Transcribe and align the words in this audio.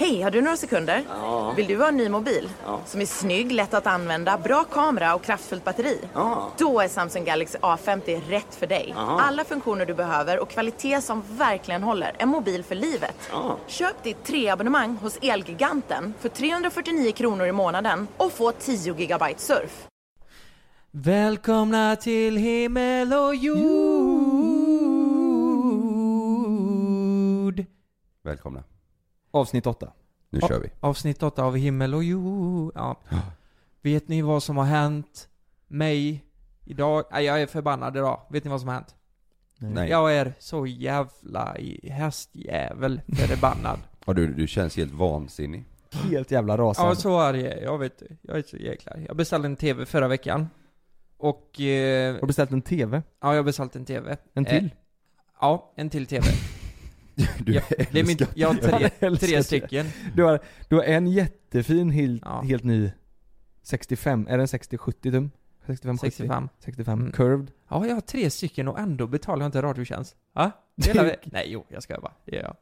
Hej, 0.00 0.22
har 0.22 0.30
du 0.30 0.40
några 0.40 0.56
sekunder? 0.56 1.04
Ja. 1.08 1.52
Vill 1.56 1.66
du 1.66 1.76
ha 1.76 1.88
en 1.88 1.96
ny 1.96 2.08
mobil? 2.08 2.50
Ja. 2.64 2.80
Som 2.86 3.00
är 3.00 3.06
snygg, 3.06 3.52
lätt 3.52 3.74
att 3.74 3.86
använda, 3.86 4.38
bra 4.38 4.64
kamera 4.64 5.14
och 5.14 5.22
kraftfullt 5.22 5.64
batteri? 5.64 6.00
Ja. 6.14 6.52
Då 6.58 6.80
är 6.80 6.88
Samsung 6.88 7.24
Galaxy 7.24 7.58
A50 7.58 8.20
rätt 8.28 8.54
för 8.54 8.66
dig. 8.66 8.94
Aha. 8.96 9.20
Alla 9.20 9.44
funktioner 9.44 9.86
du 9.86 9.94
behöver 9.94 10.38
och 10.38 10.50
kvalitet 10.50 11.00
som 11.00 11.22
verkligen 11.28 11.82
håller. 11.82 12.16
En 12.18 12.28
mobil 12.28 12.64
för 12.64 12.74
livet. 12.74 13.28
Ja. 13.32 13.56
Köp 13.66 14.02
ditt 14.02 14.24
treabonnemang 14.24 14.96
hos 14.96 15.18
Elgiganten 15.22 16.14
för 16.20 16.28
349 16.28 17.12
kronor 17.12 17.46
i 17.46 17.52
månaden 17.52 18.08
och 18.16 18.32
få 18.32 18.52
10 18.52 18.94
gigabyte 18.94 19.40
surf. 19.40 19.86
Välkomna 20.90 21.96
till 21.96 22.36
himmel 22.36 23.12
och 23.12 23.34
jord. 23.34 23.58
Välkomna. 28.22 28.62
Avsnitt 29.30 29.66
8. 29.66 29.92
Nu 30.30 30.38
Ja. 30.42 30.48
kör 30.48 30.60
vi. 30.60 30.68
Avsnitt 30.80 31.22
8 31.22 31.44
av 31.44 31.56
himmel 31.56 31.94
och 31.94 32.04
jord. 32.04 32.72
Ja. 32.74 32.96
Vet 33.82 34.08
ni 34.08 34.22
vad 34.22 34.42
som 34.42 34.56
har 34.56 34.64
hänt 34.64 35.28
mig 35.68 36.24
idag? 36.64 37.04
Nej, 37.12 37.24
jag 37.24 37.42
är 37.42 37.46
förbannad 37.46 37.96
idag. 37.96 38.20
Vet 38.30 38.44
ni 38.44 38.50
vad 38.50 38.60
som 38.60 38.68
har 38.68 38.74
hänt? 38.74 38.94
Nej. 39.58 39.90
Jag 39.90 40.14
är 40.16 40.34
så 40.38 40.66
jävla 40.66 41.58
i 41.58 41.90
hästjävel 41.90 43.00
förbannad. 43.28 43.78
Och 44.04 44.14
du, 44.14 44.26
du 44.34 44.46
känns 44.46 44.76
helt 44.76 44.92
vansinnig. 44.92 45.64
Helt 46.10 46.30
jävla 46.30 46.56
rasande. 46.58 46.90
Ja, 46.90 46.94
så 46.94 47.18
arg 47.18 47.46
är 47.46 47.62
jag, 47.62 47.78
vet 47.78 47.98
du. 47.98 48.16
Jag 48.22 48.38
är 48.38 48.42
så 48.42 48.56
jäkla 48.56 48.92
arg. 48.92 49.04
Jag 49.08 49.16
beställde 49.16 49.46
en 49.48 49.56
TV 49.56 49.86
förra 49.86 50.08
veckan. 50.08 50.48
Och... 51.16 51.60
Eh, 51.60 52.12
Har 52.14 52.20
du 52.20 52.26
beställt 52.26 52.50
en 52.50 52.62
TV? 52.62 53.02
ja, 53.20 53.28
jag 53.28 53.36
har 53.38 53.42
beställt 53.42 53.76
en 53.76 53.84
TV. 53.84 54.16
En 54.34 54.44
till? 54.44 54.64
Eh, 54.64 54.70
ja, 55.40 55.72
en 55.76 55.90
till 55.90 56.06
TV. 56.06 56.26
Du 57.38 57.52
Ja, 57.54 57.60
det 57.92 58.00
är 58.00 58.04
min, 58.04 58.18
jag 58.34 58.48
har 58.48 58.54
tre, 58.54 58.90
Jag 58.98 59.20
tre 59.20 59.36
det. 59.36 59.42
stycken. 59.44 59.86
Du 60.14 60.22
har, 60.22 60.40
du 60.68 60.76
har 60.76 60.82
en 60.82 61.06
jättefin, 61.06 61.90
helt, 61.90 62.22
Ja. 62.24 62.40
helt 62.40 62.64
ny 62.64 62.90
65, 63.62 64.26
är 64.30 64.38
den 64.38 64.46
60-70 64.46 65.12
tum? 65.12 65.30
65 65.66 65.98
70? 65.98 66.10
65. 66.10 66.48
65, 66.64 66.98
Mm. 67.00 67.12
curved. 67.12 67.50
Ja, 67.68 67.86
jag 67.86 67.94
har 67.94 68.00
tre 68.00 68.30
stycken 68.30 68.68
och 68.68 68.78
ändå 68.78 69.06
betalar 69.06 69.42
jag 69.42 69.48
inte 69.48 69.62
Radiotjänst. 69.62 70.16
Hela 70.86 71.02
vä- 71.04 71.16
Nej, 71.24 71.44
jo, 71.48 71.64
jag 71.68 71.82
ska 71.82 72.00
bara. 72.00 72.12
Det 72.24 72.36
gör 72.36 72.42
jag. 72.42 72.56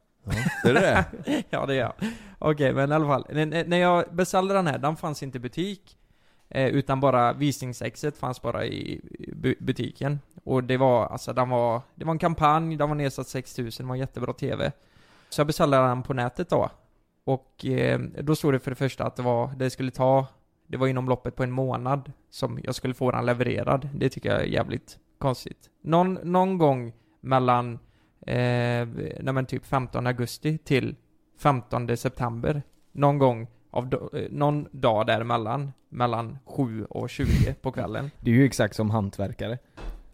Är 0.69 0.73
det 0.73 0.79
det? 0.79 1.43
ja, 1.49 1.65
det 1.65 1.75
gör 1.75 1.93
jag. 1.99 2.11
Okej, 2.39 2.73
men 2.73 2.91
i 2.91 2.95
alla 2.95 3.05
fall. 3.07 3.25
N- 3.29 3.63
När 3.67 3.77
jag 3.77 4.15
beställde 4.15 4.53
den 4.53 4.67
här, 4.67 4.77
den 4.77 4.95
fanns 4.97 5.23
inte 5.23 5.37
i 5.37 5.41
butik. 5.41 5.96
Eh, 6.49 6.67
utan 6.67 6.99
bara 6.99 7.33
visningsexet 7.33 8.17
fanns 8.17 8.41
bara 8.41 8.65
i 8.65 9.01
bu- 9.35 9.55
butiken. 9.59 10.19
Och 10.43 10.63
det 10.63 10.77
var, 10.77 11.05
alltså 11.07 11.33
den 11.33 11.49
var, 11.49 11.81
det 11.95 12.05
var 12.05 12.11
en 12.11 12.19
kampanj, 12.19 12.75
den 12.77 12.89
var 12.89 12.95
nedsatt 12.95 13.27
6000, 13.27 13.85
det 13.85 13.87
var 13.89 13.95
en 13.95 13.99
jättebra 13.99 14.33
TV. 14.33 14.71
Så 15.29 15.39
jag 15.39 15.47
beställde 15.47 15.77
den 15.77 16.03
på 16.03 16.13
nätet 16.13 16.49
då. 16.49 16.69
Och 17.23 17.65
eh, 17.65 17.99
då 17.99 18.35
stod 18.35 18.53
det 18.53 18.59
för 18.59 18.71
det 18.71 18.75
första 18.75 19.03
att 19.05 19.15
det 19.15 19.23
var, 19.23 19.51
det 19.57 19.69
skulle 19.69 19.91
ta, 19.91 20.27
det 20.67 20.77
var 20.77 20.87
inom 20.87 21.09
loppet 21.09 21.35
på 21.35 21.43
en 21.43 21.51
månad 21.51 22.11
som 22.29 22.59
jag 22.63 22.75
skulle 22.75 22.93
få 22.93 23.11
den 23.11 23.25
levererad. 23.25 23.89
Det 23.95 24.09
tycker 24.09 24.29
jag 24.29 24.41
är 24.41 24.45
jävligt 24.45 24.97
konstigt. 25.17 25.69
Någon, 25.81 26.13
någon 26.13 26.57
gång 26.57 26.93
mellan, 27.21 27.73
eh, 28.21 28.87
nej 29.19 29.33
men 29.33 29.45
typ 29.45 29.65
15 29.65 30.07
augusti 30.07 30.57
till 30.57 30.95
15 31.39 31.97
september. 31.97 32.61
Någon 32.91 33.17
gång 33.17 33.47
av, 33.77 33.89
do- 33.89 34.17
eh, 34.17 34.31
någon 34.31 34.67
dag 34.71 35.07
däremellan. 35.07 35.71
Mellan 35.89 36.37
7 36.45 36.85
och 36.85 37.09
20 37.09 37.53
på 37.61 37.71
kvällen. 37.71 38.11
Det 38.21 38.31
är 38.31 38.35
ju 38.35 38.45
exakt 38.45 38.75
som 38.75 38.89
hantverkare. 38.89 39.57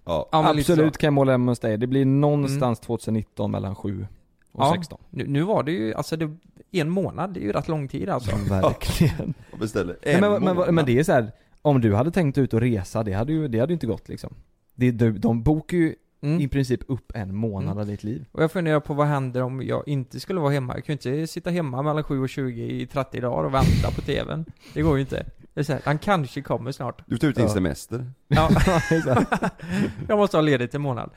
Ja. 0.05 0.29
Ja, 0.31 0.41
men 0.41 0.59
Absolut 0.59 0.97
kan 0.97 1.07
jag 1.07 1.13
måla 1.13 1.31
hemma 1.31 1.51
hos 1.51 1.59
dig. 1.59 1.77
Det 1.77 1.87
blir 1.87 2.05
någonstans 2.05 2.79
2019 2.79 3.51
mellan 3.51 3.75
7 3.75 4.07
och 4.51 4.63
Ja. 4.63 4.73
16. 4.75 4.99
Nu, 5.09 5.27
nu 5.27 5.41
var 5.43 5.63
det 5.63 5.71
ju, 5.71 5.93
alltså 5.93 6.15
det, 6.17 6.37
en 6.71 6.89
månad, 6.89 7.33
det 7.33 7.39
är 7.39 7.43
ju 7.43 7.51
rätt 7.51 7.67
lång 7.67 7.87
tid 7.87 8.09
alltså. 8.09 8.35
Verkligen. 8.49 9.33
Och 9.51 9.59
beställer 9.59 9.97
en 10.01 10.19
men, 10.21 10.31
men, 10.43 10.55
månad. 10.55 10.73
men 10.73 10.85
det 10.85 10.99
är 10.99 11.03
så 11.03 11.11
här. 11.11 11.31
om 11.61 11.81
du 11.81 11.95
hade 11.95 12.11
tänkt 12.11 12.37
ut 12.37 12.53
och 12.53 12.61
resa, 12.61 13.03
det 13.03 13.13
hade 13.13 13.33
ju, 13.33 13.47
det 13.47 13.59
hade 13.59 13.71
ju 13.71 13.75
inte 13.75 13.87
gått 13.87 14.09
liksom. 14.09 14.33
Det, 14.75 14.91
de, 14.91 15.09
de 15.19 15.43
bokar 15.43 15.77
ju 15.77 15.95
Mm. 16.23 16.41
i 16.41 16.47
princip 16.47 16.79
upp 16.87 17.11
en 17.15 17.35
månad 17.35 17.63
Mm. 17.71 17.77
av 17.77 17.85
ditt 17.85 18.03
liv. 18.03 18.25
Och 18.31 18.43
jag 18.43 18.51
funderar 18.51 18.79
på 18.79 18.93
vad 18.93 19.07
händer 19.07 19.41
om 19.43 19.61
jag 19.63 19.87
inte 19.87 20.19
skulle 20.19 20.39
vara 20.39 20.51
hemma? 20.51 20.73
Jag 20.75 20.85
kan 20.85 20.95
ju 20.95 21.11
inte 21.21 21.27
sitta 21.33 21.49
hemma 21.49 21.81
mellan 21.81 22.03
7 22.03 22.21
och 22.21 22.29
20 22.29 22.63
i 22.81 22.87
30 22.87 23.19
dagar 23.21 23.43
och 23.43 23.53
vänta 23.53 23.91
på 23.95 24.01
TVn. 24.01 24.45
Det 24.73 24.81
går 24.81 24.95
ju 24.95 25.01
inte. 25.01 25.25
Det 25.53 25.59
är 25.59 25.63
så 25.63 25.73
här, 25.73 25.81
han 25.85 25.97
kanske 25.97 26.41
kommer 26.41 26.71
snart. 26.71 27.01
Du 27.07 27.17
tar 27.17 27.27
ut 27.27 27.35
din 27.35 27.45
Ja. 27.45 27.53
semester. 27.53 28.11
Ja. 28.27 28.49
Jag 30.07 30.17
måste 30.17 30.37
ha 30.37 30.41
ledigt 30.41 30.75
en 30.75 30.81
månad. 30.81 31.09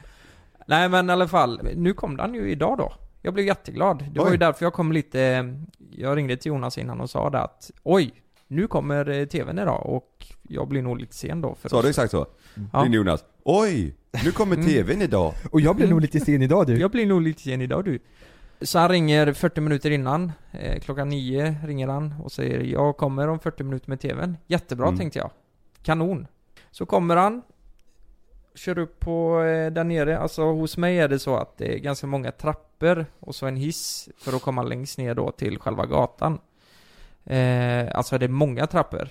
Nej 0.66 0.88
men 0.88 1.08
i 1.10 1.12
alla 1.12 1.28
fall, 1.28 1.60
nu 1.76 1.92
kom 1.92 2.16
den 2.16 2.34
ju 2.34 2.50
idag 2.50 2.78
då. 2.78 2.92
Jag 3.22 3.34
blev 3.34 3.46
jätteglad. 3.46 4.04
Det 4.12 4.18
var 4.20 4.26
Oj. 4.26 4.32
ju 4.32 4.38
därför 4.38 4.64
jag 4.66 4.72
kom 4.72 4.92
lite, 4.92 5.54
jag 5.90 6.16
ringde 6.16 6.36
till 6.36 6.48
Jonas 6.48 6.78
innan 6.78 7.00
och 7.00 7.10
sa 7.10 7.30
det 7.30 7.40
att 7.40 7.70
oj, 7.82 8.14
nu 8.48 8.66
kommer 8.66 9.08
eh, 9.08 9.26
TVn 9.26 9.58
idag 9.58 9.86
och 9.86 10.26
jag 10.42 10.68
blir 10.68 10.82
nog 10.82 10.98
lite 11.00 11.14
sen 11.14 11.40
då 11.40 11.54
för 11.54 11.68
Sa 11.68 11.82
du 11.82 11.88
exakt 11.88 12.10
så? 12.10 12.26
Ja. 12.72 12.82
Ringde 12.82 12.96
Jonas. 12.96 13.24
Oj! 13.44 13.94
Nu 14.24 14.30
kommer 14.32 14.56
Mm. 14.56 14.66
TVn 14.66 15.02
idag. 15.02 15.32
Och 15.50 15.60
jag 15.60 15.76
blev 15.76 15.86
Mm. 15.86 15.94
nog 15.94 16.00
lite 16.00 16.20
sen 16.20 16.42
idag 16.42 16.66
du. 16.66 16.80
Jag 16.80 16.90
blir 16.90 17.06
nog 17.06 17.22
lite 17.22 17.42
sen 17.42 17.62
idag 17.62 17.84
du. 17.84 17.98
Så 18.60 18.78
han 18.78 18.88
ringer 18.88 19.32
40 19.32 19.60
minuter 19.60 19.90
innan, 19.90 20.32
eh, 20.52 20.80
klockan 20.80 21.08
9 21.08 21.56
ringer 21.64 21.88
han 21.88 22.14
och 22.24 22.32
säger 22.32 22.60
jag 22.60 22.96
kommer 22.96 23.28
om 23.28 23.38
40 23.38 23.62
minuter 23.64 23.88
med 23.90 24.00
TVn. 24.00 24.36
Jättebra 24.46 24.86
Mm. 24.86 24.98
tänkte 24.98 25.18
jag. 25.18 25.30
Kanon. 25.82 26.26
Så 26.70 26.86
kommer 26.86 27.16
han, 27.16 27.42
kör 28.54 28.78
upp 28.78 29.00
på 29.00 29.42
eh, 29.42 29.72
där 29.72 29.84
nere, 29.84 30.18
alltså 30.18 30.42
hos 30.42 30.76
mig 30.76 30.98
är 30.98 31.08
det 31.08 31.18
så 31.18 31.36
att 31.36 31.58
det 31.58 31.74
är 31.74 31.78
ganska 31.78 32.06
många 32.06 32.32
trappor 32.32 33.06
och 33.20 33.34
så 33.34 33.46
en 33.46 33.56
hiss 33.56 34.08
för 34.18 34.36
att 34.36 34.42
komma 34.42 34.62
längst 34.62 34.98
ner 34.98 35.14
då 35.14 35.30
till 35.30 35.58
själva 35.58 35.86
gatan. 35.86 36.38
Eh, 37.26 37.88
alltså 37.94 38.18
det 38.18 38.26
är 38.26 38.28
många 38.28 38.66
trappor. 38.66 39.08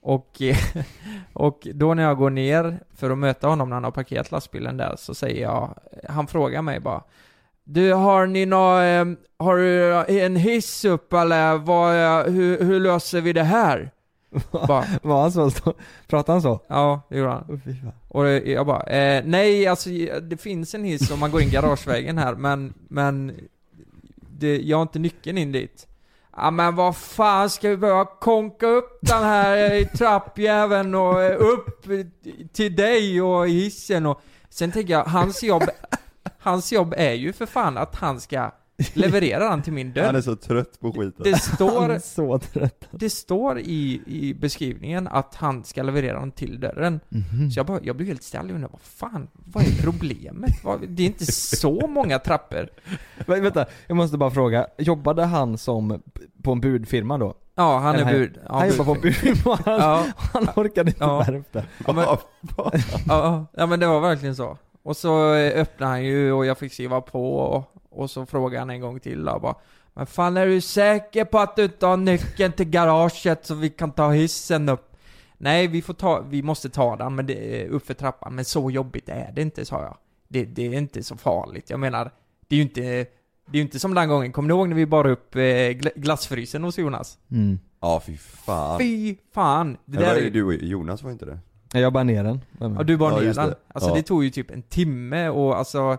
Och, 0.00 0.42
och 1.32 1.68
då 1.74 1.94
när 1.94 2.02
jag 2.02 2.16
går 2.16 2.30
ner 2.30 2.80
för 2.94 3.10
att 3.10 3.18
möta 3.18 3.48
honom 3.48 3.68
när 3.68 3.76
han 3.76 3.84
har 3.84 3.90
parkerat 3.90 4.30
lastbilen 4.30 4.76
där 4.76 4.94
så 4.98 5.14
säger 5.14 5.42
jag, 5.42 5.78
han 6.08 6.26
frågar 6.26 6.62
mig 6.62 6.80
bara 6.80 7.02
Du, 7.64 7.92
har 7.92 8.26
ni 8.26 8.46
nå, 8.46 8.80
eh, 8.80 9.06
har 9.38 9.56
du 9.56 9.94
en 10.20 10.36
hiss 10.36 10.84
upp 10.84 11.12
eller 11.12 11.56
vad, 11.56 12.26
hur, 12.26 12.64
hur 12.64 12.80
löser 12.80 13.20
vi 13.20 13.32
det 13.32 13.42
här? 13.42 13.90
bara, 14.50 14.84
Var 15.02 15.22
han 15.22 15.32
så? 15.32 15.74
Pratade 16.06 16.32
han 16.32 16.42
så? 16.42 16.60
ja, 16.66 17.00
det 17.08 17.18
gjorde 17.18 17.30
han. 17.30 17.60
Och 18.08 18.28
jag 18.28 18.66
bara, 18.66 18.82
eh, 18.82 19.22
nej 19.26 19.66
alltså 19.66 19.90
det 20.22 20.36
finns 20.36 20.74
en 20.74 20.84
hiss 20.84 21.10
om 21.10 21.20
man 21.20 21.30
går 21.30 21.42
in 21.42 21.50
garagevägen 21.50 22.18
här 22.18 22.34
men, 22.34 22.74
men 22.88 23.32
det, 24.38 24.60
jag 24.60 24.76
har 24.76 24.82
inte 24.82 24.98
nyckeln 24.98 25.38
in 25.38 25.52
dit. 25.52 25.86
Ja 26.36 26.50
men 26.50 26.76
vad 26.76 26.96
fan 26.96 27.50
ska 27.50 27.68
vi 27.68 27.76
behöva 27.76 28.04
konka 28.04 28.66
upp 28.66 28.98
den 29.02 29.22
här 29.22 29.74
eh, 29.74 29.86
trappjäveln 29.86 30.94
och 30.94 31.22
eh, 31.22 31.40
upp 31.40 31.86
till 32.52 32.76
dig 32.76 33.22
och 33.22 33.48
hissen 33.48 34.06
och 34.06 34.22
Sen 34.52 34.72
tänker 34.72 34.92
jag, 34.92 35.04
hans 35.04 35.42
jobb, 35.42 35.62
hans 36.38 36.72
jobb 36.72 36.94
är 36.96 37.12
ju 37.12 37.32
för 37.32 37.46
fan 37.46 37.78
att 37.78 37.96
han 37.96 38.20
ska 38.20 38.50
leverera 38.94 39.48
den 39.50 39.62
till 39.62 39.72
min 39.72 39.86
Han 39.96 40.04
är 40.06 40.12
dörr. 40.12 40.20
så 40.20 40.36
trött 40.36 40.80
på 40.80 40.92
skiten. 40.92 41.12
Det 41.24 41.30
Han 41.30 41.38
står, 41.40 41.88
är 41.90 41.98
så 41.98 42.38
trött. 42.38 42.88
det 42.90 43.10
står 43.10 43.58
i, 43.58 44.02
i 44.06 44.34
beskrivningen 44.34 45.08
att 45.08 45.34
han 45.34 45.64
ska 45.64 45.82
leverera 45.82 46.20
den 46.20 46.30
till 46.32 46.60
dörren. 46.60 47.00
Mhm. 47.08 47.50
Så 47.50 47.58
jag, 47.58 47.66
bara, 47.66 47.80
jag 47.82 47.96
blev 47.96 48.08
helt 48.08 48.22
ställd 48.22 48.50
och 48.50 48.54
undrade, 48.54 48.72
vad 48.72 49.10
fan, 49.10 49.28
vad 49.34 49.64
är 49.64 49.82
problemet? 49.82 50.52
Det 50.88 51.02
är 51.02 51.06
inte 51.06 51.32
så 51.32 51.86
många 51.86 52.18
trappor. 52.18 52.68
Men, 53.26 53.42
vänta, 53.42 53.66
jag 53.86 53.96
måste 53.96 54.18
bara 54.18 54.30
fråga. 54.30 54.66
Jobbade 54.78 55.24
han 55.24 55.58
som 55.58 56.02
på 56.42 56.52
en 56.52 56.60
budfirma 56.60 57.18
då? 57.18 57.34
Ja, 57.54 57.78
han 57.78 57.94
Eller 57.94 58.04
är 58.04 58.04
han- 58.04 58.14
bud. 58.14 58.38
Ja, 58.48 58.58
han 58.58 58.68
jobbar 58.68 58.84
på 58.84 59.00
budfirma, 59.00 59.58
han, 59.64 59.74
Ja, 59.80 60.04
han 60.16 60.48
orkade 60.56 60.90
inte 60.90 61.04
Ja. 61.04 61.24
bära 61.26 61.38
upp 61.38 61.52
det. 61.52 61.64
ja, 61.86 61.92
men, 61.92 62.04
ja, 63.08 63.46
ja, 63.56 63.66
men 63.66 63.80
det 63.80 63.86
var 63.86 64.00
verkligen 64.00 64.36
så. 64.36 64.58
Och 64.82 64.96
så 64.96 65.34
öppnade 65.34 65.90
han 65.92 66.04
ju 66.04 66.32
och 66.32 66.46
jag 66.46 66.58
fick 66.58 66.72
skriva 66.72 67.00
på 67.00 67.36
och, 67.36 67.74
och 67.90 68.10
så 68.10 68.26
frågade 68.26 68.58
han 68.58 68.70
en 68.70 68.80
gång 68.80 69.00
till 69.00 69.28
och 69.28 69.40
bara 69.40 69.54
Men 69.94 70.06
fan 70.06 70.36
är 70.36 70.46
du 70.46 70.60
säker 70.60 71.24
på 71.24 71.38
att 71.38 71.56
du 71.56 71.64
inte 71.64 71.86
har 71.86 71.96
nyckeln 71.96 72.52
till 72.52 72.68
garaget 72.70 73.46
så 73.46 73.54
vi 73.54 73.70
kan 73.70 73.90
ta 73.90 74.10
hissen 74.10 74.68
upp? 74.68 74.96
Nej, 75.36 75.66
vi 75.66 75.82
får 75.82 75.94
ta, 75.94 76.20
vi 76.20 76.42
måste 76.42 76.68
ta 76.70 76.96
den 76.96 77.14
men 77.14 77.26
det 77.26 77.62
är 77.62 77.68
upp 77.68 77.86
för 77.86 77.94
trappan, 77.94 78.34
men 78.34 78.44
så 78.44 78.70
jobbigt 78.70 79.08
är 79.08 79.32
det 79.34 79.42
inte, 79.42 79.64
sa 79.64 79.82
jag. 79.82 79.96
Det, 80.28 80.44
det 80.44 80.66
är 80.66 80.72
inte 80.72 81.02
så 81.02 81.16
farligt. 81.16 81.70
Jag 81.70 81.80
menar, 81.80 82.10
det 82.48 82.54
är 82.54 82.56
ju 82.56 82.62
inte, 82.62 82.80
det 82.80 83.52
är 83.52 83.56
ju 83.56 83.60
inte 83.62 83.78
som 83.78 83.94
den 83.94 84.08
gången, 84.08 84.32
kommer 84.32 84.48
ni 84.48 84.54
ihåg 84.54 84.68
när 84.68 84.76
vi 84.76 84.86
bar 84.86 85.06
upp 85.06 85.36
eh, 85.36 85.40
gla- 85.40 85.92
glassfrysen 85.96 86.64
hos 86.64 86.78
Jonas? 86.78 87.18
Mm. 87.30 87.58
Ja 87.80 88.02
fy 88.06 88.16
fan. 88.16 88.78
Fy 88.80 89.16
fan! 89.34 89.72
Det 89.72 89.78
Det 89.84 89.98
där 89.98 90.06
var 90.10 90.14
är 90.16 90.20
ju 90.22 90.30
du 90.30 90.44
och 90.44 90.54
Jonas 90.54 91.02
var 91.02 91.10
inte 91.10 91.24
det? 91.24 91.38
Jag 91.72 91.92
bara 91.92 92.04
ner 92.04 92.24
den. 92.24 92.40
Ja, 92.58 92.68
du 92.82 92.96
bar 92.96 93.10
Ja, 93.10 93.16
ner 93.20 93.34
den. 93.34 93.48
det. 93.48 93.54
Alltså 93.68 93.90
Ja. 93.90 93.94
det 93.94 94.02
tog 94.02 94.24
ju 94.24 94.30
typ 94.30 94.50
en 94.50 94.62
timme 94.62 95.28
och 95.28 95.56
alltså 95.58 95.98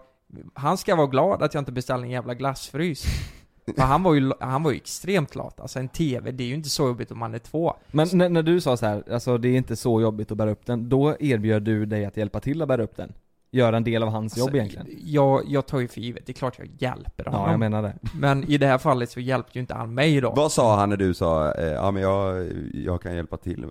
Han 0.54 0.78
ska 0.78 0.96
vara 0.96 1.08
glad 1.08 1.44
att 1.44 1.54
jag 1.54 1.62
inte 1.62 1.72
beställde 1.72 2.08
en 2.08 2.12
jävla 2.12 2.34
glassfrys. 2.34 3.04
För 3.76 3.82
han 3.84 4.04
var 4.04 4.14
ju, 4.14 4.32
han 4.40 4.64
var 4.64 4.72
ju 4.72 4.78
extremt 4.78 5.36
lat. 5.36 5.60
Alltså 5.60 5.80
en 5.80 5.88
TV, 5.90 6.32
det 6.32 6.44
är 6.44 6.48
ju 6.48 6.54
inte 6.54 6.70
så 6.70 6.88
jobbigt 6.88 7.12
om 7.12 7.20
man 7.20 7.34
är 7.34 7.40
två. 7.40 7.74
Men 7.92 8.08
när, 8.14 8.30
när 8.30 8.44
du 8.44 8.62
sa 8.62 8.78
så 8.78 8.86
här, 8.86 9.04
alltså 9.12 9.38
det 9.38 9.48
är 9.50 9.58
inte 9.58 9.76
så 9.76 10.02
jobbigt 10.02 10.32
att 10.32 10.38
bära 10.38 10.52
upp 10.52 10.66
den, 10.66 10.90
då 10.90 11.16
erbjöd 11.20 11.64
du 11.64 11.86
dig 11.86 12.06
att 12.06 12.18
hjälpa 12.18 12.40
till 12.40 12.62
att 12.62 12.68
bära 12.68 12.84
upp 12.84 12.96
den? 12.98 13.14
Göra 13.54 13.78
en 13.78 13.84
del 13.84 14.04
av 14.04 14.10
hans 14.10 14.38
jobb 14.38 14.46
Alltså, 14.48 14.58
egentligen. 14.58 14.88
Jag, 15.04 15.42
jag 15.48 15.66
tar 15.66 15.80
ju 15.80 15.88
för 15.88 16.02
givet, 16.02 16.26
det 16.26 16.32
är 16.32 16.34
klart 16.34 16.56
jag 16.60 16.70
hjälper 16.80 17.26
honom. 17.26 17.42
Ja, 17.42 17.52
jag 17.52 17.60
menar 17.60 17.82
det. 17.82 17.94
Men 18.16 18.44
i 18.44 18.58
det 18.58 18.68
här 18.68 18.78
fallet 18.78 19.10
så 19.10 19.20
hjälpte 19.20 19.52
ju 19.58 19.60
inte 19.62 19.74
han 19.74 19.94
mig 19.94 20.22
då. 20.22 20.34
Vad 20.36 20.52
sa 20.52 20.76
han 20.76 20.90
när 20.90 20.98
du 20.98 21.14
sa, 21.14 21.52
eh, 21.54 21.66
ja 21.68 21.92
men 21.92 22.02
jag, 22.04 22.48
jag 22.74 23.02
kan 23.02 23.16
hjälpa 23.16 23.38
till? 23.38 23.66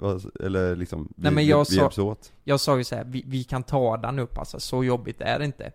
Eller 0.44 0.76
liksom, 0.76 1.08
vi, 1.16 1.22
Nej, 1.22 1.32
men 1.32 1.46
jag 1.46 1.58
vi, 1.58 1.64
sa- 1.64 1.70
vi 1.70 1.76
hjälps 1.76 1.98
åt? 1.98 2.32
Jag 2.44 2.60
sa 2.60 2.76
ju 2.78 2.84
så 2.84 2.96
här, 2.96 3.04
vi, 3.04 3.24
vi 3.26 3.44
kan 3.44 3.62
ta 3.62 3.96
den 3.96 4.18
upp 4.18 4.38
alltså, 4.38 4.60
så 4.60 4.84
jobbigt 4.84 5.20
är 5.20 5.38
det 5.38 5.44
inte. 5.44 5.72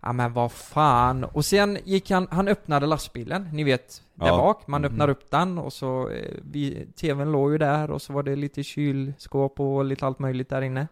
Ja 0.00 0.12
men 0.12 0.32
vad 0.32 0.52
fan. 0.52 1.24
Och 1.24 1.44
sen 1.44 1.78
gick 1.84 2.10
han, 2.10 2.28
han 2.30 2.48
öppnade 2.48 2.86
lastbilen, 2.86 3.48
ni 3.52 3.64
vet, 3.64 4.02
där 4.14 4.26
Ja. 4.26 4.36
bak. 4.36 4.66
Man 4.66 4.80
Mhm. 4.80 4.90
öppnar 4.90 5.08
upp 5.08 5.30
den 5.30 5.58
och 5.58 5.72
så, 5.72 6.08
eh, 6.08 6.34
vi, 6.42 6.86
tvn 7.00 7.32
låg 7.32 7.52
ju 7.52 7.58
där 7.58 7.90
och 7.90 8.02
så 8.02 8.12
var 8.12 8.22
det 8.22 8.36
lite 8.36 8.62
kylskåp 8.62 9.60
och 9.60 9.84
lite 9.84 10.06
allt 10.06 10.18
möjligt 10.18 10.48
där 10.48 10.62
inne. 10.62 10.88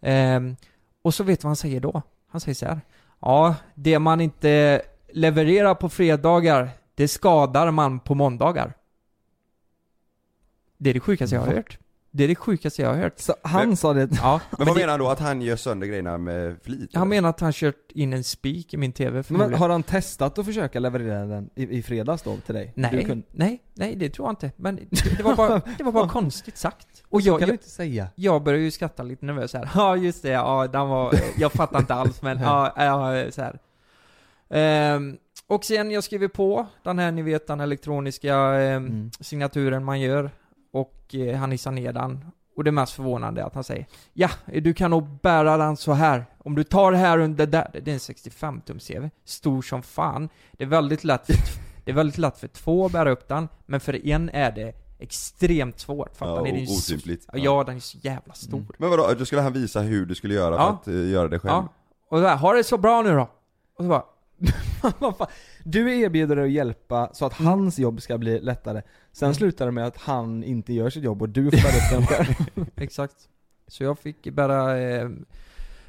Ehm, 0.00 0.56
och 1.08 1.14
så 1.14 1.24
vet 1.24 1.40
du 1.40 1.44
vad 1.44 1.48
han 1.48 1.56
säger 1.56 1.80
då? 1.80 2.02
Han 2.28 2.40
säger 2.40 2.54
så 2.54 2.66
här. 2.66 2.80
Ja, 3.20 3.54
det 3.74 3.98
man 3.98 4.20
inte 4.20 4.82
levererar 5.12 5.74
på 5.74 5.88
fredagar, 5.88 6.70
det 6.94 7.08
skadar 7.08 7.70
man 7.70 8.00
på 8.00 8.14
måndagar. 8.14 8.74
Det 10.76 10.90
är 10.90 10.94
det 10.94 11.00
sjukaste 11.00 11.34
jag 11.36 11.42
har 11.42 11.52
hört. 11.52 11.78
Det 12.18 12.24
är 12.24 12.28
det 12.28 12.34
sjukaste 12.34 12.82
jag 12.82 12.88
har 12.88 12.96
hört. 12.96 13.18
Så 13.18 13.34
han 13.42 13.68
Men- 13.68 13.76
sa 13.76 13.92
det, 13.92 14.08
Ja, 14.22 14.40
Men 14.58 14.66
vad 14.66 14.76
det- 14.76 14.80
menar 14.80 14.90
han 14.90 15.00
då? 15.00 15.08
Att 15.08 15.18
han 15.20 15.42
gör 15.42 15.56
sönder 15.56 15.86
grejerna 15.86 16.18
med 16.18 16.56
flit? 16.62 16.90
Han 16.94 17.02
eller? 17.02 17.08
menar 17.08 17.28
att 17.28 17.40
han 17.40 17.52
kört 17.52 17.92
in 17.92 18.12
en 18.12 18.24
spik 18.24 18.74
i 18.74 18.76
min 18.76 18.92
TV 18.92 19.22
men 19.28 19.54
har 19.54 19.68
han 19.68 19.82
testat 19.82 20.38
att 20.38 20.46
försöka 20.46 20.80
leverera 20.80 21.24
den 21.26 21.50
i, 21.54 21.78
i 21.78 21.82
fredags 21.82 22.22
då 22.22 22.36
till 22.36 22.54
dig? 22.54 22.72
Nej, 22.76 23.04
kunde- 23.04 23.26
nej, 23.32 23.62
nej 23.74 23.96
det 23.96 24.10
tror 24.10 24.26
jag 24.28 24.32
inte. 24.32 24.50
Men 24.56 24.76
det, 24.76 25.16
det 25.16 25.22
var 25.22 25.36
bara, 25.36 25.60
det 25.78 25.84
var 25.84 25.92
bara 25.92 26.08
konstigt 26.08 26.56
sagt. 26.56 27.04
Och 27.08 27.20
jag, 27.20 27.38
kan 27.38 27.48
jag, 27.48 27.54
inte 27.54 27.70
säga. 27.70 28.08
jag 28.14 28.42
började 28.42 28.64
ju 28.64 28.70
skratta 28.70 29.02
lite 29.02 29.26
nervös 29.26 29.52
här. 29.54 29.70
Ja 29.74 29.96
just 29.96 30.22
det, 30.22 30.28
ja 30.30 30.66
den 30.66 30.88
var, 30.88 31.14
jag 31.36 31.52
fattar 31.52 31.78
inte 31.78 31.94
alls 31.94 32.22
men 32.22 32.38
ja, 32.42 32.72
ja 32.76 33.30
så 33.30 33.42
här. 33.42 33.58
Ehm, 34.50 35.16
och 35.46 35.64
sen 35.64 35.90
jag 35.90 36.04
skriver 36.04 36.28
på 36.28 36.66
den 36.84 36.98
här, 36.98 37.12
ni 37.12 37.22
vet 37.22 37.46
den 37.46 37.60
elektroniska 37.60 38.34
ehm, 38.36 38.86
Mm. 38.86 39.10
signaturen 39.20 39.84
man 39.84 40.00
gör. 40.00 40.30
Och 40.72 41.14
eh, 41.14 41.36
han 41.38 41.50
hissar 41.52 41.70
ner 41.72 41.92
den. 41.92 42.24
Och 42.56 42.64
det 42.64 42.72
mest 42.72 42.92
förvånande 42.92 43.40
är 43.40 43.44
att 43.46 43.54
han 43.54 43.64
säger 43.64 43.86
Ja, 44.12 44.30
du 44.46 44.74
kan 44.74 44.90
nog 44.90 45.08
bära 45.22 45.56
den 45.56 45.76
så 45.76 45.92
här. 45.92 46.24
Om 46.38 46.54
du 46.54 46.64
tar 46.64 46.92
det 46.92 46.98
här 46.98 47.18
under 47.18 47.46
där. 47.46 47.70
Det 47.84 47.90
är 47.90 47.94
en 47.94 48.00
65 48.00 48.60
tums 48.60 48.86
TV. 48.86 49.10
Stor 49.24 49.62
som 49.62 49.82
fan. 49.82 50.28
Det 50.52 50.64
är 50.64 50.68
väldigt 50.68 51.04
lätt 51.04 51.26
för, 51.26 51.34
det 51.84 51.90
är 51.90 51.94
väldigt 51.94 52.18
lätt 52.18 52.38
för 52.38 52.48
två 52.48 52.86
att 52.86 52.92
bära 52.92 53.10
upp 53.10 53.28
den. 53.28 53.48
Men 53.66 53.80
för 53.80 54.06
en 54.06 54.28
är 54.32 54.52
det 54.52 54.72
extremt 54.98 55.78
svårt. 55.78 56.16
Fattar 56.16 56.36
Ja, 56.36 56.42
ni? 56.42 56.50
Är 56.50 56.54
ju 56.60 56.66
så- 56.66 56.94
otympligt. 56.94 57.26
Ja, 57.32 57.64
den 57.66 57.76
är 57.76 57.80
så 57.80 57.98
jävla 58.02 58.34
stor. 58.34 58.58
Mm. 58.58 58.72
Men 58.78 58.90
vadå, 58.90 59.14
då 59.18 59.24
skulle 59.24 59.42
han 59.42 59.52
visa 59.52 59.80
hur 59.80 60.06
du 60.06 60.14
skulle 60.14 60.34
göra 60.34 60.54
Ja. 60.54 60.80
för 60.84 60.90
att 60.90 60.96
eh, 60.96 61.08
göra 61.10 61.28
det 61.28 61.38
själv? 61.38 61.52
Ja. 61.52 61.68
Och 62.10 62.18
så 62.18 62.26
här, 62.26 62.36
har 62.36 62.54
det 62.54 62.64
så 62.64 62.78
bra 62.78 63.02
nu 63.02 63.10
då? 63.14 63.22
Och 63.76 63.84
så 63.84 63.88
bara, 63.88 64.04
Vad 64.98 65.16
fan? 65.16 65.26
Du 65.70 66.00
erbjuder 66.00 66.36
dig 66.36 66.44
att 66.44 66.50
hjälpa 66.50 67.10
så 67.12 67.26
att 67.26 67.32
hans 67.32 67.78
jobb 67.78 68.02
ska 68.02 68.18
bli 68.18 68.40
lättare. 68.40 68.82
Sen 69.12 69.26
Mm. 69.26 69.34
slutar 69.34 69.66
det 69.66 69.72
med 69.72 69.86
att 69.86 69.96
han 69.96 70.44
inte 70.44 70.72
gör 70.72 70.90
sitt 70.90 71.04
jobb 71.04 71.22
och 71.22 71.28
du 71.28 71.44
får 71.50 71.50
bära 71.50 71.76
upp 71.76 71.90
den 71.90 72.06
själv. 72.06 72.66
exakt. 72.76 73.14
Så 73.66 73.84
jag 73.84 73.98
fick 73.98 74.30
bära, 74.30 74.78
eh, 74.78 75.08
Nej 75.08 75.18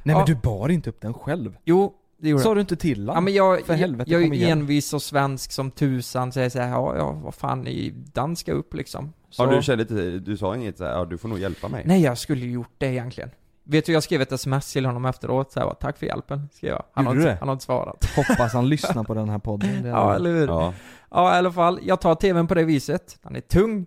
Ja. 0.03 0.17
men 0.17 0.25
du 0.25 0.35
bar 0.35 0.69
inte 0.69 0.89
upp 0.89 1.01
den 1.01 1.13
själv. 1.13 1.57
jo, 1.65 1.93
det 2.17 2.29
gjorde 2.29 2.43
Sa 2.43 2.49
jag. 2.49 2.57
du 2.57 2.61
inte 2.61 2.75
till 2.75 3.05
Ja 3.05 3.11
honom? 3.11 3.23
men 3.23 3.33
jag, 3.33 3.61
För 3.65 3.73
helvete, 3.73 4.11
jag, 4.11 4.21
jag 4.21 4.29
är 4.29 4.33
igen. 4.33 4.59
envis 4.59 4.93
och 4.93 5.01
svensk 5.01 5.51
som 5.51 5.71
tusan, 5.71 6.31
säger 6.31 6.49
såhär, 6.49 6.69
ja, 6.69 6.95
ja, 6.97 7.11
vad 7.11 7.33
fan, 7.35 7.67
i 7.67 7.93
den 8.13 8.35
ska 8.35 8.51
upp 8.53 8.73
liksom. 8.73 9.13
Så, 9.29 9.43
Ja, 9.43 9.55
du 9.55 9.61
kände 9.61 9.81
inte, 9.81 10.19
du 10.19 10.37
sa 10.37 10.55
inget 10.55 10.77
såhär, 10.77 10.91
ja 10.91 11.05
du 11.05 11.17
får 11.17 11.29
nog 11.29 11.39
hjälpa 11.39 11.67
mig? 11.67 11.83
Nej, 11.87 12.01
jag 12.01 12.17
skulle 12.17 12.45
ju 12.45 12.51
gjort 12.51 12.73
det 12.77 12.87
egentligen. 12.87 13.29
Vet 13.71 13.85
du, 13.85 13.93
jag 13.93 14.03
skrev 14.03 14.21
ett 14.21 14.31
sms 14.31 14.73
till 14.73 14.85
honom 14.85 15.05
efteråt, 15.05 15.51
såhär, 15.51 15.73
tack 15.79 15.97
för 15.97 16.05
hjälpen, 16.05 16.49
skrev 16.53 16.71
jag. 16.71 16.83
Han 16.93 17.05
har, 17.05 17.13
Gjorde 17.13 17.25
du 17.25 17.29
inte, 17.29 17.33
det? 17.35 17.39
han 17.39 17.47
har 17.47 17.53
inte 17.53 17.65
svarat. 17.65 18.05
Hoppas 18.15 18.53
han 18.53 18.69
lyssnar 18.69 19.03
på 19.07 19.13
den 19.13 19.29
här 19.29 19.39
podden. 19.39 19.83
Det 19.83 19.89
är- 19.89 19.93
Ja, 19.93 20.15
eller 20.15 20.29
hur? 20.31 20.47
Ja. 20.47 20.73
Ja. 21.11 21.35
i 21.35 21.37
alla 21.37 21.51
fall, 21.51 21.79
jag 21.83 22.01
tar 22.01 22.15
tvn 22.15 22.47
på 22.47 22.55
det 22.55 22.63
viset. 22.63 23.17
Den 23.21 23.35
är 23.35 23.41
tung, 23.41 23.85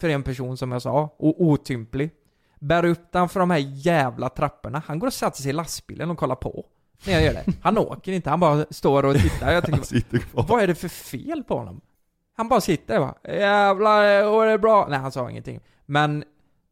för 0.00 0.08
en 0.08 0.22
person 0.22 0.56
som 0.56 0.72
jag 0.72 0.82
sa, 0.82 1.14
och 1.18 1.42
otymplig. 1.42 2.10
Bär 2.60 2.84
upp 2.84 3.12
den 3.12 3.28
för 3.28 3.40
de 3.40 3.50
här 3.50 3.58
jävla 3.58 4.28
trapporna. 4.28 4.82
Han 4.86 4.98
går 4.98 5.06
och 5.06 5.12
sätter 5.12 5.42
sig 5.42 5.50
i 5.50 5.52
lastbilen 5.52 6.10
och 6.10 6.18
kollar 6.18 6.34
på. 6.36 6.64
När 7.06 7.12
jag 7.12 7.22
gör 7.22 7.32
det. 7.32 7.44
Han 7.62 7.78
åker 7.78 8.12
inte, 8.12 8.30
han 8.30 8.40
bara 8.40 8.64
står 8.70 9.04
och 9.04 9.14
tittar. 9.16 9.52
Jag 9.52 9.64
tänker, 9.64 9.78
Han 9.78 9.86
sitter 9.86 10.18
kvar. 10.18 10.46
Vad 10.48 10.62
är 10.62 10.66
det 10.66 10.74
för 10.74 10.88
fel 10.88 11.44
på 11.44 11.58
honom? 11.58 11.80
Han 12.36 12.48
bara 12.48 12.60
sitter 12.60 12.94
där 12.94 13.00
bara, 13.00 13.34
jävlar, 13.36 14.26
och 14.26 14.44
det 14.44 14.50
är 14.50 14.58
bra. 14.58 14.86
Nej, 14.90 14.98
han 14.98 15.12
sa 15.12 15.30
ingenting. 15.30 15.60
Men, 15.86 16.24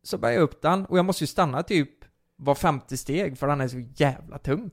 så 0.03 0.19
bär 0.19 0.31
jag 0.31 0.41
upp 0.43 0.63
den, 0.63 0.87
och 0.87 0.99
jag 0.99 1.05
måste 1.05 1.23
ju 1.25 1.29
stanna 1.29 1.63
typ 1.63 1.91
var 2.37 2.55
femte 2.55 2.97
steg, 2.97 3.39
för 3.39 3.49
han 3.49 3.61
är 3.61 3.69
så 3.69 3.83
jävla 3.95 4.39
tung. 4.39 4.71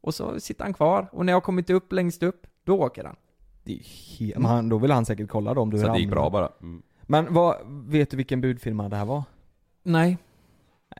Och 0.00 0.14
så 0.14 0.40
sitter 0.40 0.64
han 0.64 0.74
kvar, 0.74 1.08
och 1.12 1.26
när 1.26 1.32
jag 1.32 1.36
har 1.36 1.40
kommit 1.40 1.70
upp 1.70 1.92
längst 1.92 2.22
upp, 2.22 2.46
då 2.64 2.80
åker 2.80 3.04
han. 3.04 3.16
Det 3.64 3.72
är 3.72 3.78
he- 3.78 4.32
men 4.36 4.44
han, 4.44 4.68
då 4.68 4.78
vill 4.78 4.90
han 4.90 5.04
säkert 5.04 5.28
kolla 5.28 5.54
då 5.54 5.60
om 5.60 5.70
du 5.70 5.78
Så 5.78 5.92
det 5.92 5.98
gick 5.98 6.10
bra 6.10 6.30
bara? 6.30 6.52
Mm. 6.62 6.82
Men 7.02 7.34
vad, 7.34 7.56
vet 7.66 8.10
du 8.10 8.16
vilken 8.16 8.40
budfirma 8.40 8.88
det 8.88 8.96
här 8.96 9.04
var? 9.04 9.22
Nej. 9.82 10.18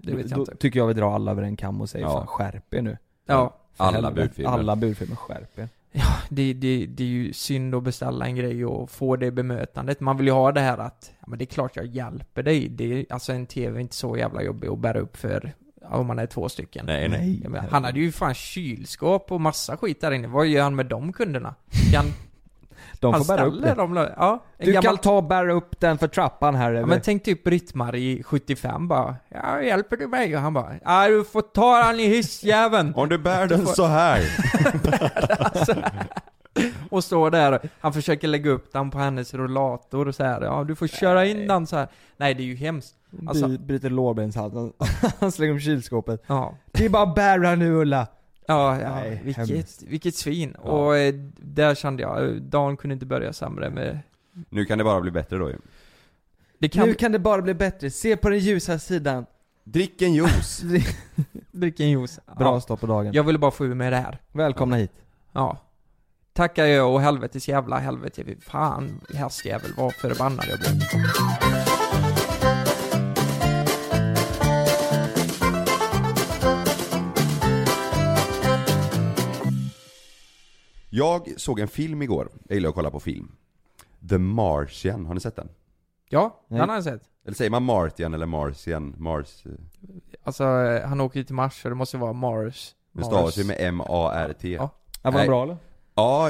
Det 0.02 0.14
vet 0.14 0.30
jag 0.30 0.38
då 0.38 0.42
inte. 0.42 0.56
tycker 0.56 0.80
jag 0.80 0.86
vi 0.86 0.94
drar 0.94 1.14
alla 1.14 1.30
över 1.30 1.42
en 1.42 1.56
kam 1.56 1.80
och 1.80 1.88
säger 1.90 2.04
Ja. 2.06 2.12
fan 2.12 2.26
skärp 2.26 2.74
er 2.74 2.82
nu. 2.82 2.98
Ja, 3.26 3.56
För 3.72 3.84
Alla 3.84 3.96
helvete. 4.08 4.26
budfirmor. 4.26 4.50
Alla 4.50 4.76
budfirmor, 4.76 5.16
skärp 5.16 5.58
er. 5.58 5.68
det, 6.30 6.52
det, 6.52 6.86
det 6.86 7.02
är 7.02 7.08
ju 7.08 7.32
synd 7.32 7.74
att 7.74 7.82
beställa 7.82 8.24
en 8.26 8.36
grej 8.36 8.66
och 8.66 8.90
få 8.90 9.16
det 9.16 9.30
bemötandet. 9.30 10.00
Man 10.00 10.16
vill 10.16 10.26
ju 10.26 10.32
ha 10.32 10.52
det 10.52 10.60
här 10.60 10.78
att, 10.78 11.12
ja 11.20 11.24
men 11.28 11.38
det 11.38 11.44
är 11.44 11.46
klart 11.46 11.76
jag 11.76 11.86
hjälper 11.86 12.42
dig. 12.42 12.68
Det 12.68 12.84
är, 13.00 13.06
alltså 13.12 13.32
en 13.32 13.46
TV 13.46 13.76
är 13.76 13.80
inte 13.80 13.94
så 13.96 14.16
jävla 14.16 14.42
jobbig 14.42 14.68
att 14.68 14.78
bära 14.78 14.98
upp 15.00 15.16
för, 15.16 15.52
ja, 15.58 15.61
om 15.92 16.06
man 16.06 16.18
är 16.18 16.26
två 16.26 16.48
stycken. 16.48 16.86
Nej 16.86 17.08
nej. 17.08 17.40
Ja, 17.42 17.48
men 17.48 17.64
han 17.70 17.84
hade 17.84 18.00
ju 18.00 18.12
fan 18.12 18.34
kylskåp 18.34 19.32
och 19.32 19.40
massa 19.40 19.76
skit 19.76 20.00
där 20.00 20.10
inne. 20.10 20.28
Vad 20.28 20.46
gör 20.46 20.62
han 20.62 20.74
med 20.76 20.86
de 20.86 21.12
kunderna? 21.12 21.54
Kan 21.92 22.04
De 23.00 23.12
han 23.14 23.24
får 23.24 23.36
bära 23.36 23.44
upp 23.46 23.62
det. 23.62 23.74
dem? 23.74 23.96
Ja, 24.16 24.44
en 24.58 24.66
Du 24.66 24.72
gammal... 24.72 24.84
kan 24.84 24.96
ta 24.98 25.16
och 25.16 25.24
bära 25.24 25.52
upp 25.52 25.80
den 25.80 25.98
för 25.98 26.08
trappan 26.08 26.54
här 26.54 26.72
Ja, 26.72 26.86
men 26.86 27.00
tänk 27.00 27.24
typ 27.24 27.44
Britt-Marie, 27.44 28.22
75 28.22 28.88
bara 28.88 29.16
Ja, 29.28 29.62
hjälper 29.62 29.96
du 29.96 30.06
mig? 30.06 30.36
Och 30.36 30.42
han 30.42 30.54
bara 30.54 30.72
Ja, 30.84 31.08
du 31.08 31.24
får 31.24 31.42
ta 31.42 31.82
han 31.82 32.00
i 32.00 32.06
hissjäveln! 32.08 32.92
Om 32.96 33.08
du 33.08 33.18
bär 33.18 33.46
den 33.46 33.66
så 33.66 33.86
här. 33.86 34.20
och 36.90 37.04
står 37.04 37.30
där, 37.30 37.60
han 37.80 37.92
försöker 37.92 38.28
lägga 38.28 38.50
upp 38.50 38.72
den 38.72 38.90
på 38.90 38.98
hennes 38.98 39.34
rollator 39.34 40.08
och 40.08 40.14
så 40.14 40.24
här. 40.24 40.40
Ja, 40.42 40.64
du 40.64 40.74
får 40.74 40.86
köra 40.86 41.26
in 41.26 41.46
den 41.46 41.66
så 41.66 41.76
här. 41.76 41.88
Nej, 42.16 42.34
det 42.34 42.42
är 42.42 42.46
ju 42.46 42.56
hemskt. 42.56 42.94
Alltså, 43.26 43.46
Bry- 43.46 43.58
Bryter 43.66 43.90
lårbenshalsen. 43.90 44.72
Han 45.20 45.32
slänger 45.32 45.52
om 45.52 45.60
kylskåpet. 45.60 46.22
ja. 46.26 46.54
Det 46.72 46.84
är 46.84 46.88
bara 46.88 47.06
bära 47.06 47.54
nu 47.54 47.72
Ulla. 47.72 48.06
Ja, 48.46 48.80
ja 48.80 48.94
Nej, 48.94 49.20
vilket, 49.24 49.48
hemskt. 49.50 49.82
vilket 49.82 50.14
svin. 50.14 50.56
Ja. 50.64 50.70
Och 50.70 50.96
eh, 50.96 51.14
där 51.38 51.74
kände 51.74 52.02
jag, 52.02 52.24
eh, 52.24 52.30
dagen 52.30 52.76
kunde 52.76 52.94
inte 52.94 53.06
börja 53.06 53.32
sämre 53.32 53.70
med... 53.70 53.98
Nu 54.48 54.64
kan 54.64 54.78
det 54.78 54.84
bara 54.84 55.00
bli 55.00 55.10
bättre 55.10 55.36
då 55.38 55.50
ju. 55.50 55.56
Det 56.58 56.68
kan 56.68 56.88
Nu 56.88 56.94
kan 56.94 57.12
det 57.12 57.18
bara 57.18 57.42
bli 57.42 57.54
bättre. 57.54 57.90
Se 57.90 58.16
på 58.16 58.28
den 58.30 58.38
ljusa 58.38 58.78
sidan. 58.78 59.26
Drick 59.64 60.02
en 60.02 60.14
juice. 60.14 60.62
dricka 61.52 61.82
en 61.82 61.90
juice. 61.90 62.20
Bra 62.38 62.54
Ja. 62.54 62.60
start 62.60 62.80
på 62.80 62.86
dagen. 62.86 63.12
Jag 63.12 63.24
ville 63.24 63.38
bara 63.38 63.50
få 63.50 63.66
ur 63.66 63.74
mig 63.74 63.90
det 63.90 63.96
här. 63.96 64.18
Välkomna 64.32 64.76
hit. 64.76 64.92
Ja. 65.32 65.58
Tackar 66.32 66.64
jag 66.64 66.92
och 66.94 67.00
helvetes 67.00 67.48
jävla 67.48 67.78
helvete. 67.78 68.24
Fan, 68.40 69.00
hästjävel 69.14 69.70
vad 69.76 69.92
förbannad 69.94 70.44
jag 70.48 70.58
blev. 70.58 71.71
Jag 80.94 81.28
såg 81.40 81.60
en 81.60 81.68
film 81.68 82.02
igår. 82.02 82.28
Jag 82.48 82.54
gillar 82.54 82.68
att 82.68 82.74
kolla 82.74 82.90
på 82.90 83.00
film. 83.00 83.32
The 84.08 84.18
Martian, 84.18 85.06
har 85.06 85.14
ni 85.14 85.20
sett 85.20 85.36
den? 85.36 85.48
Ja, 86.08 86.40
Nej. 86.48 86.60
den 86.60 86.68
har 86.68 86.76
jag 86.76 86.84
sett. 86.84 87.02
Eller 87.26 87.34
säger 87.36 87.50
man 87.50 87.62
Martian 87.62 88.14
eller 88.14 88.26
Martian? 88.26 88.94
Mars? 88.98 89.46
eh, 89.46 89.52
Alltså, 90.24 90.44
eh, 90.44 90.88
han 90.88 91.00
åker 91.00 91.18
ju 91.20 91.24
till 91.24 91.34
Mars 91.34 91.62
så 91.62 91.68
det 91.68 91.74
måste 91.74 91.96
vara 91.96 92.12
Mars. 92.12 92.74
Det 92.92 93.04
stavas 93.04 93.38
ju 93.38 93.44
med 93.44 93.56
M-A-R-T. 93.60 94.48
Ja. 94.52 94.54
Ja. 94.62 94.70
Ja, 95.02 95.10
var 95.10 95.18
den 95.18 95.28
bra 95.28 95.42
eller? 95.42 95.56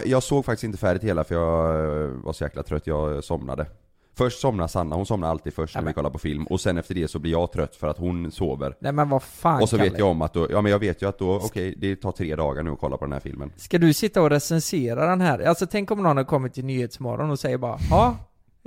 jag 0.09 0.23
såg 0.23 0.45
faktiskt 0.45 0.65
inte 0.65 0.79
färdigt 0.79 1.03
hela 1.03 1.25
för 1.25 1.35
jag 1.35 1.85
eh, 2.05 2.11
var 2.11 2.33
så 2.33 2.45
jäkla 2.45 2.63
trött, 2.63 2.87
jag 2.87 3.25
somnade. 3.25 3.67
Först 4.15 4.41
somnar 4.41 4.67
Sanna, 4.67 4.97
hon 4.97 5.07
somnar 5.07 5.29
alltid 5.29 5.55
först 5.55 5.75
när 5.75 5.83
vi 5.83 5.93
kollar 5.93 6.11
på 6.11 6.19
film. 6.19 6.47
Och 6.47 6.61
sen 6.61 6.79
efter 6.79 6.95
det 6.95 7.09
så 7.09 7.19
blir 7.19 7.33
jag 7.33 7.53
trött 7.53 7.77
för 7.77 7.89
att 7.89 7.99
hon 7.99 8.31
sover. 8.31 8.77
Nej 8.79 8.93
men 8.93 9.09
vad 9.09 9.23
fan 9.23 9.63
Och 9.63 9.69
så 9.69 9.77
vet 9.77 9.87
Kalle? 9.87 9.99
jag 9.99 10.09
om 10.09 10.23
att 10.23 10.35
då, 10.35 10.47
ja 10.51 10.61
men 10.61 10.73
jag 10.73 10.79
vet 10.79 11.03
ju 11.03 11.09
att 11.09 11.19
då, 11.19 11.35
okej, 11.37 11.75
det 11.79 11.97
tar 11.97 12.13
tre 12.13 12.37
dagar 12.37 12.63
nu 12.63 12.71
att 12.71 12.79
kolla 12.79 12.97
på 12.97 13.05
den 13.05 13.13
här 13.13 13.21
filmen. 13.21 13.53
Ska 13.57 13.79
du 13.79 13.93
sitta 13.93 14.23
och 14.23 14.31
recensera 14.31 15.07
den 15.07 15.21
här? 15.21 15.39
Alltså 15.39 15.67
tänk 15.67 15.91
om 15.91 16.03
någon 16.03 16.17
har 16.17 16.25
kommit 16.25 16.55
till 16.55 16.65
Nyhetsmorgon 16.65 17.31
och 17.31 17.39
säger 17.39 17.59
bara 17.59 17.79
Ja, 17.91 18.17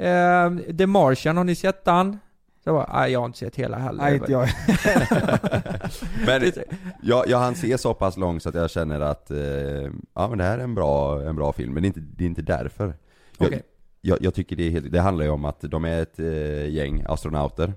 eh, 0.04 0.76
The 0.78 0.88
Martian, 0.88 1.38
har 1.38 1.44
ni 1.44 1.56
sett 1.56 1.86
den? 1.86 2.18
Så 2.64 2.70
jag 2.70 2.76
bara, 2.76 3.10
jag 3.10 3.20
har 3.20 3.26
inte 3.26 3.38
sett 3.40 3.56
hela 3.56 3.78
heller. 3.78 4.04
Nej 4.04 4.16
inte 4.16 4.32
jag. 4.32 4.50
Men 6.26 6.52
jag, 7.02 7.28
jag 7.28 7.38
hann 7.38 7.56
se 7.56 7.78
så 7.78 7.94
pass 7.94 8.18
långt 8.18 8.44
så 8.44 8.50
att 8.50 8.56
jag 8.56 8.70
känner 8.70 9.00
att, 9.00 9.32
eh, 9.32 9.38
ja 10.14 10.28
men 10.30 10.38
det 10.38 10.44
här 10.44 10.58
är 10.58 10.64
en 10.64 10.76
bra, 10.76 11.22
en 11.22 11.36
bra 11.36 11.54
film, 11.54 11.74
men 11.74 11.84
det 11.84 11.86
är 11.86 11.88
inte, 11.88 12.00
det 12.00 12.24
är 12.24 12.28
inte 12.28 12.42
därför. 12.42 12.94
Jag, 13.38 13.48
Okej. 13.48 13.64
Jag, 14.06 14.18
jag 14.22 14.34
tycker 14.34 14.56
det 14.56 14.64
är 14.68 14.72
helt, 14.72 14.92
det 14.92 15.00
handlar 15.02 15.26
ju 15.26 15.32
om 15.32 15.46
att 15.46 15.62
de 15.62 15.86
är 15.86 16.02
ett 16.02 16.20
eh, 16.20 16.70
gäng 16.70 17.04
astronauter 17.08 17.74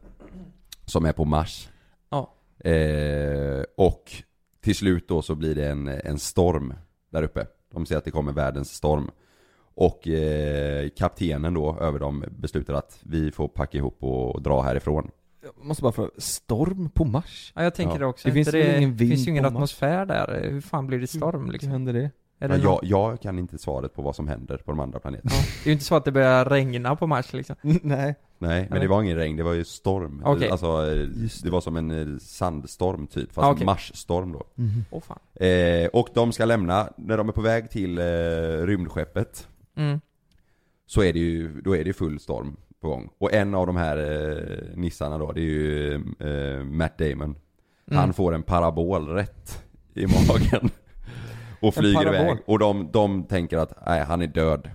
som 0.84 1.04
är 1.04 1.12
på 1.12 1.24
Mars. 1.24 1.68
Ja. 2.10 2.34
Eh, 2.70 3.62
och 3.76 4.12
till 4.60 4.74
slut 4.74 5.08
då 5.08 5.22
så 5.22 5.34
blir 5.34 5.54
det 5.54 5.68
en, 5.68 5.88
en 5.88 6.18
storm 6.18 6.74
där 7.10 7.22
uppe. 7.22 7.46
De 7.72 7.86
ser 7.86 7.96
att 7.96 8.04
det 8.04 8.10
kommer 8.10 8.32
världens 8.32 8.72
storm. 8.74 9.10
Och 9.74 10.08
eh, 10.08 10.88
kaptenen 10.88 11.54
då 11.54 11.78
över 11.80 11.98
dem 11.98 12.24
beslutar 12.30 12.74
att 12.74 12.98
vi 13.02 13.30
får 13.30 13.48
packa 13.48 13.78
ihop 13.78 14.02
och 14.04 14.42
dra 14.42 14.62
härifrån. 14.62 15.10
Jag 15.42 15.64
måste 15.64 15.82
bara 15.82 15.92
fråga, 15.92 16.10
storm 16.18 16.90
på 16.90 17.04
Mars? 17.04 17.52
Ja, 17.56 17.62
jag 17.62 17.74
tänker 17.74 17.94
Ja. 17.94 17.98
det 17.98 18.06
också. 18.06 18.28
Det 18.28 18.34
finns 18.34 18.54
väl 18.54 18.76
ingen 18.78 18.96
vind 18.96 19.10
finns 19.10 19.26
ju 19.26 19.30
ingen 19.30 19.44
på 19.44 19.50
Mars? 19.50 19.56
atmosfär 19.56 20.06
där. 20.06 20.48
Hur 20.50 20.60
fan 20.60 20.86
blir 20.86 20.98
det 20.98 21.06
storm 21.06 21.44
Hur 21.44 21.52
liksom? 21.52 21.70
händer 21.70 21.92
det? 21.92 22.10
Det, 22.38 22.48
någon- 22.48 22.60
jag, 22.60 22.80
jag 22.82 23.20
kan 23.20 23.38
inte 23.38 23.58
svaret 23.58 23.94
på 23.94 24.02
vad 24.02 24.16
som 24.16 24.28
händer 24.28 24.56
på 24.56 24.70
de 24.70 24.80
andra 24.80 24.98
planeterna. 24.98 25.30
ja. 25.34 25.40
det 25.64 25.66
är 25.66 25.66
ju 25.68 25.72
inte 25.72 25.84
så 25.84 25.94
att 25.94 26.04
det 26.04 26.12
börjar 26.12 26.44
regna 26.44 26.96
på 26.96 27.06
Mars 27.06 27.32
liksom. 27.32 27.56
Nej. 27.82 28.14
Nej, 28.38 28.66
men 28.70 28.80
det 28.80 28.88
var 28.88 29.02
ingen 29.02 29.16
regn, 29.16 29.36
det 29.36 29.42
var 29.42 29.52
ju 29.52 29.64
storm. 29.64 30.22
Okej. 30.24 30.50
Alltså, 30.50 30.86
Just 31.16 31.44
det 31.44 31.50
var 31.50 31.60
som 31.60 31.76
en 31.76 31.90
eh, 32.14 32.18
sandstorm 32.18 33.06
typ, 33.06 33.32
fast 33.32 33.44
Ah, 33.46 33.50
okej. 33.50 33.66
marsstorm 33.66 34.32
då. 34.32 34.42
Mhm. 34.54 34.84
Åh 34.90 35.00
fan. 35.00 35.18
Eh, 35.34 35.86
och 35.92 36.08
de 36.14 36.32
ska 36.32 36.44
lämna, 36.44 36.88
när 36.96 37.16
de 37.16 37.28
är 37.28 37.32
på 37.32 37.40
väg 37.42 37.70
till 37.70 37.98
eh, 37.98 38.02
rymdskeppet 38.66 39.48
Mm. 39.76 40.00
Så 40.86 41.02
är 41.02 41.12
det 41.12 41.18
ju, 41.18 41.60
då 41.60 41.76
är 41.76 41.84
det 41.84 41.92
full 41.92 42.20
storm 42.20 42.56
på 42.80 42.88
gång. 42.88 43.10
Och 43.18 43.32
en 43.32 43.54
av 43.54 43.66
de 43.66 43.76
här 43.76 43.96
eh, 43.98 44.76
nissarna 44.76 45.18
då, 45.18 45.32
det 45.32 45.40
är 45.40 45.44
ju 45.44 45.94
eh, 46.18 46.64
Matt 46.64 46.98
Damon 46.98 47.36
Mm. 47.90 47.98
Han 48.00 48.12
får 48.12 48.34
en 48.34 48.42
parabol 48.42 49.08
rätt 49.08 49.64
i 49.94 50.06
magen 50.06 50.70
Och 51.60 51.74
flyger 51.74 52.06
iväg, 52.06 52.38
och 52.46 52.58
de, 52.58 52.90
de 52.92 53.24
tänker 53.24 53.58
att 53.58 53.86
nej, 53.86 54.04
han 54.04 54.22
är 54.22 54.26
död. 54.26 54.70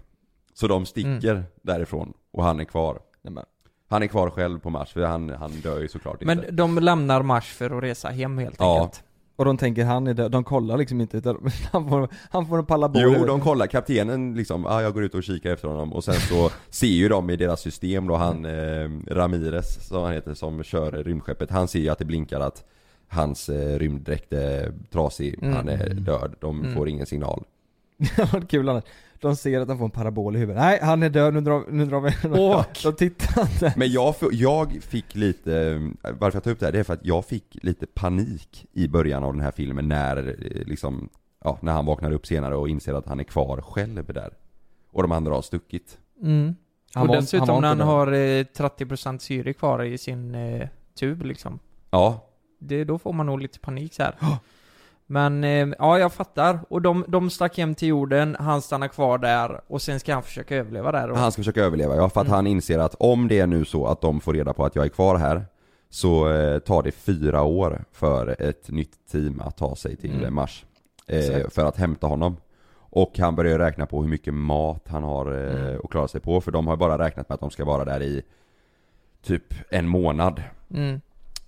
Så 0.54 0.68
de 0.68 0.86
sticker 0.86 1.32
Mm. 1.32 1.44
därifrån, 1.62 2.14
och 2.34 2.44
han 2.44 2.60
är 2.60 2.64
kvar. 2.64 3.00
Nej, 3.22 3.34
men, 3.34 3.44
Han 3.90 4.04
är 4.04 4.08
kvar 4.08 4.30
själv 4.30 4.60
på 4.60 4.70
Mars, 4.70 4.94
för 4.94 5.02
han, 5.04 5.30
han 5.30 5.52
dör 5.52 5.80
ju 5.80 5.88
såklart 5.88 6.22
inte. 6.22 6.36
Men 6.36 6.56
de 6.56 6.80
lämnar 6.80 7.22
Mars 7.22 7.46
för 7.54 7.78
att 7.78 7.84
resa 7.84 8.10
hem 8.10 8.38
helt 8.38 8.56
Ja. 8.60 8.80
enkelt. 8.82 9.04
och 9.36 9.46
de 9.46 9.58
tänker 9.58 9.86
han 9.86 10.08
är 10.08 10.14
död, 10.14 10.32
de 10.32 10.44
kollar 10.44 10.78
liksom 10.78 11.02
inte 11.02 11.18
utan 11.18 11.52
han 11.72 11.90
får, 11.90 12.08
han 12.32 12.46
får 12.48 12.58
en 12.60 12.66
parabol 12.66 13.02
i 13.02 13.04
Jo, 13.20 13.26
de 13.26 13.42
kollar, 13.42 13.68
kaptenen 13.68 14.34
liksom, 14.36 14.66
ah, 14.66 14.82
jag 14.82 14.94
går 14.94 15.04
ut 15.04 15.16
och 15.16 15.24
kikar 15.24 15.54
efter 15.54 15.68
honom. 15.68 15.94
Och 15.94 16.04
sen 16.04 16.14
så 16.14 16.50
ser 16.70 16.88
ju 16.88 17.10
de 17.10 17.30
i 17.30 17.36
deras 17.36 17.62
system 17.62 18.08
då 18.08 18.16
han 18.16 18.46
eh, 18.46 18.90
Ramirez, 19.08 19.88
som 19.88 20.04
han 20.04 20.14
heter, 20.14 20.34
som 20.34 20.64
kör 20.64 20.92
rymdskeppet. 20.92 21.50
Han 21.52 21.68
ser 21.68 21.80
ju 21.80 21.90
att 21.90 22.00
det 22.00 22.06
blinkar 22.06 22.40
att 22.40 22.64
hans 23.08 23.50
eh, 23.50 23.80
rymddräkt 23.80 24.34
är 24.34 24.74
trasig, 24.92 25.40
Mm. 25.42 25.56
han 25.56 25.70
är 25.70 25.90
död, 25.94 26.36
de 26.40 26.60
Mm. 26.60 26.74
får 26.76 26.90
ingen 26.90 27.06
signal 27.06 27.44
Det 27.98 28.34
var 28.34 28.42
kul 28.42 28.70
annars. 28.70 28.84
De 29.20 29.36
ser 29.36 29.60
att 29.62 29.68
han 29.68 29.78
får 29.78 29.86
en 29.86 29.92
parabol 29.92 30.36
i 30.36 30.40
huvudet. 30.40 30.62
Nej, 30.62 30.80
han 30.82 31.04
är 31.04 31.10
död, 31.10 31.34
nu 31.34 31.42
drar, 31.42 31.64
nu 31.70 31.86
drar 31.86 32.02
vi. 32.02 32.10
Och- 32.60 32.66
De 32.84 32.96
tittar 32.96 33.42
inte. 33.42 33.74
Men 33.78 33.92
jag, 33.92 34.16
jag 34.32 34.78
fick 34.84 35.16
lite, 35.16 35.82
varför 36.20 36.36
jag 36.36 36.44
tar 36.44 36.52
upp 36.52 36.60
det 36.60 36.66
här, 36.66 36.74
det 36.74 36.80
är 36.80 36.84
för 36.84 36.94
att 36.94 37.06
jag 37.06 37.26
fick 37.26 37.58
lite 37.64 37.86
panik 37.86 38.66
i 38.74 38.88
början 38.88 39.24
av 39.24 39.34
den 39.34 39.42
här 39.42 39.52
filmen 39.52 39.88
när 39.88 40.18
eh, 40.28 40.68
liksom, 40.68 41.10
ja, 41.44 41.58
när 41.62 41.72
han 41.72 41.86
vaknar 41.86 42.12
upp 42.12 42.26
senare 42.28 42.56
och 42.56 42.70
inser 42.70 42.94
att 42.94 43.08
han 43.08 43.20
är 43.20 43.24
kvar 43.24 43.62
själv 43.62 44.14
där 44.14 44.34
Och 44.92 45.02
de 45.02 45.12
andra 45.12 45.34
har 45.34 45.42
stuckit 45.42 45.98
Mm. 46.22 46.56
Han 46.94 47.04
och 47.04 47.10
var- 47.10 47.16
dessutom 47.22 47.50
han 47.50 47.62
när 47.62 47.68
han 47.68 47.80
har 47.80 48.08
eh, 48.08 48.44
30% 48.44 49.18
syre 49.18 49.54
kvar 49.54 49.84
i 49.84 49.98
sin 49.98 50.36
eh, 50.36 50.68
tub 51.00 51.26
liksom. 51.26 51.60
Ja, 51.92 52.26
Det, 52.68 52.84
då 52.84 52.98
får 52.98 53.14
man 53.14 53.26
nog 53.26 53.42
lite 53.42 53.60
panik 53.60 53.94
så 53.94 54.04
här. 54.04 54.16
Men, 55.06 55.44
eh, 55.44 55.68
ja 55.80 56.00
jag 56.00 56.14
fattar. 56.14 56.60
Och 56.70 56.82
de, 56.82 57.06
de 57.08 57.30
stack 57.30 57.58
hem 57.58 57.76
till 57.76 57.88
jorden, 57.88 58.36
han 58.40 58.62
stannar 58.62 58.88
kvar 58.88 59.18
där 59.18 59.62
och 59.68 59.82
sen 59.82 60.00
ska 60.00 60.14
han 60.14 60.24
försöka 60.24 60.56
överleva 60.56 60.92
där. 60.92 61.12
Och, 61.12 61.18
Han 61.18 61.32
ska 61.32 61.40
försöka 61.40 61.64
överleva, 61.64 61.96
ja 61.96 62.10
för 62.10 62.22
att 62.22 62.28
Mm. 62.28 62.36
han 62.36 62.48
inser 62.48 62.80
att 62.80 62.96
om 63.00 63.28
det 63.28 63.40
är 63.40 63.48
nu 63.48 63.66
så 63.66 63.86
att 63.88 64.02
de 64.02 64.22
får 64.22 64.34
reda 64.34 64.54
på 64.54 64.66
att 64.66 64.76
jag 64.76 64.86
är 64.86 64.90
kvar 64.90 65.16
här 65.18 65.46
Så 65.90 66.30
eh, 66.30 66.60
tar 66.60 66.84
det 66.84 66.92
fyra 66.92 67.42
år 67.42 67.84
för 67.92 68.42
ett 68.42 68.70
nytt 68.70 69.08
team 69.12 69.42
att 69.46 69.58
ta 69.58 69.76
sig 69.76 69.96
till 69.96 70.16
Mm. 70.18 70.34
Mars 70.34 70.66
eh. 71.08 71.50
För 71.50 71.66
att 71.66 71.78
hämta 71.78 72.08
honom 72.08 72.38
Och 72.96 73.20
han 73.20 73.36
börjar 73.36 73.60
räkna 73.60 73.86
på 73.86 74.02
hur 74.02 74.10
mycket 74.10 74.34
mat 74.34 74.88
han 74.88 75.04
har 75.04 75.32
eh, 75.32 75.64
Mm. 75.68 75.80
att 75.84 75.90
klara 75.92 76.08
sig 76.08 76.22
på 76.22 76.42
för 76.42 76.52
de 76.52 76.68
har 76.68 76.78
bara 76.78 76.98
räknat 76.98 77.30
med 77.30 77.34
att 77.34 77.40
de 77.42 77.50
ska 77.52 77.66
vara 77.66 77.86
där 77.86 78.02
i 78.02 78.22
Typ 79.24 79.54
en 79.70 79.88
månad 79.88 80.44
Mm, 80.74 81.02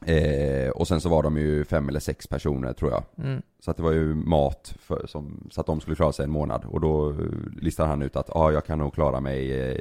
eh, 0.06 0.70
Och 0.70 0.88
sen 0.88 1.02
så 1.02 1.10
var 1.10 1.24
de 1.24 1.38
ju 1.38 1.66
fem 1.66 1.90
eller 1.90 2.00
sex 2.00 2.28
personer 2.28 2.74
tror 2.74 2.92
jag 2.92 3.04
mm. 3.26 3.42
Så 3.60 3.72
att 3.72 3.78
det 3.78 3.84
var 3.84 3.92
ju 3.92 4.16
mat 4.16 4.76
för, 4.80 5.08
som, 5.08 5.48
så 5.52 5.62
att 5.62 5.68
de 5.68 5.82
skulle 5.82 5.96
klara 5.96 6.12
sig 6.12 6.24
en 6.24 6.32
månad 6.32 6.66
och 6.66 6.82
då 6.82 7.10
eh, 7.10 7.16
listar 7.62 7.86
han 7.88 8.02
ut 8.02 8.16
att 8.16 8.30
ja, 8.34 8.40
ah, 8.40 8.52
jag 8.52 8.66
kan 8.66 8.80
nog 8.80 8.94
klara 8.94 9.20
mig 9.20 9.62
eh, 9.62 9.76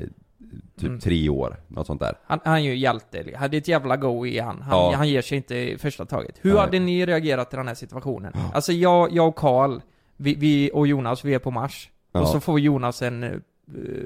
typ 0.77 0.89
Mm. 0.89 1.01
tre 1.01 1.29
år, 1.29 1.57
något 1.69 1.87
sånt 1.87 2.01
där. 2.01 2.15
Han, 2.25 2.41
han 2.45 2.55
är 2.55 2.59
ju 2.61 2.77
hjälte. 2.77 3.25
Han 3.37 3.55
är 3.55 3.59
ett 3.59 3.69
jävla 3.69 3.97
go 3.97 4.27
i 4.27 4.39
han. 4.39 4.63
Han, 4.63 4.79
Ja. 4.79 4.93
han 4.97 5.09
ger 5.09 5.23
sig 5.23 5.37
inte 5.37 5.55
i 5.57 5.79
första 5.79 6.05
taget. 6.07 6.39
Hur 6.41 6.51
Nej. 6.53 6.61
hade 6.61 6.79
ni 6.79 7.07
reagerat 7.07 7.55
i 7.55 7.57
den 7.57 7.69
här 7.69 7.75
situationen? 7.75 8.33
Alltså 8.55 8.73
jag, 8.73 9.13
jag 9.13 9.29
och 9.29 9.37
Karl, 9.37 9.81
vi, 10.17 10.35
vi 10.35 10.71
och 10.75 10.87
Jonas, 10.87 11.25
vi 11.25 11.35
är 11.35 11.39
på 11.39 11.51
Mars. 11.51 11.91
Ja. 12.13 12.21
Och 12.21 12.29
så 12.29 12.41
får 12.41 12.61
Jonas 12.61 13.03
en 13.03 13.23
eh, 13.25 13.31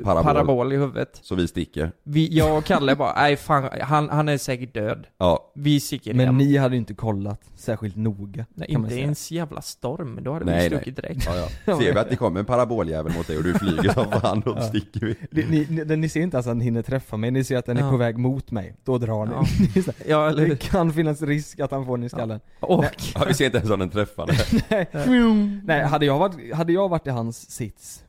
Parabol. 0.04 0.22
parabol. 0.24 0.72
i 0.72 0.76
huvudet. 0.76 1.20
Så 1.22 1.34
vi 1.34 1.48
sticker. 1.48 1.92
Vi, 2.02 2.36
jag 2.38 2.58
och 2.58 2.64
Kalle 2.64 2.96
bara, 2.96 3.14
nej 3.16 3.36
fan, 3.36 3.68
han, 3.80 4.08
han 4.10 4.28
är 4.28 4.38
säkert 4.38 4.74
död. 4.74 5.06
Ja, 5.18 5.52
Vi 5.54 5.80
sticker 5.80 6.14
Men 6.14 6.26
hem. 6.26 6.36
ni 6.38 6.56
hade 6.56 6.74
ju 6.74 6.78
inte 6.78 6.94
kollat 6.94 7.40
särskilt 7.56 7.96
noga. 7.96 8.46
Nej, 8.54 8.70
inte 8.70 8.88
säga. 8.90 9.00
ens 9.02 9.30
jävla 9.30 9.62
storm, 9.62 10.18
då 10.22 10.32
hade 10.32 10.44
Nej, 10.44 10.54
vi 10.54 10.60
nej. 10.74 10.78
stuckit 10.84 10.96
direkt. 10.96 11.26
ja, 11.26 11.48
ja. 11.64 11.78
Ser 11.78 11.92
vi 11.94 11.98
att 11.98 12.10
det 12.10 12.16
kommer 12.16 12.40
en 12.40 12.46
paraboljävel 12.46 13.12
mot 13.12 13.26
dig 13.26 13.36
och 13.38 13.44
du 13.44 13.54
flyger 13.54 13.92
som 13.92 14.10
fan, 14.20 14.42
då 14.44 14.54
Ja. 14.56 14.62
sticker 14.62 15.16
vi. 15.30 15.44
Ni, 15.44 15.66
ni, 15.84 15.96
ni, 15.96 16.08
ser 16.08 16.20
inte 16.20 16.36
ens 16.36 16.46
att 16.46 16.50
den 16.50 16.60
hinner 16.60 16.82
träffa 16.82 17.16
mig, 17.16 17.30
ni 17.30 17.44
ser 17.44 17.56
att 17.56 17.66
den 17.66 17.76
är 17.76 17.80
Ja. 17.80 17.90
på 17.90 17.96
väg 17.96 18.18
mot 18.18 18.50
mig. 18.50 18.74
Då 18.84 18.98
drar 18.98 19.26
ni. 19.26 19.82
Ja. 20.08 20.28
Eller 20.28 20.48
det 20.48 20.56
kan 20.62 20.92
finnas 20.92 21.22
risk 21.22 21.60
att 21.60 21.70
han 21.70 21.86
får 21.86 21.96
den 21.96 22.04
i 22.06 22.08
skallen. 22.08 22.40
Och, 22.60 22.84
Ja, 23.14 23.24
vi 23.28 23.34
ser 23.34 23.44
inte 23.46 23.58
ens 23.58 23.70
om 23.70 23.78
den 23.80 23.90
träffar. 23.90 24.30
Nej, 24.70 25.60
Nej 25.64 25.84
hade, 25.84 26.06
jag 26.06 26.18
varit, 26.18 26.54
hade 26.54 26.72
jag 26.72 26.88
varit 26.88 27.06
i 27.06 27.10
hans 27.10 27.50
sits 27.50 28.04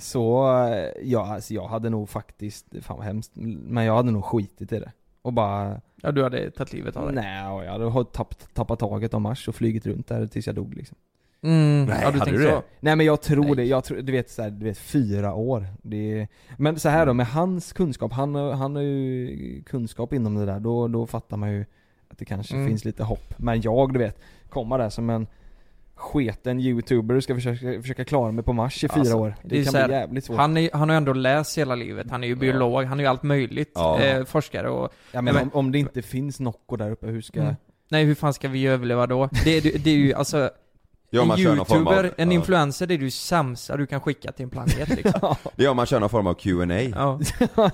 Så, 0.00 0.44
ja 1.02 1.26
alltså 1.34 1.54
jag 1.54 1.68
hade 1.68 1.90
nog 1.90 2.08
faktiskt, 2.08 2.66
fan 2.80 2.96
vad 2.96 3.06
hemskt, 3.06 3.32
men 3.34 3.84
jag 3.84 3.96
hade 3.96 4.10
nog 4.10 4.24
skitit 4.24 4.72
i 4.72 4.78
det. 4.78 4.92
Och 5.22 5.32
bara, 5.32 5.80
ja 6.02 6.12
du 6.12 6.22
hade 6.22 6.50
tagit 6.50 6.72
livet 6.72 6.96
av 6.96 7.06
dig. 7.06 7.14
nej, 7.14 7.48
och 7.52 7.64
jag 7.64 7.72
hade 7.72 7.84
ha- 7.84 8.04
tappat, 8.04 8.48
tappat 8.54 8.78
taget 8.78 9.14
om 9.14 9.22
Mars 9.22 9.48
och 9.48 9.54
flugit 9.54 9.86
runt 9.86 10.06
där 10.06 10.26
tills 10.26 10.46
jag 10.46 10.56
dog 10.56 10.74
liksom. 10.74 10.96
Mm, 11.42 11.84
Nej, 11.86 11.98
ja, 12.02 12.10
du 12.10 12.18
hade 12.18 12.30
du 12.30 12.36
så. 12.38 12.42
det? 12.50 12.62
Nej 12.80 12.96
men 12.96 13.06
jag 13.06 13.20
tror 13.22 13.44
Nej. 13.44 13.54
det, 13.56 13.64
jag 13.64 13.84
tror, 13.84 13.96
du 14.02 14.12
vet 14.12 14.30
såhär, 14.30 14.50
du 14.50 14.64
vet 14.64 14.78
fyra 14.78 15.34
år. 15.34 15.66
Det, 15.82 16.26
men 16.56 16.78
så 16.78 16.88
här 16.88 17.06
då, 17.06 17.12
med 17.14 17.26
hans 17.26 17.72
kunskap, 17.72 18.12
han, 18.12 18.34
har- 18.34 18.52
han 18.52 18.74
har 18.76 18.82
ju 18.82 19.62
kunskap 19.66 20.12
inom 20.12 20.34
det 20.34 20.46
där, 20.46 20.60
då, 20.60 20.88
då 20.88 21.06
fattar 21.06 21.36
man 21.36 21.52
ju 21.52 21.64
att 22.08 22.18
det 22.18 22.24
kanske 22.24 22.54
Mm. 22.54 22.68
finns 22.68 22.84
lite 22.84 23.04
hopp. 23.04 23.34
Men 23.38 23.60
jag, 23.60 23.92
du 23.92 23.98
vet, 23.98 24.18
komma 24.48 24.78
där 24.78 24.90
som 24.90 25.10
en 25.10 25.26
sketen 26.00 26.60
youtuber 26.60 27.20
ska 27.20 27.34
försöka, 27.34 27.82
försöka 27.82 28.04
klara 28.04 28.32
mig 28.32 28.44
på 28.44 28.52
Mars 28.52 28.84
i 28.84 28.88
fyra 28.88 29.00
Alltså, 29.00 29.16
år. 29.16 29.34
det 29.42 29.48
Det, 29.48 29.60
är 29.60 29.64
kan 29.64 29.74
här, 29.74 29.86
bli 29.86 29.96
jävligt 29.96 30.24
svårt. 30.24 30.36
Han, 30.36 30.56
är, 30.56 30.70
han 30.72 30.88
har 30.88 30.94
ju 30.94 30.96
ändå 30.96 31.12
läst 31.12 31.58
hela 31.58 31.74
livet, 31.74 32.06
han 32.10 32.24
är 32.24 32.28
ju 32.28 32.34
biolog, 32.34 32.84
han 32.84 32.98
är 33.00 33.04
ju 33.04 33.08
allt 33.10 33.22
möjligt. 33.22 33.72
Ja. 33.74 34.00
Eh, 34.00 34.24
forskare 34.24 34.70
och... 34.70 34.92
ja, 35.12 35.22
men 35.22 35.34
men- 35.34 35.42
om, 35.42 35.50
om 35.52 35.72
det 35.72 35.78
inte 35.78 36.02
finns 36.02 36.40
Nocco 36.40 36.76
där 36.76 36.90
uppe, 36.90 37.06
hur 37.06 37.20
ska... 37.20 37.40
Mm. 37.40 37.54
Nej 37.90 38.04
hur 38.04 38.14
fan 38.14 38.34
ska 38.34 38.48
vi 38.48 38.66
överleva 38.66 39.06
då? 39.06 39.28
Det, 39.44 39.56
är- 39.56 39.78
det 39.78 39.90
är 39.90 39.94
ju 39.94 40.14
alltså, 40.14 40.50
Ja, 41.12 41.22
en 41.22 41.28
form 41.28 41.36
av, 41.36 41.56
youtuber, 41.56 42.14
en 42.16 42.30
ja. 42.30 42.34
influencer, 42.34 42.86
det 42.86 42.94
är 42.94 42.98
det 42.98 43.10
sämsta 43.10 43.76
du 43.76 43.86
kan 43.86 44.00
skicka 44.00 44.32
till 44.32 44.42
en 44.44 44.50
planet 44.50 44.88
liksom. 44.88 45.34
Det 45.56 45.64
är 45.64 45.68
om 45.68 45.76
man 45.76 45.86
kör 45.86 46.00
någon 46.00 46.08
form 46.08 46.26
av 46.26 46.34
Q&A 46.34 46.80
Ja, 46.80 47.20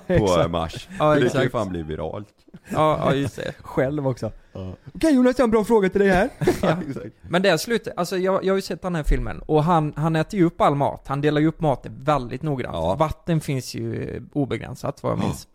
på 0.07 0.41
eh, 0.41 0.47
Mars. 0.47 0.87
ja 0.99 1.15
det 1.15 1.29
kan 1.29 1.41
ju 1.43 1.49
fan 1.49 1.69
bli 1.69 1.83
viralt. 1.83 2.27
Ja, 2.69 2.99
ja 2.99 3.13
just 3.13 3.35
det. 3.35 3.53
Själv 3.61 4.07
också. 4.07 4.31
Ja. 4.53 4.73
Okej 4.95 5.15
Jonas, 5.15 5.35
jag 5.37 5.43
har 5.43 5.47
en 5.47 5.51
bra 5.51 5.63
fråga 5.63 5.89
till 5.89 6.01
dig 6.01 6.09
här. 6.09 6.29
Ja. 6.61 6.77
Men 7.21 7.41
det 7.41 7.49
är 7.49 7.57
slutet, 7.57 7.93
alltså 7.97 8.17
jag, 8.17 8.43
jag 8.45 8.53
har 8.53 8.57
ju 8.57 8.61
sett 8.61 8.81
den 8.81 8.95
här 8.95 9.03
filmen 9.03 9.39
och 9.39 9.63
han, 9.63 9.93
han 9.95 10.15
äter 10.15 10.39
ju 10.39 10.45
upp 10.45 10.61
all 10.61 10.75
mat, 10.75 11.07
han 11.07 11.21
delar 11.21 11.41
ju 11.41 11.47
upp 11.47 11.61
maten 11.61 11.95
väldigt 11.99 12.41
noggrant. 12.41 12.75
Ja. 12.75 12.95
Vatten 12.95 13.41
finns 13.41 13.75
ju 13.75 14.21
obegränsat 14.33 15.03
vad 15.03 15.11
jag 15.11 15.19
minns. 15.19 15.47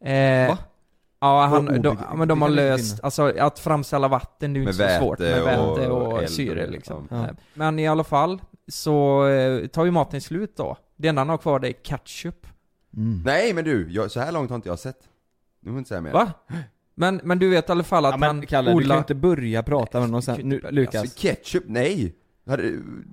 Eh, 0.00 0.48
Va? 0.48 0.58
Ja, 1.20 1.46
han, 1.46 1.82
de, 1.82 1.98
ja, 2.10 2.14
men 2.16 2.28
de 2.28 2.42
har 2.42 2.48
löst, 2.48 3.04
alltså 3.04 3.32
att 3.38 3.58
framställa 3.58 4.08
vatten 4.08 4.52
det 4.52 4.58
är 4.58 4.62
ju 4.62 4.68
inte 4.70 4.88
så 4.90 4.98
svårt 5.04 5.18
med 5.18 5.42
väte 5.42 5.88
och 5.88 6.22
och, 6.22 6.28
syre 6.30 6.66
liksom. 6.66 7.08
ja. 7.10 7.16
Eh, 7.24 7.30
Men 7.54 7.78
i 7.78 7.88
alla 7.88 8.04
fall, 8.04 8.40
så 8.68 9.26
eh, 9.26 9.66
tar 9.66 9.84
ju 9.84 9.90
maten 9.90 10.20
slut 10.20 10.56
då. 10.56 10.76
Det 10.96 11.08
enda 11.08 11.20
han 11.20 11.28
har 11.28 11.38
kvar 11.38 11.58
det 11.58 11.68
är 11.68 11.72
ketchup. 11.72 12.46
Mm. 12.96 13.22
Nej 13.24 13.52
men 13.52 13.64
du, 13.64 13.88
jag, 13.90 14.10
så 14.10 14.20
här 14.20 14.32
långt 14.32 14.50
har 14.50 14.56
inte 14.56 14.68
jag 14.68 14.78
sett. 14.78 14.98
Nu 15.66 15.72
får 15.72 15.78
inte 15.78 15.88
säga 15.88 16.00
mer. 16.00 16.12
Va? 16.12 16.32
Men, 16.94 17.20
men 17.24 17.38
du 17.38 17.48
vet 17.50 17.68
i 17.68 17.72
alla 17.72 17.82
fall 17.82 18.04
att 18.06 18.10
Ja, 18.12 18.16
men 18.16 18.26
han 18.36 18.46
Kalle, 18.46 18.68
du 18.70 18.72
kan 18.72 18.76
odlar... 18.76 18.96
ju 18.96 18.98
inte 18.98 19.14
börja 19.14 19.62
prata 19.62 20.00
med 20.00 20.10
någon 20.10 20.22
sen. 20.22 20.40
Nu, 20.48 20.60
Lukas. 20.70 20.94
Alltså 21.00 21.18
ketchup, 21.18 21.64
nej! 21.66 22.14
Hade, 22.48 22.62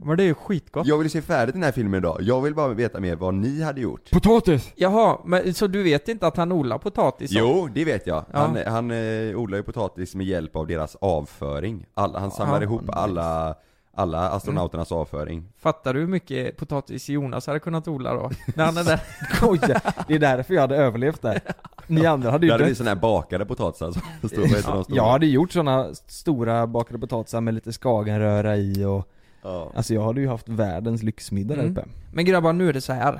Men 0.06 0.18
det 0.18 0.24
är 0.24 0.28
ju 0.28 0.34
skitgott. 0.34 0.88
jag 0.88 0.98
vill 0.98 1.10
se 1.10 1.22
färdigt 1.22 1.54
den 1.56 1.64
här 1.64 1.72
filmen 1.72 1.98
idag. 1.98 2.18
Jag 2.22 2.42
vill 2.42 2.56
bara 2.56 2.68
veta 2.74 3.00
mer 3.00 3.16
vad 3.16 3.34
ni 3.34 3.62
hade 3.64 3.82
gjort. 3.82 4.12
Potatis! 4.12 4.72
Jaha, 4.76 5.18
men 5.26 5.54
så 5.54 5.68
du 5.68 5.84
vet 5.84 6.08
inte 6.10 6.28
att 6.28 6.38
han 6.38 6.52
odlar 6.52 6.78
potatis? 6.78 7.32
då? 7.32 7.40
Jo, 7.40 7.70
det 7.74 7.86
vet 7.86 8.08
jag. 8.08 8.26
Ja. 8.32 8.40
Han, 8.40 8.58
han 8.68 8.92
eh, 8.92 9.36
odlar 9.40 9.58
ju 9.58 9.64
potatis 9.64 10.16
med 10.16 10.26
hjälp 10.26 10.56
av 10.56 10.68
deras 10.68 10.96
avföring. 10.96 11.86
Alla, 11.94 12.20
han 12.20 12.32
samlar 12.32 12.58
Ja, 12.58 12.64
ihop 12.64 12.82
nice. 12.82 12.94
alla, 12.94 13.56
alla 13.96 14.30
astronauternas 14.30 14.92
avföring. 14.92 15.50
Fattar 15.58 15.94
du 15.94 16.00
hur 16.00 16.08
mycket 16.08 16.58
potatis 16.58 17.10
Jonas 17.10 17.48
hade 17.48 17.60
kunnat 17.60 17.88
odla 17.88 18.14
då? 18.14 18.30
När 18.56 18.66
han 18.66 18.78
är 18.78 18.84
där? 18.84 19.00
Oj, 19.44 19.60
det 20.08 20.14
är 20.16 20.20
därför 20.20 20.54
jag 20.54 20.62
hade 20.62 20.76
överlevt 20.76 21.22
där. 21.22 21.42
Ni 21.88 22.06
andra 22.06 22.32
hade 22.32 22.46
ju 22.46 22.48
Det 22.48 22.54
hade 22.54 22.64
blivit 22.64 22.78
såna 22.78 22.90
här 22.90 22.96
bakade 22.96 23.46
potatisar 23.46 23.92
som 23.92 24.02
de 24.22 24.28
stora? 24.30 24.84
Jag 24.88 25.06
hade 25.12 25.26
gjort 25.26 25.52
såna 25.52 25.94
stora 25.94 26.68
bakade 26.68 27.00
potatisar 27.00 27.42
med 27.42 27.54
lite 27.54 27.72
skagenröra 27.72 28.58
i 28.58 28.86
och 28.86 29.10
Ja. 29.46 29.72
Alltså 29.76 29.94
jag 29.94 30.04
hade 30.04 30.22
ju 30.22 30.28
haft 30.28 30.50
världens 30.50 31.04
lyxmiddag 31.04 31.56
där 31.56 31.62
Mm. 31.64 31.72
uppe 31.74 31.86
Men 32.14 32.26
grabbar, 32.26 32.54
nu 32.54 32.70
är 32.70 32.74
det 32.74 32.82
så 32.82 32.94
här. 32.94 33.20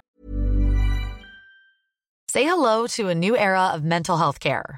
Say 2.32 2.44
hello 2.44 2.88
to 2.98 3.10
a 3.10 3.14
new 3.14 3.36
era 3.36 3.76
of 3.76 3.82
mental 3.82 4.18
health 4.18 4.40
care. 4.40 4.78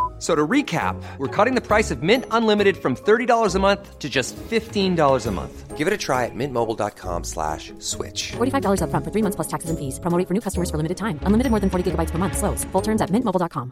F- 0.21 0.27
So 0.27 0.35
to 0.35 0.47
recap, 0.47 0.95
we're 1.17 1.27
cutting 1.45 1.55
the 1.55 1.67
price 1.67 1.89
of 1.93 2.03
Mint 2.03 2.25
Unlimited 2.31 2.77
from 2.77 2.95
$30 2.95 3.55
a 3.55 3.59
month 3.59 3.97
to 3.99 4.07
just 4.07 4.35
$15 4.49 5.27
a 5.27 5.31
month. 5.31 5.77
Give 5.77 5.87
it 5.87 5.93
a 5.93 5.97
try 5.97 6.25
at 6.25 6.35
mintmobile.com 6.35 7.23
slash 7.23 7.73
switch. 7.79 8.33
$45 8.37 8.81
upfront 8.81 9.03
for 9.03 9.11
three 9.11 9.23
months 9.23 9.35
plus 9.35 9.47
taxes 9.47 9.69
and 9.71 9.79
fees. 9.79 9.99
Promo 9.99 10.27
for 10.27 10.33
new 10.35 10.41
customers 10.41 10.69
for 10.69 10.77
limited 10.77 10.97
time. 10.97 11.17
Unlimited 11.25 11.49
more 11.49 11.59
than 11.59 11.69
40 11.71 11.83
gigabytes 11.91 12.11
per 12.11 12.19
month. 12.19 12.37
Slows. 12.37 12.65
Full 12.71 12.83
terms 12.83 13.01
at 13.01 13.09
mintmobile.com. 13.09 13.71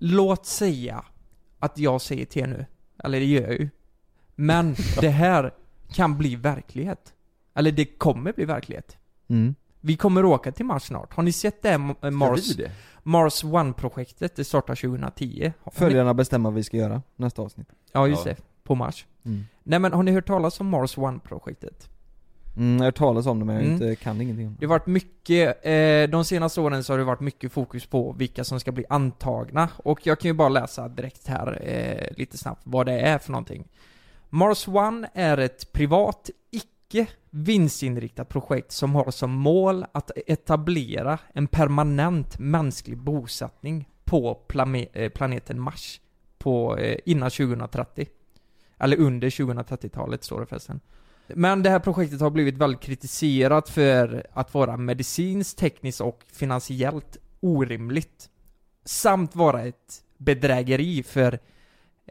Låt 0.00 0.46
säga 0.46 1.04
att 1.60 1.78
jag 1.78 2.00
säger 2.00 2.24
till 2.26 2.48
nu. 2.48 2.66
Eller 3.04 3.20
det 3.20 3.26
gör 3.26 3.42
jag 3.42 3.60
ju. 3.60 3.68
Men 4.36 4.74
det 5.00 5.08
här 5.10 5.54
kan 5.92 6.18
bli 6.18 6.36
verklighet. 6.36 7.14
Eller 7.54 7.72
det 7.72 7.84
kommer 7.84 8.32
bli 8.32 8.44
verklighet. 8.44 8.96
mm. 9.30 9.54
Vi 9.84 9.96
kommer 9.96 10.24
åka 10.24 10.52
till 10.52 10.64
Mars 10.66 10.82
snart. 10.82 11.14
Har 11.14 11.22
ni 11.22 11.32
sett 11.32 11.62
det 11.62 11.68
här 11.68 11.94
eh, 12.02 12.10
Mars, 12.10 12.56
det? 12.56 12.70
Mars 13.02 13.44
One-projektet? 13.44 14.36
Det 14.36 14.44
startar 14.44 14.74
2010. 14.74 15.52
Har 15.62 15.72
ni- 15.72 15.78
Följarna 15.78 16.14
bestämmer 16.14 16.50
vad 16.50 16.54
vi 16.54 16.64
ska 16.64 16.76
göra 16.76 17.02
nästa 17.16 17.42
avsnitt 17.42 17.68
Ja, 17.92 18.06
just 18.08 18.26
Ja. 18.26 18.32
det. 18.32 18.36
På 18.64 18.74
Mars. 18.74 19.06
mm. 19.24 19.44
Nej 19.62 19.78
men 19.78 19.92
har 19.92 20.02
ni 20.02 20.12
hört 20.12 20.26
talas 20.26 20.60
om 20.60 20.68
Mars 20.68 20.98
One-projektet? 20.98 21.88
Mm, 22.56 22.72
jag 22.72 22.78
har 22.80 22.84
hört 22.84 22.96
talas 22.96 23.26
om 23.26 23.38
det 23.38 23.44
men 23.44 23.54
jag 23.54 23.64
Mm. 23.64 23.72
inte, 23.74 23.96
kan 23.96 24.20
ingenting 24.20 24.46
om 24.46 24.52
Det 24.52 24.60
det 24.60 24.66
har 24.66 24.78
varit 24.78 24.86
mycket, 24.86 25.66
eh, 25.66 26.10
de 26.10 26.24
senaste 26.24 26.60
åren 26.60 26.84
så 26.84 26.92
har 26.92 26.98
det 26.98 27.04
varit 27.04 27.20
mycket 27.20 27.52
fokus 27.52 27.86
på 27.86 28.12
vilka 28.12 28.44
som 28.44 28.60
ska 28.60 28.72
bli 28.72 28.84
antagna. 28.88 29.68
Och 29.76 30.06
jag 30.06 30.20
kan 30.20 30.28
ju 30.28 30.32
bara 30.32 30.48
läsa 30.48 30.88
direkt 30.88 31.26
här, 31.26 31.58
eh, 31.62 32.16
lite 32.16 32.38
snabbt, 32.38 32.60
vad 32.64 32.86
det 32.86 33.00
är 33.00 33.18
för 33.18 33.32
någonting. 33.32 33.68
Mars 34.30 34.68
One 34.68 35.08
är 35.14 35.38
ett 35.38 35.72
privat, 35.72 36.30
icke 36.50 36.66
vinstinriktat 37.30 38.28
projekt 38.28 38.72
som 38.72 38.94
har 38.94 39.10
som 39.10 39.30
mål 39.30 39.84
att 39.92 40.10
etablera 40.26 41.18
en 41.32 41.46
permanent 41.46 42.38
mänsklig 42.38 42.98
bosättning 42.98 43.88
på 44.04 44.38
eh, 44.92 45.08
planeten 45.08 45.60
Mars 45.60 46.00
på, 46.38 46.76
eh, 46.76 46.98
innan 47.04 47.30
2030. 47.30 48.06
Eller 48.78 48.96
under 49.00 49.30
2030-talet 49.30 50.24
står 50.24 50.40
det 50.40 50.46
förresten. 50.46 50.80
Men 51.26 51.62
det 51.62 51.70
här 51.70 51.78
projektet 51.78 52.20
har 52.20 52.30
blivit 52.30 52.56
väldigt 52.56 52.80
kritiserat 52.80 53.68
för 53.68 54.26
att 54.32 54.54
vara 54.54 54.76
medicinskt, 54.76 55.58
tekniskt 55.58 56.00
och 56.00 56.22
finansiellt 56.32 57.16
orimligt. 57.40 58.28
Samt 58.84 59.36
vara 59.36 59.62
ett 59.62 60.04
bedrägeri 60.18 61.02
för 61.02 61.38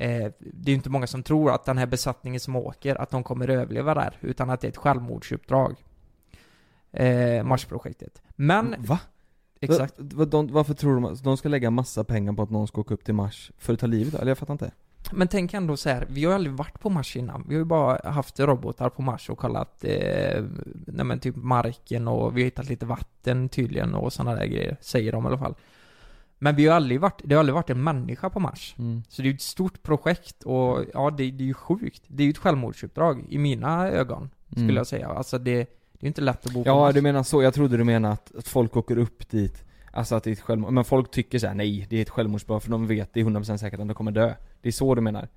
eh, 0.02 0.32
det 0.40 0.70
är 0.70 0.72
ju 0.72 0.74
inte 0.74 0.90
många 0.90 1.08
som 1.08 1.24
tror 1.24 1.52
att 1.52 1.66
den 1.66 1.78
här 1.78 1.86
besattningen 1.86 2.40
som 2.40 2.56
åker, 2.56 3.02
att 3.02 3.10
de 3.10 3.24
kommer 3.24 3.48
överleva 3.48 3.94
där, 3.94 4.18
utan 4.22 4.50
att 4.50 4.62
det 4.62 4.68
är 4.68 4.70
ett 4.70 4.78
självmordsuppdrag. 4.78 5.76
Eh, 6.92 7.44
Marsprojektet. 7.44 8.22
Men, 8.36 8.76
Va? 8.78 9.00
exakt. 9.60 9.94
Va, 9.98 10.26
de, 10.26 10.48
varför 10.48 10.74
tror 10.74 10.94
de 10.94 11.06
att 11.06 11.24
de 11.24 11.38
ska 11.38 11.50
lägga 11.50 11.70
massa 11.70 12.04
pengar 12.04 12.34
på 12.34 12.42
att 12.42 12.50
någon 12.50 12.68
ska 12.68 12.82
åka 12.82 12.94
upp 12.94 13.04
till 13.04 13.14
Mars 13.14 13.52
för 13.58 13.74
att 13.74 13.80
ta 13.80 13.88
livet? 13.88 14.14
Eller 14.14 14.32
jag 14.32 14.38
fattar 14.38 14.54
inte 14.54 14.72
Men 15.12 15.28
tänk 15.28 15.54
ändå 15.54 15.78
så 15.78 15.90
här, 15.90 16.06
vi 16.10 16.24
har 16.24 16.32
ju 16.32 16.36
aldrig 16.36 16.54
varit 16.54 16.80
på 16.80 16.90
Mars 16.90 17.16
innan. 17.16 17.46
Vi 17.48 17.56
har 17.56 17.60
ju 17.60 17.66
bara 17.66 18.10
haft 18.10 18.40
robotar 18.40 18.90
på 18.90 19.02
Mars 19.02 19.30
och 19.30 19.38
kollat, 19.38 19.84
eh, 19.84 20.44
nej 20.88 21.06
men 21.06 21.20
typ 21.20 21.36
marken 21.36 22.08
och 22.08 22.38
vi 22.38 22.42
har 22.42 22.46
hittat 22.46 22.70
lite 22.70 22.86
vatten 22.86 23.50
tydligen 23.50 23.96
och 23.96 24.14
sådana 24.14 24.36
där 24.36 24.46
grejer, 24.46 24.78
säger 24.82 25.12
de 25.12 25.24
i 25.24 25.28
alla 25.28 25.38
fall. 25.38 25.56
Men 26.44 26.56
vi 26.56 26.68
har 26.68 26.76
aldrig 26.76 27.00
varit, 27.02 27.22
det 27.24 27.36
har 27.36 27.40
aldrig 27.40 27.54
varit 27.56 27.70
en 27.70 27.84
människa 27.84 28.30
på 28.30 28.40
Mars. 28.40 28.76
mm. 28.80 29.04
Så 29.10 29.22
det 29.22 29.28
är 29.28 29.32
ju 29.32 29.36
ett 29.36 29.42
stort 29.42 29.84
projekt 29.84 30.44
och 30.44 30.86
ja, 30.94 31.10
det, 31.10 31.32
det 31.32 31.44
är 31.44 31.48
ju 31.48 31.54
sjukt. 31.54 32.02
Det 32.08 32.24
är 32.24 32.26
ju 32.26 32.32
ett 32.32 32.38
självmordsuppdrag 32.38 33.26
i 33.30 33.38
mina 33.38 33.88
ögon, 33.90 34.30
skulle 34.50 34.64
Mm. 34.64 34.76
jag 34.76 34.88
säga. 34.88 35.08
Alltså 35.08 35.38
det, 35.38 35.54
det 35.54 35.60
är 35.62 35.68
ju 36.02 36.08
inte 36.08 36.22
lätt 36.22 36.46
att 36.46 36.54
bo 36.54 36.64
på 36.64 36.70
Ja 36.70 36.76
Mars. 36.80 36.94
du 36.96 37.02
menar 37.02 37.24
så, 37.24 37.44
jag 37.44 37.54
trodde 37.54 37.78
du 37.78 37.84
menade 37.84 38.14
att, 38.14 38.36
att 38.36 38.48
folk 38.48 38.78
åker 38.78 38.98
upp 38.98 39.30
dit 39.30 39.66
Alltså 39.94 40.16
att 40.16 40.24
det 40.24 40.30
är 40.30 40.32
ett 40.32 40.42
självmord, 40.42 40.72
men 40.74 40.84
folk 40.84 41.12
tycker 41.12 41.40
så 41.40 41.48
här: 41.48 41.54
nej 41.54 41.88
det 41.90 41.98
är 41.98 42.02
ett 42.02 42.10
självmordsbrott 42.10 42.64
för 42.64 42.72
de 42.72 42.88
vet 42.88 43.14
det 43.14 43.20
är 43.20 43.24
100% 43.26 43.58
säkert 43.58 43.80
att 43.80 43.88
de 43.88 43.94
kommer 43.94 44.12
dö 44.12 44.34
Det 44.62 44.68
är 44.70 44.74
så 44.74 44.96
du 44.96 45.02
menar? 45.02 45.28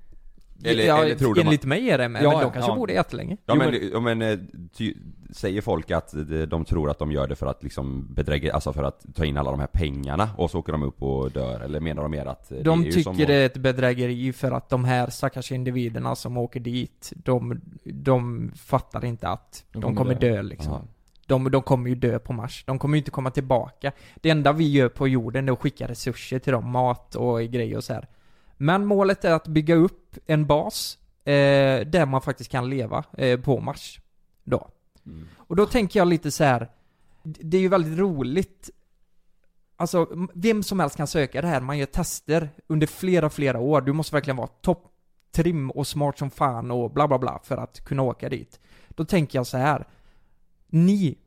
Eller- 0.64 0.84
ja, 0.86 1.04
eller 1.04 1.14
tror 1.14 1.34
de 1.34 1.40
att- 1.40 1.46
enligt 1.46 1.64
mig 1.64 1.90
är 1.90 1.98
det 1.98 2.08
med, 2.08 2.22
Ja, 2.22 2.28
men 2.30 2.38
de 2.38 2.44
ja, 2.44 2.50
kanske 2.50 2.70
ja. 2.70 2.76
bor 2.76 2.86
det 2.86 2.92
jättelänge. 2.92 3.36
Ja 3.46 3.54
Jo, 3.54 3.70
men, 3.70 3.90
ja, 3.92 4.00
men 4.00 4.22
eh, 4.22 4.38
ty, 4.76 4.94
säger 5.30 5.60
folk 5.60 5.90
att 5.90 6.12
de- 6.12 6.46
de 6.46 6.64
tror 6.64 6.90
att 6.90 6.98
de 6.98 7.12
gör 7.12 7.26
det 7.28 7.36
för 7.36 7.46
att 7.46 7.62
liksom 7.62 8.14
bedräga, 8.14 8.54
alltså 8.54 8.72
för 8.72 8.82
att 8.84 9.06
ta 9.14 9.24
in 9.24 9.36
alla 9.36 9.50
de 9.50 9.60
här 9.60 9.66
pengarna 9.66 10.30
och 10.36 10.50
så 10.50 10.58
åker 10.58 10.72
de 10.72 10.82
upp 10.82 11.02
och 11.02 11.30
dör? 11.30 11.60
Eller 11.60 11.80
menar 11.80 12.02
de 12.02 12.10
mer 12.10 12.26
att 12.26 12.52
eh, 12.52 12.58
De 12.58 12.82
det 12.82 12.88
är 12.88 12.92
ju 12.96 13.02
som 13.02 13.12
tycker 13.14 13.24
att- 13.24 13.28
det 13.28 13.34
är 13.34 13.46
ett 13.46 13.56
bedrägeri 13.56 14.32
för 14.32 14.52
att 14.52 14.68
de 14.68 14.84
här 14.84 15.10
stackars 15.10 15.52
individerna 15.52 16.14
som 16.16 16.36
åker 16.36 16.60
dit, 16.60 17.12
de, 17.16 17.60
de 17.84 18.50
fattar 18.56 19.04
inte 19.04 19.28
att 19.28 19.64
de, 19.72 19.82
kommer 19.82 19.96
kommer 19.96 20.14
dö. 20.14 20.34
dö, 20.36 20.42
liksom. 20.42 20.88
De, 21.26 21.50
de 21.50 21.62
kommer 21.62 21.88
ju 21.88 21.94
dö 21.94 22.18
på 22.18 22.32
Mars. 22.32 22.64
De 22.66 22.78
kommer 22.78 22.96
ju 22.96 22.98
inte 22.98 23.10
komma 23.10 23.30
tillbaka. 23.30 23.92
Det 24.16 24.30
enda 24.30 24.52
vi 24.52 24.70
gör 24.72 24.88
på 24.88 25.08
jorden 25.08 25.48
är 25.48 25.52
att 25.52 25.58
skicka 25.60 25.88
resurser 25.88 26.38
till 26.38 26.52
dem, 26.52 26.70
mat 26.70 27.14
och 27.14 27.40
grejer 27.42 27.76
och 27.76 27.84
så 27.84 27.92
här. 27.94 28.08
Men 28.56 28.86
målet 28.86 29.24
är 29.24 29.32
att 29.32 29.48
bygga 29.48 29.74
upp 29.74 30.16
en 30.26 30.46
bas 30.46 30.98
eh, 31.24 31.32
där 31.86 32.06
man 32.06 32.20
faktiskt 32.20 32.50
kan 32.50 32.70
leva 32.70 33.04
eh, 33.18 33.40
på 33.40 33.60
Mars. 33.60 34.00
Då. 34.44 34.68
Mm. 35.06 35.28
Och 35.36 35.56
då 35.56 35.66
tänker 35.66 36.00
jag 36.00 36.08
lite 36.08 36.30
så 36.30 36.44
här. 36.44 36.70
Det 37.22 37.56
är 37.56 37.60
ju 37.60 37.68
väldigt 37.68 37.98
roligt 37.98 38.70
Alltså, 39.76 40.28
vem 40.34 40.62
som 40.62 40.80
helst 40.80 40.96
kan 40.96 41.06
söka 41.06 41.42
det 41.42 41.48
här. 41.48 41.60
Man 41.60 41.78
gör 41.78 41.86
tester 41.86 42.50
under 42.66 42.86
flera, 42.86 43.30
flera 43.30 43.58
år. 43.58 43.80
Du 43.80 43.92
måste 43.92 44.16
verkligen 44.16 44.36
vara 44.36 44.46
topp 44.46 44.90
trim 45.32 45.70
och 45.70 45.86
smart 45.86 46.18
som 46.18 46.30
fan 46.30 46.70
och 46.70 46.90
bla 46.90 47.08
bla 47.08 47.18
bla 47.18 47.40
för 47.44 47.56
att 47.56 47.84
kunna 47.84 48.02
åka 48.02 48.28
dit. 48.28 48.60
Då 48.88 49.04
tänker 49.04 49.38
jag 49.38 49.46
så 49.46 49.56
här. 49.56 49.86
Ni, 50.66 51.18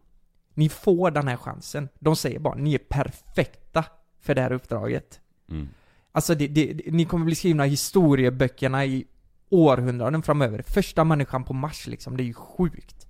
ni 0.54 0.70
får 0.70 1.12
den 1.12 1.28
här 1.28 1.38
chansen. 1.38 1.90
De 2.00 2.16
säger 2.16 2.40
bara, 2.40 2.56
ni 2.56 2.74
är 2.74 2.80
perfekta 2.80 3.86
för 4.20 4.36
det 4.36 4.42
här 4.42 4.52
uppdraget. 4.52 5.20
Mm. 5.50 5.70
Alltså 6.12 6.36
det, 6.36 6.48
det, 6.48 6.82
ni 6.92 7.06
kommer 7.06 7.26
bli 7.26 7.36
skrivna 7.36 7.66
i 7.66 7.70
historieböckerna 7.70 8.86
i 8.86 9.06
århundraden 9.50 10.24
framöver. 10.24 10.62
Första 10.62 11.04
människan 11.04 11.44
på 11.44 11.54
Mars 11.54 11.88
liksom, 11.88 12.18
det 12.18 12.24
är 12.24 12.26
ju 12.26 12.34
sjukt. 12.34 13.07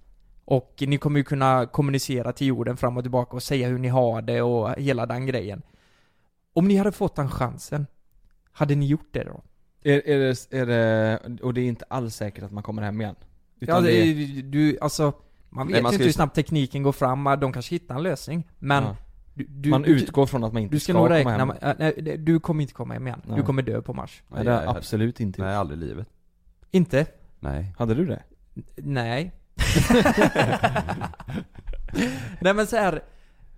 Och 0.49 0.83
ni 0.87 0.97
kommer 0.97 1.17
ju 1.19 1.23
kunna 1.23 1.65
kommunicera 1.65 2.33
till 2.33 2.47
jorden 2.47 2.77
fram 2.77 2.97
och 2.97 3.03
tillbaka 3.03 3.35
och 3.35 3.43
säga 3.43 3.67
hur 3.67 3.77
ni 3.79 3.87
har 3.87 4.21
det 4.21 4.41
och 4.41 4.69
hela 4.77 5.05
den 5.05 5.25
grejen. 5.25 5.61
Om 6.53 6.67
ni 6.67 6.75
hade 6.77 6.91
fått 6.91 7.15
den 7.15 7.29
chansen, 7.29 7.87
hade 8.51 8.75
ni 8.75 8.85
gjort 8.85 9.07
det 9.11 9.23
då? 9.23 9.43
Är, 9.83 10.07
är, 10.07 10.19
det, 10.19 10.57
är 10.57 10.65
det, 10.65 11.19
och 11.43 11.53
det 11.53 11.61
är 11.61 11.65
inte 11.65 11.85
alls 11.89 12.15
säkert 12.15 12.43
att 12.43 12.51
man 12.51 12.63
kommer 12.63 12.81
hem 12.81 13.01
igen? 13.01 13.15
Utan 13.59 13.75
Ja, 13.75 13.81
det, 13.81 13.87
det, 13.87 14.39
är- 14.39 14.43
du, 14.43 14.77
alltså, 14.81 15.13
man 15.49 15.67
vet 15.67 15.73
Nej, 15.73 15.81
man 15.83 15.91
ju 15.91 15.95
inte 15.95 16.05
hur 16.05 16.11
snabbt 16.11 16.35
tekniken 16.35 16.83
går 16.83 16.91
fram, 16.91 17.23
de 17.23 17.53
kanske 17.53 17.75
hittar 17.75 17.95
en 17.95 18.03
lösning. 18.03 18.47
Men 18.59 18.83
Ja. 18.83 18.95
du, 19.33 19.43
du, 19.43 19.69
man 19.69 19.81
du, 19.81 19.89
utgår 19.89 20.25
från 20.25 20.43
att 20.43 20.53
man 20.53 20.61
inte 20.61 20.75
du 20.75 20.79
ska 20.79 20.83
ska, 20.93 20.93
nog 20.93 21.07
komma 21.07 21.15
räkna 21.15 21.31
hem 21.37 21.47
med, 21.47 21.57
äh, 21.63 21.73
nej, 22.03 22.17
du 22.17 22.39
kommer 22.39 22.61
inte 22.61 22.73
komma 22.73 22.93
hem 22.93 23.07
igen. 23.07 23.21
Du 23.25 23.31
Nej. 23.31 23.43
kommer 23.43 23.61
dö 23.61 23.81
på 23.81 23.93
Mars. 23.93 24.23
Nej, 24.27 24.45
det 24.45 24.51
är 24.51 24.67
absolut 24.77 25.19
inte 25.19 25.41
Nej, 25.41 25.55
aldrig 25.55 25.81
i 25.81 25.85
livet. 25.85 26.07
Inte? 26.71 27.05
Nej. 27.39 27.73
Hade 27.77 27.93
du 27.95 28.05
det? 28.05 28.23
Nej. 28.75 29.31
Nej 32.41 32.53
men 32.53 32.67
så 32.67 32.75
här. 32.77 33.01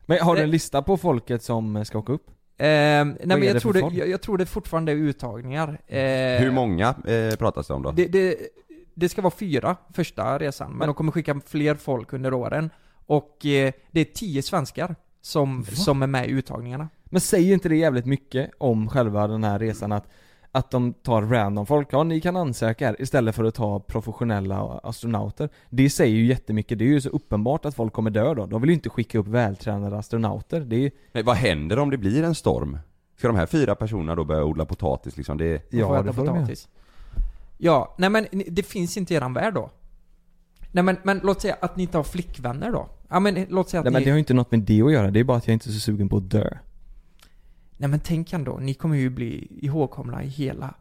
Men 0.06 0.20
har 0.22 0.36
du 0.36 0.42
en 0.42 0.48
Eh. 0.48 0.52
lista 0.52 0.82
på 0.82 0.98
folket 0.98 1.44
som 1.44 1.86
ska 1.86 1.98
åka 2.00 2.14
upp? 2.14 2.28
Eh, 2.30 2.34
nej 2.66 3.06
men 3.24 3.32
är 3.32 3.40
det 3.40 3.46
jag 3.46 3.62
tror 3.62 3.74
för 3.74 3.80
det, 3.80 3.86
folk? 3.86 3.96
jag, 3.96 4.10
jag 4.10 4.22
tror 4.22 4.38
det 4.38 4.46
fortfarande 4.46 4.92
är 4.92 4.96
uttagningar. 4.96 5.82
Eh, 5.88 6.00
Hur 6.42 6.52
många 6.52 6.96
eh, 7.08 7.36
pratas 7.36 7.68
det 7.68 7.74
om 7.74 7.84
då? 7.84 7.92
Det, 7.92 8.08
det, 8.08 8.36
det 8.94 9.10
ska 9.10 9.22
vara 9.22 9.34
fyra 9.40 9.76
första 9.94 10.40
resan, 10.40 10.72
men 10.72 10.88
de 10.88 10.96
kommer 10.96 11.12
skicka 11.12 11.42
fler 11.46 11.76
folk 11.76 12.14
under 12.14 12.34
åren. 12.34 12.70
Och 13.06 13.46
eh, 13.46 13.72
det 13.92 14.02
är 14.02 14.06
tio 14.06 14.42
svenskar 14.42 14.96
som, 15.22 15.66
som 15.66 16.02
är 16.04 16.08
med 16.08 16.28
i 16.30 16.32
uttagningarna. 16.32 16.90
Men 17.06 17.22
säger 17.22 17.54
inte 17.54 17.70
det 17.70 17.76
jävligt 17.76 18.06
mycket 18.06 18.52
om 18.58 18.90
själva 18.90 19.28
den 19.28 19.44
här 19.44 19.60
resan 19.60 19.92
att 19.92 20.08
att 20.52 20.72
de 20.72 20.94
tar 20.94 21.22
random 21.22 21.66
folk, 21.66 21.88
ja 21.92 22.04
ni 22.04 22.22
kan 22.22 22.36
ansöka 22.36 22.88
här 22.88 23.02
istället 23.02 23.36
för 23.36 23.44
att 23.44 23.56
ta 23.56 23.80
professionella 23.80 24.80
astronauter. 24.84 25.50
Det 25.70 25.90
säger 25.90 26.16
ju 26.16 26.26
jättemycket, 26.26 26.80
det 26.80 26.86
är 26.86 26.90
ju 26.90 27.02
så 27.02 27.10
uppenbart 27.10 27.66
att 27.66 27.76
folk 27.76 27.94
kommer 27.94 28.10
dö 28.12 28.34
då. 28.34 28.46
De 28.46 28.62
vill 28.62 28.70
ju 28.70 28.74
inte 28.74 28.90
skicka 28.90 29.20
upp 29.20 29.28
vältränade 29.28 29.98
astronauter. 29.98 30.62
Det 30.62 30.86
är 30.86 30.92
Men 31.12 31.26
vad 31.26 31.36
händer 31.36 31.80
om 31.80 31.90
det 31.90 31.98
blir 31.98 32.24
en 32.24 32.36
storm? 32.36 32.80
Ska 33.18 33.28
de 33.28 33.38
här 33.38 33.46
fyra 33.46 33.76
personerna 33.76 34.16
då 34.16 34.24
börja 34.24 34.44
odla 34.44 34.66
potatis 34.66 35.18
liksom? 35.18 35.38
Det, 35.38 35.72
får 35.72 35.80
ja, 35.80 35.96
äta 35.96 36.04
det 36.04 36.14
får 36.14 36.26
de 36.26 36.36
potatis. 36.36 36.68
Ja, 37.58 37.96
nej 37.98 38.10
men 38.10 38.28
det 38.48 38.64
finns 38.64 38.98
inte 38.98 39.14
i 39.14 39.18
eran 39.18 39.34
värld 39.34 39.54
då. 39.54 39.70
Nej 40.72 40.84
men, 40.84 40.98
men 41.04 41.20
låt 41.24 41.42
säga 41.42 41.58
att 41.62 41.76
ni 41.76 41.84
inte 41.84 41.98
har 41.98 42.04
flickvänner 42.04 42.72
då. 42.72 42.90
Ja 43.10 43.20
men 43.20 43.46
låt 43.50 43.70
säga 43.70 43.80
att 43.80 43.86
Nej 43.86 43.94
men 43.94 44.00
ni... 44.00 44.06
det 44.06 44.12
har 44.12 44.16
ju 44.16 44.20
inte 44.20 44.34
något 44.34 44.52
med 44.52 44.60
det 44.60 44.82
att 44.82 44.92
göra, 44.92 45.12
det 45.12 45.20
är 45.20 45.24
bara 45.24 45.38
att 45.38 45.48
jag 45.48 45.54
inte 45.54 45.70
är 45.70 45.72
så 45.72 45.80
sugen 45.80 46.10
på 46.10 46.18
att 46.18 46.30
dö. 46.30 46.58
Nej 47.82 47.90
men 47.90 48.00
tänk 48.00 48.34
ändå, 48.34 48.58
ni 48.58 48.74
kommer 48.74 48.96
ju 48.96 49.10
bli 49.10 49.48
ihågkomna 49.62 50.24
i 50.24 50.28
hela... 50.28 50.74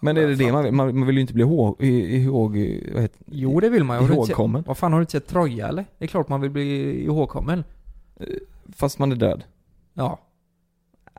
Men 0.00 0.16
är 0.16 0.26
det 0.26 0.34
det 0.34 0.52
man 0.52 0.64
vill? 0.64 0.72
Man, 0.72 1.06
vill 1.06 1.14
ju 1.14 1.20
inte 1.20 1.34
bli 1.34 1.42
ihåg, 1.42 1.82
ihåg 1.82 2.50
vad 2.92 3.02
heter 3.02 3.20
Jo 3.26 3.60
det 3.60 3.68
vill 3.68 3.84
man 3.84 4.02
ju. 4.02 4.12
Ihågkommen. 4.12 4.64
Vad 4.66 4.78
fan 4.78 4.92
har 4.92 5.00
du 5.00 5.02
inte 5.02 5.12
sett 5.12 5.26
Troja 5.26 5.68
eller? 5.68 5.84
Det 5.98 6.04
är 6.04 6.08
klart 6.08 6.28
man 6.28 6.40
vill 6.40 6.50
bli 6.50 7.04
ihågkommen. 7.04 7.64
Fast 8.72 8.98
man 8.98 9.12
är 9.12 9.16
död. 9.16 9.44
Ja. 9.94 10.18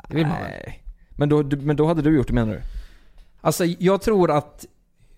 Det 0.07 0.15
vill 0.15 0.27
man 0.27 0.41
väl? 0.41 0.73
Men 1.09 1.29
då, 1.29 1.43
men 1.43 1.75
då 1.75 1.85
hade 1.85 2.01
du 2.01 2.15
gjort 2.15 2.27
det 2.27 2.33
menar 2.33 2.53
du? 2.53 2.61
Alltså 3.41 3.65
jag 3.65 4.01
tror 4.01 4.31
att 4.31 4.65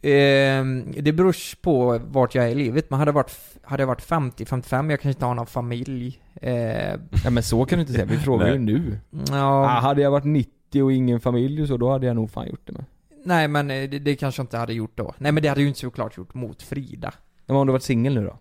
ehm, 0.01 0.91
det 0.97 1.11
beror 1.13 1.61
på 1.61 1.99
vart 2.05 2.35
jag 2.35 2.45
är 2.45 2.49
i 2.49 2.55
livet, 2.55 2.89
men 2.89 2.99
hade 2.99 3.09
jag 3.09 3.13
varit, 3.13 3.31
hade 3.63 3.81
jag 3.83 3.87
varit 3.87 4.07
50-55, 4.07 4.89
jag 4.89 4.99
kanske 5.01 5.09
inte 5.09 5.25
har 5.25 5.35
någon 5.35 5.45
familj. 5.47 6.21
Eh, 6.41 6.91
Ja 7.23 7.29
men 7.31 7.43
så 7.43 7.65
kan 7.65 7.77
du 7.77 7.81
inte 7.81 7.93
säga, 7.93 8.05
vi 8.05 8.17
frågar 8.17 8.53
ju 8.53 8.59
nu. 8.59 8.99
ja, 9.29 9.65
Ah, 9.65 9.79
hade 9.79 10.01
jag 10.01 10.11
varit 10.11 10.23
90 10.25 10.83
och 10.83 10.91
ingen 10.93 11.19
familj 11.19 11.61
och 11.61 11.67
så, 11.67 11.77
då 11.77 11.91
hade 11.91 12.07
jag 12.07 12.15
nog 12.15 12.31
fan 12.31 12.47
gjort 12.47 12.61
det 12.65 12.71
med. 12.73 12.85
nej 13.25 13.47
men 13.47 13.71
eh, 13.71 13.89
det, 13.89 13.99
det 13.99 14.15
kanske 14.15 14.39
jag 14.39 14.43
inte 14.43 14.57
hade 14.57 14.73
gjort 14.73 14.91
då. 14.97 15.13
Nej 15.17 15.31
men 15.31 15.43
det 15.43 15.49
hade 15.49 15.61
ju 15.61 15.67
inte 15.67 15.79
såklart 15.79 16.17
gjort 16.17 16.33
mot 16.33 16.61
Frida. 16.63 17.13
Men 17.45 17.55
om 17.57 17.67
du 17.67 17.73
varit 17.73 17.83
singel 17.83 18.13
nu 18.15 18.25
då? 18.25 18.37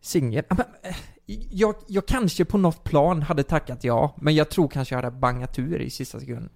Singel? 0.00 0.44
Ja, 0.48 0.56
men, 0.58 0.66
eh, 0.92 0.96
Jag, 1.50 1.74
jag 1.86 2.06
kanske 2.06 2.44
på 2.44 2.58
något 2.58 2.84
plan 2.84 3.22
hade 3.22 3.42
tackat 3.42 3.84
ja, 3.84 4.14
men 4.20 4.34
jag 4.34 4.48
tror 4.50 4.68
kanske 4.68 4.94
jag 4.94 5.02
hade 5.02 5.16
bangat 5.16 5.58
ur 5.58 5.80
i 5.80 5.90
sista 5.90 6.20
sekunden. 6.20 6.48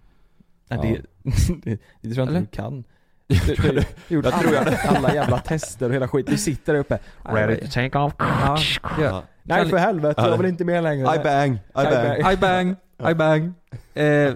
Ja. 0.69 0.83
det, 0.83 1.03
det, 1.63 1.81
det 2.01 2.15
tror 2.15 2.17
jag 2.17 2.23
inte 2.23 2.23
Eller? 2.23 2.41
du 2.41 2.47
kan. 2.47 2.85
Du, 3.27 3.39
du, 3.55 3.55
du, 3.57 3.83
du 4.09 4.15
gjort 4.15 4.27
alla, 4.27 4.77
alla 4.77 5.15
jävla 5.15 5.39
tester 5.39 5.89
och 5.89 5.95
hela 5.95 6.09
skit. 6.09 6.27
Du 6.27 6.39
sitter 6.39 6.73
där 6.73 6.81
uppe. 6.81 6.99
Ready 7.23 7.57
to 7.57 7.67
take 7.73 7.99
off. 7.99 8.13
Ja, 8.19 8.59
ja. 9.01 9.23
Nej 9.43 9.69
för 9.69 9.77
helvete, 9.77 10.21
jag 10.23 10.33
Ja. 10.33 10.37
vill 10.37 10.47
inte 10.47 10.65
med 10.65 10.83
längre. 10.83 11.17
I 11.17 11.19
bang, 11.19 11.55
I 11.55 11.59
bang. 11.75 12.33
I 12.33 12.37
bang, 12.37 12.77
I 13.11 13.15
bang. 13.15 13.53
Eh, 13.95 14.35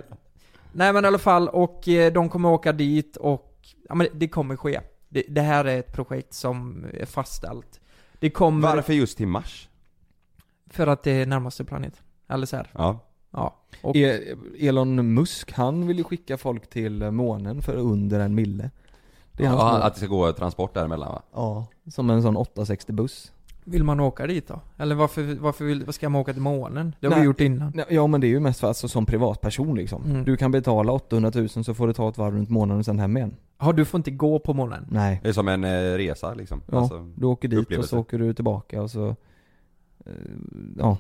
nej 0.73 0.93
men 0.93 1.05
i 1.05 1.07
alla 1.07 1.19
fall, 1.19 1.49
och 1.49 1.89
eh, 1.89 2.13
de 2.13 2.29
kommer 2.29 2.49
åka 2.49 2.73
dit 2.73 3.17
och, 3.17 3.59
ja 3.89 3.95
men 3.95 4.07
det 4.13 4.29
kommer 4.29 4.57
ske. 4.57 4.81
Det, 5.09 5.23
det 5.29 5.41
här 5.41 5.65
är 5.65 5.79
ett 5.79 5.93
projekt 5.93 6.35
som 6.35 6.87
är 6.95 7.07
fastställt. 7.07 7.81
Det 8.19 8.31
kommer, 8.31 8.69
Varför 8.77 8.93
just 8.93 9.17
till 9.19 9.29
Mars? 9.29 9.69
för 10.71 10.87
att 10.87 11.03
det 11.03 11.11
är 11.11 11.27
närmaste 11.27 11.65
planet. 11.65 12.03
Eller 12.31 12.47
så 12.47 12.57
här. 12.57 12.71
Ja. 12.73 12.99
Ja. 13.31 13.55
Och, 13.83 13.97
E- 13.97 14.35
Elon 14.59 15.15
Musk, 15.15 15.53
han 15.53 15.87
vill 15.87 15.99
ju 15.99 16.05
skicka 16.05 16.37
folk 16.37 16.71
till 16.71 17.11
månen 17.11 17.63
för 17.63 17.77
under 17.77 18.21
en 18.21 18.35
mille. 18.35 18.71
Det 19.33 19.45
är 19.45 19.49
ja 19.51 19.83
att 19.83 19.95
det 19.95 20.01
ska 20.01 20.09
gå 20.09 20.33
transport 20.33 20.75
däremellan 20.75 21.09
va? 21.13 21.23
Ja, 21.35 21.67
som 21.91 22.11
en 22.11 22.23
sån 22.23 22.37
860 22.37 22.93
buss. 22.93 23.33
vill 23.65 23.85
man 23.85 24.01
åka 24.01 24.27
dit 24.27 24.49
då? 24.49 24.61
Eller 24.77 24.95
varför, 24.95 25.37
varför 25.41 25.65
vill, 25.65 25.85
vad 25.85 25.95
ska 25.95 26.09
man 26.09 26.21
åka 26.21 26.33
till 26.33 26.43
månen? 26.43 26.95
Det 27.01 27.07
har 27.07 27.11
Nej. 27.11 27.21
vi 27.21 27.27
gjort 27.27 27.41
innan. 27.41 27.73
Nej, 27.75 27.85
Ja 27.89 28.07
men 28.07 28.21
det 28.21 28.27
är 28.27 28.29
ju 28.29 28.41
mest 28.41 28.61
för, 28.61 28.69
alltså, 28.69 28.89
som 28.89 29.07
privatperson 29.07 29.77
liksom. 29.77 30.03
Mm. 30.05 30.25
Du 30.25 30.37
kan 30.37 30.51
betala 30.51 30.93
800 30.93 31.31
000 31.35 31.49
så 31.49 31.75
får 31.75 31.87
du 31.87 31.93
ta 31.93 32.09
ett 32.09 32.19
varv 32.19 32.35
runt 32.35 32.51
månen 32.51 32.79
och 32.79 32.85
sen 32.85 32.99
hem 32.99 33.17
igen. 33.17 33.37
Ja, 33.61 33.73
du 33.73 33.85
får 33.85 33.99
inte 33.99 34.11
gå 34.11 34.39
på 34.39 34.55
månen? 34.55 34.87
Nej. 34.91 35.21
Det 35.23 35.29
är 35.29 35.33
som 35.33 35.49
en 35.49 35.65
eh, 35.65 35.71
resa 35.97 36.35
liksom. 36.35 36.61
Ja, 36.73 36.79
Alltså, 36.79 37.11
du 37.17 37.27
åker 37.27 37.49
dit 37.49 37.57
och 37.57 37.63
upplevelse. 37.63 37.89
så 37.91 37.99
åker 37.99 38.19
du 38.19 38.33
tillbaka 38.35 38.83
och 38.83 38.91
så, 38.91 39.09
eh, 40.07 40.13
ja, 40.79 40.97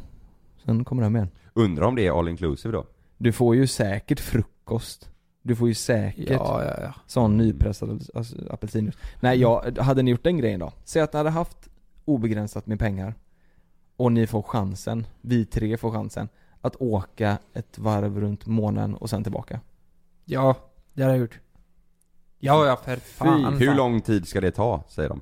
sen 0.64 0.84
kommer 0.84 1.02
du 1.02 1.06
hem 1.06 1.16
igen. 1.16 1.30
undrar 1.54 1.86
om 1.86 1.96
det 1.96 2.06
är 2.06 2.18
all 2.18 2.28
inclusive 2.28 2.72
då? 2.72 2.86
Du 3.16 3.32
får 3.32 3.56
ju 3.56 3.66
säkert 3.66 4.20
frukost. 4.20 5.10
Du 5.42 5.56
får 5.56 5.68
ju 5.68 5.74
säkert 5.74 6.30
Ja, 6.30 6.64
ja, 6.64 6.74
ja. 6.82 6.94
sån 7.06 7.36
nypressad 7.36 8.08
alltså, 8.14 8.36
apelsinjuice. 8.50 8.96
Nej, 9.20 9.40
jag, 9.40 9.78
hade 9.78 10.02
ni 10.02 10.10
gjort 10.10 10.24
den 10.24 10.38
grejen 10.38 10.60
då? 10.60 10.72
Säg 10.84 11.02
att 11.02 11.12
ni 11.12 11.16
hade 11.16 11.30
haft 11.30 11.68
obegränsat 12.04 12.66
med 12.66 12.78
pengar 12.78 13.14
och 13.96 14.12
ni 14.12 14.26
får 14.26 14.42
chansen, 14.42 15.06
vi 15.20 15.44
tre 15.46 15.76
får 15.76 15.90
chansen, 15.90 16.28
att 16.60 16.76
åka 16.76 17.38
ett 17.54 17.78
varv 17.78 18.20
runt 18.20 18.46
månen 18.46 18.94
och 18.94 19.10
sen 19.10 19.22
tillbaka. 19.22 19.60
Ja, 20.24 20.56
det 20.94 21.02
har 21.02 21.10
jag 21.10 21.18
gjort. 21.18 21.40
Ja, 22.38 22.66
ja 22.66 22.76
för 22.76 22.96
fan. 22.96 23.54
Hur 23.58 23.66
fan. 23.66 23.76
lång 23.76 24.00
tid 24.00 24.28
ska 24.28 24.40
det 24.40 24.50
ta, 24.50 24.82
säger 24.88 25.08
de? 25.08 25.20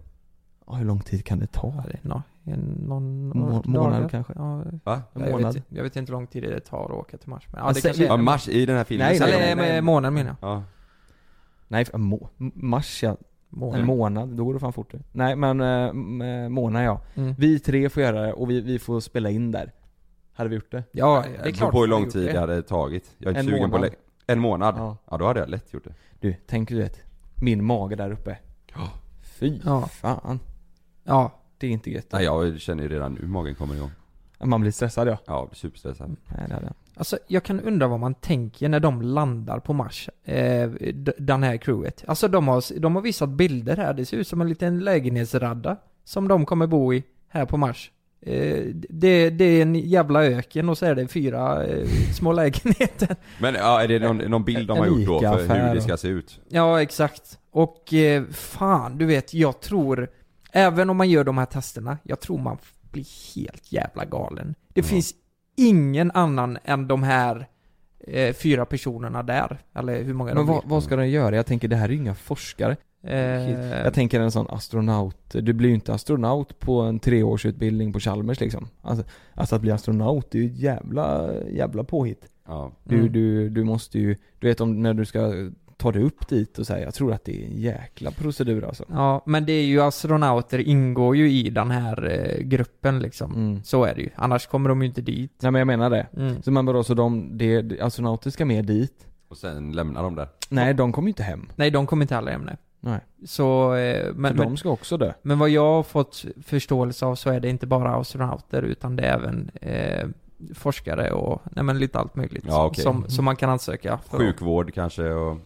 Ja, 0.66 0.75
hur 0.75 0.85
lång 0.85 1.01
tid 1.01 1.25
kan 1.25 1.38
det 1.38 1.46
ta? 1.46 1.75
Ja, 1.77 1.85
det 1.90 1.99
en, 2.03 2.22
någon, 2.54 3.28
Må- 3.28 3.62
månad 3.66 3.92
dagar. 3.92 4.09
kanske? 4.09 4.32
Ja, 4.37 4.62
Va? 4.85 5.02
En 5.14 5.22
jag, 5.22 5.30
månad? 5.30 5.54
vet, 5.54 5.64
jag 5.68 5.82
vet 5.82 5.96
inte 5.96 6.12
hur 6.12 6.18
lång 6.18 6.26
tid 6.26 6.42
det 6.42 6.61
tar 6.61 6.85
att 6.85 6.90
åka 6.90 7.16
till 7.16 7.28
Mars. 7.28 7.46
Men, 7.52 7.61
ja, 7.64 7.72
det 7.72 7.80
kanske 7.80 8.04
är 8.04 8.06
Ja, 8.09 8.16
Mars, 8.16 8.48
i 8.48 8.66
den 8.66 8.76
här 8.76 8.85
filmen 8.85 9.06
Nej, 9.09 9.18
nej, 9.20 9.42
Eller 9.52 9.56
med 9.56 9.85
månen 9.85 10.14
menar 10.14 10.37
jag. 10.40 10.50
Ja. 10.50 10.62
Nej, 11.68 11.85
för 11.85 11.98
må, 11.98 12.28
mars 12.54 13.02
ja. 13.02 13.16
Månen. 13.48 13.80
En 13.80 13.87
månad, 13.87 14.28
då 14.28 14.44
går 14.44 14.54
det 14.54 14.61
fan 14.61 14.72
fortare. 14.72 15.02
Nej 15.12 15.37
men, 15.37 15.61
äh, 15.61 15.66
m- 15.88 16.52
månad 16.52 16.85
ja. 16.85 17.00
Mm. 17.14 17.35
Vi 17.38 17.59
tre 17.61 17.88
får 17.88 18.02
göra 18.02 18.20
det 18.22 18.32
och 18.32 18.50
vi, 18.50 18.61
vi 18.61 18.78
får 18.78 19.00
spela 19.00 19.30
in 19.30 19.50
där. 19.52 19.72
Hade 20.35 20.48
vi 20.50 20.54
gjort 20.56 20.70
det? 20.72 20.85
Ja, 20.92 21.24
Det 21.42 21.48
är 21.48 21.52
klart. 21.52 21.72
på 21.72 21.80
hur 21.80 21.87
lång 21.87 22.09
tid 22.11 22.26
det. 22.35 22.40
hade 22.40 22.62
tagit. 22.62 23.14
Jag 23.18 23.26
är 23.26 23.30
inte 23.30 23.40
En 23.40 23.46
sugen 23.46 23.70
på 23.70 23.76
månad. 23.76 23.90
lä- 23.90 23.96
En 24.32 24.38
månad? 24.40 24.74
Ja. 24.78 24.96
Ja. 25.11 25.16
då 25.16 25.26
hade 25.26 25.40
jag 25.40 25.48
lätt 25.48 25.72
gjort 25.72 25.85
det. 25.85 25.94
Du, 26.20 26.35
tänk 26.46 26.68
du 26.68 26.78
vet. 26.78 27.00
Min 27.35 27.64
mage 27.64 27.96
där 27.96 28.11
uppe. 28.11 28.38
Fy 29.22 29.61
Ja. 29.64 29.80
fan. 29.87 30.40
Ja. 31.04 31.30
Det 31.59 31.66
är 31.66 31.71
inte 31.71 31.90
gött. 31.90 32.07
Nej, 32.12 32.25
jag 32.25 32.61
känner 32.61 32.83
ju 32.83 32.88
redan 32.88 33.14
nu 33.14 33.27
magen 33.27 33.55
kommer 33.55 33.75
igång. 33.75 33.90
Man 34.45 34.61
blir 34.61 34.71
stressad 34.71 35.09
ja. 35.09 35.19
Ja, 35.27 35.49
superstressad. 35.53 36.16
Nej, 36.27 36.45
det 36.49 36.55
hade 36.55 36.66
jag. 36.66 36.75
Alltså, 36.95 37.19
jag 37.27 37.42
kan 37.42 37.61
undra 37.61 37.88
vad 37.88 38.01
man 38.01 38.14
tänker 38.14 38.69
när 38.69 38.81
de 38.81 39.03
landar 39.03 39.59
på 39.59 39.73
Mars, 39.73 40.09
eh, 40.25 40.71
den 41.19 41.42
här 41.42 41.57
crewet. 41.57 42.05
Alltså 42.07 42.29
de 42.29 42.49
har, 42.49 42.81
de 42.81 42.95
har 42.95 43.03
visat 43.03 43.29
bilder 43.29 43.77
här, 43.77 43.95
det 43.95 44.07
ser 44.07 44.16
ut 44.16 44.29
som 44.29 44.40
en 44.40 44.49
liten 44.49 44.81
lägenhetsradda 44.81 45.77
som 46.05 46.29
de 46.29 46.47
kommer 46.47 46.66
bo 46.66 46.95
i 46.95 47.05
här 47.29 47.47
på 47.47 47.57
Mars. 47.57 47.90
Eh, 48.21 48.64
det, 48.75 49.31
det 49.31 49.45
är 49.45 49.62
en 49.62 49.75
jävla 49.75 50.25
öken 50.25 50.69
och 50.69 50.79
så 50.79 50.87
är 50.87 50.95
det 50.95 51.09
fyra 51.09 51.64
eh, 51.64 51.88
små 52.14 52.33
lägenheter. 52.42 53.16
Men 53.40 53.55
ja, 53.55 53.83
är 53.83 53.88
det 53.88 53.99
någon, 53.99 54.19
någon 54.19 54.45
bild 54.45 54.69
de 54.69 54.79
har 54.79 54.87
gjort 54.87 55.23
då 55.23 55.38
för 55.38 55.69
hur 55.69 55.75
det 55.75 55.81
ska 55.81 55.97
se 55.97 56.09
ut? 56.09 56.40
Ja, 56.49 56.83
exakt. 56.83 57.38
Och 57.51 57.95
eh, 57.95 58.25
fan, 58.31 58.99
du 58.99 59.07
vet, 59.07 59.35
jag 59.35 59.61
tror, 59.61 60.09
även 60.57 60.90
om 60.90 60.97
man 60.97 61.11
gör 61.11 61.25
de 61.25 61.38
här 61.38 61.47
testerna, 61.47 61.99
jag 62.03 62.21
tror 62.21 62.38
man 62.38 62.59
blir 62.92 63.35
helt 63.37 63.73
jävla 63.73 64.05
galen. 64.05 64.55
Det 64.69 64.81
Ja. 64.81 64.87
finns 64.87 65.14
ingen 65.57 66.11
annan 66.11 66.59
än 66.64 66.88
de 66.88 67.03
här 67.03 67.47
eh, 68.07 68.35
fyra 68.35 68.64
personerna 68.66 69.23
där, 69.23 69.59
eller 69.75 70.03
hur 70.03 70.14
många 70.14 70.35
Men 70.35 70.47
de 70.47 70.55
vad, 70.55 70.62
vad 70.64 70.83
ska 70.85 70.97
de 70.97 71.09
göra? 71.09 71.37
Jag 71.37 71.47
tänker 71.47 71.69
det 71.69 71.77
här 71.77 71.85
är 71.88 71.92
ju 71.92 71.99
inga 71.99 72.14
forskare. 72.14 72.77
Eh, 73.03 73.19
Jag 73.85 73.95
tänker 73.95 74.21
en 74.21 74.31
sån 74.31 74.47
astronaut, 74.51 75.16
du 75.33 75.53
blir 75.53 75.69
ju 75.69 75.75
inte 75.75 75.95
astronaut 75.95 76.59
på 76.59 76.81
en 76.81 76.99
treårsutbildning 76.99 77.92
på 77.92 78.01
Chalmers 78.01 78.40
liksom. 78.40 78.69
Alltså, 78.83 79.05
alltså 79.35 79.57
att 79.57 79.62
bli 79.62 79.71
astronaut, 79.71 80.31
det 80.31 80.38
är 80.38 80.42
ju 80.42 80.49
ett 80.51 80.59
jävla, 80.59 81.31
jävla 81.51 81.85
påhitt. 81.85 82.25
Ja. 82.47 82.73
Du, 82.85 82.95
Mm. 82.99 83.12
du, 83.12 83.49
du 83.51 83.64
måste 83.64 83.99
ju, 83.99 84.16
du 84.38 84.47
vet 84.49 84.61
om 84.61 84.83
när 84.83 84.95
du 84.95 85.05
ska 85.05 85.51
ta 85.76 85.92
dig 85.92 86.02
upp 86.02 86.28
dit 86.28 86.58
och 86.58 86.66
säga, 86.66 86.84
jag 86.84 86.94
tror 86.94 87.12
att 87.12 87.24
det 87.24 87.42
är 87.42 87.46
en 87.46 87.56
jäkla 87.60 88.10
procedur 88.10 88.64
alltså. 88.64 88.84
Ja, 88.88 89.22
men 89.26 89.46
det 89.46 89.52
är 89.52 89.64
ju 89.64 89.80
astronauter 89.82 90.58
ingår 90.58 91.16
ju 91.16 91.30
i 91.30 91.50
den 91.50 91.70
här 91.70 92.10
eh, 92.10 92.42
gruppen 92.44 92.98
liksom. 92.98 93.34
Mm. 93.34 93.62
Så 93.64 93.84
är 93.84 93.94
det 93.94 94.00
ju. 94.00 94.10
Annars 94.14 94.46
kommer 94.46 94.68
de 94.68 94.82
ju 94.82 94.88
inte 94.88 95.00
dit. 95.00 95.32
Nej 95.42 95.52
men 95.52 95.58
jag 95.58 95.66
menar 95.66 95.90
det. 95.90 96.06
Mm. 96.16 96.42
Så 96.42 96.50
man 96.50 96.66
bara 96.66 96.82
så 96.82 96.94
de, 96.94 97.38
det, 97.38 97.62
det- 97.62 97.80
astronauter 97.80 98.30
ska 98.30 98.44
med 98.44 98.64
dit. 98.64 99.06
Och 99.28 99.36
sen 99.36 99.72
lämnar 99.72 100.02
de 100.02 100.14
där. 100.14 100.28
Nej, 100.48 100.74
de 100.74 100.92
kommer 100.92 101.06
ju 101.06 101.10
inte 101.10 101.22
hem. 101.22 101.48
Nej, 101.56 101.70
de 101.70 101.86
kommer 101.86 102.04
inte 102.04 102.14
heller 102.14 102.32
hem 102.32 102.42
nej. 102.42 102.56
Nej. 102.80 103.00
Så, 103.26 103.74
eh, 103.74 104.14
Men, 104.14 104.32
så 104.32 104.36
men, 104.36 104.48
de 104.48 104.56
ska 104.56 104.70
också 104.70 104.96
dö. 104.96 105.12
men 105.22 105.38
vad 105.38 105.50
jag 105.50 105.64
har 105.72 105.82
fått 105.82 106.24
förståelse 106.42 107.06
av 107.06 107.14
så 107.14 107.30
är 107.30 107.40
det 107.40 107.48
inte 107.48 107.66
bara 107.66 107.94
astronauter 107.96 108.62
utan 108.62 108.96
det 108.96 109.02
är 109.02 109.14
även 109.14 109.50
eh, 109.60 110.08
forskare 110.54 111.10
och, 111.10 111.42
nej 111.52 111.64
men 111.64 111.78
lite 111.78 111.98
allt 111.98 112.16
möjligt. 112.16 112.44
Ja, 112.48 112.66
okej. 112.66 112.82
som, 112.84 113.08
som 113.08 113.24
man 113.24 113.36
kan 113.36 113.50
ansöka 113.50 113.98
för. 114.10 114.18
Sjukvård 114.18 114.74
kanske 114.74 115.08
och... 115.10 115.38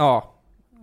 Ja. 0.00 0.34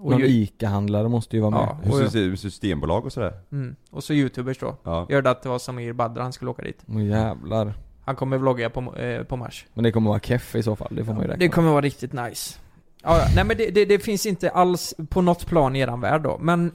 Och, 0.01 0.11
Någon 0.11 0.19
ju, 0.19 0.25
ICA-handlare 0.27 1.09
måste 1.09 1.35
ju 1.35 1.41
vara 1.41 1.51
med. 1.51 1.59
ja, 1.83 1.91
och, 1.91 1.99
Sys- 1.99 2.35
Systembolag 2.35 3.05
och 3.05 3.13
sådär. 3.13 3.33
mm, 3.51 3.75
och 3.91 4.03
så 4.03 4.13
youtubers 4.13 4.57
då. 4.59 4.75
Ja. 4.83 5.05
Gjorde 5.09 5.29
att 5.29 5.43
det 5.43 5.49
var 5.49 5.59
Samir 5.59 5.93
Badr 5.93 6.21
han 6.21 6.33
skulle 6.33 6.51
åka 6.51 6.61
dit. 6.61 6.83
Åh 6.87 7.05
jävlar. 7.05 7.73
Han 8.05 8.15
kommer 8.15 8.37
vlogga 8.37 8.69
på, 8.69 8.95
eh, 8.95 9.23
på 9.23 9.35
Mars. 9.37 9.65
Men 9.73 9.83
det 9.83 9.91
kommer 9.91 10.09
vara 10.09 10.19
keff 10.19 10.55
i 10.55 10.63
så 10.63 10.75
fall, 10.75 10.95
det 10.95 11.05
får 11.05 11.13
man 11.13 11.21
ju 11.21 11.27
räkna 11.27 11.39
Det 11.39 11.49
kommer 11.49 11.71
vara 11.71 11.81
riktigt 11.81 12.13
nice. 12.13 12.59
Ja, 13.03 13.17
ja. 13.19 13.25
nej 13.35 13.43
men 13.45 13.57
det, 13.57 13.69
det, 13.71 13.85
det 13.85 13.99
finns 13.99 14.25
inte 14.25 14.49
alls 14.49 14.93
på 15.09 15.21
något 15.21 15.45
plan 15.45 15.75
i 15.75 15.79
eran 15.79 16.01
värld 16.01 16.21
då, 16.21 16.37
men... 16.41 16.71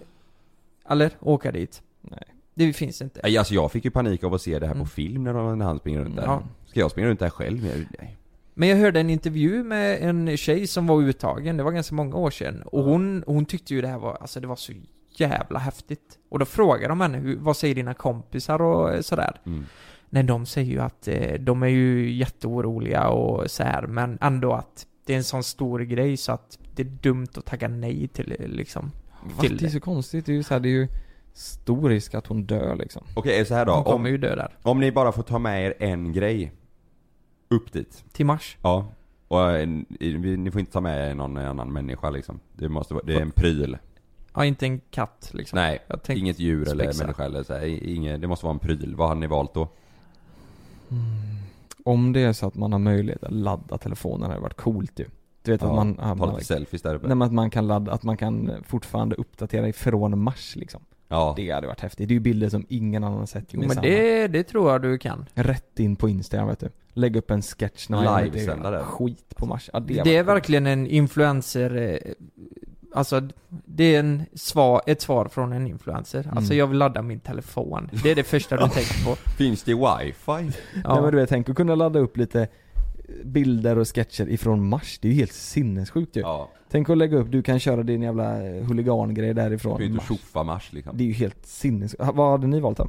Eller, 0.89 1.11
åka 1.21 1.53
dit. 1.53 1.83
Nej. 2.01 2.23
Det 2.55 2.73
finns 2.73 3.03
inte. 3.03 3.21
Nej, 3.23 3.39
Alltså 3.39 3.55
jag 3.55 3.73
fick 3.73 3.85
ju 3.85 3.91
panik 3.91 4.25
av 4.25 4.35
att 4.35 4.43
se 4.43 4.59
det 4.59 4.67
här 4.67 4.75
Mm. 4.75 4.85
på 4.87 4.91
film 4.91 5.25
när, 5.25 5.35
de- 5.35 5.59
när 5.59 5.67
han 5.67 5.79
springer 5.79 6.01
runt 6.01 6.17
där. 6.17 6.25
Ja. 6.25 6.43
Ska 6.67 6.81
jag 6.81 6.91
springa 6.91 7.09
runt 7.09 7.21
där 7.21 7.31
själv? 7.31 7.67
Jag- 7.67 7.87
Nej. 7.99 8.17
Men 8.55 8.69
jag 8.69 8.77
hörde 8.77 9.01
en 9.01 9.11
intervju 9.11 9.65
med 9.65 10.03
en 10.03 10.37
tjej 10.37 10.67
som 10.67 10.87
var 10.87 11.03
uttagen, 11.03 11.57
det 11.57 11.63
var 11.63 11.73
ganska 11.73 11.95
många 11.95 12.17
år 12.17 12.31
sedan. 12.31 12.63
Och 12.63 12.85
hon, 12.85 13.25
hon 13.27 13.45
tyckte 13.45 13.75
ju 13.75 13.81
det 13.81 13.89
här 13.89 13.99
var, 13.99 14.17
alltså 14.21 14.41
det 14.41 14.47
var 14.47 14.57
så 14.57 14.73
jävla 15.17 15.59
häftigt. 15.59 16.19
Och 16.29 16.39
då 16.39 16.45
frågade 16.45 16.89
de 16.89 17.01
henne, 17.01 17.37
vad 17.39 17.57
säger 17.57 17.75
dina 17.75 17.95
kompisar 17.95 18.63
och 18.63 18.95
eh, 18.95 19.01
sådär? 19.01 19.41
Mm. 19.47 19.67
Nej, 20.11 20.23
de 20.23 20.47
säger 20.47 20.73
ju 20.73 20.81
att 20.81 21.09
eh, 21.09 21.35
de 21.41 21.63
är 21.63 21.67
ju 21.67 22.13
jätteoroliga 22.13 23.09
och 23.09 23.51
så 23.51 23.63
här, 23.63 23.87
men 23.87 24.19
ändå 24.21 24.53
att 24.53 24.87
det 25.07 25.13
är 25.13 25.17
en 25.17 25.25
sån 25.25 25.45
stor 25.45 25.81
grej 25.81 26.17
så 26.17 26.33
att 26.33 26.59
det 26.75 26.83
är 26.83 26.87
dumt 27.03 27.29
att 27.37 27.45
tacka 27.45 27.69
nej 27.69 28.09
till 28.09 28.37
eh, 28.39 28.47
liksom. 28.49 28.91
Fast 29.29 29.41
till 29.41 29.57
det 29.57 29.63
är 29.63 29.67
det. 29.67 29.73
så 29.73 29.81
konstigt, 29.81 30.27
det 30.27 30.33
är 30.33 30.37
ju 30.37 30.43
så 30.43 30.55
här, 30.55 30.61
det 30.61 30.69
är 30.69 30.71
ju 30.71 30.89
stor 31.35 31.89
risk 31.89 32.15
att 32.15 32.27
hon 32.27 32.45
dör 32.45 32.77
liksom. 32.77 33.03
Okej, 33.17 33.39
det 33.39 33.45
så 33.45 33.55
här 33.55 33.67
då. 33.67 33.73
De 33.73 33.85
kommer 33.85 33.97
Om, 33.97 34.07
ju 34.07 34.19
dö 34.19 34.37
där. 34.37 34.57
om 34.63 34.81
ni 34.81 34.93
bara 34.93 35.13
får 35.13 35.23
ta 35.23 35.39
med 35.39 35.67
er 35.67 35.75
en 35.79 36.13
grej 36.13 36.53
upp 37.53 37.73
dit. 37.73 38.05
Till 38.13 38.27
Mars. 38.27 38.57
Ja. 38.63 38.87
Och 39.29 39.51
en, 39.59 39.87
i- 40.01 40.37
ni 40.37 40.51
får 40.51 40.61
inte 40.61 40.73
ta 40.73 40.81
med 40.81 41.11
er 41.11 41.15
någon 41.15 41.37
annan 41.37 41.73
människa 41.73 42.11
liksom. 42.11 42.41
Det 42.53 42.69
måste 42.69 42.95
vara, 42.95 43.05
det 43.07 43.15
är 43.15 43.21
en 43.21 43.31
pryl. 43.31 43.79
Ja, 44.35 44.45
inte 44.45 44.67
en 44.67 44.81
katt 44.91 45.31
liksom. 45.35 45.57
Nej, 45.57 45.79
Jag 45.87 46.03
tänkte 46.03 46.21
inget 46.21 46.39
djur 46.39 46.69
eller 46.69 46.85
spexa. 46.85 47.05
människa 47.05 47.25
eller 47.25 47.43
så 47.43 47.53
här, 47.53 47.67
inget, 47.89 48.21
det 48.21 48.27
måste 48.27 48.47
vara 48.47 48.53
en 48.55 48.59
pryl. 48.59 48.95
Vad 48.97 49.09
har 49.09 49.15
ni 49.15 49.27
valt 49.27 49.55
då? 49.55 49.69
Om 51.85 52.13
det 52.13 52.21
är 52.21 52.33
så 52.33 52.47
att 52.47 52.55
man 52.55 52.73
har 52.73 52.79
möjlighet 52.79 53.25
att 53.25 53.33
ladda 53.33 53.79
telefonen 53.79 54.23
hade 54.23 54.35
det 54.35 54.43
varit 54.43 54.57
coolt 54.57 54.99
ju. 55.01 55.07
Du 55.43 55.51
vet 55.51 55.63
att 55.63 55.75
man, 55.75 55.95
ta 55.95 56.03
att 56.03 56.19
man, 56.19 56.35
lite 56.35 56.45
selfies 56.45 56.83
där 56.83 56.95
uppe. 56.95 57.07
nej, 57.07 57.17
men 57.17 57.27
att 57.27 57.33
man 57.33 57.51
kan 57.51 57.67
ladda, 57.67 57.93
att 57.93 58.03
man 58.03 58.17
kan 58.17 58.51
fortfarande 58.67 59.17
uppdatera 59.17 59.69
ifrån 59.69 60.19
Mars 60.23 60.57
liksom. 60.57 60.83
Ja. 61.13 61.35
Det 61.37 61.51
hade 61.51 61.67
varit 61.67 61.81
häftigt. 61.81 62.09
Det 62.09 62.13
är 62.13 62.17
ju 62.17 62.21
bilder 62.21 62.49
som 62.49 62.67
ingen 62.69 63.05
annan 63.05 63.27
sett 63.27 63.45
Jo, 63.51 63.61
men 63.67 63.77
det, 63.83 64.27
det 64.29 64.43
tror 64.43 64.71
jag 64.73 64.83
du 64.83 64.99
kan. 64.99 65.27
Rätt 65.35 65.79
in 65.81 65.97
på 65.97 66.09
Instagram 66.09 66.49
vet 66.49 66.61
du. 66.61 66.69
Lägg 66.95 67.17
upp 67.17 67.31
en 67.31 67.43
sketch 67.43 67.89
när 67.89 68.25
Livesända 68.25 68.71
det. 68.71 68.83
Skit 68.85 69.37
på 69.37 69.47
Mars. 69.47 69.71
Ja, 69.73 69.81
det, 69.81 70.03
Det, 70.03 70.17
är 70.17 70.23
verkligen 70.23 70.67
en 70.67 70.87
influencer, 70.87 71.77
eh, 71.77 72.13
alltså 72.95 73.29
det 73.49 73.95
är 73.95 74.01
en 74.01 74.23
svar, 74.35 74.83
ett 74.87 75.01
svar 75.03 75.29
från 75.29 75.53
en 75.53 75.67
influencer. 75.67 76.19
Alltså 76.19 76.53
Mm. 76.53 76.59
jag 76.59 76.67
vill 76.67 76.79
ladda 76.79 77.03
min 77.03 77.21
telefon. 77.21 77.91
Det 78.03 78.11
är 78.11 78.15
det 78.15 78.25
första 78.25 78.57
du 78.57 78.69
tänker 78.69 79.05
på. 79.05 79.15
Finns 79.39 79.63
det 79.63 79.75
wifi? 79.75 80.13
Ja. 80.27 80.39
Nej 80.95 81.03
men 81.03 81.11
du 81.11 81.17
vet, 81.17 81.29
tänk 81.29 81.49
att 81.49 81.57
kunna 81.57 81.75
ladda 81.75 81.99
upp 81.99 82.17
lite 82.17 82.49
bilder 83.25 83.79
och 83.79 83.89
sketcher 83.95 84.29
ifrån 84.29 84.69
Mars. 84.69 84.99
Det 85.03 85.09
är 85.09 85.13
ju 85.13 85.19
helt 85.19 85.33
sinnessjukt 85.33 86.17
ju. 86.17 86.21
Ja. 86.21 86.51
Tänk 86.71 86.91
att 86.91 86.99
lägga 86.99 87.17
upp, 87.17 87.31
du 87.31 87.43
kan 87.43 87.61
köra 87.61 87.83
din 87.83 88.03
jävla 88.03 88.47
eh, 88.47 88.65
huligangrej 88.65 89.29
Du 89.29 89.35
därifrån 89.35 89.73
kan 89.73 89.81
ju 89.81 89.87
inte 89.87 89.97
Mars. 89.97 90.09
tjoffa 90.09 90.43
Mars 90.43 90.73
liksom. 90.73 90.97
Det 90.97 91.05
är 91.05 91.07
ju 91.09 91.13
helt 91.13 91.47
sinnessjukt. 91.47 92.03
Vad 92.15 92.31
hade 92.31 92.47
ni 92.47 92.61
valt 92.61 92.79
då? 92.79 92.85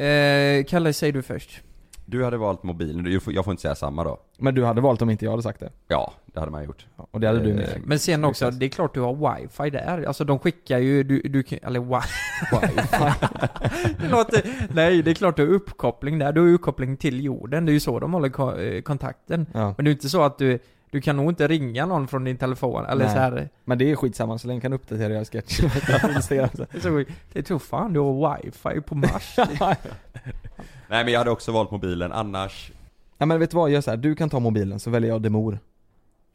Eh, 0.00 0.64
Kalle, 0.64 0.92
säg 0.92 1.12
du 1.12 1.22
först. 1.22 1.60
Du 2.06 2.24
hade 2.24 2.36
valt 2.36 2.62
mobilen, 2.62 3.20
jag 3.26 3.44
får 3.44 3.50
inte 3.50 3.60
säga 3.62 3.74
samma 3.74 4.04
då. 4.04 4.18
Men 4.38 4.54
du 4.54 4.64
hade 4.64 4.80
valt 4.80 5.02
om 5.02 5.10
inte 5.10 5.24
jag 5.24 5.30
hade 5.32 5.42
sagt 5.42 5.60
det? 5.60 5.70
Ja, 5.88 6.12
det 6.26 6.40
hade 6.40 6.52
man 6.52 6.64
gjort. 6.64 6.86
Ja, 6.96 7.06
Och 7.10 7.20
det 7.20 7.26
hade 7.26 7.40
du 7.40 7.50
Eh, 7.50 7.56
med. 7.56 7.80
Men 7.84 7.98
sen 7.98 8.24
också, 8.24 8.50
det 8.50 8.66
är 8.66 8.68
klart 8.70 8.94
du 8.94 9.00
har 9.00 9.36
wifi 9.36 9.70
där. 9.70 10.04
Alltså 10.06 10.24
de 10.24 10.38
skickar 10.38 10.78
ju, 10.78 11.02
du, 11.02 11.20
du 11.22 11.42
kan- 11.42 11.58
eller 11.62 11.80
wifi. 12.50 13.12
det 14.00 14.08
låter, 14.08 14.42
nej 14.74 15.02
det 15.02 15.10
är 15.10 15.14
klart 15.14 15.36
du 15.36 15.46
har 15.46 15.54
uppkoppling 15.54 16.18
där. 16.18 16.32
Du 16.32 16.40
har 16.40 16.48
uppkoppling 16.48 16.96
till 16.96 17.24
jorden. 17.24 17.66
Det 17.66 17.72
är 17.72 17.74
ju 17.74 17.80
så 17.80 18.00
de 18.00 18.12
håller 18.12 18.60
eh, 18.76 18.80
kontakten. 18.82 19.46
Ja. 19.54 19.74
Men 19.76 19.84
det 19.84 19.90
är 19.90 19.92
inte 19.92 20.08
så 20.08 20.22
att 20.22 20.38
du, 20.38 20.58
du 20.94 21.00
kan 21.00 21.16
nog 21.16 21.30
inte 21.30 21.48
ringa 21.48 21.86
någon 21.86 22.08
från 22.08 22.24
din 22.24 22.36
telefon, 22.36 22.84
eller 22.86 23.04
Nej. 23.04 23.14
så 23.14 23.20
här. 23.20 23.48
Men 23.64 23.78
det 23.78 23.90
är 23.90 23.96
skitsamma 23.96 24.38
så 24.38 24.48
länge 24.48 24.60
kan 24.60 24.72
uppdatera 24.72 25.12
göra 25.12 25.24
sketcher. 25.24 25.72
Det 27.32 27.42
tror 27.42 27.58
fan 27.58 27.92
du 27.92 28.00
har 28.00 28.36
wifi 28.42 28.80
på 28.80 28.94
Mars. 28.94 29.36
Nej 30.88 31.04
men 31.04 31.08
jag 31.08 31.18
hade 31.20 31.30
också 31.30 31.52
valt 31.52 31.70
mobilen, 31.70 32.12
annars... 32.12 32.72
Ja 33.18 33.26
men 33.26 33.40
vet 33.40 33.50
du 33.50 33.56
vad, 33.56 33.70
gör 33.70 33.80
så 33.80 33.90
här. 33.90 33.96
du 33.96 34.14
kan 34.14 34.30
ta 34.30 34.40
mobilen 34.40 34.80
så 34.80 34.90
väljer 34.90 35.10
jag 35.10 35.22
Demor. 35.22 35.58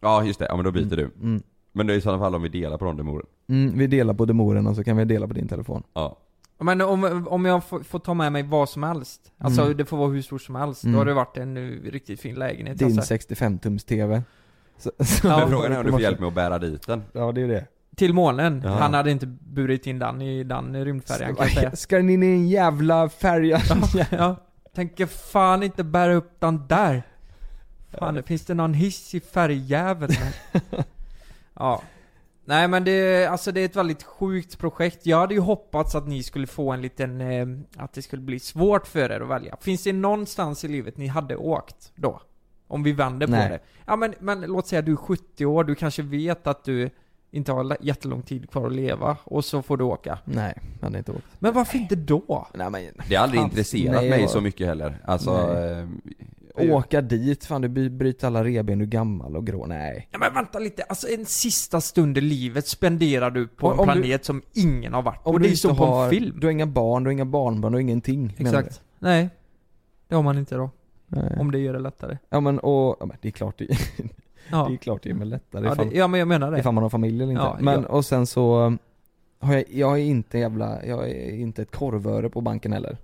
Ja 0.02 0.24
just 0.24 0.40
det, 0.40 0.46
ja 0.46 0.56
men 0.56 0.66
då 0.66 0.72
byter 0.72 0.96
du. 0.96 1.12
Mm. 1.22 1.44
Men 1.72 1.88
det 1.88 1.94
är 1.94 1.98
i 1.98 2.02
sådana 2.02 2.20
fall 2.20 2.36
om 2.36 2.42
vi 2.42 2.50
delar 2.50 2.78
på 2.78 2.86
de 2.86 2.98
demoren. 2.98 3.26
Mm, 3.50 3.78
vi 3.78 3.88
delar 3.88 4.14
på 4.14 4.26
Demoren 4.26 4.68
och 4.68 4.76
så 4.76 4.84
kan 4.84 4.98
vi 4.98 5.06
dela 5.06 5.28
på 5.28 5.34
din 5.34 5.48
telefon. 5.48 5.84
Ja. 5.94 6.18
Men 6.62 6.82
om, 6.82 7.28
om 7.30 7.46
jag 7.46 7.64
får, 7.64 7.80
får 7.80 8.00
ta 8.00 8.14
med 8.14 8.32
mig 8.32 8.44
vad 8.44 8.70
som 8.70 8.84
helst, 8.84 9.32
alltså 9.38 9.62
Mm. 9.62 9.78
det 9.78 9.86
får 9.86 9.98
vara 9.98 10.08
hur 10.10 10.22
stort 10.22 10.42
som 10.42 10.56
helst, 10.56 10.84
Mm. 10.84 10.94
då 10.94 11.00
har 11.00 11.06
det 11.06 11.14
varit 11.14 11.38
en 11.38 11.58
riktigt 11.84 12.22
fin 12.22 12.36
lägenhet 12.36 12.80
Din 12.80 13.00
alltså. 13.00 13.14
65-tums 13.14 13.86
TV. 13.88 14.24
Så, 14.80 14.92
så 15.00 15.28
Ja, 15.28 15.48
frågan 15.50 15.72
är 15.72 15.80
om 15.80 15.86
du 15.86 15.92
får 15.92 16.02
hjälp 16.02 16.20
med 16.20 16.28
att 16.28 16.34
bära 16.34 16.60
dit 16.60 16.88
den. 16.88 17.04
Ja 17.14 17.32
det 17.32 17.42
är 17.42 17.48
det. 17.48 17.66
Till 17.96 18.14
månen. 18.14 18.62
Ja. 18.66 18.70
Han 18.70 18.94
hade 18.94 19.12
inte 19.12 19.26
burit 19.28 19.88
in 19.88 20.00
den 20.00 20.22
i 20.22 20.44
den 20.44 20.86
rymdfärjan 20.86 21.36
kan 21.36 21.46
jag 21.46 21.56
säga. 21.56 21.76
Ska 21.76 21.96
den 21.96 22.10
in 22.10 22.24
i 22.24 22.26
en 22.26 22.50
jävla 22.50 23.10
färja? 23.10 23.62
ja. 24.12 24.36
Tänker 24.76 25.06
fan 25.06 25.64
inte 25.64 25.84
bära 25.84 26.14
upp 26.14 26.40
den 26.40 26.68
där. 26.68 27.04
Fan, 28.00 28.24
finns 28.24 28.46
det 28.46 28.54
någon 28.54 28.74
hiss 28.74 29.16
i 29.16 29.20
färgjäveln? 29.20 30.14
ja. 31.54 31.82
Nej 32.46 32.68
men 32.68 32.84
det, 32.84 33.26
alltså 33.26 33.52
det 33.52 33.62
är 33.62 33.66
ett 33.66 33.76
väldigt 33.76 34.04
sjukt 34.04 34.60
projekt. 34.60 35.06
Jag 35.06 35.18
hade 35.18 35.34
ju 35.34 35.40
hoppats 35.40 35.96
att 35.96 36.08
ni 36.08 36.24
skulle 36.24 36.48
få 36.48 36.72
en 36.72 36.82
liten, 36.82 37.22
eh, 37.22 37.48
att 37.78 37.94
det 37.94 38.02
skulle 38.02 38.22
bli 38.22 38.40
svårt 38.40 38.88
för 38.88 39.12
er 39.12 39.22
att 39.22 39.28
välja. 39.28 39.58
Finns 39.62 39.84
det 39.84 39.94
någonstans 39.94 40.64
i 40.64 40.68
livet 40.68 40.98
ni 40.98 41.08
hade 41.08 41.36
åkt 41.36 41.92
då? 41.96 42.22
Om 42.70 42.84
vi 42.84 42.92
vänder 42.92 43.28
på 43.28 43.32
Nej. 43.32 43.50
det. 43.50 43.60
Ja 43.86 43.96
men, 43.96 44.14
men 44.20 44.42
låt 44.42 44.68
säga 44.68 44.82
du 44.82 44.92
är 44.92 44.96
70 44.96 45.46
år, 45.46 45.64
du 45.64 45.76
kanske 45.76 46.02
vet 46.02 46.48
att 46.48 46.64
du 46.64 46.90
inte 47.32 47.52
har 47.52 47.78
jättelång 47.82 48.22
tid 48.22 48.50
kvar 48.50 48.68
att 48.68 48.74
leva, 48.74 49.18
och 49.24 49.46
så 49.46 49.62
får 49.62 49.78
du 49.78 49.84
åka. 49.84 50.20
Nej, 50.26 50.58
jag 50.80 50.86
hade 50.86 50.98
inte 50.98 51.12
åkt. 51.12 51.26
Men 51.40 51.54
varför 51.54 51.78
inte 51.78 51.96
då? 51.96 52.48
Nej 52.54 52.70
men, 52.70 52.84
Det 53.10 53.16
har 53.16 53.24
aldrig 53.24 53.42
intresserat 53.42 53.96
nej, 53.96 54.10
mig 54.10 54.22
jag- 54.22 54.30
så 54.30 54.42
mycket 54.42 54.68
heller. 54.68 54.98
Alltså... 55.06 55.56
Eh, 55.58 55.88
åka 56.76 57.02
dit, 57.02 57.46
fan 57.46 57.62
du 57.62 57.90
bryter 57.90 58.28
alla 58.28 58.44
reben, 58.44 58.80
du 58.80 58.86
är 58.86 58.90
gammal 58.90 59.36
och 59.38 59.48
grå. 59.48 59.66
Nej. 59.66 60.08
Ja 60.12 60.20
men 60.20 60.34
vänta 60.34 60.60
lite, 60.60 60.84
alltså 60.84 61.08
en 61.08 61.26
sista 61.26 61.82
stund 61.82 62.18
i 62.18 62.22
livet 62.22 62.68
spenderar 62.68 63.32
du 63.32 63.48
på 63.48 63.68
Om- 63.68 63.74
en 63.74 63.80
om 63.80 63.88
du- 63.88 63.94
planet 64.02 64.26
som 64.26 64.42
ingen 64.54 64.94
har 64.94 65.02
varit 65.02 65.24
på. 65.24 65.30
Om 65.30 65.42
det 65.42 65.50
är 65.50 65.56
som 65.56 65.76
på 65.78 65.86
har, 65.86 66.04
en 66.04 66.10
film. 66.10 66.38
du 66.40 66.48
har 66.48 66.52
inga 66.52 66.66
barn, 66.68 67.04
du 67.04 67.08
har 67.08 67.12
inga 67.12 67.26
barnbarn, 67.26 67.72
du 67.72 67.76
har 67.76 67.82
ingenting. 67.82 68.36
Exakt. 68.38 68.82
Nej. 69.00 69.30
Det 70.08 70.16
har 70.16 70.24
man 70.24 70.38
inte 70.38 70.56
då. 70.56 70.70
Nej. 71.10 71.38
Om 71.40 71.52
det 71.52 71.60
gör 71.60 71.74
det 71.74 71.80
lättare. 71.80 72.18
Ja 72.30 72.40
men 72.40 72.60
och, 72.60 72.98
ja, 73.00 73.06
men 73.06 73.18
det 73.22 73.28
är 73.28 73.32
klart 73.32 73.58
det, 73.58 73.68
Ja. 74.52 74.66
det 74.70 74.74
är 74.74 74.78
klart 74.78 75.04
det 75.04 75.10
är 75.10 75.26
lättare 75.26 75.66
Ja, 75.66 75.74
ifall, 75.74 75.90
det, 75.90 75.96
ja 75.96 76.08
men 76.08 76.20
jag 76.20 76.28
menar 76.28 76.52
det. 76.52 76.60
ifall 76.60 76.74
man 76.74 76.84
har 76.84 76.90
familj 76.90 77.24
eller 77.24 77.32
inte. 77.32 77.44
Ja, 77.44 77.58
men 77.62 77.82
ja. 77.82 77.88
och 77.88 78.06
sen 78.06 78.28
så 78.28 78.60
um, 78.60 78.80
har 79.40 79.54
jag, 79.54 79.64
jag 79.70 79.92
är 80.00 80.04
inte 80.04 80.38
jävla, 80.38 80.86
jag 80.86 81.10
är 81.10 81.36
inte 81.36 81.62
ett 81.62 81.72
korvöre 81.76 82.30
på 82.30 82.42
banken 82.42 82.74
heller. 82.74 82.98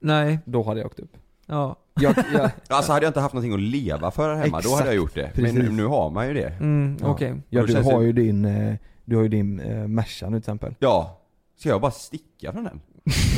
Nej. 0.00 0.38
Då 0.44 0.62
hade 0.62 0.80
jag 0.80 0.86
åkt 0.86 1.00
upp. 1.00 1.16
Ja. 1.46 1.76
Jag, 2.00 2.14
jag, 2.34 2.50
Alltså 2.68 2.92
hade 2.92 3.04
jag 3.06 3.10
inte 3.10 3.20
haft 3.20 3.34
någonting 3.34 3.54
att 3.54 3.60
leva 3.70 4.10
för 4.10 4.34
här 4.34 4.42
hemma, 4.44 4.60
då 4.60 4.74
hade 4.74 4.86
jag 4.86 4.94
gjort 4.96 5.14
det. 5.14 5.30
Men 5.34 5.44
Precis. 5.44 5.58
nu, 5.62 5.70
nu 5.70 5.84
har 5.86 6.10
man 6.10 6.28
ju 6.28 6.34
det. 6.34 6.48
Mm, 6.60 6.96
Ja. 7.00 7.08
okej. 7.08 7.34
ja 7.48 7.60
då 7.60 7.66
du 7.66 7.82
har 7.82 8.00
det- 8.00 8.06
ju 8.06 8.12
din, 8.12 8.44
eh, 8.44 8.74
du 9.04 9.16
har 9.16 9.22
ju 9.22 9.28
din 9.28 9.60
eh, 9.60 9.86
Merca 9.88 10.26
nu 10.26 10.30
till 10.30 10.38
exempel. 10.38 10.74
Ja. 10.78 11.20
Ska 11.56 11.68
jag 11.68 11.80
bara 11.80 11.90
sticka 11.90 12.52
från 12.52 12.64
den? 12.64 12.80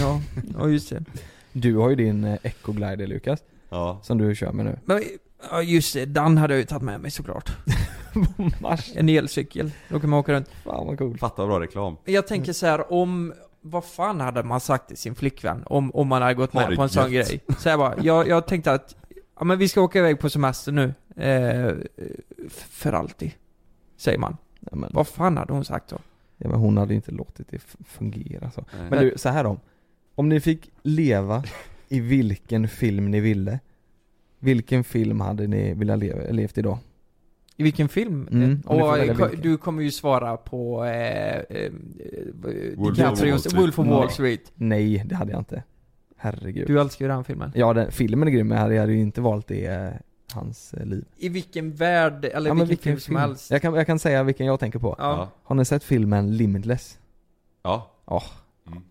Ja. 0.01 0.21
ja, 0.59 0.69
just 0.69 0.91
det. 0.91 1.05
Du 1.53 1.77
har 1.77 1.91
ju 1.91 1.97
din 1.97 2.25
eh, 2.25 2.39
Eco 2.43 2.73
Glider 2.73 3.07
Lukas, 3.07 3.41
Ja. 3.69 3.99
som 4.03 4.19
du 4.19 4.35
kör 4.35 4.53
med 4.53 4.65
nu. 4.67 4.79
Men, 4.85 5.03
ja 5.51 5.63
just 5.63 5.95
det, 5.95 6.05
den 6.05 6.39
hade 6.39 6.55
jag 6.55 6.59
ju 6.59 6.65
tagit 6.67 6.83
med 6.83 7.01
mig 7.01 7.11
såklart. 7.11 7.51
Mars. 8.61 8.91
En 8.95 9.09
elcykel. 9.09 9.71
Då 9.89 10.01
kan 10.01 10.11
man 10.11 10.19
åka 10.19 10.33
runt. 10.33 10.49
Fan 10.65 10.87
vad 10.87 10.99
cool. 10.99 11.19
Fatta 11.19 11.47
bra 11.47 11.61
reklam. 11.61 11.97
Jag 12.05 12.27
tänker 12.27 12.53
så 12.53 12.67
här 12.67 12.93
om, 12.93 13.33
vad 13.61 13.85
fan 13.85 14.21
hade 14.21 14.43
man 14.43 14.61
sagt 14.61 14.89
till 14.89 14.97
sin 14.97 15.15
flickvän 15.15 15.63
om, 15.67 15.91
om 15.91 16.09
man 16.09 16.23
hade 16.23 16.35
gått 16.35 16.53
med 16.53 16.71
det 16.71 16.77
på 16.77 16.83
en 16.83 16.89
sån 16.89 17.13
gött. 17.13 17.29
grej? 17.29 17.41
Så 17.59 17.69
jag 17.69 17.79
bara, 17.79 17.95
jag, 18.03 18.29
jag 18.29 18.47
tänkte 18.47 18.73
att, 18.73 18.97
ja 19.39 19.45
men 19.45 19.59
vi 19.59 19.69
ska 19.69 19.81
åka 19.81 19.99
iväg 19.99 20.21
på 20.21 20.31
semester 20.31 20.73
nu. 20.73 20.95
Eh, 21.17 21.67
f- 22.47 22.67
för 22.71 22.93
alltid. 22.93 23.31
Säger 23.97 24.19
man. 24.19 24.37
Ja, 24.61 24.77
men, 24.77 24.91
Vad 24.95 25.07
fan 25.09 25.37
hade 25.37 25.53
hon 25.53 25.65
sagt 25.65 25.91
då? 25.91 25.99
ja, 26.39 26.49
men 26.49 26.59
hon 26.61 26.77
hade 26.77 26.95
inte 26.95 27.11
låtit 27.11 27.49
det 27.51 27.57
f- 27.57 27.77
fungera 27.87 28.51
så. 28.51 28.65
Nej. 28.79 28.91
Men 28.91 28.99
du, 29.05 29.13
så 29.17 29.29
här 29.29 29.45
då. 29.45 29.57
Om 30.15 30.29
ni 30.29 30.41
fick 30.41 30.71
leva 30.83 31.45
i 31.89 32.01
vilken 32.01 32.69
film 32.69 33.11
ni 33.11 33.21
ville, 33.21 33.59
vilken 34.39 34.85
film 34.85 35.21
hade 35.21 35.47
ni 35.47 35.75
velat 35.75 35.99
leva, 35.99 36.31
levt 36.31 36.59
i 36.59 36.63
då? 36.63 36.79
I 37.57 37.63
vilken 37.63 37.89
film? 37.89 38.29
Mm, 38.33 38.63
får 38.63 38.83
och 38.83 38.99
vilken. 39.03 39.41
du 39.43 39.57
kommer 39.57 39.83
ju 39.83 39.91
svara 39.91 40.37
på 40.37 40.85
eh, 40.85 41.37
eh, 41.37 41.73
Wolf 42.77 42.97
DiCaprios 42.97 43.23
of 43.23 43.23
Wall 43.23 43.39
Street. 43.41 43.63
Wolf 43.63 43.79
of 43.79 43.87
Wall 43.87 44.01
Nej. 44.01 44.11
Street. 44.13 44.53
Nej, 44.55 45.03
det 45.07 45.15
hade 45.15 45.33
jag 45.33 45.41
inte. 45.41 45.63
Herregud. 46.17 46.67
Du 46.67 46.81
älskar 46.81 47.05
ju 47.05 47.09
den 47.09 47.25
filmen. 47.25 47.53
Ja, 47.55 47.73
den, 47.73 47.93
filmen 47.93 48.29
är 48.29 48.33
grym 48.33 48.49
men 48.49 48.57
jag 48.57 48.63
hade, 48.63 48.75
jag 48.75 48.81
hade 48.83 48.93
ju 48.93 49.01
inte 49.01 49.21
valt 49.21 49.49
det. 49.49 49.67
eh, 49.67 49.91
hans 50.33 50.75
eh, 50.75 50.87
liv. 50.87 51.05
I 51.17 51.29
vilken 51.29 51.73
värld, 51.73 52.25
eller 52.25 52.51
Ja, 52.51 52.55
men 52.55 52.67
vilken, 52.67 52.85
film 52.85 53.01
som 53.01 53.17
helst. 53.17 53.51
Jag 53.51 53.63
kan, 53.63 53.75
jag 53.75 53.87
kan 53.87 53.99
säga 53.99 54.23
vilken 54.23 54.47
jag 54.47 54.61
tänker 54.61 54.79
på. 54.79 54.97
Ja. 54.99 55.29
Har 55.43 55.57
ni 55.57 55.65
sett 55.65 55.85
filmen 55.85 56.37
Limitless? 56.37 56.99
Ja. 57.63 57.91
Ja. 58.07 58.23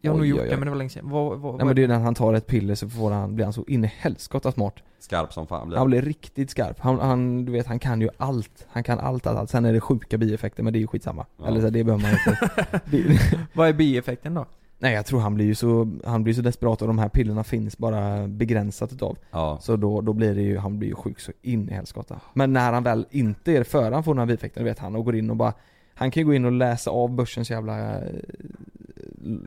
Jag 0.02 0.12
har 0.12 0.18
nog 0.18 0.24
Oj, 0.24 0.30
gjort 0.30 0.40
oj, 0.40 0.44
oj. 0.44 0.50
det 0.50 0.58
men 0.58 0.66
det 0.66 0.70
var 0.70 0.78
länge 0.78 0.90
sedan. 0.90 1.10
Vad, 1.10 1.40
vad, 1.40 1.58
Nej 1.58 1.66
men 1.66 1.76
det 1.76 1.84
är 1.84 1.88
när 1.88 2.00
han 2.00 2.16
tar 2.16 2.34
ett 2.34 2.48
piller 2.48 2.76
så 2.76 2.90
får 2.90 3.12
han, 3.12 3.36
blir 3.36 3.46
han 3.46 3.54
så 3.54 3.64
in 3.68 3.84
i 3.86 3.92
helskotta 3.98 4.52
smart. 4.52 4.76
Skarp 5.00 5.34
som 5.34 5.48
fan 5.48 5.68
blir 5.68 5.78
Han 5.78 5.88
blir 5.88 6.02
riktigt 6.02 6.50
skarp. 6.50 6.80
Han, 6.80 7.00
han, 7.00 7.46
du 7.46 7.52
vet, 7.52 7.68
han 7.68 7.80
kan 7.80 8.02
ju 8.02 8.10
allt. 8.18 8.68
Han 8.70 8.84
kan 8.84 9.00
allt, 9.00 9.28
allt, 9.28 9.38
allt. 9.38 9.50
Sen 9.50 9.66
är 9.66 9.74
det 9.74 9.82
sjuka 9.82 10.18
bieffekter 10.18 10.64
men 10.64 10.74
det 10.74 10.80
är 10.80 10.82
ju 10.82 10.88
skitsamma. 10.88 11.26
Ja. 11.38 11.48
Eller 11.48 11.62
så, 11.62 11.70
det 11.70 11.84
behöver 11.84 12.04
man 12.04 12.12
inte. 12.12 12.82
det, 12.86 13.20
vad 13.54 13.70
är 13.70 13.74
bieffekten 13.74 14.34
då? 14.34 14.46
nej 14.80 14.94
jag 14.94 15.06
tror 15.06 15.20
han 15.20 15.36
blir 15.36 15.46
ju 15.46 15.56
så, 15.56 15.92
han 16.06 16.24
blir 16.24 16.34
så 16.34 16.42
desperat 16.42 16.82
och 16.82 16.88
de 16.88 17.00
här 17.00 17.10
pillerna 17.10 17.44
finns 17.44 17.78
bara 17.78 18.28
begränsat 18.28 18.94
utav. 18.94 19.18
Ja. 19.32 19.58
Så 19.62 19.76
då, 19.76 20.02
då 20.02 20.14
blir 20.14 20.36
det 20.36 20.42
ju, 20.42 20.58
han 20.58 20.80
blir 20.80 20.90
ju 20.90 20.96
sjuk 20.96 21.20
så 21.20 21.32
in 21.42 21.70
i 21.70 21.74
helskotta. 21.74 22.20
Men 22.34 22.54
när 22.54 22.74
han 22.74 22.84
väl 22.84 23.06
inte 23.12 23.52
är 23.52 23.64
före 23.64 23.94
han 23.94 24.04
får 24.04 24.14
några 24.14 24.26
bieffekter, 24.26 24.64
vet 24.64 24.80
han 24.80 24.96
och 24.96 25.06
går 25.06 25.16
in 25.16 25.30
och 25.30 25.36
bara 25.36 25.54
Han 25.94 26.12
kan 26.12 26.22
ju 26.22 26.28
gå 26.28 26.34
in 26.34 26.46
och 26.46 26.52
läsa 26.52 26.92
av 26.92 27.16
börsens 27.16 27.52
jävla 27.52 27.92
eh, 27.92 28.02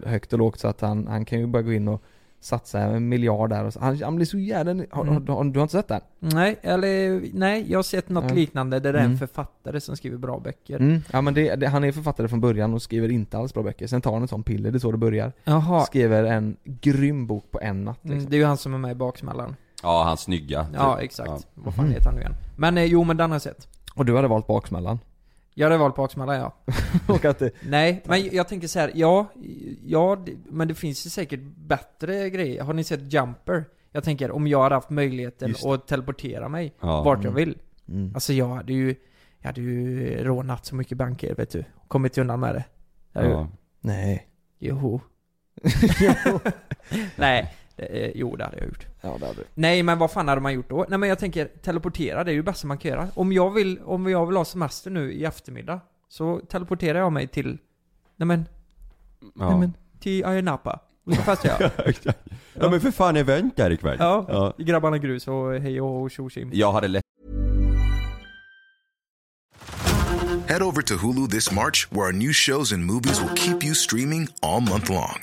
högt 0.07 0.33
och 0.33 0.39
lågt 0.39 0.61
så 0.61 0.69
att 0.69 0.81
han, 0.81 1.07
han 1.07 1.25
kan 1.25 1.39
ju 1.41 1.47
bara 1.47 1.63
gå 1.63 1.73
in 1.73 1.89
och 1.89 2.03
satsa 2.41 2.81
en 2.81 3.09
miljard 3.09 3.51
där 3.51 3.65
och 3.65 3.73
så, 3.73 3.81
han, 3.81 4.03
han 4.03 4.17
blir 4.17 4.27
så 4.27 4.39
jävla, 4.39 4.73
har, 4.91 5.03
Mm. 5.03 5.15
har, 5.29 5.35
har, 5.37 5.45
du 5.45 5.59
har 5.59 5.63
inte 5.63 5.73
sett 5.73 5.89
den? 5.89 6.01
Nej, 6.19 6.57
eller 6.63 7.23
nej, 7.33 7.65
jag 7.69 7.79
har 7.79 7.83
sett 7.83 8.09
något 8.09 8.25
Nej. 8.25 8.35
liknande 8.35 8.81
där 8.81 8.93
det 8.93 8.99
är 8.99 9.03
en 9.03 9.07
Mm. 9.07 9.19
författare 9.19 9.81
som 9.81 9.97
skriver 9.97 10.17
bra 10.19 10.39
böcker. 10.41 10.77
Mm. 10.77 11.01
Ja 11.13 11.21
men 11.21 11.35
det, 11.35 11.55
det, 11.55 11.67
han 11.69 11.85
är 11.85 11.93
författare 11.93 12.29
från 12.29 12.41
början 12.41 12.75
och 12.75 12.83
skriver 12.83 13.09
inte 13.11 13.39
alls 13.39 13.55
bra 13.55 13.63
böcker. 13.63 13.87
Sen 13.87 14.01
tar 14.01 14.13
han 14.13 14.23
ett 14.25 14.31
sånt 14.31 14.47
piller, 14.47 14.71
det 14.71 14.77
är 14.77 14.81
så 14.81 14.93
det 14.93 14.99
börjar. 14.99 15.33
Jaha. 15.45 15.81
Skriver 15.81 16.25
en 16.25 16.57
grym 16.65 17.27
bok 17.27 17.51
på 17.51 17.61
en 17.61 17.85
natt 17.85 17.99
liksom. 18.03 18.19
Mm, 18.19 18.31
det 18.31 18.37
är 18.37 18.39
ju 18.39 18.45
han 18.47 18.57
som 18.57 18.75
är 18.75 18.79
med 18.79 18.91
i 18.91 18.95
Baksmällan. 18.95 19.57
Ja, 19.83 20.03
han 20.05 20.17
snygga. 20.17 20.67
Ja, 20.75 20.95
typ. 20.97 21.05
exakt. 21.05 21.29
Ja. 21.31 21.39
Vad 21.55 21.75
fan 21.75 21.89
heter 21.91 22.05
han 22.07 22.15
nu 22.15 22.21
igen? 22.21 22.35
Men 22.57 22.79
eh, 22.79 22.85
jo, 22.85 23.05
men 23.05 23.17
den 23.17 23.31
har 23.31 23.35
jag 23.35 23.43
sett. 23.43 23.69
Och 23.95 24.05
du 24.05 24.17
hade 24.17 24.29
valt 24.29 24.47
Baksmällan. 24.47 24.99
Jag 25.55 25.67
hade 25.67 25.77
valt 25.79 25.97
Baksmällan, 25.97 26.37
ja. 26.37 26.55
och 27.15 27.25
att 27.25 27.39
det, 27.39 27.51
Nej, 27.63 28.03
men 28.05 28.29
jag 28.33 28.49
tänker 28.49 28.69
så 28.69 28.79
här, 28.79 28.91
ja, 28.95 29.27
ja, 29.85 30.23
det- 30.27 30.37
men 30.51 30.69
det 30.69 30.75
finns 30.75 31.07
ju 31.07 31.11
säkert 31.11 31.41
bättre 31.57 32.31
grejer. 32.31 32.63
Har 32.63 32.73
ni 32.75 32.85
sett 32.85 33.13
Jumper? 33.13 33.65
Jag 33.93 34.05
tänker, 34.05 34.31
om 34.31 34.47
jag 34.47 34.63
hade 34.63 34.75
haft 34.75 34.91
möjligheten 34.91 35.55
att 35.67 35.87
teleportera 35.87 36.49
mig 36.49 36.75
Ja. 36.81 37.03
vart 37.03 37.25
jag 37.25 37.31
Mm. 37.33 37.35
vill. 37.35 37.59
mm. 37.89 38.15
Alltså 38.15 38.33
jag 38.33 38.49
hade 38.49 38.73
ju, 38.73 38.95
jag 39.39 39.49
hade 39.49 39.61
ju 39.61 40.17
rånat 40.25 40.67
så 40.67 40.75
mycket 40.75 40.99
banker, 40.99 41.35
vet 41.35 41.51
du. 41.51 41.65
Kommit 41.89 42.19
undan 42.19 42.41
med 42.41 42.55
det. 42.55 42.65
Ju- 43.23 43.29
Ja. 43.31 43.49
Nej. 43.81 44.27
Joho. 44.59 45.01
Nej, 47.17 47.55
det, 47.77 47.85
eh, 48.05 48.13
jo 48.15 48.37
det 48.37 48.45
hade 48.45 48.57
jag 48.59 48.67
gjort. 48.67 48.87
Ja 49.01 49.17
det 49.21 49.27
hade 49.27 49.39
du. 49.39 49.45
Nej 49.55 49.83
men 49.83 49.99
vad 49.99 50.11
fan 50.11 50.29
hade 50.29 50.41
man 50.41 50.53
gjort 50.55 50.69
då? 50.71 50.87
Nej 50.89 50.99
men 50.99 51.09
jag 51.09 51.19
tänker, 51.19 51.45
teleportera, 51.63 52.25
det 52.25 52.31
är 52.31 52.33
ju 52.33 52.39
det 52.43 52.47
bästa 52.51 52.67
man 52.67 52.79
kan 52.79 52.91
göra. 52.91 53.09
Om 53.15 53.33
jag 53.33 53.51
vill, 53.51 53.79
om 53.85 54.07
jag 54.11 54.27
vill 54.27 54.37
ha 54.37 54.45
semester 54.45 54.91
nu 54.91 55.13
i 55.13 55.25
eftermiddag, 55.25 55.81
så 56.09 56.41
teleporterar 56.49 56.99
jag 56.99 57.13
mig 57.13 57.27
till, 57.29 57.59
nej 58.17 58.27
men, 58.27 58.49
Ja. 59.35 59.51
nej 59.51 59.59
men, 59.59 59.73
till 60.01 60.25
Ayia 60.25 60.43
Napa. 60.43 60.81
Och 61.07 61.15
så 61.15 61.23
festar 61.23 61.49
jag. 62.05 62.15
ja 62.55 62.71
men 62.71 62.81
för 62.81 62.91
fan 62.91 63.17
event 63.17 63.57
där 63.57 63.71
ikväll. 63.71 63.97
Ja, 64.01 64.25
Ja. 64.29 64.55
Grabbarna 64.65 64.99
Grus 64.99 65.29
och 65.29 65.53
hej 65.55 65.81
och 65.81 65.89
hå 65.89 66.03
och 66.03 66.11
tjo 66.11 66.29
tjim. 66.31 66.51
Jag 66.53 66.73
hade 66.73 66.89
lätt 66.89 67.05
Head 70.47 70.63
over 70.63 70.83
to 70.83 70.95
Hulu 70.95 71.27
this 71.29 71.53
March, 71.53 71.89
where 71.91 72.07
our 72.07 72.13
new 72.13 72.33
shows 72.33 72.73
and 72.73 72.85
movies 72.85 73.21
will 73.23 73.35
keep 73.37 73.65
you 73.65 73.75
streaming 73.75 74.29
all 74.43 74.61
month 74.61 74.91
long. 74.91 75.23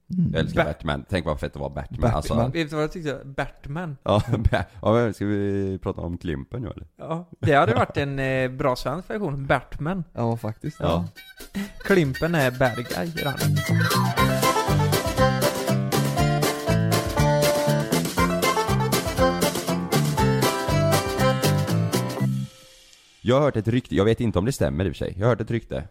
Jag 0.33 0.39
älskar 0.39 0.63
Ba- 0.63 0.69
Batman. 0.69 1.05
Tänk 1.09 1.25
vad 1.25 1.39
fett 1.39 1.55
att 1.55 1.59
vara 1.59 1.69
Batman. 1.69 1.99
Batman. 2.01 2.15
Alltså, 2.15 2.33
Vet 2.53 2.69
du 2.69 2.75
vad 2.75 2.83
jag 2.83 2.91
tyckte? 2.91 3.21
Batman. 3.25 3.97
ja, 4.03 4.23
Ba- 4.51 4.63
ja, 4.81 4.93
men 4.93 5.13
ska 5.13 5.25
vi 5.25 5.79
prata 5.83 6.01
om 6.01 6.17
Klimpen 6.17 6.61
nu 6.61 6.67
eller? 6.69 6.87
Ja, 6.97 7.29
det 7.39 7.53
hade 7.53 7.73
varit 7.73 7.97
en 7.97 8.19
eh, 8.19 8.51
bra 8.51 8.75
svensk 8.75 9.09
version. 9.09 9.45
Batman. 9.45 10.03
Ja 10.13 10.37
faktiskt. 10.37 10.77
Ja. 10.79 11.05
Klimpen 11.83 12.35
är 12.35 12.51
bad 12.51 12.75
guy 12.75 13.05
i 13.07 13.23
den. 13.23 13.57
Jag 23.21 23.35
har 23.35 23.41
hört 23.41 23.55
ett 23.57 23.67
rykte, 23.67 23.95
jag 23.95 24.05
vet 24.05 24.19
inte 24.21 24.39
om 24.39 24.45
det 24.45 24.51
stämmer 24.51 24.85
i 24.85 24.89
och 24.89 24.91
för 24.95 25.05
sig. 25.05 25.13
Jag 25.17 25.25
har 25.25 25.29
hört 25.29 25.41
ett 25.41 25.51
rykte 25.51 25.83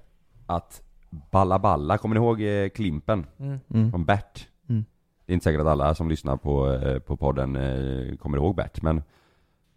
att 0.46 0.82
Balla 1.10 1.58
Balla, 1.58 1.98
kommer 1.98 2.14
ni 2.14 2.20
ihåg 2.20 2.42
eh, 2.42 2.68
Klimpen? 2.68 3.26
Mm. 3.38 3.58
Mm. 3.74 3.90
Från 3.90 4.04
Bert? 4.04 4.48
Mm. 4.68 4.84
Det 5.26 5.32
är 5.32 5.34
inte 5.34 5.44
säkert 5.44 5.60
att 5.60 5.66
alla 5.66 5.94
som 5.94 6.08
lyssnar 6.08 6.36
på, 6.36 6.72
eh, 6.72 6.98
på 6.98 7.16
podden 7.16 7.56
eh, 7.56 8.16
kommer 8.16 8.36
ihåg 8.38 8.56
Bert, 8.56 8.82
men 8.82 9.02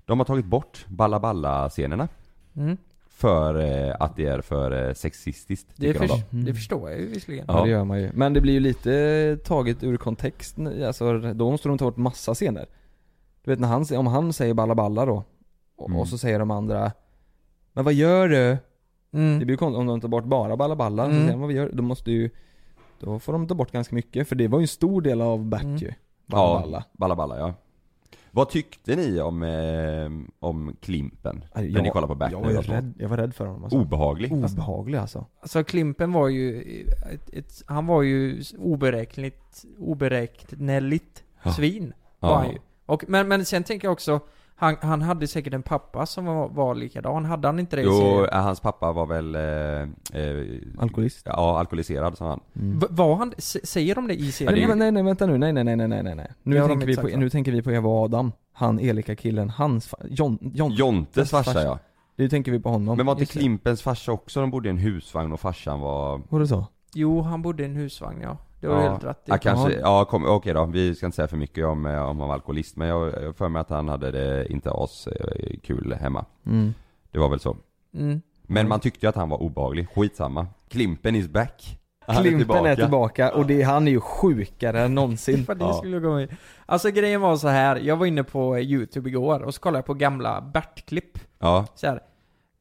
de 0.05 0.19
har 0.19 0.25
tagit 0.25 0.45
bort 0.45 0.85
Balla 0.87 1.19
Balla-scenerna 1.19 2.07
Mm. 2.55 2.77
för 3.09 3.55
att 4.03 4.15
det 4.15 4.25
är 4.25 4.41
för 4.41 4.93
sexistiskt, 4.93 5.67
Det, 5.75 5.93
tycker 5.93 6.07
de. 6.07 6.21
Mm. 6.31 6.45
det 6.45 6.53
förstår 6.53 6.89
jag 6.89 6.99
ju 6.99 7.07
visserligen. 7.07 7.45
Ja. 7.47 7.57
Ja. 7.57 7.63
det 7.63 7.69
gör 7.69 7.83
man 7.83 8.01
ju. 8.01 8.11
Men 8.13 8.33
det 8.33 8.41
blir 8.41 8.53
ju 8.53 8.59
lite 8.59 9.37
taget 9.45 9.83
ur 9.83 9.97
kontext, 9.97 10.57
alltså 10.87 11.19
då 11.19 11.51
måste 11.51 11.69
de 11.69 11.77
ta 11.77 11.85
bort 11.85 11.97
massa 11.97 12.33
scener. 12.33 12.65
Du 13.43 13.51
vet 13.51 13.59
när 13.59 13.67
han, 13.67 13.85
om 13.97 14.07
han 14.07 14.33
säger 14.33 14.53
balla 14.53 14.75
balla 14.75 15.05
då, 15.05 15.23
och, 15.77 15.89
Mm. 15.89 15.99
och 15.99 16.07
så 16.07 16.17
säger 16.17 16.39
de 16.39 16.51
andra 16.51 16.91
Men 17.73 17.83
vad 17.85 17.93
gör 17.93 18.27
du? 18.27 18.57
Mm. 19.13 19.39
Det 19.39 19.45
blir 19.45 19.53
ju 19.53 19.57
konstigt 19.57 19.79
om 19.79 19.87
de 19.87 20.01
tar 20.01 20.07
bort 20.07 20.23
bara 20.25 20.57
balla 20.57 20.75
balla, 20.75 21.05
Mm. 21.05 21.31
så 21.31 21.37
vad 21.37 21.47
vi 21.47 21.53
gör, 21.55 21.69
då 21.73 21.83
måste 21.83 22.11
ju 22.11 22.29
Då 22.99 23.19
får 23.19 23.33
de 23.33 23.47
ta 23.47 23.55
bort 23.55 23.71
ganska 23.71 23.95
mycket, 23.95 24.27
för 24.27 24.35
det 24.35 24.47
var 24.47 24.59
ju 24.59 24.63
en 24.63 24.67
stor 24.67 25.01
del 25.01 25.21
av 25.21 25.45
Bert 25.45 25.63
Mm. 25.63 25.75
ju. 25.77 25.93
Balla 26.25 26.43
Ja, 26.53 26.59
balla. 26.61 26.83
Balla 26.93 27.15
Balla 27.15 27.37
ja. 27.39 27.53
Vad 28.31 28.49
tyckte 28.49 28.95
ni 28.95 29.21
om, 29.21 29.43
eh, 29.43 30.09
om 30.39 30.75
Klimpen? 30.81 31.45
Aj, 31.53 31.71
när 31.71 31.81
ni 31.81 31.89
kollade 31.89 32.07
på 32.07 32.15
Bert 32.15 32.31
jag 32.31 32.39
var, 32.41 32.61
rädd, 32.61 32.93
jag 32.99 33.09
var 33.09 33.17
rädd 33.17 33.35
för 33.35 33.45
honom 33.45 33.63
alltså. 33.63 33.79
Obehaglig? 33.79 34.33
Obehaglig 34.33 34.97
alltså. 34.97 35.25
Alltså 35.41 35.63
Klimpen 35.63 36.13
var 36.13 36.27
ju 36.27 36.61
ett, 37.13 37.29
ett, 37.33 37.63
han 37.65 37.85
var 37.87 38.01
ju 38.01 38.43
oberäkneligt, 38.59 39.65
oberäkneligt 39.79 41.23
Ja. 41.43 41.51
svin. 41.51 41.93
Var 42.19 42.29
Ja. 42.29 42.35
han 42.37 42.49
ju. 42.49 42.57
Och, 42.85 43.03
men, 43.07 43.27
men 43.27 43.45
sen 43.45 43.63
tänker 43.63 43.87
jag 43.87 43.91
också, 43.93 44.19
han, 44.55 44.75
han 44.81 45.01
hade 45.01 45.27
säkert 45.27 45.53
en 45.53 45.63
pappa 45.63 46.05
som 46.05 46.25
var, 46.25 46.49
var 46.49 46.75
likadan, 46.75 47.25
hade 47.25 47.47
han 47.47 47.59
inte 47.59 47.75
det 47.75 47.81
i 47.81 47.85
Jo, 47.85 47.91
serien? 47.99 48.29
eh, 48.33 48.41
hans 48.43 48.59
pappa 48.59 48.91
var 48.91 49.05
väl... 49.05 49.35
Eh, 49.35 50.21
eh, 50.21 50.45
Alkoholist. 50.79 51.21
Ja, 51.25 51.59
alkoholiserad 51.59 52.17
sa 52.17 52.29
han. 52.29 52.39
Mm. 52.55 52.79
V- 52.79 52.87
Var 52.89 53.15
han, 53.15 53.33
s- 53.37 53.67
säger 53.71 53.95
de 53.95 54.07
det 54.07 54.13
i 54.15 54.25
Ja, 54.25 54.31
serien? 54.31 54.67
Nej, 54.69 54.77
nej, 54.77 54.91
nej, 54.91 55.03
vänta 55.03 55.25
nu, 55.25 55.37
nej, 55.37 55.53
nej, 55.53 55.63
nej, 55.63 55.75
nej, 55.75 55.87
nej, 56.03 56.15
nej. 56.15 56.31
Nu, 56.43 56.55
Det 56.55 56.61
har 56.61 56.67
de 56.69 56.73
tänker 56.73 56.87
vi 56.87 56.95
sagt, 56.95 57.07
på, 57.07 57.11
va? 57.13 57.17
nu 57.19 57.29
tänker 57.29 57.51
vi 57.51 57.61
på 57.61 57.71
Eva 57.71 57.89
och 57.89 58.03
Adam. 58.05 58.31
Han 58.53 58.79
elaka 58.79 59.15
killen, 59.15 59.49
hans 59.49 59.89
fa- 59.93 60.07
Jon, 60.09 60.37
Jon, 60.53 60.71
Jontes 60.71 61.29
farsa 61.31 61.63
ja. 61.63 61.79
Det 62.15 62.29
tänker 62.29 62.51
vi 62.51 62.59
på 62.59 62.69
honom. 62.69 62.97
Men 62.97 63.05
var 63.05 63.13
inte 63.13 63.21
Just 63.21 63.33
det. 63.33 63.39
Klimpens 63.39 63.81
farsa 63.81 64.11
också, 64.11 64.41
de 64.41 64.51
bodde 64.51 64.67
i 64.67 64.71
en 64.71 64.77
husvagn 64.77 65.31
och 65.33 65.39
farsan 65.39 65.79
var... 65.79 66.21
Var 66.29 66.39
det 66.39 66.47
så? 66.47 66.65
Jo, 66.93 67.21
han 67.21 67.41
bodde 67.41 67.63
i 67.63 67.65
en 67.65 67.75
husvagn 67.75 68.21
ja. 68.21 68.37
Det 68.63 68.69
var 68.69 68.83
ja, 68.83 68.89
helt 68.89 69.03
rätt 69.03 69.17
i. 69.17 69.21
ja, 69.25 69.37
kanske, 69.37 69.73
ja 69.79 70.05
kom, 70.05 70.25
okej 70.25 70.53
då, 70.53 70.65
vi 70.65 70.95
ska 70.95 71.05
inte 71.05 71.15
säga 71.15 71.27
för 71.27 71.37
mycket 71.37 71.65
om, 71.65 71.85
eh, 71.85 72.09
om 72.09 72.19
han 72.19 72.27
var 72.27 72.35
alkoholist 72.35 72.75
men 72.77 72.87
jag 72.87 73.07
jag 73.13 73.25
har 73.25 73.33
för 73.33 73.49
mig 73.49 73.59
att 73.59 73.69
han 73.69 73.87
hade 73.89 74.11
det 74.11 74.47
inte 74.51 74.71
as 74.71 75.07
eh, 75.07 75.59
kul 75.63 75.93
hemma 75.93 76.25
Mm. 76.45 76.73
Det 77.11 77.19
var 77.19 77.29
väl 77.29 77.39
så 77.39 77.57
Mm. 77.93 78.21
Men 78.43 78.67
man 78.67 78.79
tyckte 78.79 79.05
ju 79.05 79.09
att 79.09 79.15
han 79.15 79.29
var 79.29 79.41
obehaglig, 79.41 79.87
skitsamma 79.95 80.47
Klimpen 80.69 81.15
is 81.15 81.27
back 81.27 81.79
Han 82.07 82.23
Klimpen 82.23 82.65
är 82.65 82.75
tillbaka 82.75 83.33
och 83.33 83.45
det, 83.45 83.61
han 83.61 83.87
är 83.87 83.91
ju 83.91 83.99
sjukare 83.99 84.81
än 84.81 84.95
någonsin. 84.95 85.45
För 85.45 85.55
det 85.59 85.65
Ja. 85.65 85.73
skulle 85.73 85.99
gå 85.99 86.15
med. 86.15 86.35
Alltså 86.65 86.89
grejen 86.91 87.21
var 87.21 87.35
så 87.37 87.47
här. 87.47 87.75
jag 87.75 87.95
var 87.95 88.05
inne 88.05 88.23
på 88.23 88.59
youtube 88.59 89.09
igår 89.09 89.39
och 89.43 89.53
så 89.55 89.61
kollade 89.61 89.77
jag 89.77 89.85
på 89.85 89.93
gamla 89.93 90.41
Bert-klipp. 90.53 91.17
Ja, 91.39 91.65
Så 91.75 91.87
här. 91.87 91.99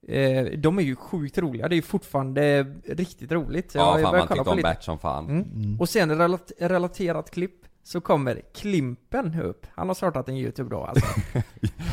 Eh, 0.09 0.45
de 0.59 0.79
är 0.79 0.83
ju 0.83 0.97
sjukt 0.97 1.39
roliga, 1.39 1.69
det 1.69 1.75
är 1.75 1.77
ju 1.77 1.83
fortfarande 1.83 2.63
riktigt 2.89 3.33
roligt. 3.33 3.73
Så 3.73 3.79
ja 3.79 3.99
jag 4.01 4.03
fan 4.11 4.19
man 4.19 4.27
kolla 4.29 4.43
tyckte 4.45 4.51
om. 4.51 4.63
Bert 4.63 4.83
som 4.83 4.99
fan 4.99 5.29
Mm. 5.29 5.81
Och 5.81 5.89
sen 5.89 6.19
relat 6.19 6.53
relaterat 6.59 7.31
klipp 7.31 7.55
så 7.85 8.01
kommer 8.01 8.41
Klimpen 8.55 9.41
upp. 9.41 9.67
Han 9.75 9.89
har 9.89 9.95
startat 9.95 10.29
en 10.29 10.37
youtube 10.37 10.71
då 10.71 10.85
alltså. 10.85 11.07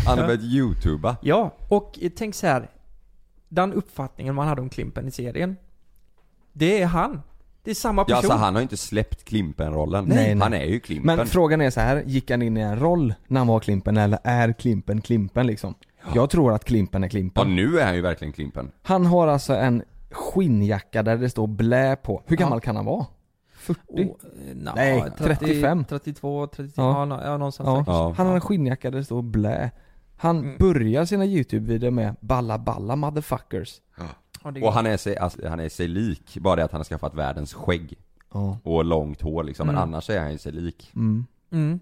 Han 0.06 0.18
har 0.18 0.24
Ja. 0.24 0.28
börjat 0.28 0.44
youtuba 0.44 1.18
Ja, 1.22 1.56
och 1.70 2.00
tänk 2.16 2.36
så 2.36 2.48
här. 2.48 2.70
Den 3.50 3.74
uppfattningen 3.74 4.36
man 4.36 4.48
hade 4.48 4.62
om 4.62 4.70
Klimpen 4.70 5.08
i 5.08 5.12
serien. 5.12 5.56
Det 6.54 6.82
är 6.82 6.86
han. 6.86 7.22
Det 7.64 7.72
är 7.72 7.76
samma 7.76 8.02
Ja 8.02 8.06
person. 8.06 8.16
alltså 8.18 8.34
han 8.34 8.56
har 8.56 8.62
inte 8.62 8.78
släppt 8.78 9.24
Klimpen-rollen 9.26 10.06
Nej, 10.06 10.36
nej. 10.36 10.44
Han 10.44 10.54
är 10.54 10.66
ju 10.66 10.80
Klimpen 10.80 11.16
Men 11.18 11.28
frågan 11.28 11.62
är 11.62 11.70
så 11.70 11.80
här, 11.80 12.04
gick 12.06 12.32
han 12.32 12.42
in 12.42 12.58
i 12.58 12.62
en 12.62 12.80
roll 12.80 13.14
när 13.28 13.40
han 13.40 13.48
var 13.48 13.60
Klimpen 13.60 13.98
eller 13.98 14.20
är 14.24 14.54
Klimpen 14.54 15.02
Klimpen 15.02 15.48
liksom? 15.48 15.76
Jag 16.16 16.30
tror 16.30 16.54
att 16.54 16.66
Klimpen 16.66 17.04
är 17.04 17.08
Ja 17.08 17.10
Klimpen. 17.10 17.56
nu 17.56 17.80
är 17.80 17.86
han 17.86 17.96
ju 17.96 18.02
verkligen 18.02 18.32
Klimpen 18.34 18.72
Han 18.82 19.06
har 19.06 19.28
alltså 19.28 19.54
en 19.56 19.84
skinnjacka 20.12 21.04
där 21.04 21.18
det 21.18 21.30
står 21.30 21.48
blä 21.48 21.96
på. 21.96 22.24
Hur 22.26 22.38
gammal 22.38 22.62
kan 22.62 22.76
han 22.76 22.86
vara? 22.86 23.06
40? 23.54 23.80
Oh, 23.88 24.00
eh, 24.00 24.56
na, 24.56 24.74
Nej, 24.76 25.02
30, 25.18 25.24
35. 25.24 25.86
32, 25.86 26.48
33, 26.48 26.82
Ja. 26.84 27.00
ja, 27.00 27.06
nå- 27.06 27.22
ja 27.24 27.38
någonstans 27.38 27.68
Ja. 27.68 27.76
där. 27.94 28.00
Ja. 28.00 28.14
Han 28.18 28.28
har 28.28 28.36
en 28.36 28.42
skinnjacka 28.42 28.92
där 28.92 28.98
det 28.98 29.06
står 29.06 29.22
blä. 29.22 29.72
Han 30.18 30.38
Mm. 30.38 30.58
börjar 30.60 31.06
sina 31.06 31.26
YouTube-videor 31.26 31.92
med 31.92 32.16
'Balla 32.22 32.58
balla 32.58 32.96
motherfuckers' 32.96 33.80
Ja, 34.44 34.52
det 34.52 34.60
är 34.60 34.64
Och 34.66 34.74
han 34.74 34.86
är, 34.86 34.98
sig, 34.98 35.18
alltså, 35.18 35.48
han 35.48 35.60
är 35.60 35.70
sig 35.70 35.88
lik, 35.88 36.38
bara 36.42 36.56
det 36.56 36.64
att 36.64 36.72
han 36.72 36.80
har 36.80 36.86
skaffat 36.86 37.14
världens 37.16 37.54
skägg 37.54 37.94
Ja. 38.34 38.58
och 38.64 38.86
långt 38.86 39.22
hår 39.22 39.44
liksom, 39.44 39.68
men 39.68 39.76
Mm. 39.76 39.84
annars 39.90 40.10
är 40.10 40.20
han 40.20 40.32
ju 40.32 40.38
sig 40.38 40.52
lik 40.52 40.92
Mm. 40.96 41.80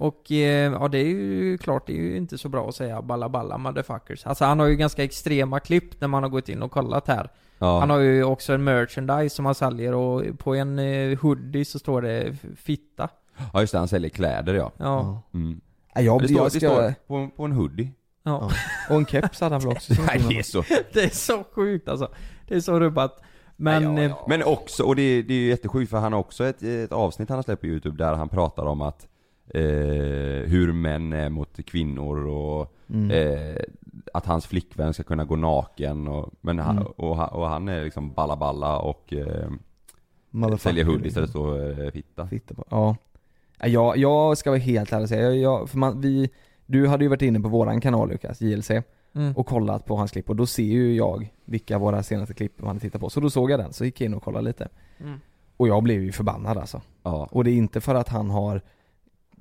Och 0.00 0.32
eh, 0.32 0.72
ja 0.72 0.88
det 0.88 0.98
är 0.98 1.04
ju 1.04 1.58
klart, 1.58 1.86
det 1.86 1.92
är 1.92 1.96
ju 2.02 2.16
inte 2.16 2.38
så 2.38 2.48
bra 2.48 2.68
att 2.68 2.74
säga 2.74 3.02
balla 3.02 3.28
balla 3.28 3.58
motherfuckers. 3.58 4.26
Alltså 4.26 4.44
han 4.44 4.58
har 4.60 4.66
ju 4.66 4.76
ganska 4.76 5.04
extrema 5.04 5.60
klipp 5.60 6.00
när 6.00 6.08
man 6.08 6.22
har 6.22 6.30
gått 6.30 6.48
in 6.48 6.62
och 6.62 6.70
kollat 6.70 7.08
här. 7.08 7.30
Ja, 7.58 7.80
Han 7.80 7.90
har 7.90 7.98
ju 7.98 8.24
också 8.24 8.52
en 8.52 8.64
merchandise 8.64 9.36
som 9.36 9.46
han 9.46 9.54
säljer 9.54 9.94
och 9.94 10.38
på 10.38 10.54
en 10.54 10.78
eh, 10.78 11.18
hoodie 11.18 11.64
så 11.64 11.78
står 11.78 12.02
det 12.02 12.36
fitta. 12.56 13.08
ja 13.52 13.60
just 13.60 13.72
det, 13.72 13.78
han 13.78 13.88
säljer 13.88 14.10
kläder 14.10 14.54
ja 14.54 14.72
Ja. 14.76 15.22
mm. 15.34 15.60
Ja, 15.94 16.00
jag, 16.00 16.20
Det 16.22 16.28
står, 16.28 16.36
jag 16.38 16.46
det 16.46 16.50
ska... 16.50 16.58
står 16.58 16.94
på, 17.06 17.30
på 17.36 17.44
en 17.44 17.52
hoodie 17.52 17.92
ja. 18.22 18.50
Och 18.90 18.96
en 18.96 19.06
keps 19.06 19.40
hade 19.40 19.54
han 19.54 19.60
väl 19.62 19.70
också? 19.72 19.94
Nej 20.06 20.24
det 20.28 20.38
är 20.38 20.42
så 20.42 20.62
Det 20.92 21.04
är 21.04 21.08
så 21.10 21.44
sjukt 21.54 21.88
alltså. 21.88 22.08
Det 22.48 22.54
är 22.54 22.60
så 22.60 22.80
rubbat. 22.80 23.22
Men... 23.56 23.82
Ja, 23.82 23.92
ja, 23.92 23.98
eh, 23.98 24.10
ja. 24.10 24.24
Men 24.28 24.42
också, 24.44 24.82
och 24.82 24.96
det, 24.96 25.22
det 25.22 25.34
är 25.34 25.38
ju 25.38 25.48
jättesjukt 25.48 25.90
för 25.90 25.98
han 25.98 26.12
har 26.12 26.20
också 26.20 26.44
ett, 26.44 26.62
ett 26.62 26.92
avsnitt 26.92 27.28
han 27.28 27.38
har 27.38 27.42
släppt 27.42 27.60
på 27.60 27.66
youtube 27.66 28.04
där 28.04 28.12
han 28.14 28.28
pratar 28.28 28.66
om 28.66 28.82
att 28.82 29.08
eh, 29.54 30.48
hur 30.48 30.72
män 30.72 31.12
är 31.12 31.28
mot 31.30 31.64
kvinnor 31.66 32.26
och 32.26 32.74
Mm. 32.90 33.10
eh, 33.10 33.56
att 34.12 34.26
hans 34.26 34.46
flickvän 34.46 34.94
ska 34.94 35.02
kunna 35.02 35.24
gå 35.24 35.36
naken 35.36 36.08
och, 36.08 36.30
men 36.40 36.58
han, 36.58 36.76
Mm. 36.78 36.88
och, 36.96 37.16
han- 37.16 37.28
och 37.28 37.48
han 37.48 37.68
är 37.68 37.84
liksom 37.84 38.12
balla 38.12 38.36
balla 38.36 38.78
och 38.78 39.12
eh, 39.12 39.50
säljer 40.58 40.84
hoodies 40.84 41.04
liksom. 41.04 41.20
där 41.20 41.26
det 41.26 41.28
står 41.28 41.84
eh, 41.84 41.90
fitta 41.90 42.26
Fitta 42.28 42.54
på. 42.54 42.64
Ja. 42.70 42.96
Ja, 43.60 43.66
Jag, 43.68 43.96
jag 43.96 44.38
ska 44.38 44.50
vara 44.50 44.60
helt 44.60 44.92
ärlig 44.92 45.02
och 45.02 45.08
säga, 45.08 45.22
jag, 45.22 45.36
jag, 45.36 45.68
för 45.68 45.78
man, 45.78 46.00
vi, 46.00 46.30
du 46.66 46.88
hade 46.88 47.04
ju 47.04 47.08
varit 47.08 47.22
inne 47.22 47.40
på 47.40 47.48
våran 47.48 47.80
kanal 47.80 48.08
Lukas, 48.08 48.40
JLC, 48.40 48.70
mm. 49.14 49.32
och 49.36 49.46
kollat 49.46 49.84
på 49.86 49.96
hans 49.96 50.10
klipp 50.10 50.30
och 50.30 50.36
då 50.36 50.46
ser 50.46 50.62
ju 50.62 50.94
jag 50.96 51.32
vilka 51.44 51.78
våra 51.78 52.02
senaste 52.02 52.34
klipp 52.34 52.62
man 52.62 52.80
tittar 52.80 52.98
på. 52.98 53.10
Så 53.10 53.20
då 53.20 53.30
såg 53.30 53.50
jag 53.50 53.60
den, 53.60 53.72
så 53.72 53.84
gick 53.84 54.00
jag 54.00 54.06
in 54.06 54.14
och 54.14 54.22
kollade 54.22 54.44
lite. 54.44 54.68
Mm. 55.00 55.20
Och 55.56 55.68
jag 55.68 55.82
blev 55.82 56.02
ju 56.02 56.12
förbannad 56.12 56.58
alltså. 56.58 56.80
Ja, 57.02 57.28
Och 57.32 57.44
det 57.44 57.50
är 57.50 57.54
inte 57.54 57.80
för 57.80 57.94
att 57.94 58.08
han 58.08 58.30
har 58.30 58.62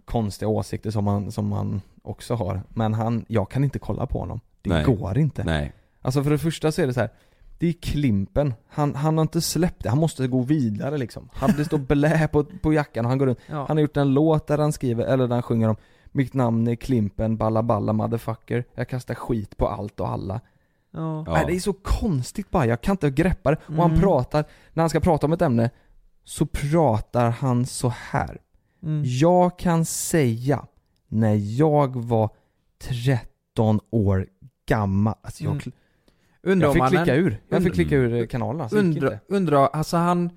konstiga 0.07 0.49
åsikter 0.49 0.91
som 0.91 1.07
han, 1.07 1.31
som 1.31 1.51
han 1.51 1.81
också 2.01 2.35
har, 2.35 2.61
men 2.69 2.93
han, 2.93 3.25
jag 3.27 3.49
kan 3.49 3.63
inte 3.63 3.79
kolla 3.79 4.05
på 4.05 4.19
honom. 4.19 4.39
Det 4.61 4.69
Nej. 4.69 4.83
går 4.83 5.17
inte. 5.17 5.43
nej 5.43 5.73
Alltså 6.01 6.23
för 6.23 6.29
det 6.31 6.37
första 6.37 6.71
så 6.71 6.81
är 6.81 6.87
det 6.87 6.93
så 6.93 6.99
här. 6.99 7.09
Det 7.59 7.67
är 7.67 7.73
Klimpen, 7.73 8.53
han, 8.69 8.95
han 8.95 9.17
har 9.17 9.21
inte 9.21 9.41
släppt 9.41 9.83
det, 9.83 9.89
han 9.89 9.97
måste 9.97 10.27
gå 10.27 10.41
vidare 10.41 10.97
liksom. 10.97 11.29
Han, 11.33 11.49
det 11.57 11.65
står 11.65 11.77
blä 11.77 12.27
på, 12.27 12.43
på 12.43 12.73
jackan 12.73 13.05
och 13.05 13.09
han 13.09 13.17
går 13.17 13.25
runt. 13.25 13.39
Ja. 13.47 13.65
Han 13.67 13.77
har 13.77 13.81
gjort 13.81 13.97
en 13.97 14.13
låt 14.13 14.47
där 14.47 14.57
han 14.57 14.73
skriver, 14.73 15.05
eller 15.05 15.27
där 15.27 15.35
han 15.35 15.43
sjunger 15.43 15.69
om 15.69 15.75
Mitt 16.11 16.33
namn 16.33 16.67
är 16.67 16.75
Klimpen, 16.75 17.37
balla 17.37 17.63
balla 17.63 17.93
motherfucker 17.93 18.63
Jag 18.75 18.87
kastar 18.89 19.15
skit 19.15 19.57
på 19.57 19.67
allt 19.67 19.99
och 19.99 20.09
alla 20.09 20.41
Ja. 20.91 21.23
Nej, 21.23 21.43
Det 21.47 21.55
är 21.55 21.59
så 21.59 21.73
konstigt 21.73 22.49
bara, 22.51 22.65
jag 22.65 22.81
kan 22.81 22.93
inte 22.93 23.09
greppa 23.09 23.51
det. 23.51 23.57
Och 23.67 23.73
han 23.75 23.89
Mm. 23.91 23.99
pratar, 24.01 24.45
när 24.73 24.83
han 24.83 24.89
ska 24.89 24.99
prata 24.99 25.25
om 25.25 25.33
ett 25.33 25.41
ämne 25.41 25.69
Så 26.23 26.45
pratar 26.45 27.29
han 27.29 27.65
så 27.65 27.93
här 28.09 28.37
Mm. 28.83 29.01
Jag 29.05 29.59
kan 29.59 29.85
säga 29.85 30.65
När 31.07 31.35
jag 31.59 31.95
var 31.95 32.29
13 32.79 33.79
år 33.89 34.27
gammal, 34.65 35.15
alltså 35.21 35.43
jag, 35.43 35.51
Mm. 35.51 35.71
Undrar 36.43 36.67
jag 36.67 36.73
fick 36.89 36.97
klicka 36.97 37.15
ur, 37.15 37.41
jag 37.49 37.63
fick 37.63 37.73
klicka 37.73 37.95
ur 37.95 38.25
kanalen 38.25 38.61
alltså, 38.61 38.77
Undra, 38.77 39.19
undra, 39.27 39.67
alltså 39.67 39.97
han 39.97 40.29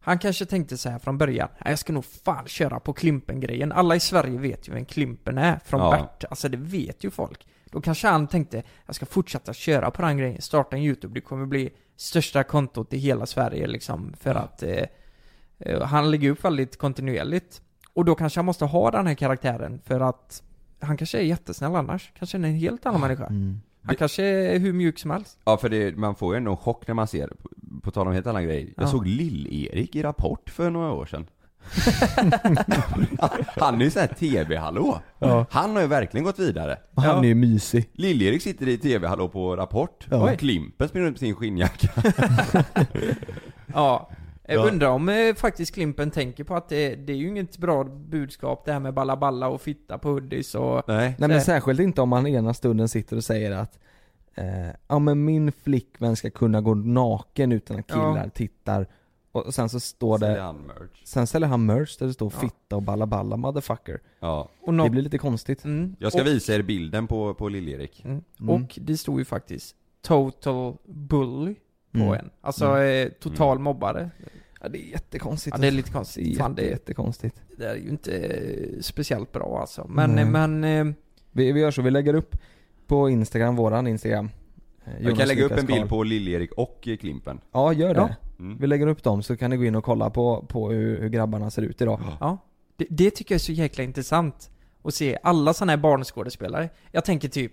Han 0.00 0.18
kanske 0.18 0.46
tänkte 0.46 0.76
så 0.78 0.88
här 0.90 0.98
från 0.98 1.18
början, 1.18 1.48
"Nej, 1.52 1.72
jag 1.72 1.78
ska 1.78 1.92
nog 1.92 2.04
fan 2.04 2.46
köra 2.46 2.80
på 2.80 2.92
Klimpen-grejen. 2.92 3.72
Alla 3.72 3.96
i 3.96 4.00
Sverige 4.00 4.38
vet 4.38 4.68
ju 4.68 4.72
vem 4.72 4.84
Klimpen 4.84 5.38
är 5.38 5.58
från 5.64 5.80
Ja. 5.80 5.90
Bert. 5.90 6.24
Alltså 6.30 6.48
det 6.48 6.56
vet 6.56 7.04
ju 7.04 7.10
folk. 7.10 7.46
Då 7.70 7.80
kanske 7.80 8.08
han 8.08 8.26
tänkte, 8.26 8.62
jag 8.86 8.94
ska 8.94 9.06
fortsätta 9.06 9.52
köra 9.52 9.90
på 9.90 10.02
den 10.02 10.18
grejen, 10.18 10.42
starta 10.42 10.76
en 10.76 10.82
YouTube, 10.82 11.14
det 11.14 11.20
kommer 11.20 11.46
bli 11.46 11.70
största 11.96 12.44
kontot 12.44 12.92
i 12.92 12.98
hela 12.98 13.26
Sverige 13.26 13.66
liksom. 13.66 14.14
För 14.20 14.34
att 14.34 14.62
eh, 14.62 14.82
eh, 15.58 15.82
han 15.82 16.10
lägger 16.10 16.30
upp 16.30 16.44
väldigt 16.44 16.76
kontinuerligt. 16.78 17.62
Och 17.96 18.04
då 18.04 18.14
kanske 18.14 18.38
han 18.38 18.44
måste 18.46 18.64
ha 18.64 18.90
den 18.90 19.06
här 19.06 19.14
karaktären 19.14 19.80
för 19.84 20.00
att 20.00 20.42
han 20.80 20.96
kanske 20.96 21.18
är 21.18 21.22
jättesnäll 21.22 21.74
annars. 21.74 22.12
Kanske 22.18 22.36
är 22.38 22.42
en 22.44 22.54
helt 22.54 22.86
annan 22.86 23.00
människa. 23.00 23.26
Mm. 23.26 23.60
Han 23.82 23.96
kanske 23.96 24.24
är 24.24 24.58
hur 24.58 24.72
mjuk 24.72 24.98
som 24.98 25.10
helst. 25.10 25.38
Ja 25.44 25.56
för 25.56 25.68
det, 25.68 25.96
man 25.96 26.14
får 26.14 26.34
ju 26.34 26.38
ändå 26.38 26.50
en 26.50 26.56
chock 26.56 26.86
när 26.86 26.94
man 26.94 27.06
ser, 27.06 27.28
på, 27.28 27.48
på 27.82 27.90
tal 27.90 28.06
om 28.06 28.12
helt 28.12 28.26
annan 28.26 28.44
grej 28.44 28.72
Jag 28.76 28.84
Ja. 28.84 28.88
såg 28.90 29.06
Lill-Erik 29.06 29.96
i 29.96 30.02
Rapport 30.02 30.50
för 30.50 30.70
några 30.70 30.92
år 30.92 31.06
sedan 31.06 31.26
Han 33.56 33.80
är 33.80 33.84
ju 33.84 33.90
såhär 33.90 34.06
TV-hallå 34.06 35.00
Ja. 35.18 35.46
Han 35.50 35.74
har 35.74 35.82
ju 35.82 35.88
verkligen 35.88 36.24
gått 36.24 36.38
vidare 36.38 36.78
Han 36.94 37.04
Ja. 37.04 37.18
är 37.18 37.24
ju 37.24 37.34
mysig. 37.34 37.90
Lill-Erik 37.92 38.42
sitter 38.42 38.68
i 38.68 38.78
TV-hallå 38.78 39.28
på 39.28 39.56
Rapport 39.56 40.06
Ja. 40.10 40.32
och 40.32 40.38
Klimpen 40.38 40.88
springer 40.88 41.06
runt 41.06 41.14
med 41.14 41.20
sin 41.20 41.34
skinnjacka 41.34 41.88
Ja. 43.74 44.10
Jag 44.48 44.66
Ja. 44.66 44.70
undrar 44.70 44.88
om 44.88 45.08
eh, 45.08 45.34
faktiskt 45.34 45.74
Klimpen 45.74 46.10
tänker 46.10 46.44
på 46.44 46.54
att 46.54 46.68
det, 46.68 46.94
det 46.96 47.12
är 47.12 47.16
ju 47.16 47.28
inget 47.28 47.58
bra 47.58 47.84
budskap 47.84 48.64
det 48.64 48.72
här 48.72 48.80
med 48.80 48.94
balla 48.94 49.16
balla 49.16 49.48
och 49.48 49.60
fitta 49.60 49.98
på 49.98 50.08
hoodies 50.08 50.54
och... 50.54 50.82
Nej 50.88 51.14
Nej 51.18 51.28
men 51.28 51.40
Så- 51.40 51.44
särskilt 51.44 51.80
inte 51.80 52.00
om 52.02 52.08
man 52.08 52.26
ena 52.26 52.54
stunden 52.54 52.88
sitter 52.88 53.16
och 53.16 53.24
säger 53.24 53.50
att 53.50 53.78
eh, 54.34 54.44
Ja 54.88 54.98
men 54.98 55.24
min 55.24 55.52
flickvän 55.52 56.16
ska 56.16 56.30
kunna 56.30 56.60
gå 56.60 56.74
naken 56.74 57.52
utan 57.52 57.78
att 57.78 57.86
killar 57.86 58.16
Ja. 58.24 58.30
tittar 58.30 58.86
Och 59.32 59.54
sen 59.54 59.68
så 59.68 59.80
står 59.80 60.18
Säljer 60.18 60.36
det 60.36 60.42
han 60.42 60.56
merch. 60.60 61.02
Sen 61.04 61.26
säljer 61.26 61.48
han 61.48 61.66
merch 61.66 61.96
där 61.98 62.06
det 62.06 62.12
står 62.12 62.32
Ja. 62.34 62.40
fitta 62.40 62.76
och 62.76 62.82
balla 62.82 63.06
balla 63.06 63.36
motherfucker 63.36 64.00
Ja 64.20 64.48
och 64.60 64.74
nå- 64.74 64.84
Det 64.84 64.90
blir 64.90 65.02
lite 65.02 65.18
konstigt 65.18 65.64
mm, 65.64 65.96
Jag 65.98 66.12
ska 66.12 66.20
och, 66.20 66.26
visa 66.26 66.54
er 66.54 66.62
bilden 66.62 67.06
på, 67.06 67.34
på 67.34 67.48
Lill-Erik 67.48 68.04
mm, 68.04 68.22
Mm. 68.40 68.54
och 68.54 68.78
det 68.82 68.96
stod 68.96 69.18
ju 69.18 69.24
faktiskt 69.24 69.74
Total 70.02 70.76
Bully 70.84 71.54
på 71.96 72.02
Mm. 72.02 72.12
en. 72.14 72.30
Alltså 72.40 72.78
eh, 72.78 73.08
total 73.08 73.58
mobbare. 73.58 74.10
Ja 74.60 74.68
det 74.68 74.78
är 74.78 74.90
jättekonstigt 74.90 75.56
Ja 75.56 75.60
det 75.60 75.66
är 75.66 75.70
lite 75.70 75.88
Det 75.88 75.92
konstigt. 75.92 76.34
är 76.34 76.38
Fan, 76.38 76.54
det, 76.54 76.62
jättekonstigt 76.62 77.42
det 77.58 77.64
är 77.66 77.74
ju 77.76 77.88
inte 77.88 78.16
eh, 78.18 78.80
speciellt 78.80 79.32
bra 79.32 79.58
alltså. 79.60 79.86
Men, 79.88 80.18
eh, 80.18 80.28
men... 80.28 80.64
Eh, 80.64 80.84
vi, 81.32 81.52
vi 81.52 81.60
gör 81.60 81.70
så, 81.70 81.82
vi 81.82 81.90
lägger 81.90 82.14
upp 82.14 82.36
på 82.86 83.10
Instagram, 83.10 83.56
våran 83.56 83.86
Instagram 83.86 84.30
eh, 84.84 84.92
Jag 84.94 85.02
Jonas 85.02 85.18
kan 85.18 85.28
lägga 85.28 85.44
upp 85.44 85.52
en 85.52 85.66
bild 85.66 85.88
på 85.88 86.04
Lill-Erik 86.04 86.52
och 86.52 86.88
Klimpen 87.00 87.40
Ja 87.52 87.72
gör 87.72 87.94
det, 87.94 88.00
Ja. 88.00 88.08
mm. 88.38 88.58
vi 88.60 88.66
lägger 88.66 88.86
upp 88.86 89.02
dem 89.02 89.22
så 89.22 89.36
kan 89.36 89.50
ni 89.50 89.56
gå 89.56 89.64
in 89.64 89.74
och 89.74 89.84
kolla 89.84 90.10
på, 90.10 90.46
på 90.48 90.70
hur, 90.70 91.00
hur 91.00 91.08
grabbarna 91.08 91.50
ser 91.50 91.62
ut 91.62 91.80
idag 91.82 92.00
ja. 92.20 92.38
Det, 92.76 92.86
det 92.90 93.10
tycker 93.10 93.34
jag 93.34 93.38
är 93.38 93.42
så 93.44 93.52
jäkla 93.52 93.84
intressant. 93.84 94.50
Att 94.82 94.94
se 94.94 95.18
alla 95.22 95.54
sådana 95.54 95.72
här 95.72 95.76
barnskådespelare. 95.78 96.68
Jag 96.92 97.04
tänker 97.04 97.28
typ, 97.28 97.52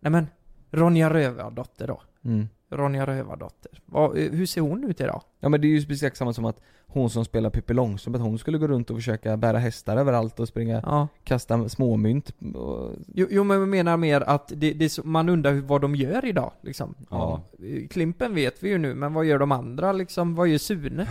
nej 0.00 0.10
men, 0.12 0.26
Ronja 0.70 1.10
Rövardotter 1.14 1.86
då. 1.86 2.02
mm. 2.24 2.48
Ronja 2.76 3.06
Rövardotter. 3.06 3.72
Vad, 3.86 4.18
eh, 4.18 4.30
hur 4.32 4.46
ser 4.46 4.60
hon 4.60 4.84
ut 4.84 5.00
idag? 5.00 5.22
Ja 5.40 5.48
men 5.48 5.60
det 5.60 5.66
är 5.66 5.68
ju 5.80 5.86
precis 5.86 6.16
samma 6.16 6.32
som 6.32 6.44
att 6.44 6.60
hon 6.86 7.10
som 7.10 7.24
spelar 7.24 7.50
Pippi 7.50 7.74
Långstrump, 7.74 8.16
att 8.16 8.22
hon 8.22 8.38
skulle 8.38 8.58
gå 8.58 8.66
runt 8.66 8.90
och 8.90 8.96
försöka 8.96 9.36
bära 9.36 9.58
hästar 9.58 9.96
överallt 9.96 10.40
och 10.40 10.48
springa, 10.48 10.80
Ja. 10.86 11.08
kasta 11.24 11.68
småmynt 11.68 12.30
och, 12.54 12.90
Jo, 13.14 13.26
jo 13.30 13.44
men 13.44 13.58
jag 13.60 13.68
menar 13.68 13.96
mer 13.96 14.20
att 14.20 14.52
det, 14.56 14.72
det 14.72 14.88
så, 14.88 15.02
man 15.06 15.28
undrar 15.28 15.52
hur- 15.52 15.60
vad 15.62 15.80
de 15.80 15.94
gör 15.94 16.24
idag 16.24 16.52
liksom. 16.60 16.94
Ja. 17.10 17.42
Klimpen 17.90 18.34
vet 18.34 18.62
vi 18.62 18.68
ju 18.68 18.78
nu, 18.78 18.94
men 18.94 19.14
vad 19.14 19.24
gör 19.24 19.38
de 19.38 19.52
andra 19.52 19.92
liksom? 19.92 20.34
Vad 20.34 20.48
gör 20.48 20.58
Sune? 20.58 21.06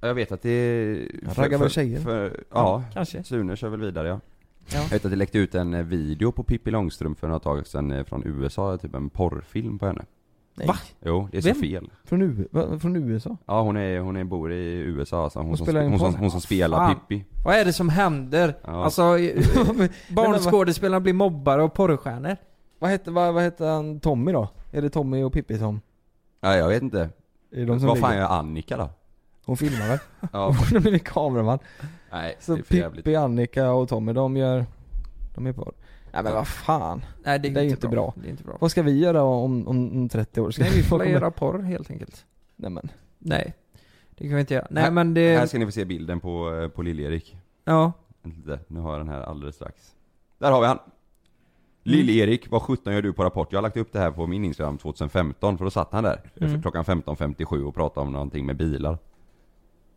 Jag 0.00 0.14
vet 0.14 0.32
att 0.32 0.42
det 0.42 0.98
raggar 1.36 1.58
väl 1.58 1.70
tjejer? 1.70 2.00
För, 2.00 2.44
ja, 2.50 2.84
Kanske. 2.94 3.24
Sune 3.24 3.56
kör 3.56 3.68
väl 3.68 3.80
vidare 3.80 4.08
ja. 4.08 4.20
Ja. 4.72 4.78
Jag 4.82 4.88
vet 4.90 5.04
att 5.04 5.10
det 5.10 5.16
läckte 5.16 5.38
ut 5.38 5.54
en 5.54 5.74
eh, 5.74 5.82
video 5.82 6.32
på 6.32 6.42
Pippi 6.42 6.70
Långstrump 6.70 7.18
för 7.18 7.26
några 7.26 7.40
tag 7.40 7.66
sedan 7.66 7.90
eh, 7.90 8.04
från 8.04 8.22
USA, 8.26 8.76
typ 8.78 8.94
en 8.94 9.10
porrfilm 9.10 9.78
på 9.78 9.86
henne. 9.86 10.04
Nej. 10.60 10.68
Va? 10.68 10.76
Jo, 11.04 11.28
det 11.32 11.38
är 11.38 11.42
så 11.42 11.48
Vem? 11.48 11.60
fel. 11.60 11.90
Från, 12.04 12.22
U, 12.22 12.48
va, 12.50 12.78
från 12.78 12.96
USA? 12.96 13.36
Ja 13.46 13.62
hon 13.62 13.76
är, 13.76 14.00
hon 14.00 14.16
är, 14.16 14.24
bor 14.24 14.52
i 14.52 14.78
USA 14.80 15.24
alltså. 15.24 15.38
hon, 15.38 15.48
Hon 15.48 15.56
som, 15.56 15.66
spelar 15.66 15.82
hon, 15.88 15.98
som, 15.98 16.12
porr. 16.12 16.20
hon 16.20 16.30
som 16.30 16.40
spelar 16.40 16.78
Fan. 16.78 16.94
Pippi. 17.08 17.24
Vad 17.44 17.54
är 17.54 17.64
det 17.64 17.72
som 17.72 17.88
händer? 17.88 18.54
Ja. 18.64 18.84
Alltså, 18.84 19.18
eh, 19.18 19.44
barnskådespelarna 20.14 21.00
blir 21.00 21.12
mobbare 21.12 21.62
och 21.62 21.74
porrstjärnor. 21.74 22.36
Vad 22.78 22.90
hette, 22.90 23.10
vad, 23.10 23.34
vad 23.34 23.42
hette 23.42 23.64
han, 23.64 24.00
Tommy 24.00 24.32
då? 24.32 24.48
Är 24.72 24.82
det 24.82 24.90
Tommy 24.90 25.22
och 25.22 25.32
Pippi 25.32 25.58
som? 25.58 25.80
Ja, 26.40 26.56
jag 26.56 26.68
vet 26.68 26.82
inte. 26.82 27.08
Är 27.52 27.66
de 27.66 27.78
som 27.80 27.88
Vad 27.88 27.98
fan 27.98 28.10
ligger? 28.10 28.22
gör 28.22 28.30
Annika 28.30 28.76
då? 28.76 28.90
Hon 29.44 29.56
filmar 29.56 29.88
väl? 29.88 29.98
Ja, 30.32 30.54
Hon 30.72 30.80
blivit 30.82 31.04
kameraman. 31.04 31.58
nej, 32.12 32.36
Så 32.40 32.54
det 32.54 32.60
är 32.60 32.62
för 32.62 32.74
jävligt. 32.74 33.04
Pippi, 33.04 33.16
Annika 33.16 33.70
och 33.72 33.88
Tommy, 33.88 34.12
de 34.12 34.36
gör, 34.36 34.66
de 35.34 35.46
är 35.46 35.52
på 35.52 35.72
Nej 36.12 36.22
men 36.22 36.32
vad 36.34 36.48
fan. 36.48 37.04
Nej 37.24 37.38
Det 37.38 37.48
är 37.48 37.62
ju 37.62 37.70
inte 37.70 37.88
bra. 37.88 38.14
Det 38.16 38.26
är 38.28 38.30
inte 38.30 38.44
bra. 38.44 38.56
Vad 38.60 38.70
ska 38.70 38.82
vi 38.82 38.98
göra 38.98 39.22
om, 39.22 39.68
om, 39.68 39.92
om 39.92 40.08
30 40.08 40.40
år? 40.40 40.50
Ska 40.50 40.62
Nej, 40.62 40.72
vi 40.76 40.82
får 40.82 41.04
göra 41.06 41.30
porr 41.30 41.58
helt 41.62 41.90
enkelt. 41.90 42.24
Nej 42.56 42.70
men. 42.70 42.88
Nej. 43.18 43.54
Det 44.10 44.24
kan 44.24 44.34
vi 44.34 44.40
inte 44.40 44.54
göra. 44.54 44.66
Nej 44.70 44.82
Här- 44.84 44.90
men 44.90 45.16
Här 45.16 45.40
det... 45.40 45.48
ska 45.48 45.58
ni 45.58 45.64
få 45.66 45.72
se 45.72 45.84
bilden 45.84 46.20
på, 46.20 46.54
eh, 46.54 46.68
på 46.68 46.82
Lill-Erik. 46.82 47.36
Ja. 47.64 47.92
Nu 48.68 48.80
har 48.80 48.90
jag 48.90 49.00
den 49.00 49.08
här 49.08 49.20
alldeles 49.22 49.54
strax. 49.56 49.94
Där 50.38 50.50
har 50.50 50.60
vi 50.60 50.66
han! 50.66 50.78
Mm. 50.78 50.90
Lill-Erik, 51.82 52.50
vad 52.50 52.62
17 52.62 52.92
gör 52.92 53.02
du 53.02 53.12
på 53.12 53.24
Rapport? 53.24 53.52
Jag 53.52 53.56
har 53.58 53.62
lagt 53.62 53.76
upp 53.76 53.92
det 53.92 53.98
här 53.98 54.10
på 54.10 54.26
min 54.26 54.44
Instagram 54.44 54.78
2015, 54.78 55.58
för 55.58 55.64
då 55.64 55.70
satt 55.70 55.92
han 55.92 56.04
där 56.04 56.20
Mm. 56.40 56.62
klockan 56.62 56.84
15.57 56.84 57.64
och 57.64 57.74
pratade 57.74 58.06
om 58.06 58.12
någonting 58.12 58.46
med 58.46 58.56
bilar. 58.56 58.98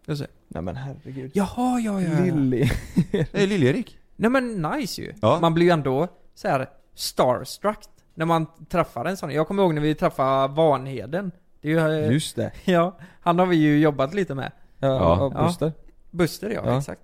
Jag 0.06 0.18
ser. 0.18 0.28
Nej 0.48 0.62
men 0.64 0.76
herregud. 0.76 1.32
Jaha, 1.34 1.80
ja, 1.80 2.02
ja, 2.02 2.10
ja. 2.20 2.24
Lilly. 2.24 2.70
Det 3.12 3.34
är 3.34 3.48
Lill-Erik! 3.48 3.98
Nej 4.16 4.30
men 4.32 4.62
nice 4.62 5.02
ju. 5.02 5.14
Ja. 5.22 5.40
Man 5.42 5.54
blir 5.54 5.66
ju 5.66 5.72
ändå 5.72 6.08
så 6.34 6.48
här 6.48 6.70
starstruck 6.96 7.80
när 8.16 8.26
man 8.26 8.46
träffar 8.70 9.06
en 9.06 9.18
sån. 9.18 9.32
Jag 9.32 9.48
kommer 9.48 9.64
ihåg 9.64 9.74
när 9.74 9.82
vi 9.82 9.96
träffade 9.96 10.54
Vanheden. 10.54 11.32
Det 11.62 11.72
är 11.72 11.90
ju, 11.90 12.04
eh, 12.06 12.12
Just 12.12 12.36
det. 12.36 12.52
ja, 12.66 12.98
han 13.22 13.40
har 13.40 13.46
vi 13.46 13.56
ju 13.56 13.80
jobbat 13.80 14.14
lite 14.14 14.36
med. 14.36 14.52
Ja, 14.80 14.88
Ja. 14.88 15.32
ja. 15.36 15.44
Buster. 15.46 15.72
Buster 16.12 16.50
ja, 16.50 16.62
Ja. 16.66 16.78
exakt. 16.78 17.02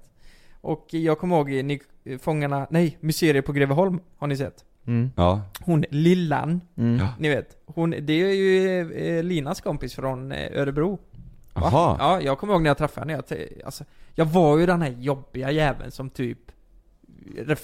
Och 0.61 0.87
jag 0.93 1.19
kommer 1.19 1.35
ihåg, 1.35 1.49
ni, 1.49 1.79
Fångarna, 2.21 2.67
nej, 2.69 2.97
Mysteriet 2.99 3.45
på 3.45 3.51
Greveholm 3.51 3.99
har 4.17 4.27
ni 4.27 4.37
sett? 4.37 4.65
Mm. 4.87 5.11
Ja. 5.15 5.41
Hon 5.61 5.85
Lillan, 5.89 6.61
Mm. 6.77 7.05
Ni 7.19 7.29
vet. 7.29 7.57
Hon, 7.65 7.89
det 8.01 8.13
är 8.13 8.33
ju 8.33 8.79
eh, 8.97 9.23
Linas 9.23 9.61
kompis 9.61 9.95
från 9.95 10.31
eh, 10.31 10.61
Örebro. 10.61 10.99
Jaha. 11.53 11.95
Ja, 11.99 12.21
jag 12.21 12.37
kommer 12.37 12.53
ihåg 12.53 12.61
när 12.61 12.69
jag 12.69 12.77
träffade 12.77 13.11
henne. 13.11 13.23
Jag, 13.29 13.47
alltså, 13.65 13.83
jag 14.15 14.25
var 14.25 14.57
ju 14.57 14.65
den 14.65 14.81
här 14.81 14.95
jobbiga 14.99 15.51
jäveln 15.51 15.91
som 15.91 16.09
typ 16.09 16.39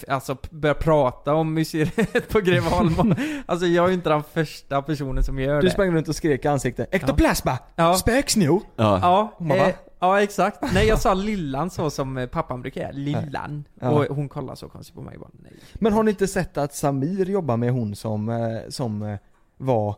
Alltså 0.07 0.37
började 0.51 0.79
prata 0.79 1.33
om 1.33 1.53
museet 1.53 2.29
på 2.29 2.39
Greveholm 2.39 2.99
och, 2.99 3.05
Alltså 3.45 3.65
jag 3.65 3.83
är 3.85 3.87
ju 3.89 3.93
inte 3.93 4.09
den 4.09 4.23
första 4.23 4.81
personen 4.81 5.23
som 5.23 5.39
gör 5.39 5.55
Du 5.61 5.67
det 5.67 5.71
sprang 5.73 5.91
runt 5.91 6.07
och 6.07 6.15
skrek 6.15 6.45
i 6.45 6.47
ansiktet. 6.47 6.87
Ektoplasma! 6.91 7.57
Ja. 7.75 7.93
Spöksno! 7.93 8.61
Ja. 8.75 9.31
Ja, 9.39 9.55
eh, 9.55 9.75
ja 9.99 10.21
exakt. 10.21 10.73
Nej 10.73 10.87
jag 10.87 10.99
sa 10.99 11.13
Lillan 11.13 11.69
så 11.69 11.89
som 11.89 12.17
eh, 12.17 12.27
pappan 12.27 12.61
brukar 12.61 12.81
göra, 12.81 12.91
Lillan. 12.91 13.63
Ja. 13.79 13.89
Och 13.89 14.15
hon 14.15 14.29
kollade 14.29 14.57
så 14.57 14.69
konstigt 14.69 14.95
på 14.95 15.01
mig 15.01 15.17
bara 15.17 15.29
nej. 15.43 15.53
Men 15.73 15.93
har 15.93 16.03
ni 16.03 16.11
inte 16.11 16.27
sett 16.27 16.57
att 16.57 16.75
Samir 16.75 17.29
jobbar 17.29 17.57
med 17.57 17.71
hon 17.71 17.95
som, 17.95 18.29
eh, 18.29 18.69
som 18.69 19.01
eh, 19.01 19.17
var, 19.57 19.89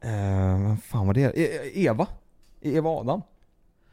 eh, 0.00 0.68
vad 0.68 0.82
fan 0.82 1.06
var 1.06 1.14
det? 1.14 1.38
E- 1.38 1.70
Eva? 1.74 2.06
Eva 2.60 2.90
Adam? 2.90 3.22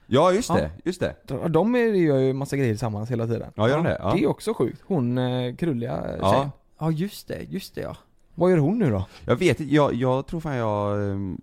Ja, 0.08 0.32
just 0.34 0.50
Ja. 0.50 0.56
det, 0.56 0.72
just 0.86 1.00
det. 1.00 1.16
De- 1.28 1.52
De 1.52 1.76
är- 1.76 1.80
gör 1.80 2.18
ju 2.20 2.34
massa 2.34 2.58
grejer 2.58 2.74
tillsammans 2.74 3.12
hela 3.12 3.28
tiden. 3.28 3.52
Ja, 3.56 3.70
gör 3.70 3.76
de 3.76 3.84
det? 3.84 3.98
Ja. 4.00 4.14
Det 4.14 4.24
är 4.24 4.28
också 4.28 4.54
sjukt. 4.54 4.82
Hon 4.86 5.18
eh, 5.18 5.56
krulliga 5.56 6.02
tjejen. 6.04 6.20
Ja. 6.22 6.52
Ja 6.80 6.92
just 6.92 7.28
det, 7.28 7.42
just 7.50 7.76
det 7.76 7.82
ja. 7.82 7.98
Vad 8.36 8.52
gör 8.52 8.58
hon 8.58 8.80
nu 8.80 8.90
då? 8.92 9.06
Jag 9.26 9.36
vet 9.36 9.60
inte, 9.60 9.76
jag, 9.76 9.94
jag 9.94 10.28
tror 10.28 10.40
fan 10.40 10.56
jag 10.56 11.04
ehm, 11.12 11.42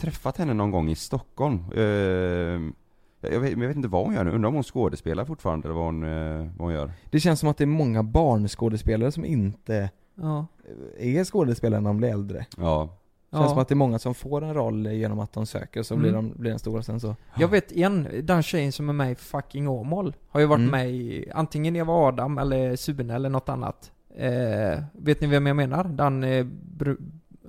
träffat 0.00 0.36
henne 0.38 0.54
någon 0.54 0.70
gång 0.70 0.88
i 0.90 0.94
Stockholm. 0.94 1.54
Ehm, 1.76 2.74
jag, 3.20 3.40
vet, 3.40 3.50
jag 3.50 3.58
vet 3.68 3.76
inte 3.76 3.88
vad 3.88 4.04
hon 4.04 4.14
gör 4.14 4.24
nu, 4.24 4.30
undrar 4.30 4.48
om 4.48 4.54
hon 4.54 4.62
skådespelar 4.64 5.24
fortfarande 5.24 5.68
eller 5.68 5.74
vad 5.74 5.84
hon, 5.84 6.02
eh, 6.02 6.38
vad 6.56 6.66
hon 6.66 6.72
gör. 6.72 6.92
Det 7.10 7.20
känns 7.20 7.40
som 7.40 7.48
att 7.48 7.56
det 7.58 7.64
är 7.64 7.66
många 7.66 8.02
barnskådespelare 8.02 9.12
som 9.12 9.24
inte 9.24 9.90
Ja. 10.14 10.46
är 10.98 11.24
skådespelare 11.24 11.80
när 11.80 11.90
de 11.90 11.96
blir 11.96 12.08
äldre. 12.08 12.46
Ja. 12.56 12.88
Det 13.36 13.40
känns 13.40 13.50
ja. 13.50 13.54
som 13.54 13.58
att 13.58 13.68
det 13.68 13.72
är 13.72 13.76
många 13.76 13.98
som 13.98 14.14
får 14.14 14.44
en 14.44 14.54
roll 14.54 14.86
genom 14.86 15.18
att 15.20 15.32
de 15.32 15.46
söker 15.46 15.82
så 15.82 15.94
Mm. 15.94 16.02
blir, 16.02 16.12
de, 16.12 16.32
blir 16.36 16.50
den 16.50 16.58
stora 16.58 16.82
sen 16.82 17.00
så. 17.00 17.16
Jag 17.38 17.48
vet 17.48 17.72
en, 17.72 18.08
den 18.22 18.42
tjejen 18.42 18.72
som 18.72 18.88
är 18.88 18.92
med 18.92 19.12
i 19.12 19.14
fucking 19.14 19.68
Åmål 19.68 20.14
Har 20.28 20.40
ju 20.40 20.46
varit 20.46 20.58
Mm. 20.58 20.70
med 20.70 20.90
i 20.90 21.30
antingen 21.34 21.76
Eva 21.76 21.92
Adam 21.92 22.38
eller 22.38 22.76
Sune 22.76 23.14
eller 23.14 23.28
något 23.28 23.48
annat 23.48 23.92
eh, 24.16 24.82
Vet 24.92 25.20
ni 25.20 25.26
vem 25.26 25.46
jag 25.46 25.56
menar? 25.56 25.84
Den, 25.84 26.24
eh, 26.24 26.46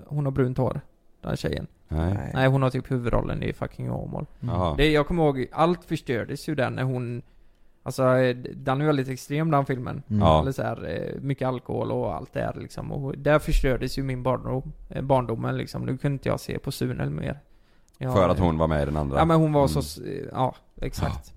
hon 0.08 0.26
har 0.26 0.32
brunt 0.32 0.58
hår 0.58 0.82
Den 1.22 1.38
tjejen 1.38 1.68
Nej. 1.88 2.32
Nej. 2.34 2.48
Hon 2.48 2.62
har 2.62 2.70
typ 2.70 2.92
huvudrollen 2.92 3.44
i 3.44 3.54
fucking 3.54 3.92
Åmål 3.92 4.26
det, 4.78 4.92
Jag 4.92 5.08
kommer 5.08 5.24
ihåg, 5.24 5.48
allt 5.52 5.86
förstördes 5.86 6.50
ju 6.50 6.56
den 6.56 6.74
när 6.74 6.84
hon 6.84 7.22
Alltså 7.88 8.04
eh, 8.18 8.36
den 8.56 8.82
är 8.82 8.86
väldigt 8.86 9.08
extrem 9.10 9.52
den 9.52 9.66
filmen 9.66 10.04
Mm. 10.10 10.22
Ja. 10.22 10.42
Eller 10.42 10.52
så 10.52 10.62
här, 10.64 10.90
eh, 10.90 11.22
mycket 11.22 11.48
alkohol 11.48 11.92
och 11.92 12.16
allt 12.16 12.34
det 12.34 12.40
här 12.40 12.54
liksom 12.56 12.92
och 12.92 13.18
där 13.18 13.40
förstördes 13.40 13.98
ju 13.98 14.04
min 14.04 14.24
barndom, 14.24 14.72
eh, 14.90 15.02
barndomen 15.02 15.58
liksom 15.58 15.82
Nu 15.86 15.98
kunde 15.98 16.14
inte 16.14 16.30
jag 16.30 16.40
se 16.40 16.60
på 16.60 16.72
Sune 16.72 17.06
mer 17.10 17.40
Jag- 17.98 18.14
För 18.14 18.30
att 18.30 18.40
hon 18.40 18.58
var 18.58 18.68
med 18.68 18.82
i 18.82 18.86
den 18.86 18.98
andra? 18.98 19.18
Ja 19.18 19.26
men 19.26 19.38
hon 19.38 19.54
var 19.54 19.62
Mm. 19.62 19.70
så, 19.70 19.80
s- 19.80 20.00
ja 20.32 20.56
exakt 20.82 21.16
Just 21.18 21.34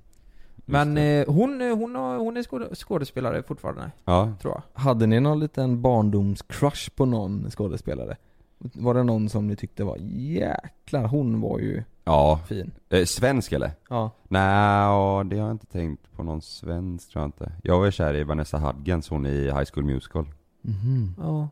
Men 0.64 0.96
eh, 0.96 1.24
hon, 1.28 1.60
eh, 1.60 1.76
hon, 1.76 1.96
hon 1.96 2.36
är 2.36 2.42
skåd- 2.42 2.76
skådespelare 2.76 3.42
fortfarande, 3.42 3.90
Ja. 4.04 4.32
tror 4.42 4.54
jag. 4.54 4.80
Hade 4.82 5.06
ni 5.06 5.20
någon 5.20 5.40
liten 5.40 5.82
barndomscrush 5.82 6.90
på 6.96 7.06
någon 7.06 7.50
skådespelare? 7.50 8.16
Var 8.62 8.94
det 8.94 9.02
någon 9.02 9.28
som 9.28 9.46
ni 9.46 9.56
tyckte 9.56 9.84
var 9.84 9.96
jäklar, 10.00 11.06
hon 11.06 11.40
var 11.40 11.58
ju 11.58 11.82
Ja. 12.04 12.40
fin? 12.48 12.70
Eh, 12.88 13.04
svensk 13.04 13.52
eller? 13.52 13.70
Ja. 13.88 14.10
Nej, 14.28 14.42
ja, 14.84 15.24
det 15.30 15.36
har 15.38 15.46
jag 15.46 15.54
inte 15.54 15.66
tänkt 15.66 16.12
på 16.16 16.22
någon 16.22 16.42
svensk 16.42 17.10
tror 17.12 17.22
jag 17.22 17.28
inte. 17.28 17.52
Jag 17.62 17.78
var 17.80 17.90
kär 17.90 18.14
i 18.14 18.24
Vanessa 18.24 18.58
Hudgens, 18.58 19.08
hon 19.08 19.26
i 19.26 19.44
High 19.44 19.64
School 19.74 19.84
Musical. 19.84 20.26
Mhm. 20.62 21.14
Ja. 21.18 21.48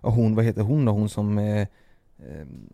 Och 0.00 0.12
hon, 0.12 0.34
vad 0.34 0.44
heter 0.44 0.62
hon 0.62 0.84
då? 0.84 0.92
Hon 0.92 1.08
som 1.08 1.38
eh, 1.38 1.60
eh, 1.60 1.66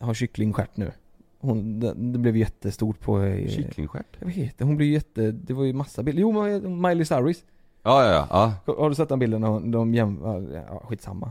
har 0.00 0.14
kycklingstjärt 0.14 0.76
nu. 0.76 0.92
Hon, 1.38 1.80
det, 1.80 1.94
det 1.94 2.18
blev 2.18 2.36
jättestort 2.36 3.00
på... 3.00 3.20
Eh, 3.22 3.48
Kycklingstjärt? 3.48 4.16
Jag 4.18 4.26
vet 4.26 4.36
inte, 4.38 4.64
hon 4.64 4.76
blev 4.76 4.88
jätte, 4.88 5.32
det 5.32 5.52
var 5.54 5.64
ju 5.64 5.72
massa 5.72 6.02
bilder. 6.02 6.22
Jo, 6.22 6.68
Miley 6.68 7.04
Cyrus. 7.04 7.44
Ja, 7.82 8.04
ja, 8.12 8.26
ja. 8.66 8.74
Har 8.74 8.88
du 8.88 8.94
sett 8.94 9.08
den 9.08 9.18
bilden 9.18 9.40
när 9.40 9.48
hon- 9.48 9.70
de 9.70 9.94
jämför, 9.94 10.64
ja 10.70 10.82
skitsamma. 10.88 11.30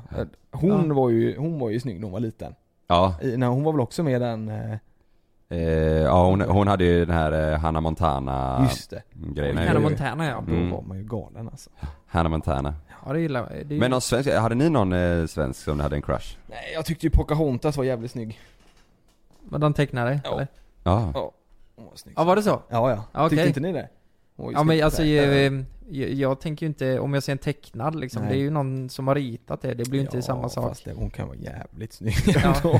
Hon 0.52 0.88
Ja. 0.88 0.94
var 0.94 1.10
ju, 1.10 1.38
hon 1.38 1.60
var 1.60 1.70
ju 1.70 1.80
snygg 1.80 1.96
när 2.00 2.04
hon 2.04 2.12
var 2.12 2.20
liten. 2.20 2.56
Ja, 2.88 3.16
I, 3.22 3.38
när 3.38 3.48
hon 3.48 3.64
var 3.64 3.72
väl 3.72 3.82
också 3.82 4.04
med 4.04 4.22
den, 4.22 4.50
eh, 4.50 4.74
eh, 5.50 5.60
ja 6.04 6.26
hon, 6.26 6.42
hon 6.42 6.68
hade 6.68 6.84
ju 6.86 7.06
den 7.06 7.16
här 7.16 7.52
eh, 7.54 7.60
Hannah 7.60 7.82
Montana 7.82 8.68
just 8.70 8.90
det. 8.90 9.04
grejen. 9.14 9.58
Oj. 9.76 9.80
Montana 9.82 10.26
ja. 10.26 10.44
Då 10.48 10.54
Mm. 10.54 10.72
var 10.72 10.82
man 10.82 10.98
ju 10.98 11.04
galen 11.04 11.48
alltså. 11.50 11.70
Hannah 12.08 12.30
Montana. 12.30 12.76
Ja 13.06 13.14
det 13.14 13.20
gillar 13.20 13.40
jag. 13.56 13.68
Det 13.68 13.76
är 13.76 13.80
Men 13.80 13.92
någon 13.92 14.02
svensk, 14.02 14.30
hade 14.34 14.56
ni 14.56 14.70
någon 14.70 14.94
eh, 14.94 15.26
svensk 15.26 15.60
som 15.64 15.78
ni 15.78 15.84
hade 15.84 15.96
en 15.96 16.02
crush? 16.02 16.38
Nej 16.48 16.72
jag 16.74 16.86
tyckte 16.86 17.06
ju 17.06 17.10
Pocahontas 17.10 17.78
var 17.78 17.84
jävligt 17.84 18.12
snygg. 18.12 18.40
Men 19.50 19.62
de 19.62 19.74
tecknade, 19.74 20.20
Ja. 20.24 20.32
eller? 20.34 20.48
Ja. 20.84 21.12
Ja. 21.14 21.32
Hon 21.76 21.86
var 21.86 21.96
snygg. 21.96 22.16
Ja 22.18 22.24
var 22.24 22.36
det 22.36 22.44
så? 22.44 22.62
Ja 22.70 23.04
ja. 23.14 23.30
Tyckte 23.30 23.48
inte 23.48 23.60
ni 23.60 23.74
det? 23.74 23.90
Ju 24.48 24.52
Ja 24.54 24.64
men 24.64 24.84
alltså 24.84 25.04
jag, 25.04 25.52
nej. 25.52 25.66
jag, 25.90 26.10
jag 26.14 26.40
tänker 26.40 26.66
ju 26.66 26.68
inte, 26.68 27.00
om 27.00 27.14
jag 27.14 27.24
ser 27.24 27.32
en 27.32 27.38
tecknad 27.38 27.96
liksom, 27.96 28.22
Nej. 28.22 28.32
det 28.32 28.38
är 28.38 28.42
ju 28.42 28.50
någon 28.50 28.90
som 28.90 29.08
har 29.08 29.16
ritat 29.16 29.62
det, 29.62 29.74
det 29.74 29.90
blir 29.90 30.00
ju 30.00 30.06
inte 30.06 30.18
Ja, 30.18 30.22
samma 30.22 30.50
sak. 30.50 30.68
fast 30.70 30.86
det, 30.86 30.94
hon 30.94 31.10
kan 31.10 31.28
vara 31.28 31.38
jävligt 31.38 31.94
snygg 31.94 32.16
Ja. 32.44 32.80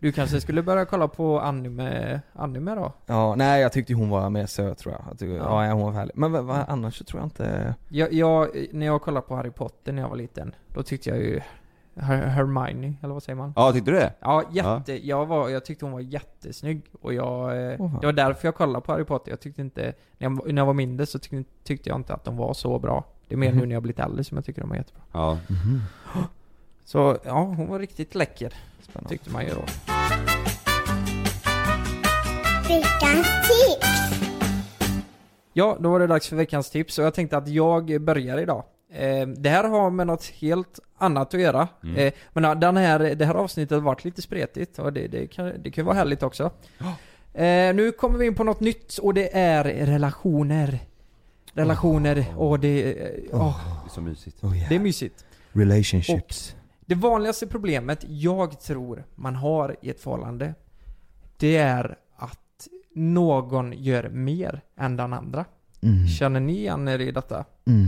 Du 0.00 0.12
kanske 0.12 0.40
skulle 0.40 0.62
börja 0.62 0.84
kolla 0.84 1.08
på 1.08 1.40
anime, 1.40 2.20
anime 2.32 2.74
då? 2.74 2.92
Ja, 3.06 3.34
nej 3.34 3.62
jag 3.62 3.72
tyckte 3.72 3.94
hon 3.94 4.08
var 4.10 4.30
mer 4.30 4.46
söt 4.46 4.78
tror 4.78 4.94
jag. 4.94 5.02
jag 5.10 5.18
tyckte, 5.18 5.34
Ja. 5.34 5.66
ja. 5.66 5.72
hon 5.72 5.82
var 5.82 5.92
härlig. 5.92 6.12
Men 6.16 6.32
vad, 6.32 6.44
vad, 6.44 6.64
annars 6.68 6.98
så 6.98 7.04
tror 7.04 7.20
jag 7.20 7.26
inte... 7.26 7.74
Jag, 7.88 8.12
jag, 8.12 8.48
när 8.72 8.86
jag 8.86 9.02
kollade 9.02 9.26
på 9.26 9.36
Harry 9.36 9.50
Potter 9.50 9.92
när 9.92 10.02
jag 10.02 10.08
var 10.08 10.16
liten, 10.16 10.54
då 10.74 10.82
tyckte 10.82 11.10
jag 11.10 11.18
ju 11.18 11.40
Her- 11.96 12.26
Hermione, 12.26 12.94
eller 13.02 13.14
vad 13.14 13.22
säger 13.22 13.36
man? 13.36 13.52
Ja, 13.56 13.72
tyckte 13.72 13.90
du 13.90 13.96
det? 13.96 14.12
Ja, 14.20 14.42
jätte, 14.52 15.06
Jag, 15.08 15.26
var, 15.26 15.48
jag 15.48 15.64
tyckte 15.64 15.84
hon 15.84 15.92
var 15.92 16.00
jättesnygg 16.00 16.82
och 17.00 17.14
jag, 17.14 17.70
eh, 17.72 17.76
Åh, 17.80 17.90
fan. 17.90 18.00
det 18.00 18.06
var 18.06 18.12
därför 18.12 18.48
jag 18.48 18.54
kollade 18.54 18.84
på 18.86 18.92
Harry 18.92 19.04
Potter. 19.04 19.30
Jag 19.32 19.40
tyckte 19.40 19.60
inte, 19.60 19.82
när 20.18 20.30
jag, 20.30 20.52
när 20.52 20.60
jag 20.62 20.66
var 20.66 20.74
mindre 20.74 21.06
så 21.06 21.18
tyckte, 21.18 21.44
tyckte 21.64 21.88
jag 21.88 21.98
inte 21.98 22.14
att 22.14 22.24
de 22.24 22.36
var 22.36 22.54
så 22.54 22.78
bra. 22.78 23.04
Det 23.28 23.34
är 23.34 23.38
mer 23.38 23.50
Mhm. 23.50 23.58
nu 23.60 23.66
när 23.66 23.74
jag 23.74 23.82
blivit 23.82 23.98
äldre 24.00 24.24
som 24.24 24.36
jag 24.36 24.44
tycker 24.44 24.60
de 24.60 24.72
är 24.72 24.76
jättebra. 24.76 25.02
Ja. 25.12 25.38
Så 26.84 27.18
ja, 27.24 27.40
hon 27.42 27.68
var 27.68 27.78
riktigt 27.78 28.14
läcker, 28.14 28.52
Spännande. 28.82 29.08
tyckte 29.08 29.30
man 29.30 29.44
ju 29.44 29.50
då. 29.50 29.62
Veckans 32.68 33.26
tips! 33.48 34.20
Ja, 35.52 35.76
då 35.80 35.90
var 35.90 36.00
det 36.00 36.06
dags 36.06 36.28
för 36.28 36.36
veckans 36.36 36.70
tips 36.70 36.98
och 36.98 37.04
jag 37.04 37.14
tänkte 37.14 37.36
att 37.36 37.48
jag 37.48 38.00
börjar 38.00 38.38
idag. 38.38 38.64
Eh, 38.96 39.26
det 39.26 39.50
här 39.50 39.64
har 39.64 39.90
med 39.90 40.06
något 40.06 40.24
helt 40.24 40.78
annat 40.98 41.34
att 41.34 41.40
göra. 41.40 41.68
Mm. 41.82 41.96
Eh, 41.96 42.12
men 42.32 42.60
den 42.60 42.76
här, 42.76 42.98
det 42.98 43.24
här 43.24 43.34
avsnittet 43.34 43.74
har 43.74 43.82
varit 43.82 44.04
lite 44.04 44.22
spretigt 44.22 44.78
och 44.78 44.92
det, 44.92 45.06
det, 45.08 45.26
kan, 45.26 45.52
det 45.62 45.70
kan 45.70 45.84
vara 45.86 45.96
härligt 45.96 46.22
också. 46.22 46.50
Eh, 47.34 47.74
nu 47.74 47.92
kommer 47.92 48.18
vi 48.18 48.26
in 48.26 48.34
på 48.34 48.44
något 48.44 48.60
nytt 48.60 48.98
och 48.98 49.14
det 49.14 49.36
är 49.36 49.64
relationer. 49.64 50.78
Relationer 51.52 52.34
och 52.36 52.60
det, 52.60 52.92
eh, 52.92 53.40
åh, 53.40 53.60
Det 53.84 53.88
är 53.90 53.94
så 53.94 54.00
mysigt. 54.00 54.38
det 54.68 54.74
är 54.74 54.80
mysigt. 54.80 55.24
Relationships. 55.52 56.54
Det 56.80 56.94
vanligaste 56.94 57.46
problemet 57.46 58.04
jag 58.08 58.60
tror 58.60 59.04
man 59.14 59.34
har 59.34 59.76
i 59.82 59.90
ett 59.90 60.00
förhållande 60.00 60.54
Det 61.36 61.56
är 61.56 61.98
att 62.16 62.68
någon 62.94 63.72
gör 63.72 64.08
mer 64.08 64.60
än 64.76 64.96
den 64.96 65.12
andra. 65.12 65.44
Mm. 65.80 66.08
Känner 66.08 66.40
ni 66.40 66.52
igen 66.52 66.88
er 66.88 66.98
i 66.98 67.10
detta? 67.10 67.44
Mm. 67.66 67.86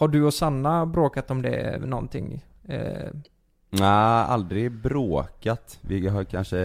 Har 0.00 0.08
du 0.08 0.22
och 0.24 0.34
Sanna 0.34 0.86
bråkat 0.86 1.30
om 1.30 1.42
det 1.42 1.80
någonting? 1.86 2.44
Eh, 2.68 3.08
Nej, 3.70 4.24
aldrig 4.28 4.72
bråkat. 4.72 5.78
Vi 5.80 6.08
har 6.08 6.24
kanske 6.24 6.58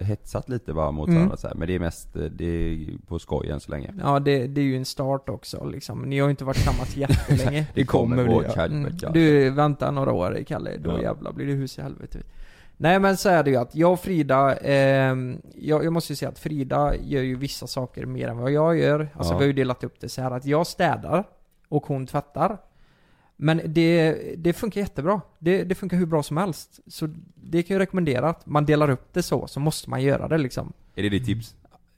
hetsat 0.00 0.48
lite 0.48 0.72
bara 0.72 0.90
mot 0.90 1.08
Mm. 1.08 1.18
varandra 1.18 1.36
så 1.36 1.48
här. 1.48 1.54
Men 1.54 1.68
det 1.68 1.74
är 1.74 1.78
mest, 1.80 2.16
eh, 2.16 2.22
det 2.22 2.44
är 2.44 2.86
på 3.06 3.18
skoj 3.18 3.50
än 3.50 3.60
så 3.60 3.70
länge. 3.70 3.94
ja, 4.02 4.18
det, 4.18 4.46
det 4.46 4.60
är 4.60 4.64
ju 4.64 4.76
en 4.76 4.84
start 4.84 5.28
också 5.28 5.64
liksom. 5.64 6.02
Ni 6.02 6.18
har 6.18 6.26
ju 6.26 6.30
inte 6.30 6.44
varit 6.44 6.56
tillsammans 6.56 6.96
jättelänge. 6.96 7.66
Det 7.74 7.84
kommer 7.84 8.24
gå 8.24 8.34
åt 8.34 8.54
helvete, 8.56 8.74
Mm. 8.88 8.98
ja. 9.02 9.10
Du, 9.10 9.50
vänta 9.50 9.90
några 9.90 10.12
år 10.12 10.38
Kalle, 10.46 10.76
då 10.76 10.90
Ja. 10.90 11.02
jävlar 11.02 11.32
blir 11.32 11.46
det 11.46 11.52
hus 11.52 11.78
i 11.78 11.82
helvete. 11.82 12.18
Nej 12.76 13.00
men 13.00 13.16
så 13.16 13.28
är 13.28 13.42
det 13.42 13.50
ju 13.50 13.56
att 13.56 13.74
jag 13.74 13.92
och 13.92 14.00
Frida, 14.00 14.56
ehm, 14.56 15.38
jag, 15.54 15.84
jag 15.84 15.92
måste 15.92 16.12
ju 16.12 16.16
säga 16.16 16.28
att 16.28 16.38
Frida 16.38 16.92
gör 16.96 17.22
ju 17.22 17.36
vissa 17.36 17.66
saker 17.66 18.06
mer 18.06 18.28
än 18.28 18.38
vad 18.38 18.52
jag 18.52 18.78
gör. 18.78 19.08
Alltså 19.14 19.32
Ja. 19.32 19.38
vi 19.38 19.44
har 19.44 19.46
ju 19.46 19.52
delat 19.52 19.84
upp 19.84 20.00
det 20.00 20.08
så 20.08 20.22
här 20.22 20.30
att 20.30 20.44
jag 20.46 20.66
städar 20.66 21.24
och 21.68 21.86
hon 21.86 22.06
tvättar. 22.06 22.58
Men 23.36 23.60
det, 23.64 24.14
det 24.36 24.52
funkar 24.52 24.80
jättebra. 24.80 25.20
Det, 25.38 25.64
det 25.64 25.74
funkar 25.74 25.96
hur 25.96 26.06
bra 26.06 26.22
som 26.22 26.36
helst. 26.36 26.80
Så 26.86 27.08
det 27.34 27.62
kan 27.62 27.74
jag 27.74 27.80
rekommendera 27.80 28.28
att 28.28 28.46
man 28.46 28.66
delar 28.66 28.90
upp 28.90 29.12
det 29.12 29.22
så, 29.22 29.46
så 29.46 29.60
måste 29.60 29.90
man 29.90 30.02
göra 30.02 30.28
det 30.28 30.38
liksom. 30.38 30.72
Är 30.94 31.02
det 31.02 31.08
ditt 31.08 31.26
tips? 31.26 31.54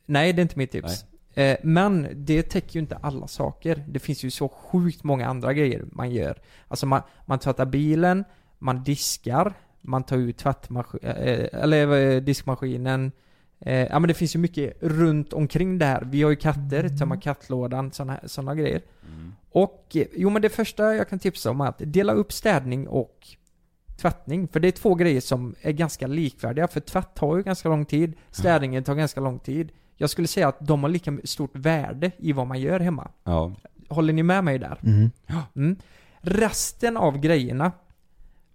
Nej, 0.06 0.32
det 0.32 0.40
är 0.40 0.42
inte 0.42 0.58
mitt 0.58 0.70
tips. 0.70 1.04
Eh, 1.34 1.56
men 1.62 2.08
det 2.14 2.42
täcker 2.42 2.74
ju 2.74 2.80
inte 2.80 2.96
alla 2.96 3.26
saker. 3.26 3.84
Det 3.88 3.98
finns 3.98 4.24
ju 4.24 4.30
så 4.30 4.48
sjukt 4.48 5.04
många 5.04 5.26
andra 5.26 5.52
grejer 5.52 5.84
man 5.92 6.10
gör. 6.10 6.38
Alltså 6.68 6.86
man, 6.86 7.02
man 7.26 7.38
tvättar 7.38 7.66
bilen, 7.66 8.24
man 8.58 8.84
diskar, 8.84 9.54
man 9.80 10.02
tar 10.02 10.16
ut 10.16 10.38
tvättmaskinen, 10.38 11.16
eh, 11.16 11.62
eller 11.62 11.98
eh, 11.98 12.20
diskmaskinen. 12.20 13.12
Eh, 13.60 13.86
ja 13.86 13.98
men 13.98 14.08
det 14.08 14.14
finns 14.14 14.34
ju 14.34 14.38
mycket 14.38 14.76
runt 14.80 15.32
omkring 15.32 15.78
det 15.78 15.84
här. 15.84 16.02
Vi 16.04 16.22
har 16.22 16.30
ju 16.30 16.36
katter, 16.36 16.88
tömma 16.88 17.16
kattlådan, 17.16 17.92
sådana 17.92 18.20
såna 18.26 18.54
grejer. 18.54 18.82
Mm. 19.06 19.32
Och, 19.50 19.86
eh, 19.94 20.06
jo 20.16 20.30
men 20.30 20.42
det 20.42 20.48
första 20.48 20.94
jag 20.94 21.08
kan 21.08 21.18
tipsa 21.18 21.50
om 21.50 21.60
är 21.60 21.66
att 21.66 21.78
dela 21.78 22.12
upp 22.12 22.32
städning 22.32 22.88
och 22.88 23.28
tvättning. 24.00 24.48
För 24.48 24.60
det 24.60 24.68
är 24.68 24.72
två 24.72 24.94
grejer 24.94 25.20
som 25.20 25.54
är 25.60 25.72
ganska 25.72 26.06
likvärdiga. 26.06 26.68
För 26.68 26.80
tvätt 26.80 27.14
tar 27.14 27.36
ju 27.36 27.42
ganska 27.42 27.68
lång 27.68 27.84
tid, 27.84 28.12
städningen 28.30 28.84
tar 28.84 28.94
ganska 28.94 29.20
lång 29.20 29.38
tid. 29.38 29.72
Jag 29.96 30.10
skulle 30.10 30.28
säga 30.28 30.48
att 30.48 30.66
de 30.66 30.82
har 30.82 30.90
lika 30.90 31.18
stort 31.24 31.56
värde 31.56 32.10
i 32.18 32.32
vad 32.32 32.46
man 32.46 32.60
gör 32.60 32.80
hemma. 32.80 33.10
Ja. 33.24 33.52
Håller 33.88 34.12
ni 34.12 34.22
med 34.22 34.44
mig 34.44 34.58
där? 34.58 34.78
Mm. 34.82 35.10
Mm. 35.56 35.76
Resten 36.20 36.96
av 36.96 37.18
grejerna, 37.18 37.72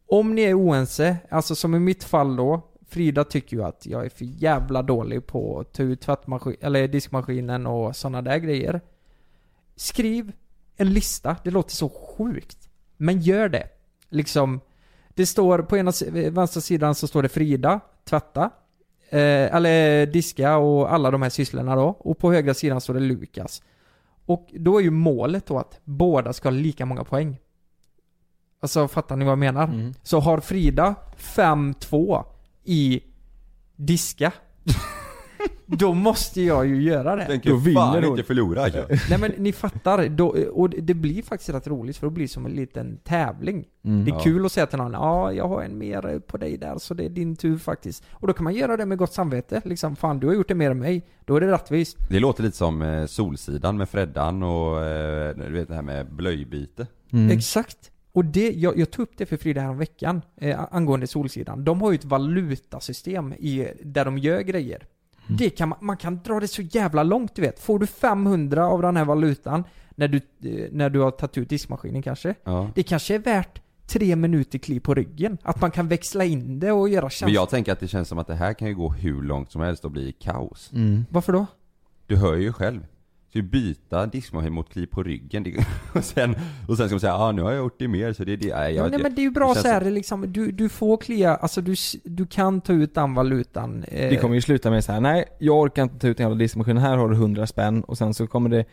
om 0.08 0.36
ni 0.36 0.42
är 0.42 0.60
oense, 0.60 1.18
alltså 1.30 1.56
som 1.56 1.76
i 1.76 1.80
mitt 1.80 2.04
fall 2.04 2.36
då, 2.36 2.62
Frida 2.96 3.24
tycker 3.24 3.58
ju 3.58 3.64
att 3.64 3.86
jag 3.86 4.06
är 4.06 4.10
för 4.10 4.26
jävla 4.26 4.82
dålig 4.82 5.28
på 5.28 5.60
att 5.60 5.74
ta 5.74 5.84
ut 5.84 6.02
tvättmaskin, 6.02 6.56
eller 6.62 6.88
diskmaskinen 6.88 7.68
och 7.68 7.96
sådana 7.96 8.22
där 8.22 8.38
grejer. 8.38 8.82
Skriv 9.76 10.32
en 10.76 10.94
lista, 10.94 11.36
det 11.44 11.52
låter 11.52 11.72
så 11.72 11.90
sjukt. 11.90 12.70
Men 12.98 13.22
gör 13.22 13.50
det. 13.50 13.68
Liksom, 14.10 14.60
det 15.10 15.26
står 15.26 15.60
på 15.60 15.78
ena 15.78 15.92
vänstra 16.12 16.62
sidan 16.62 16.96
så 16.96 17.08
står 17.08 17.24
det 17.24 17.30
Frida, 17.30 17.80
tvätta. 18.04 18.50
Eh, 19.10 19.56
eller 19.56 20.06
diska 20.06 20.58
och 20.58 20.94
alla 20.94 21.12
de 21.12 21.22
här 21.22 21.30
sysslorna 21.30 21.76
då. 21.76 21.88
Och 22.00 22.18
på 22.18 22.32
högra 22.34 22.54
sidan 22.54 22.82
står 22.82 22.94
det 22.94 23.00
Lukas. 23.00 23.62
Och 24.26 24.48
då 24.54 24.78
är 24.78 24.84
ju 24.84 24.92
målet 24.92 25.46
då 25.46 25.58
att 25.58 25.80
båda 25.84 26.34
ska 26.34 26.50
ha 26.50 26.54
lika 26.54 26.86
många 26.86 27.04
poäng. 27.04 27.38
Alltså 28.60 28.88
fattar 28.88 29.16
ni 29.16 29.26
vad 29.26 29.32
jag 29.32 29.40
menar? 29.40 29.64
Mm. 29.64 29.94
Så 30.04 30.20
har 30.20 30.40
Frida 30.40 30.96
5-2 31.18 32.26
i 32.66 33.02
diska 33.76 34.32
Då 35.68 35.94
måste 35.94 36.42
jag 36.42 36.68
ju 36.68 36.82
göra 36.82 37.16
det. 37.16 37.26
Tänker 37.26 37.50
Då 37.50 37.56
vinner 37.56 38.02
hon. 38.02 38.04
inte 38.06 38.24
förlora 38.24 38.64
alltså. 38.64 38.86
Nej 39.10 39.20
men 39.20 39.32
ni 39.38 39.52
fattar, 39.54 40.10
då, 40.10 40.28
och 40.54 40.70
det 40.70 40.94
blir 40.94 41.22
faktiskt 41.22 41.50
rätt 41.50 41.68
roligt 41.68 41.98
för 41.98 42.08
det 42.08 42.12
blir 42.12 42.28
som 42.28 42.46
en 42.46 42.52
liten 42.52 42.98
tävling. 42.98 43.66
Mm. 43.86 44.06
Det 44.06 44.12
är 44.12 44.16
Ja. 44.16 44.20
kul 44.20 44.46
att 44.46 44.52
säga 44.52 44.66
till 44.66 44.78
någon 44.78 44.92
ja 44.92 45.32
jag 45.32 45.48
har 45.48 45.62
en 45.62 45.78
mer 45.78 46.20
på 46.20 46.38
dig 46.38 46.58
där 46.58 46.78
så 46.78 46.94
det 46.94 47.06
är 47.06 47.10
din 47.10 47.36
tur 47.36 47.58
faktiskt. 47.58 48.04
Och 48.12 48.28
då 48.28 48.34
kan 48.34 48.44
man 48.44 48.54
göra 48.54 48.78
det 48.78 48.86
med 48.86 48.98
gott 48.98 49.14
samvete. 49.14 49.62
Liksom, 49.66 49.96
fan 49.96 50.20
du 50.20 50.28
har 50.28 50.34
gjort 50.34 50.48
det 50.48 50.56
mer 50.56 50.72
än 50.72 50.80
mig. 50.80 51.06
Då 51.26 51.36
är 51.36 51.42
det 51.42 51.52
rättvist. 51.52 51.98
Det 52.10 52.20
låter 52.20 52.44
lite 52.44 52.58
som 52.58 52.82
eh, 52.82 53.06
Solsidan 53.06 53.78
med 53.78 53.90
Freddan 53.90 54.44
och 54.44 54.84
eh, 54.84 55.36
du 55.36 55.52
vet 55.52 55.68
det 55.68 55.76
här 55.76 55.82
med 55.82 56.14
blöjbyte. 56.16 56.88
Mm. 57.14 57.38
Exakt. 57.38 57.92
Och 58.16 58.26
det, 58.26 58.52
jag, 58.52 58.78
jag 58.78 58.92
tog 58.92 59.04
upp 59.04 59.18
det 59.18 59.26
för 59.26 59.38
Frida 59.38 59.62
här 59.62 59.70
om 59.70 59.78
veckan 59.78 60.22
eh, 60.42 60.60
angående 60.72 61.08
Solsidan. 61.08 61.64
De 61.64 61.82
har 61.82 61.92
ju 61.92 61.96
ett 61.96 62.06
valutasystem 62.06 63.34
i, 63.34 63.68
där 63.84 64.06
de 64.06 64.18
gör 64.18 64.42
grejer. 64.42 64.88
Mm. 65.26 65.38
Det 65.38 65.50
kan 65.50 65.70
man, 65.70 65.78
man 65.82 65.98
kan 65.98 66.20
dra 66.24 66.40
det 66.40 66.48
så 66.48 66.62
jävla 66.62 67.04
långt 67.04 67.36
du 67.36 67.42
vet. 67.42 67.60
Får 67.60 67.80
du 67.80 67.88
500 67.88 68.68
av 68.68 68.82
den 68.82 68.98
här 68.98 69.06
valutan 69.06 69.64
när 69.96 70.08
du, 70.08 70.18
eh, 70.18 70.68
när 70.72 70.90
du 70.90 71.00
har 71.00 71.12
tagit 71.12 71.38
ut 71.38 71.50
diskmaskinen 71.50 72.02
kanske. 72.02 72.36
Ja. 72.44 72.70
Det 72.76 72.84
kanske 72.84 73.16
är 73.16 73.20
värt 73.20 73.62
tre 73.88 74.16
minuter 74.16 74.60
kliv 74.60 74.80
på 74.80 74.94
ryggen. 74.94 75.38
Att 75.44 75.62
man 75.62 75.72
kan 75.72 75.88
växla 75.88 76.24
in 76.24 76.60
det 76.60 76.72
och 76.72 76.90
göra 76.90 77.02
Men 77.02 77.10
tjänster. 77.10 77.36
jag 77.36 77.50
tänker 77.50 77.72
att 77.72 77.80
det 77.80 77.88
känns 77.88 78.08
som 78.08 78.20
att 78.20 78.28
det 78.28 78.36
här 78.36 78.54
kan 78.54 78.68
ju 78.68 78.76
gå 78.76 78.90
hur 78.90 79.22
långt 79.22 79.52
som 79.52 79.62
helst 79.62 79.86
och 79.86 79.92
bli 79.92 80.12
kaos. 80.12 80.72
Mm. 80.74 81.06
Varför 81.10 81.34
då? 81.34 81.46
Du 82.08 82.16
hör 82.16 82.36
ju 82.36 82.54
själv. 82.54 82.86
Du 83.36 83.42
byta 83.42 84.06
diskmaskin 84.06 84.54
mot 84.54 84.70
kliv 84.70 84.88
på 84.88 85.04
ryggen 85.04 85.46
och, 85.94 86.04
sen, 86.04 86.36
och 86.68 86.78
sen 86.78 86.88
ska 86.88 86.94
man 86.96 87.00
säga 87.00 87.16
ah, 87.16 87.32
nu 87.32 87.42
har 87.42 87.52
jag 87.52 87.58
gjort 87.64 87.80
det 87.80 87.88
mer 87.88 88.14
så 88.14 88.24
det 88.24 88.34
är 88.34 88.38
det. 88.38 88.56
Nej, 88.56 88.76
jag, 88.76 88.86
Ja, 88.86 88.90
nej, 88.90 89.00
men 89.04 89.16
det 89.16 89.22
är 89.22 89.24
ju 89.24 89.30
bra 89.32 89.56
så 89.56 89.68
här, 89.68 89.82
liksom, 89.92 90.34
du, 90.34 90.52
du 90.52 90.70
får 90.70 90.98
klia, 90.98 91.36
alltså 91.36 91.62
du, 91.62 91.76
du 92.04 92.26
kan 92.26 92.62
ta 92.62 92.74
ut 92.74 92.96
den 92.96 93.14
valutan. 93.14 93.84
Eh, 93.88 94.10
Det 94.10 94.16
kommer 94.18 94.36
ju 94.36 94.42
sluta 94.42 94.70
med 94.70 94.84
så 94.84 94.92
här: 94.92 95.02
nej 95.02 95.26
jag 95.40 95.60
orkar 95.60 95.84
inte 95.84 96.00
ta 96.00 96.08
ut 96.08 96.20
en 96.20 96.24
jävla 96.24 96.38
diskmaskin, 96.38 96.78
här 96.78 96.98
har 96.98 97.10
du 97.10 97.16
100 97.16 97.48
spänn 97.48 97.84
och 97.84 97.98
sen 97.98 98.14
så 98.14 98.28
kommer 98.28 98.50
det 98.50 98.66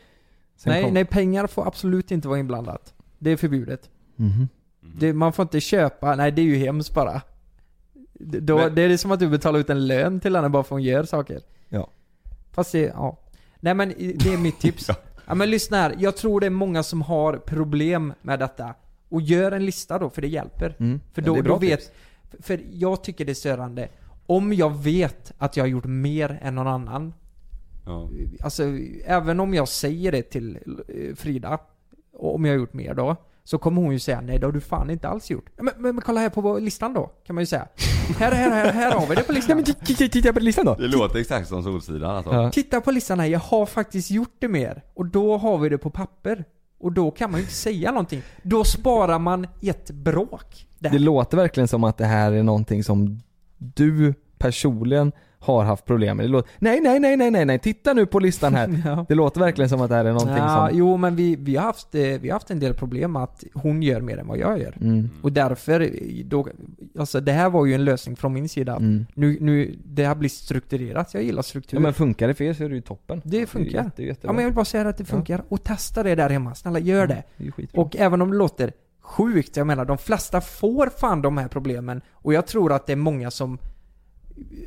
sen 0.57 0.73
nej, 0.73 0.85
kom... 0.85 0.95
nej, 0.95 1.05
pengar 1.05 1.47
får 1.47 1.67
absolut 1.67 2.11
inte 2.11 2.29
vara 2.29 2.39
inblandat. 2.39 2.95
Det 3.19 3.31
är 3.31 3.37
förbjudet. 3.37 3.91
Mhm. 4.17 4.49
Det, 4.99 5.13
man 5.13 5.33
får 5.33 5.43
inte 5.43 5.61
köpa, 5.61 6.17
nej 6.17 6.33
det 6.33 6.43
är 6.43 6.47
ju 6.47 6.57
hemskt 6.57 6.95
bara. 6.95 7.23
Det- 8.13 8.41
Då, 8.41 8.57
Men- 8.57 8.75
det 8.75 8.83
är 8.83 8.97
som 8.97 9.11
att 9.13 9.21
du 9.21 9.29
betalar 9.29 9.59
ut 9.61 9.71
en 9.71 9.87
lön 9.87 10.21
till 10.21 10.37
henne 10.37 10.49
bara 10.49 10.63
för 10.63 10.67
att 10.69 10.71
hon 10.71 10.83
gör 10.83 11.05
saker. 11.05 11.41
Ja. 11.69 11.89
Fast 12.53 12.73
det, 12.73 12.79
ja. 12.81 13.19
Nej 13.65 13.75
men 13.75 13.89
det 13.99 14.33
är 14.33 14.39
mitt 14.39 14.61
tips. 14.61 14.89
ja. 15.27 15.35
men 15.35 15.51
lyssna 15.51 15.77
här, 15.77 15.97
jag 15.99 16.17
tror 16.17 16.41
det 16.41 16.47
är 16.47 16.51
många 16.51 16.83
som 16.83 17.03
har 17.03 17.37
problem 17.37 18.13
med 18.23 18.39
detta. 18.39 18.75
Och 19.09 19.23
gör 19.23 19.53
en 19.53 19.67
lista 19.67 19.99
då, 19.99 20.11
för 20.11 20.23
det 20.23 20.29
hjälper. 20.29 20.77
Mm. 20.81 21.01
För 21.13 21.23
Ja, 21.23 21.27
då, 21.27 21.35
det 21.35 21.41
är 21.41 21.43
bra 21.43 21.53
då 21.55 21.59
vet, 21.59 21.81
tips. 21.81 22.47
för 22.47 22.61
jag 22.73 23.05
tycker 23.05 23.25
det 23.25 23.33
är 23.33 23.35
störande. 23.35 23.89
Om 24.27 24.53
jag 24.53 24.83
vet 24.83 25.33
att 25.39 25.57
jag 25.57 25.65
har 25.65 25.69
gjort 25.69 25.85
mer 25.85 26.39
än 26.43 26.55
någon 26.55 26.67
annan. 26.67 27.15
Ja. 27.87 28.09
Alltså, 28.41 28.63
även 29.05 29.41
om 29.41 29.55
jag 29.55 29.69
säger 29.69 30.13
det 30.13 30.23
till 30.23 30.59
eh, 30.89 31.15
Frida, 31.15 31.59
om 32.13 32.45
jag 32.45 32.53
har 32.53 32.59
gjort 32.59 32.73
mer 32.73 32.95
då. 32.95 33.17
Så 33.45 33.59
kommer 33.59 33.83
hon 33.83 33.93
ju 33.93 33.99
säga 33.99 34.21
nej 34.21 34.39
det 34.39 34.47
har 34.47 34.53
du 34.53 34.61
fan 34.61 34.91
inte 34.91 35.09
alls 35.09 35.31
gjort. 35.31 35.51
Men, 35.57 35.75
men, 35.77 35.95
men 35.95 36.01
kolla 36.01 36.21
här 36.21 36.29
på 36.29 36.59
listan 36.59 36.95
då, 36.95 37.11
kan 37.27 37.35
man 37.35 37.43
ju 37.43 37.47
säga. 37.47 37.69
Här, 38.19 38.33
här, 38.33 38.51
här, 38.51 38.73
här 38.73 38.93
har 38.93 39.07
vi 39.07 39.15
det 39.15 39.23
på 39.23 39.33
listan. 39.33 39.65
Titta 39.85 40.33
på 40.33 40.41
listan 40.41 40.65
då! 40.65 40.75
Det 40.75 40.89
låter 40.89 41.19
exakt 41.19 41.49
som 41.49 41.63
Solsidan 41.63 42.17
alltså. 42.17 42.33
Ja. 42.33 42.51
Titta 42.51 42.81
på 42.81 42.91
listan 42.91 43.21
här, 43.21 43.27
jag 43.27 43.41
har 43.41 43.67
faktiskt 43.67 44.11
gjort 44.11 44.37
det 44.39 44.49
mer. 44.49 44.83
Och 44.95 45.07
då 45.07 45.37
har 45.37 45.59
vi 45.59 45.69
det 45.69 45.79
på 45.79 45.91
papper. 45.91 46.45
Och 46.79 46.93
då 46.93 47.11
kan 47.11 47.31
man 47.31 47.41
ju 47.41 47.43
inte 47.43 47.55
säga 47.55 47.91
någonting. 47.91 48.23
Då 48.43 48.65
sparar 48.65 49.19
man 49.19 49.47
ett 49.63 49.91
bråk. 49.91 50.67
Där. 50.79 50.91
Det 50.91 50.99
låter 50.99 51.37
verkligen 51.37 51.69
som 51.69 51.85
att 51.85 51.99
det 51.99 52.05
här 52.05 52.33
är 52.33 52.43
någonting 52.43 52.85
som 52.85 53.21
du 53.59 54.15
personligen 54.39 55.13
har 55.43 55.65
haft 55.65 55.85
problem 55.85 56.17
med. 56.17 56.27
Det 56.27 56.31
låter, 56.31 56.51
nej, 56.59 56.81
nej, 56.81 57.01
nej, 57.01 57.17
nej, 57.17 57.31
nej, 57.31 57.45
nej, 57.45 57.59
titta 57.59 57.93
nu 57.93 58.07
på 58.07 58.19
listan 58.19 58.55
här. 58.55 58.83
Ja. 58.85 59.07
Det 59.09 59.15
låter 59.15 59.41
verkligen 59.41 59.69
som 59.69 59.81
att 59.81 59.89
det 59.89 59.97
här 59.97 60.05
är 60.05 60.13
någonting 60.13 60.37
Ja, 60.37 60.69
som... 60.69 60.79
Jo 60.79 60.97
men 60.97 61.17
vi, 61.17 61.37
vi, 61.37 61.57
har 61.57 61.65
haft, 61.65 61.95
eh, 61.95 62.01
vi 62.01 62.29
har 62.29 62.33
haft 62.33 62.51
en 62.51 62.61
del 62.61 62.75
problem 62.75 63.13
med 63.13 63.23
att 63.23 63.45
hon 63.55 63.83
gör 63.83 64.01
mer 64.01 64.19
än 64.19 64.27
vad 64.27 64.39
jag 64.39 64.59
gör. 64.59 64.77
Mm. 64.81 65.11
Och 65.23 65.33
därför, 65.33 65.81
eh, 65.81 65.89
då, 66.25 66.49
alltså 66.99 67.21
det 67.21 67.33
här 67.33 67.51
var 67.51 67.67
ju 67.67 67.75
en 67.75 67.85
lösning 67.85 68.17
från 68.17 68.33
min 68.33 68.49
sida. 68.49 68.77
Mm. 68.77 69.07
Nu, 69.15 69.39
nu, 69.41 69.79
det 69.85 70.05
har 70.05 70.15
blivit 70.15 70.33
strukturerat, 70.33 71.15
jag 71.15 71.23
gillar 71.23 71.43
struktur. 71.43 71.77
Ja, 71.77 71.81
men 71.81 71.95
funkar 71.95 72.29
det 72.29 72.35
för 72.35 72.45
er 72.45 72.53
så 72.53 72.65
är 72.65 72.69
det 72.69 72.75
ju 72.75 72.81
toppen. 72.81 73.23
det 73.25 73.47
funkar. 73.47 73.91
Det 73.97 74.03
är 74.03 74.07
jätte, 74.07 74.27
ja 74.27 74.33
men 74.33 74.43
jag 74.43 74.49
vill 74.49 74.55
bara 74.55 74.65
säga 74.65 74.89
att 74.89 74.99
det 74.99 75.05
funkar. 75.05 75.43
Och 75.49 75.65
testa 75.65 76.03
det 76.03 76.15
där 76.15 76.31
hemma, 76.31 76.55
snälla 76.55 76.79
gör 76.79 77.07
det. 77.07 77.23
Det. 77.37 77.79
Och 77.79 77.97
även 77.97 78.23
om 78.23 78.31
det 78.31 78.37
låter 78.37 78.73
sjukt, 79.03 79.57
jag 79.57 79.67
menar 79.67 79.85
de 79.85 79.99
flesta 79.99 80.41
får 80.41 80.87
fan 80.87 81.23
de 81.23 81.39
här 81.39 81.49
problemen. 81.49 82.01
Och 82.13 82.35
jag 82.35 82.47
tror 82.47 82.73
att 82.73 82.87
det 82.87 82.93
är 82.93 82.97
många 82.97 83.31
som 83.31 83.59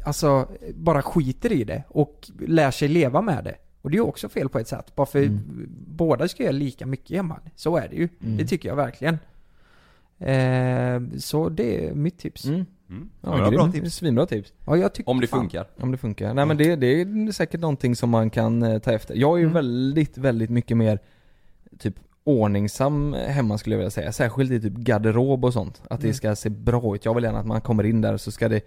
alltså, 0.03 0.47
bara 0.75 1.01
skiter 1.01 1.51
i 1.51 1.63
det 1.63 1.83
och 1.87 2.29
lär 2.47 2.71
sig 2.71 2.87
leva 2.87 3.21
med 3.21 3.43
det. 3.43 3.55
Och 3.81 3.91
det 3.91 3.95
är 3.95 3.99
ju 3.99 4.03
också 4.07 4.29
fel 4.29 4.49
på 4.49 4.59
ett 4.59 4.67
sätt. 4.67 4.95
Bara 4.95 5.07
för 5.07 5.19
Mm. 5.23 5.39
båda 5.87 6.27
ska 6.27 6.43
göra 6.43 6.51
lika 6.51 6.85
mycket 6.85 7.17
hemma. 7.17 7.39
Så 7.55 7.77
är 7.77 7.87
det 7.89 7.95
ju. 7.95 8.09
Mm. 8.23 8.37
Det 8.37 8.45
tycker 8.47 8.69
jag 8.69 8.75
verkligen. 8.75 9.17
Eh, 10.19 11.17
så 11.19 11.49
det 11.49 11.85
är 11.87 11.93
mitt 11.93 12.17
tips. 12.17 12.45
Mm. 12.45 12.65
Mm. 12.89 13.09
Ja, 13.21 13.39
Ja, 13.39 13.49
bra 13.51 13.71
tips. 13.71 13.95
Svinbra 13.95 14.25
tips. 14.25 14.53
Ja, 14.65 14.89
Om 15.05 15.19
det 15.21 15.27
fan- 15.27 15.39
funkar. 15.39 15.67
Om 15.79 15.91
det 15.91 15.97
funkar. 15.97 16.33
Nej 16.33 16.45
men 16.45 16.57
det, 16.57 16.75
det 16.75 16.87
är 17.01 17.31
säkert 17.31 17.61
någonting 17.61 17.95
som 17.95 18.09
man 18.09 18.29
kan 18.29 18.63
eh, 18.63 18.79
ta 18.79 18.91
efter. 18.91 19.15
Jag 19.15 19.33
är 19.33 19.37
ju 19.37 19.43
Mm. 19.43 19.53
väldigt, 19.53 20.17
väldigt 20.17 20.49
mycket 20.49 20.77
mer 20.77 20.99
typ 21.79 21.95
ordningsam 22.23 23.13
hemma 23.13 23.57
skulle 23.57 23.75
jag 23.75 23.77
vilja 23.77 23.91
säga. 23.91 24.11
Särskilt 24.11 24.51
i 24.51 24.61
typ 24.61 24.73
garderob 24.73 25.45
och 25.45 25.53
sånt. 25.53 25.81
Att 25.89 26.01
det 26.01 26.07
Mm. 26.07 26.13
ska 26.15 26.35
se 26.35 26.49
bra 26.49 26.95
ut. 26.95 27.05
Jag 27.05 27.13
vill 27.15 27.23
gärna 27.23 27.39
att 27.39 27.45
man 27.45 27.61
kommer 27.61 27.83
in 27.83 28.01
där 28.01 28.17
så 28.17 28.31
ska 28.31 28.49
det 28.49 28.61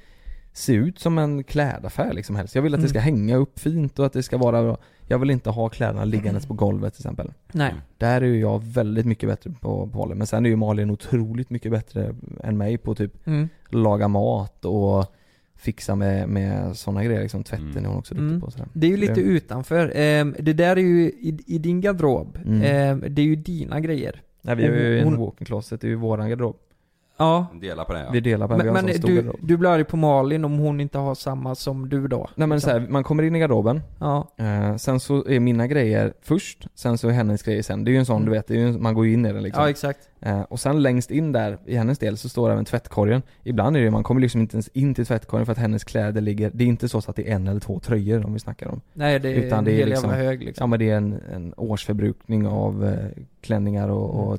se 0.59 0.73
ut 0.73 0.99
som 0.99 1.19
en 1.19 1.45
klädaffär 1.45 2.13
liksom 2.13 2.37
helst. 2.37 2.55
Jag 2.55 2.63
vill 2.63 2.75
att 2.75 2.81
det 2.81 2.83
Mm. 2.83 2.89
ska 2.91 2.99
hänga 3.01 3.37
upp 3.37 3.59
fint 3.59 3.99
och 3.99 4.07
att 4.07 4.13
det 4.13 4.23
ska 4.23 4.39
vara 4.39 4.63
bra. 4.63 4.79
Jag 5.07 5.19
vill 5.19 5.31
inte 5.31 5.51
ha 5.51 5.69
kläderna 5.69 6.05
liggandes 6.05 6.47
på 6.47 6.55
golvet 6.55 6.95
till 6.95 7.01
exempel. 7.03 7.33
Nej. 7.53 7.75
Där 7.99 8.21
är 8.21 8.27
ju 8.27 8.41
jag 8.41 8.65
väldigt 8.65 9.07
mycket 9.07 9.29
bättre 9.29 9.51
på, 9.61 9.87
Malin. 9.95 10.19
Men 10.19 10.27
sen 10.27 10.47
är 10.47 10.51
ju 10.51 10.57
Malin 10.57 10.91
otroligt 10.91 11.51
mycket 11.51 11.73
bättre 11.73 12.15
än 12.45 12.59
mig 12.59 12.79
på 12.79 12.95
typ 12.95 13.27
Mm. 13.27 13.49
laga 13.71 14.09
mat 14.09 14.65
och 14.65 15.15
fixa 15.57 15.95
med, 15.95 16.29
med 16.29 16.77
sådana 16.77 17.05
grejer 17.05 17.21
liksom. 17.23 17.45
Tvätten 17.45 17.69
Mm. 17.71 17.85
är 17.85 17.89
hon 17.89 17.99
också 17.99 18.15
duktig 18.15 18.29
Mm. 18.29 18.41
på 18.41 18.51
sådär. 18.51 18.69
Det 18.73 18.87
är 18.87 18.91
ju 18.91 18.97
lite 18.97 19.15
Det- 19.15 19.21
utanför. 19.21 19.93
Ehm, 19.95 20.35
det 20.39 20.53
där 20.53 20.77
är 20.77 20.81
ju 20.81 21.03
i, 21.07 21.39
i 21.47 21.59
din 21.59 21.81
garderob. 21.81 22.39
Mm. 22.47 22.63
Ehm, 22.63 23.05
det 23.15 23.23
är 23.23 23.27
ju 23.27 23.37
dina 23.37 23.81
grejer. 23.81 24.23
Nej 24.43 24.57
vi 24.57 24.63
har 24.67 24.75
ju 24.75 25.05
Hon- 25.05 25.13
en 25.15 25.21
walk-in 25.21 25.47
closet, 25.47 25.81
det 25.81 25.87
är 25.87 25.89
ju 25.89 25.95
våran 25.95 26.29
garderob. 26.31 26.57
Ja. 27.19 27.47
Dela 27.61 27.85
på 27.85 27.93
det 27.93 28.01
ja. 28.01 28.11
Vi 28.13 28.21
delar 28.21 28.47
på 28.49 28.53
en, 28.55 28.59
vi 28.61 28.65
Men, 28.65 28.75
har 28.75 28.79
en 28.81 28.85
men 28.87 28.95
sån 28.95 29.03
stor 29.03 29.09
du, 29.09 29.15
garderob. 29.17 29.37
du 29.43 29.57
blir 29.57 29.71
arg 29.71 29.85
på 29.85 29.97
Malin 29.97 30.45
om 30.45 30.59
hon 30.59 30.81
inte 30.81 30.99
har 30.99 31.15
samma 31.15 31.55
som 31.55 31.89
du 31.89 32.09
då? 32.09 32.29
Nej 32.35 32.49
men 32.49 32.57
liksom. 32.57 32.71
så 32.73 32.79
här, 32.79 32.89
man 32.89 33.05
kommer 33.05 33.23
in 33.23 33.37
i 33.37 33.39
garderoben, 33.39 33.81
Ja. 34.01 34.29
eh, 34.39 34.77
sen 34.77 35.01
så 35.01 35.27
är 35.29 35.41
mina 35.41 35.67
grejer 35.67 36.13
först, 36.23 36.67
sen 36.75 36.99
så 36.99 37.09
är 37.09 37.13
hennes 37.13 37.43
grejer 37.43 37.63
sen. 37.63 37.85
Det 37.85 37.91
är 37.91 37.93
ju 37.93 37.99
en 37.99 38.07
sån 38.07 38.17
Mm. 38.17 38.27
du 38.27 38.31
vet, 38.37 38.47
det 38.47 38.55
är 38.55 38.59
ju 38.59 38.69
en, 38.69 38.83
man 38.83 38.95
går 38.95 39.07
ju 39.07 39.13
in 39.13 39.27
i 39.27 39.33
den 39.33 39.43
liksom. 39.43 39.63
Ja, 39.63 39.71
exakt. 39.71 39.99
Eh, 40.21 40.41
och 40.41 40.61
sen 40.61 40.83
längst 40.83 41.11
in 41.11 41.33
där, 41.33 41.59
i 41.67 41.77
hennes 41.77 41.99
del, 41.99 42.17
så 42.17 42.29
står 42.29 42.51
även 42.51 42.65
tvättkorgen. 42.65 43.23
Ibland 43.45 43.77
är 43.77 43.81
det 43.81 43.91
man 43.91 44.03
kommer 44.03 44.21
liksom 44.21 44.41
inte 44.41 44.55
ens 44.57 44.69
in 44.69 44.95
till 44.95 45.07
tvättkorgen 45.07 45.47
för 45.47 45.53
att 45.53 45.59
hennes 45.59 45.85
kläder 45.85 46.21
ligger, 46.21 46.51
det 46.55 46.65
är 46.65 46.69
inte 46.69 46.89
så 46.89 46.99
att 46.99 47.17
det 47.17 47.31
är 47.31 47.35
en 47.35 47.49
eller 47.49 47.61
två 47.61 47.79
tröjor 47.81 48.27
om 48.27 48.33
vi 48.33 48.39
snackar 48.39 48.69
om. 48.69 48.81
Nej, 48.93 49.19
det 49.21 49.29
är 49.29 49.35
Utan 49.35 49.59
en 49.59 49.65
det 49.65 49.73
är 49.73 49.77
hel 49.77 49.89
liksom- 49.89 50.11
jävla 50.11 50.25
hög 50.25 50.43
liksom. 50.45 50.63
Ja 50.63 50.67
men 50.67 50.79
det 50.79 50.91
är 50.91 50.97
en, 50.97 51.21
en 51.33 51.55
årsförbrukning 51.57 52.47
av 52.47 52.85
eh, 52.87 53.23
klänningar 53.41 53.89
och, 53.89 54.29
och 54.33 54.39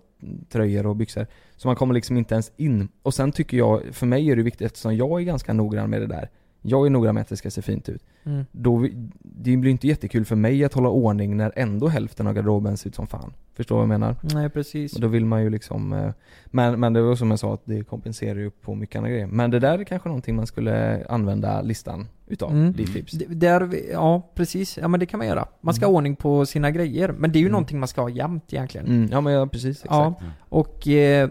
tröjor 0.49 0.85
och 0.85 0.95
byxor. 0.95 1.27
Så 1.55 1.67
man 1.67 1.75
kommer 1.75 1.93
liksom 1.93 2.17
inte 2.17 2.33
ens 2.35 2.51
in. 2.57 2.87
Och 3.01 3.13
sen 3.13 3.31
tycker 3.31 3.57
jag, 3.57 3.81
för 3.91 4.05
mig 4.05 4.31
är 4.31 4.35
det 4.35 4.43
viktigt 4.43 4.65
eftersom 4.65 4.95
jag 4.95 5.21
är 5.21 5.25
ganska 5.25 5.53
noggrann 5.53 5.89
med 5.89 6.01
det 6.01 6.07
där. 6.07 6.29
Jag 6.61 6.85
är 6.85 6.89
noggrann 6.89 7.15
med 7.15 7.21
att 7.21 7.29
det 7.29 7.37
ska 7.37 7.51
se 7.51 7.61
fint 7.61 7.89
ut. 7.89 8.03
Mm. 8.23 8.45
Då, 8.51 8.87
det 9.21 9.57
blir 9.57 9.71
inte 9.71 9.87
jättekul 9.87 10.25
för 10.25 10.35
mig 10.35 10.63
att 10.63 10.73
hålla 10.73 10.89
ordning 10.89 11.37
när 11.37 11.51
ändå 11.55 11.87
hälften 11.87 12.27
av 12.27 12.33
garderoben 12.33 12.77
ser 12.77 12.89
ut 12.89 12.95
som 12.95 13.07
fan. 13.07 13.33
Förstår 13.59 13.75
vad 13.75 13.83
jag 13.83 13.89
menar? 13.89 14.15
Nej, 14.21 14.49
precis. 14.49 14.93
Och 14.95 15.01
då 15.01 15.07
vill 15.07 15.25
man 15.25 15.43
ju 15.43 15.49
liksom, 15.49 15.93
eh, 15.93 16.11
men, 16.45 16.79
men 16.79 16.93
det 16.93 17.01
var 17.01 17.15
som 17.15 17.29
jag 17.29 17.39
sa 17.39 17.53
att 17.53 17.61
det 17.65 17.83
kompenserar 17.83 18.39
ju 18.39 18.49
på 18.49 18.75
mycket 18.75 18.95
andra 18.95 19.09
grejer. 19.09 19.27
Men 19.27 19.51
det 19.51 19.59
där 19.59 19.79
är 19.79 19.83
kanske 19.83 20.09
någonting 20.09 20.35
man 20.35 20.47
skulle 20.47 21.05
använda 21.09 21.61
listan 21.61 22.07
utav, 22.27 22.51
Mm. 22.51 22.73
ditt 22.73 22.93
tips. 22.93 23.11
Där, 23.27 23.69
ja 23.91 24.29
precis, 24.35 24.77
ja 24.77 24.87
men 24.87 24.99
det 24.99 25.05
kan 25.05 25.17
man 25.17 25.27
göra. 25.27 25.47
Man 25.61 25.73
ska 25.73 25.85
ha 25.85 25.93
ordning 25.93 26.15
på 26.15 26.45
sina 26.45 26.71
grejer. 26.71 27.11
Men 27.17 27.31
det 27.31 27.37
är 27.37 27.41
ju 27.41 27.45
Mm. 27.45 27.51
någonting 27.51 27.79
man 27.79 27.87
ska 27.87 28.01
ha 28.01 28.09
jämt 28.09 28.53
egentligen. 28.53 28.87
Mm, 28.87 29.09
ja 29.11 29.21
men 29.21 29.33
ja, 29.33 29.47
precis, 29.47 29.77
exakt. 29.85 29.91
Ja, 29.91 30.13
och 30.49 30.87
eh, 30.87 31.29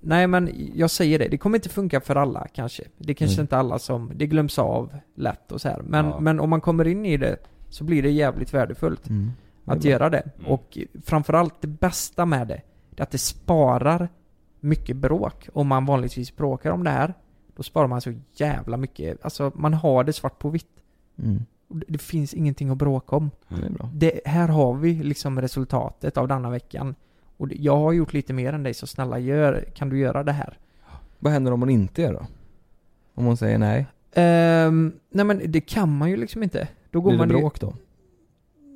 Nej 0.00 0.26
men 0.26 0.50
jag 0.74 0.90
säger 0.90 1.18
det, 1.18 1.28
det 1.28 1.38
kommer 1.38 1.58
inte 1.58 1.68
funka 1.68 2.00
för 2.00 2.16
alla 2.16 2.46
kanske. 2.54 2.82
Det 2.98 3.14
kanske 3.14 3.34
Mm. 3.36 3.44
inte 3.44 3.56
alla 3.56 3.78
som, 3.78 4.10
det 4.14 4.26
glöms 4.26 4.58
av 4.58 4.92
lätt 5.16 5.52
och 5.52 5.60
så 5.60 5.68
här. 5.68 5.82
Men, 5.84 6.06
Ja. 6.06 6.20
men 6.20 6.40
om 6.40 6.50
man 6.50 6.60
kommer 6.60 6.86
in 6.88 7.06
i 7.06 7.16
det 7.16 7.36
så 7.68 7.84
blir 7.84 8.02
det 8.02 8.10
jävligt 8.10 8.54
värdefullt 8.54 9.08
Mm. 9.08 9.30
Att 9.64 9.84
göra 9.84 10.10
det. 10.10 10.22
Mm. 10.38 10.50
Och 10.50 10.78
framförallt 11.04 11.54
det 11.60 11.68
bästa 11.68 12.26
med 12.26 12.48
det, 12.48 12.62
det 12.90 13.00
är 13.00 13.02
att 13.02 13.10
det 13.10 13.18
sparar 13.18 14.08
mycket 14.60 14.96
bråk. 14.96 15.48
Om 15.52 15.68
man 15.68 15.86
vanligtvis 15.86 16.36
bråkar 16.36 16.70
om 16.70 16.84
det 16.84 16.90
här, 16.90 17.14
då 17.56 17.62
sparar 17.62 17.86
man 17.86 18.00
så 18.00 18.14
jävla 18.32 18.76
mycket. 18.76 19.24
Alltså 19.24 19.52
man 19.54 19.74
har 19.74 20.04
det 20.04 20.12
svart 20.12 20.38
på 20.38 20.48
vitt. 20.48 20.70
Mm. 21.18 21.44
Det 21.68 21.98
finns 21.98 22.34
ingenting 22.34 22.70
att 22.70 22.78
bråka 22.78 23.16
om. 23.16 23.30
Bra. 23.48 23.90
Det, 23.94 24.20
här 24.24 24.48
har 24.48 24.74
vi 24.74 24.94
liksom 24.94 25.40
resultatet 25.40 26.16
av 26.16 26.28
denna 26.28 26.50
veckan. 26.50 26.94
Och 27.36 27.48
jag 27.52 27.76
har 27.76 27.92
gjort 27.92 28.12
lite 28.12 28.32
mer 28.32 28.52
än 28.52 28.62
dig, 28.62 28.74
så 28.74 28.86
snälla 28.86 29.18
gör, 29.18 29.68
kan 29.74 29.88
du 29.88 29.98
göra 29.98 30.22
det 30.22 30.32
här? 30.32 30.58
Vad 31.18 31.32
händer 31.32 31.52
om 31.52 31.60
hon 31.60 31.70
inte 31.70 32.02
gör 32.02 32.12
då? 32.12 32.26
Om 33.14 33.24
hon 33.24 33.36
säger 33.36 33.58
nej? 33.58 33.86
Ehm, 34.12 34.92
nej 35.10 35.24
men 35.24 35.40
det 35.46 35.60
kan 35.60 35.98
man 35.98 36.10
ju 36.10 36.16
liksom 36.16 36.42
inte. 36.42 36.68
Då 36.90 37.00
går 37.00 37.10
Blir 37.10 37.18
det 37.18 37.26
man 37.26 37.36
ju, 37.36 37.42
bråk 37.42 37.60
då? 37.60 37.74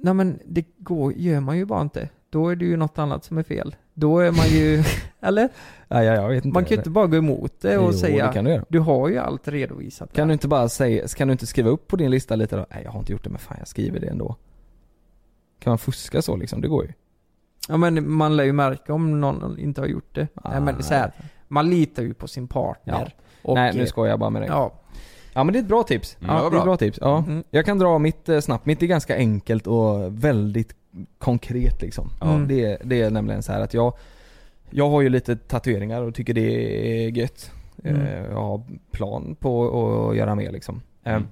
Nej 0.02 0.14
men 0.14 0.38
det 0.44 0.64
går, 0.78 1.12
gör 1.12 1.40
man 1.40 1.56
ju 1.58 1.64
bara 1.64 1.82
inte. 1.82 2.08
Då 2.30 2.48
är 2.48 2.56
det 2.56 2.64
ju 2.64 2.76
något 2.76 2.98
annat 2.98 3.24
som 3.24 3.38
är 3.38 3.42
fel. 3.42 3.76
Då 3.94 4.18
är 4.18 4.32
man 4.32 4.46
ju, 4.48 4.82
eller? 5.20 5.48
Nej, 5.88 6.06
ja, 6.06 6.14
jag 6.14 6.28
vet 6.28 6.44
inte. 6.44 6.54
Man 6.54 6.64
kan 6.64 6.70
ju 6.70 6.76
inte 6.76 6.90
bara 6.90 7.06
gå 7.06 7.16
emot 7.16 7.60
det 7.60 7.78
och 7.78 7.84
Jo, 7.92 7.98
säga 7.98 8.26
det 8.26 8.32
kan 8.32 8.44
du 8.44 8.50
göra. 8.50 8.64
Du 8.68 8.78
har 8.78 9.08
ju 9.08 9.18
allt 9.18 9.48
redovisat 9.48 10.12
Kan 10.12 10.22
där. 10.22 10.26
du 10.28 10.32
inte 10.32 10.48
bara 10.48 10.68
säga, 10.68 11.08
kan 11.08 11.28
du 11.28 11.32
inte 11.32 11.46
skriva 11.46 11.70
upp 11.70 11.86
på 11.88 11.96
din 11.96 12.10
lista 12.10 12.36
lite 12.36 12.56
då? 12.56 12.66
Nej 12.70 12.82
jag 12.84 12.90
har 12.90 12.98
inte 12.98 13.12
gjort 13.12 13.24
det 13.24 13.30
men 13.30 13.38
fan 13.38 13.56
jag 13.58 13.68
skriver 13.68 14.00
det 14.00 14.06
ändå. 14.06 14.36
Kan 15.58 15.70
man 15.70 15.78
fuska 15.78 16.22
så 16.22 16.36
liksom? 16.36 16.60
Det 16.60 16.68
går 16.68 16.84
ju. 16.84 16.92
Ja 17.68 17.76
men 17.76 18.10
man 18.12 18.36
lär 18.36 18.44
ju 18.44 18.52
märka 18.52 18.94
om 18.94 19.20
någon 19.20 19.58
inte 19.58 19.80
har 19.80 19.88
gjort 19.88 20.14
det. 20.14 20.28
nej 20.44 20.60
men 20.60 20.82
så 20.82 20.94
här, 20.94 21.12
man 21.48 21.70
litar 21.70 22.02
ju 22.02 22.14
på 22.14 22.28
sin 22.28 22.48
partner. 22.48 23.14
Och, 23.42 23.54
Nej 23.54 23.74
nu 23.76 23.86
skojar 23.86 24.10
jag 24.10 24.18
bara 24.20 24.30
med 24.30 24.42
dig. 24.42 24.48
Ja. 24.48 24.72
Ja. 25.32 25.44
men 25.44 25.52
det 25.52 25.58
är 25.58 25.62
ett 25.62 25.68
bra 25.68 25.82
tips. 25.82 26.16
Mm, 26.20 26.36
det 26.36 26.42
var 26.42 26.42
det 26.42 26.46
är 26.46 26.50
bra. 26.50 26.58
ett 26.58 26.64
bra 26.64 26.76
tips. 26.76 26.98
Ja. 27.00 27.18
Mm. 27.18 27.44
Jag 27.50 27.64
kan 27.64 27.78
dra 27.78 27.98
mitt 27.98 28.28
eh, 28.28 28.40
snabbt. 28.40 28.66
Mitt 28.66 28.82
är 28.82 28.86
ganska 28.86 29.16
enkelt 29.16 29.66
och 29.66 30.24
väldigt 30.24 30.74
konkret 31.18 31.82
liksom. 31.82 32.10
Ja. 32.20 32.32
Ja. 32.40 32.46
Det, 32.46 32.64
är- 32.64 32.78
det 32.84 33.00
är 33.02 33.10
nämligen 33.10 33.42
så 33.42 33.52
här 33.52 33.60
att 33.60 33.74
jag 33.74 33.92
Jag 34.70 34.90
har 34.90 35.00
ju 35.00 35.08
lite 35.08 35.36
tatueringar 35.36 36.02
och 36.02 36.14
tycker 36.14 36.34
det 36.34 36.40
är 37.06 37.08
gött. 37.10 37.50
Mm. 37.84 38.02
Eh, 38.02 38.24
Jag 38.24 38.42
har 38.42 38.62
plan 38.90 39.36
på 39.40 40.08
att 40.10 40.16
göra 40.16 40.34
mer 40.34 40.52
liksom. 40.52 40.82
Eh, 41.04 41.12
Mm. 41.14 41.28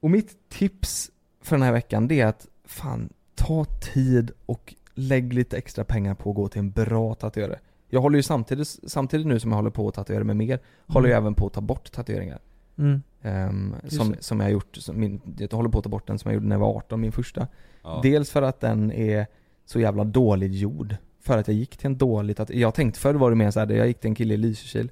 Och 0.00 0.10
mitt 0.10 0.48
tips 0.48 1.10
för 1.42 1.56
den 1.56 1.62
här 1.62 1.72
veckan 1.72 2.08
det 2.08 2.20
är 2.20 2.26
att 2.26 2.46
fan 2.64 3.08
ta 3.34 3.64
tid 3.64 4.30
och 4.46 4.74
lägg 4.94 5.32
lite 5.32 5.56
extra 5.56 5.84
pengar 5.84 6.14
på 6.14 6.30
att 6.30 6.36
gå 6.36 6.48
till 6.48 6.58
en 6.58 6.70
bra 6.70 7.14
tatuerare. 7.14 7.58
Jag 7.90 8.00
håller 8.00 8.16
ju 8.18 8.22
samtidigt, 8.22 8.68
samtidigt 8.86 9.26
nu 9.26 9.40
som 9.40 9.50
jag 9.50 9.56
håller 9.56 9.70
på 9.70 9.88
att 9.88 9.94
tatuera 9.94 10.24
mig 10.24 10.34
mer, 10.36 10.58
håller 10.86 11.08
jag 11.08 11.16
även 11.18 11.34
på 11.34 11.46
att 11.46 11.52
ta 11.52 11.60
bort 11.60 11.92
tatueringar. 11.92 12.38
Mm. 12.78 13.02
Just 13.84 13.96
som, 13.96 14.14
som 14.20 14.40
jag 14.40 14.46
har 14.46 14.50
gjort, 14.50 14.76
som 14.76 15.00
min, 15.00 15.20
jag 15.38 15.52
håller 15.52 15.68
på 15.70 15.78
att 15.78 15.84
ta 15.84 15.90
bort 15.90 16.06
den 16.06 16.18
som 16.18 16.28
jag 16.30 16.34
gjorde 16.34 16.46
när 16.46 16.56
jag 16.56 16.60
var 16.60 16.76
18, 16.76 17.00
min 17.00 17.12
första. 17.12 17.46
Ja. 17.82 18.00
Dels 18.02 18.30
för 18.30 18.42
att 18.42 18.60
den 18.60 18.92
är 18.92 19.26
så 19.64 19.80
jävla 19.80 20.04
dåligt 20.04 20.52
gjord. 20.54 20.96
För 21.20 21.38
att 21.38 21.48
jag 21.48 21.56
gick 21.56 21.76
till 21.76 21.86
en 21.86 21.98
dålig 21.98 22.36
tatu- 22.36 22.54
Jag 22.58 22.74
tänkte 22.74 23.00
förr 23.00 23.14
var 23.14 23.30
det 23.30 23.36
mer 23.36 23.50
så 23.50 23.60
här, 23.60 23.70
jag 23.70 23.86
gick 23.86 24.00
till 24.00 24.08
en 24.08 24.14
kille 24.14 24.34
i 24.34 24.36
Lysekil 24.36 24.90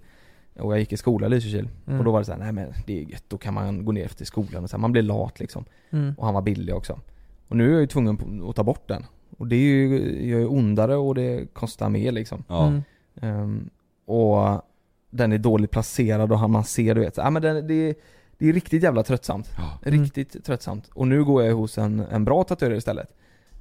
och 0.59 0.73
jag 0.73 0.79
gick 0.81 0.93
i 0.93 0.97
skola 0.97 1.27
i 1.27 1.31
Lysekil. 1.31 1.69
Mm. 1.87 1.99
Och 1.99 2.05
då 2.05 2.13
var 2.13 2.19
det 2.19 2.25
så 2.25 2.33
här, 2.33 2.39
nej 2.39 2.53
men 2.53 2.73
det 2.87 2.99
är 3.01 3.05
gött, 3.05 3.25
då 3.29 3.39
kan 3.39 3.55
man 3.55 3.85
gå 3.85 3.93
ner 3.93 4.09
till 4.09 4.27
skolan 4.27 4.65
och 4.65 4.71
så 4.71 4.77
här, 4.77 4.81
man 4.81 4.93
blir 4.93 5.03
lat 5.03 5.41
liksom. 5.41 5.65
Mm. 5.91 6.15
Och 6.19 6.25
han 6.25 6.35
var 6.35 6.43
billig 6.43 6.75
också. 6.75 7.01
Och 7.49 7.57
nu 7.57 7.69
är 7.69 7.73
jag 7.73 7.81
ju 7.81 7.87
tvungen 7.87 8.43
att 8.49 8.57
ta 8.57 8.65
bort 8.65 8.89
den. 8.89 9.05
Och 9.39 9.47
det 9.47 9.57
är 9.57 9.61
ju, 9.61 10.27
gör 10.29 10.39
ju 10.39 10.47
ondare 10.47 10.97
och 10.97 11.15
det 11.15 11.55
kostar 11.55 11.89
mer 11.89 12.13
liksom. 12.13 12.45
Ja. 12.49 12.67
Mm. 12.67 12.83
Ehm, 13.21 13.71
och 14.05 14.63
den 15.11 15.33
är 15.33 15.39
dåligt 15.39 15.71
placerad 15.71 16.33
och 16.33 16.39
han- 16.39 16.51
man 16.51 16.65
ser 16.65 16.95
du 16.95 17.01
vet, 17.01 17.17
ja 17.17 17.31
men 17.31 17.43
den, 17.43 17.67
det, 17.67 17.75
är- 17.75 17.95
det 18.39 18.49
är 18.49 18.53
riktigt 18.53 18.83
jävla 18.83 19.03
tröttsamt. 19.03 19.51
Ja. 19.57 19.79
Mm. 19.87 20.03
Riktigt 20.03 20.45
tröttsamt. 20.45 20.89
Och 20.95 21.09
nu 21.09 21.25
går 21.25 21.43
jag 21.45 21.55
hos 21.55 21.79
en, 21.79 22.01
en 22.01 22.25
bra 22.25 22.45
tatuerare 22.45 22.77
istället. 22.77 23.09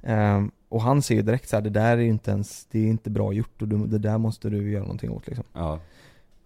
Ehm, 0.02 0.50
och 0.68 0.82
han 0.82 1.02
ser 1.02 1.14
ju 1.14 1.22
direkt 1.22 1.48
så 1.48 1.56
här, 1.56 1.62
det 1.62 1.70
där 1.70 1.96
är 1.96 2.02
inte 2.02 2.30
ens, 2.30 2.66
det 2.70 2.78
är 2.78 2.86
inte 2.86 3.10
bra 3.10 3.32
gjort 3.32 3.62
och 3.62 3.68
du, 3.68 3.86
det 3.86 3.98
där 3.98 4.18
måste 4.18 4.50
du 4.50 4.70
göra 4.70 4.82
någonting 4.82 5.10
åt 5.10 5.26
liksom. 5.26 5.44
Ja. 5.52 5.80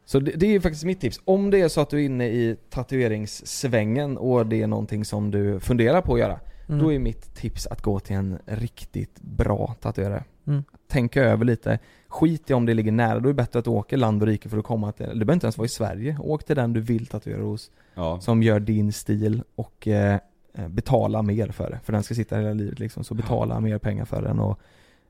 Så 0.05 0.21
det, 0.21 0.33
det 0.37 0.47
är 0.47 0.51
ju 0.51 0.61
faktiskt 0.61 0.85
mitt 0.85 1.01
tips. 1.01 1.21
Om 1.25 1.51
det 1.51 1.61
är 1.61 1.69
så 1.69 1.81
att 1.81 1.91
du 1.91 2.01
är 2.01 2.05
inne 2.05 2.27
i 2.29 2.57
tatueringssvängen 2.71 4.17
och 4.19 4.47
det 4.47 4.63
är 4.63 4.67
någonting 4.67 5.05
som 5.05 5.31
du 5.31 5.61
funderar 5.61 6.01
på 6.03 6.15
att 6.15 6.21
göra. 6.21 6.41
Mm. 6.69 6.81
Då 6.83 6.93
är 6.93 6.99
mitt 6.99 7.35
tips 7.35 7.67
att 7.67 7.83
gå 7.83 8.01
till 8.01 8.17
en 8.17 8.39
riktigt 8.47 9.21
bra 9.21 9.75
tatuerare. 9.81 10.25
Mm. 10.47 10.65
Tänka 10.89 11.23
över 11.25 11.45
lite. 11.45 11.79
Skit 12.11 12.51
i 12.51 12.55
om 12.55 12.67
det 12.67 12.75
ligger 12.75 12.93
nära, 12.93 13.15
då 13.21 13.29
är 13.29 13.33
det 13.33 13.35
bättre 13.35 13.59
att 13.59 13.65
du 13.65 13.71
åker 13.71 13.97
land 13.97 14.23
och 14.23 14.29
rike 14.29 14.49
för 14.49 14.59
att 14.59 14.65
komma 14.65 14.93
till, 14.93 15.07
du 15.07 15.13
behöver 15.15 15.33
inte 15.33 15.47
ens 15.47 15.59
vara 15.59 15.67
i 15.67 15.69
Sverige. 15.69 16.17
Åk 16.21 16.45
till 16.45 16.57
den 16.57 16.73
du 16.73 16.81
vill 16.81 17.07
tatuera 17.07 17.43
hos, 17.43 17.71
Ja. 17.95 18.21
som 18.21 18.43
gör 18.43 18.61
din 18.61 18.93
stil 18.93 19.43
och 19.55 19.89
eh, 19.89 20.19
eh, 20.55 20.69
betala 20.69 21.23
mer 21.23 21.49
för 21.49 21.71
det. 21.71 21.79
För 21.85 21.93
den 21.93 22.03
ska 22.03 22.15
sitta 22.15 22.37
hela 22.37 22.53
livet 22.53 22.79
liksom, 22.79 23.05
så 23.05 23.15
betala 23.15 23.61
mer 23.61 23.79
pengar 23.79 24.05
för 24.05 24.23
den 24.23 24.39
och, 24.41 24.59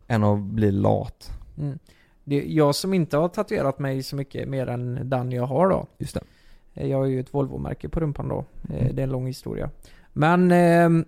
än 0.06 0.24
att 0.24 0.38
bli 0.38 0.70
lat. 0.72 1.30
Mm. 1.58 1.78
Det, 2.24 2.44
jag 2.48 2.74
som 2.74 2.94
inte 2.94 3.16
har 3.16 3.28
tatuerat 3.28 3.78
mig 3.78 4.02
så 4.02 4.16
mycket 4.16 4.48
mer 4.48 4.66
än 4.66 5.10
den 5.10 5.32
jag 5.32 5.46
har 5.46 5.68
då. 5.68 5.86
Just 5.98 6.14
det. 6.14 6.20
Eh, 6.74 6.86
Jag 6.90 6.98
har 6.98 7.04
ju 7.06 7.20
ett 7.20 7.34
Volvo-märke 7.34 7.88
på 7.88 8.00
rumpan 8.00 8.28
då. 8.28 8.44
Eh, 8.68 8.80
Mm. 8.80 8.96
Det 8.96 9.02
är 9.02 9.04
en 9.04 9.10
lång 9.12 9.26
historia. 9.26 9.70
Men 10.12 10.50
ehm, 10.52 11.04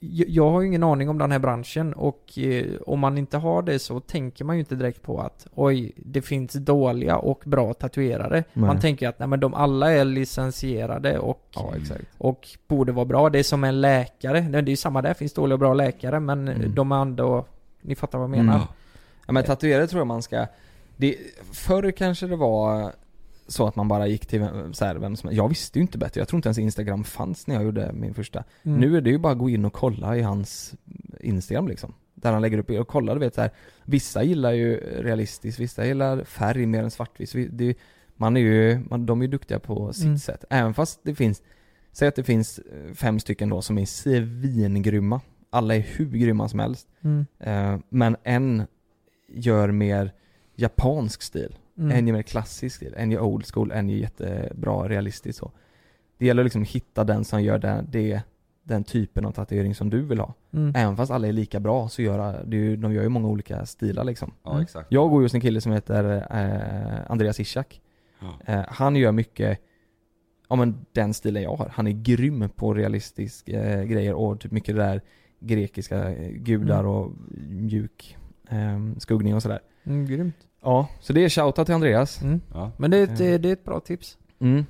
jag 0.00 0.50
har 0.50 0.60
ju 0.60 0.66
ingen 0.66 0.82
aning 0.82 1.08
om 1.08 1.18
den 1.18 1.32
här 1.32 1.38
branschen 1.38 1.92
och 1.94 2.38
eh, 2.38 2.64
om 2.86 3.00
man 3.00 3.18
inte 3.18 3.36
har 3.38 3.62
det 3.62 3.78
så 3.78 4.00
tänker 4.00 4.44
man 4.44 4.56
ju 4.56 4.60
inte 4.60 4.74
direkt 4.74 5.02
på 5.02 5.20
att 5.20 5.46
oj, 5.54 5.92
det 5.96 6.22
finns 6.22 6.52
dåliga 6.52 7.16
och 7.16 7.42
bra 7.46 7.74
tatuerare. 7.74 8.44
Nej. 8.52 8.66
Man 8.66 8.80
tänker 8.80 9.08
att 9.08 9.18
nej 9.18 9.28
men 9.28 9.40
de 9.40 9.54
alla 9.54 9.92
är 9.92 10.04
licensierade 10.04 11.18
och, 11.18 11.42
Ja, 11.54 11.72
och 12.18 12.48
borde 12.68 12.92
vara 12.92 13.04
bra. 13.04 13.30
Det 13.30 13.38
är 13.38 13.42
som 13.42 13.64
en 13.64 13.80
läkare. 13.80 14.40
Det 14.40 14.58
är 14.58 14.62
ju 14.68 14.76
samma 14.76 15.02
där, 15.02 15.14
finns 15.14 15.32
dåliga 15.32 15.54
och 15.54 15.58
bra 15.60 15.74
läkare 15.74 16.20
men 16.20 16.48
Mm. 16.48 16.74
de 16.74 16.92
är 16.92 17.02
ändå, 17.02 17.44
ni 17.82 17.94
fattar 17.94 18.18
vad 18.18 18.24
jag 18.24 18.30
menar. 18.36 18.54
Mm. 18.56 18.66
Ja 19.26 19.32
men 19.32 19.44
tatuerare 19.44 19.86
tror 19.86 20.00
jag 20.00 20.06
man 20.06 20.22
ska, 20.22 20.46
det, 20.96 21.16
förr 21.52 21.90
kanske 21.90 22.26
det 22.26 22.36
var 22.36 22.92
så 23.48 23.66
att 23.66 23.76
man 23.76 23.88
bara 23.88 24.06
gick 24.06 24.26
till 24.26 24.40
vem, 24.40 24.74
så 24.74 24.84
här, 24.84 24.96
vem 24.96 25.16
som 25.16 25.30
Jag 25.32 25.48
visste 25.48 25.78
ju 25.78 25.82
inte 25.82 25.98
bättre, 25.98 26.20
jag 26.20 26.28
tror 26.28 26.38
inte 26.38 26.48
ens 26.48 26.58
Instagram 26.58 27.04
fanns 27.04 27.46
när 27.46 27.54
jag 27.54 27.64
gjorde 27.64 27.92
min 27.92 28.14
första. 28.14 28.44
Mm. 28.62 28.80
Nu 28.80 28.96
är 28.96 29.00
det 29.00 29.10
ju 29.10 29.18
bara 29.18 29.32
att 29.32 29.38
gå 29.38 29.50
in 29.50 29.64
och 29.64 29.72
kolla 29.72 30.16
i 30.16 30.22
hans 30.22 30.74
Instagram 31.20 31.68
liksom. 31.68 31.94
Där 32.14 32.32
han 32.32 32.42
lägger 32.42 32.58
upp 32.58 32.70
och 32.70 32.88
kolla, 32.88 33.14
du 33.14 33.20
vet 33.20 33.34
så 33.34 33.40
här. 33.40 33.50
Vissa 33.84 34.22
gillar 34.22 34.52
ju 34.52 34.76
realistiskt, 35.02 35.60
vissa 35.60 35.86
gillar 35.86 36.24
färg 36.24 36.66
mer 36.66 36.82
än 36.82 36.90
svartvitt. 36.90 37.48
Det, 37.50 37.74
man 38.16 38.36
är 38.36 38.40
ju, 38.40 38.80
man, 38.90 39.06
de 39.06 39.20
är 39.20 39.24
ju 39.24 39.30
duktiga 39.30 39.58
på 39.58 39.92
sitt 39.92 40.04
Mm. 40.04 40.18
sätt. 40.18 40.44
Även 40.50 40.74
fast 40.74 41.00
det 41.02 41.14
finns, 41.14 41.42
säg 41.92 42.08
att 42.08 42.16
det 42.16 42.24
finns 42.24 42.58
eh, 42.58 42.94
fem 42.94 43.20
stycken 43.20 43.48
då 43.48 43.62
som 43.62 43.78
är 43.78 43.84
svingrymma. 43.86 45.20
Alla 45.50 45.74
är 45.76 45.80
hur 45.80 46.06
grymma 46.10 46.48
som 46.48 46.58
helst. 46.58 46.88
Mm. 47.00 47.26
Eh, 47.38 47.80
men 47.88 48.16
en 48.22 48.62
gör 49.28 49.70
mer 49.70 50.12
japansk 50.56 51.22
stil. 51.22 51.56
Mm. 51.78 51.90
En 51.98 52.06
gör 52.06 52.14
mer 52.14 52.22
klassisk 52.22 52.76
stil. 52.76 52.94
En 52.96 53.10
gör 53.10 53.20
old 53.20 53.44
school, 53.54 53.72
en 53.72 53.88
gör 53.88 53.98
jättebra 53.98 54.88
realistiskt 54.88 55.38
så. 55.38 55.52
Det 56.18 56.26
gäller 56.26 56.44
liksom 56.44 56.62
att 56.62 56.68
hitta 56.68 57.04
den 57.04 57.24
som 57.24 57.42
gör 57.42 57.58
den, 57.58 57.86
det, 57.90 58.22
den 58.62 58.84
typen 58.84 59.24
av 59.26 59.32
tatuering 59.32 59.74
som 59.74 59.90
du 59.90 60.02
vill 60.02 60.18
ha. 60.20 60.34
Mm. 60.52 60.72
Även 60.76 60.96
fast 60.96 61.12
alla 61.12 61.28
är 61.28 61.32
lika 61.32 61.60
bra 61.60 61.88
så 61.88 62.02
gör 62.02 62.44
det 62.46 62.56
ju, 62.56 62.76
de 62.76 62.92
gör 62.92 63.02
ju 63.02 63.08
många 63.08 63.28
olika 63.28 63.66
stilar 63.66 64.04
liksom. 64.04 64.32
Ja 64.42 64.50
Mm. 64.50 64.62
exakt. 64.62 64.86
Jag 64.92 65.10
går 65.10 65.20
ju 65.20 65.24
hos 65.24 65.34
en 65.34 65.40
kille 65.40 65.60
som 65.60 65.72
heter 65.72 66.16
eh, 66.30 67.10
Andreas 67.10 67.40
Ishak. 67.40 67.80
Ja. 68.20 68.52
Eh, 68.54 68.64
han 68.68 68.96
gör 68.96 69.12
mycket, 69.12 69.58
ja 70.48 70.56
men 70.56 70.86
den 70.92 71.14
stilen 71.14 71.42
jag 71.42 71.56
har. 71.56 71.68
Han 71.74 71.86
är 71.86 71.92
grym 71.92 72.48
på 72.56 72.74
realistisk 72.74 73.48
eh, 73.48 73.84
grejer 73.84 74.14
och 74.14 74.40
typ 74.40 74.52
mycket 74.52 74.76
det 74.76 74.82
där 74.82 75.00
grekiska 75.40 76.10
eh, 76.10 76.30
gudar 76.30 76.80
Mm. 76.80 76.90
och 76.92 77.12
mjuk 77.48 78.16
eh, 78.50 78.80
skuggning 78.98 79.34
och 79.34 79.42
sådär. 79.42 79.60
Mm, 79.84 80.06
grymt. 80.06 80.34
Ja, 80.62 80.88
så 81.00 81.12
det 81.12 81.24
är 81.24 81.28
shoutout 81.28 81.66
till 81.66 81.74
Andreas. 81.74 82.22
Mm. 82.22 82.40
Ja. 82.52 82.70
Men 82.76 82.90
det 82.90 82.96
är, 82.98 83.02
ett, 83.04 83.18
det 83.18 83.48
är 83.48 83.52
ett 83.52 83.64
bra 83.64 83.80
tips. 83.80 84.18
Mm. 84.40 84.64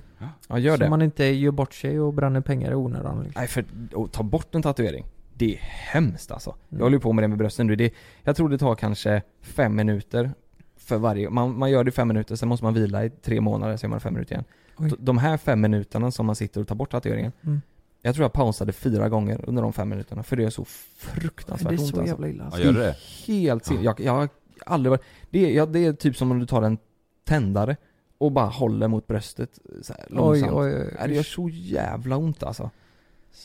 Ja, 0.48 0.58
gör 0.58 0.76
så 0.76 0.82
det. 0.82 0.90
man 0.90 1.02
inte 1.02 1.24
gör 1.24 1.50
bort 1.50 1.74
sig 1.74 2.00
och 2.00 2.14
bränner 2.14 2.40
pengar 2.40 2.70
i 2.70 2.74
onödan. 2.74 3.22
Liksom. 3.22 3.40
Nej 3.40 3.48
för 3.48 3.64
att 4.04 4.12
ta 4.12 4.22
bort 4.22 4.54
en 4.54 4.62
tatuering, 4.62 5.04
det 5.34 5.54
är 5.54 5.58
hemskt 5.62 6.30
alltså. 6.30 6.54
Jag 6.68 6.72
Mm. 6.76 6.82
håller 6.82 6.96
ju 6.96 7.00
på 7.00 7.12
med 7.12 7.24
det 7.24 7.28
med 7.28 7.38
brösten 7.38 7.66
nu. 7.66 7.76
Det, 7.76 7.92
jag 8.22 8.36
tror 8.36 8.48
det 8.48 8.58
tar 8.58 8.74
kanske 8.74 9.22
fem 9.42 9.76
minuter 9.76 10.30
för 10.76 10.98
varje, 10.98 11.30
man, 11.30 11.58
man 11.58 11.70
gör 11.70 11.84
det 11.84 11.88
i 11.88 11.92
fem 11.92 12.08
minuter, 12.08 12.36
sen 12.36 12.48
måste 12.48 12.64
man 12.64 12.74
vila 12.74 13.04
i 13.04 13.10
tre 13.10 13.40
månader, 13.40 13.76
så 13.76 13.84
gör 13.84 13.90
man 13.90 14.00
fem 14.00 14.14
minuter 14.14 14.32
igen. 14.34 14.44
Oj. 14.78 14.92
De 14.98 15.18
här 15.18 15.36
fem 15.36 15.60
minuterna 15.60 16.10
som 16.10 16.26
man 16.26 16.34
sitter 16.36 16.60
och 16.60 16.68
tar 16.68 16.74
bort 16.74 16.90
tatueringen, 16.90 17.32
Mm. 17.42 17.60
jag 18.02 18.14
tror 18.14 18.24
jag 18.24 18.32
pausade 18.32 18.72
fyra 18.72 19.08
gånger 19.08 19.40
under 19.48 19.62
de 19.62 19.72
fem 19.72 19.88
minuterna, 19.88 20.22
för 20.22 20.36
det 20.36 20.44
är 20.44 20.50
så 20.50 20.62
Det 20.62 20.68
fruktansvärt 20.96 21.72
är 21.72 21.78
ont 21.78 21.80
så 21.88 21.96
alltså. 22.00 22.06
jävla 22.12 22.28
illa. 22.28 22.42
Ja, 22.42 22.46
Alltså. 22.46 22.62
gör 22.62 22.72
det 22.72 22.80
det? 22.86 22.96
Helt 23.32 23.64
sin... 23.64 23.82
jag, 23.82 24.00
jag 24.00 24.28
aldrig 24.66 24.90
varit... 24.90 25.02
Det 25.30 25.46
är, 25.46 25.50
ja, 25.56 25.66
det 25.66 25.84
är 25.84 25.92
typ 25.92 26.16
som 26.16 26.30
om 26.30 26.38
du 26.38 26.46
tar 26.46 26.62
en 26.62 26.78
tändare 27.24 27.76
och 28.18 28.32
bara 28.32 28.46
håller 28.46 28.88
mot 28.88 29.06
bröstet 29.06 29.58
så 29.82 29.92
här, 29.92 30.02
Oj, 30.10 30.14
långsamt. 30.16 30.52
oj, 30.52 30.74
oj. 30.74 30.94
Nej, 30.98 31.08
Det 31.08 31.14
gör 31.14 31.22
så 31.22 31.48
jävla 31.48 32.16
ont 32.16 32.42
alltså. 32.42 32.70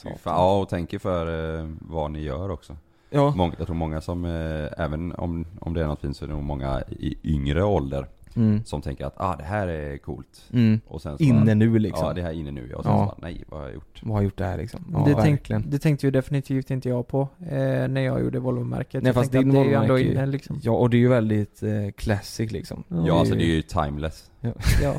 Fan. 0.04 0.18
Ja 0.26 0.60
och 0.62 0.70
tänker 0.70 1.00
för 1.00 1.60
eh, 1.60 1.70
vad 1.82 2.12
ni 2.12 2.22
gör 2.22 2.50
också. 2.50 2.78
Ja. 3.10 3.52
Jag 3.58 3.68
tror 3.68 3.76
många 3.76 4.02
som, 4.02 4.26
eh, 4.26 4.84
även 4.86 5.12
om, 5.16 5.46
om 5.60 5.74
det 5.74 5.82
är 5.82 5.88
något 5.88 6.00
fint 6.02 6.18
så 6.18 6.26
är 6.26 6.28
det 6.30 6.34
nog 6.36 6.44
många 6.44 6.84
i 6.90 7.18
yngre 7.24 7.64
ålder 7.64 8.08
Mm. 8.36 8.66
som 8.66 8.82
tänker 8.82 9.06
att 9.06 9.14
ah 9.18 9.36
det 9.36 9.44
här 9.44 9.68
är 9.68 9.98
coolt. 9.98 10.44
Mm. 10.54 10.82
Och 10.88 11.02
sen 11.02 11.18
så 11.18 11.24
Inne 11.24 11.46
bara, 11.46 11.54
nu 11.54 11.80
liksom. 11.80 12.08
Ja 12.08 12.14
det 12.14 12.22
här 12.22 12.30
är 12.30 12.34
inne 12.34 12.52
nu 12.52 12.68
ja. 12.72 12.78
Och 12.78 12.84
sen 12.84 12.92
Ja. 12.94 13.00
så 13.00 13.06
bara, 13.06 13.28
nej 13.28 13.44
vad 13.48 13.60
har 13.60 13.68
jag 13.68 13.74
gjort? 13.76 14.00
Vad 14.04 14.12
har 14.12 14.18
jag 14.18 14.24
gjort 14.24 14.38
där 14.38 14.58
liksom? 14.58 14.86
Ja, 14.94 15.00
det, 15.00 15.14
tänk, 15.22 15.40
verkligen. 15.40 15.70
det 15.70 15.80
tänkte 15.80 16.08
ju 16.08 16.12
definitivt 16.12 16.72
inte 16.72 16.90
jag 16.90 17.08
på 17.08 17.22
eh, 17.40 17.88
när 17.88 18.02
jag 18.02 18.22
gjorde 18.22 18.40
Volvo-märket. 18.40 19.04
Nej 19.04 19.10
jag 19.10 19.16
fast 19.16 19.32
din 19.32 19.48
att 19.50 19.54
det 19.56 19.60
är 19.60 19.66
ju 19.66 19.74
ändå 19.74 20.00
inne 20.00 20.26
liksom. 20.26 20.60
Ja 20.64 20.72
och 20.72 20.90
det 20.90 20.98
är 20.98 21.00
ju 21.00 21.08
väldigt 21.10 21.64
eh, 21.64 21.70
classic 21.98 22.52
liksom. 22.52 22.84
Ja, 22.88 23.04
Ja 23.08 23.20
alltså 23.20 23.36
det 23.36 23.44
är 23.44 23.56
ju 23.56 23.62
timeless. 23.62 24.32
Ja. 24.42 24.52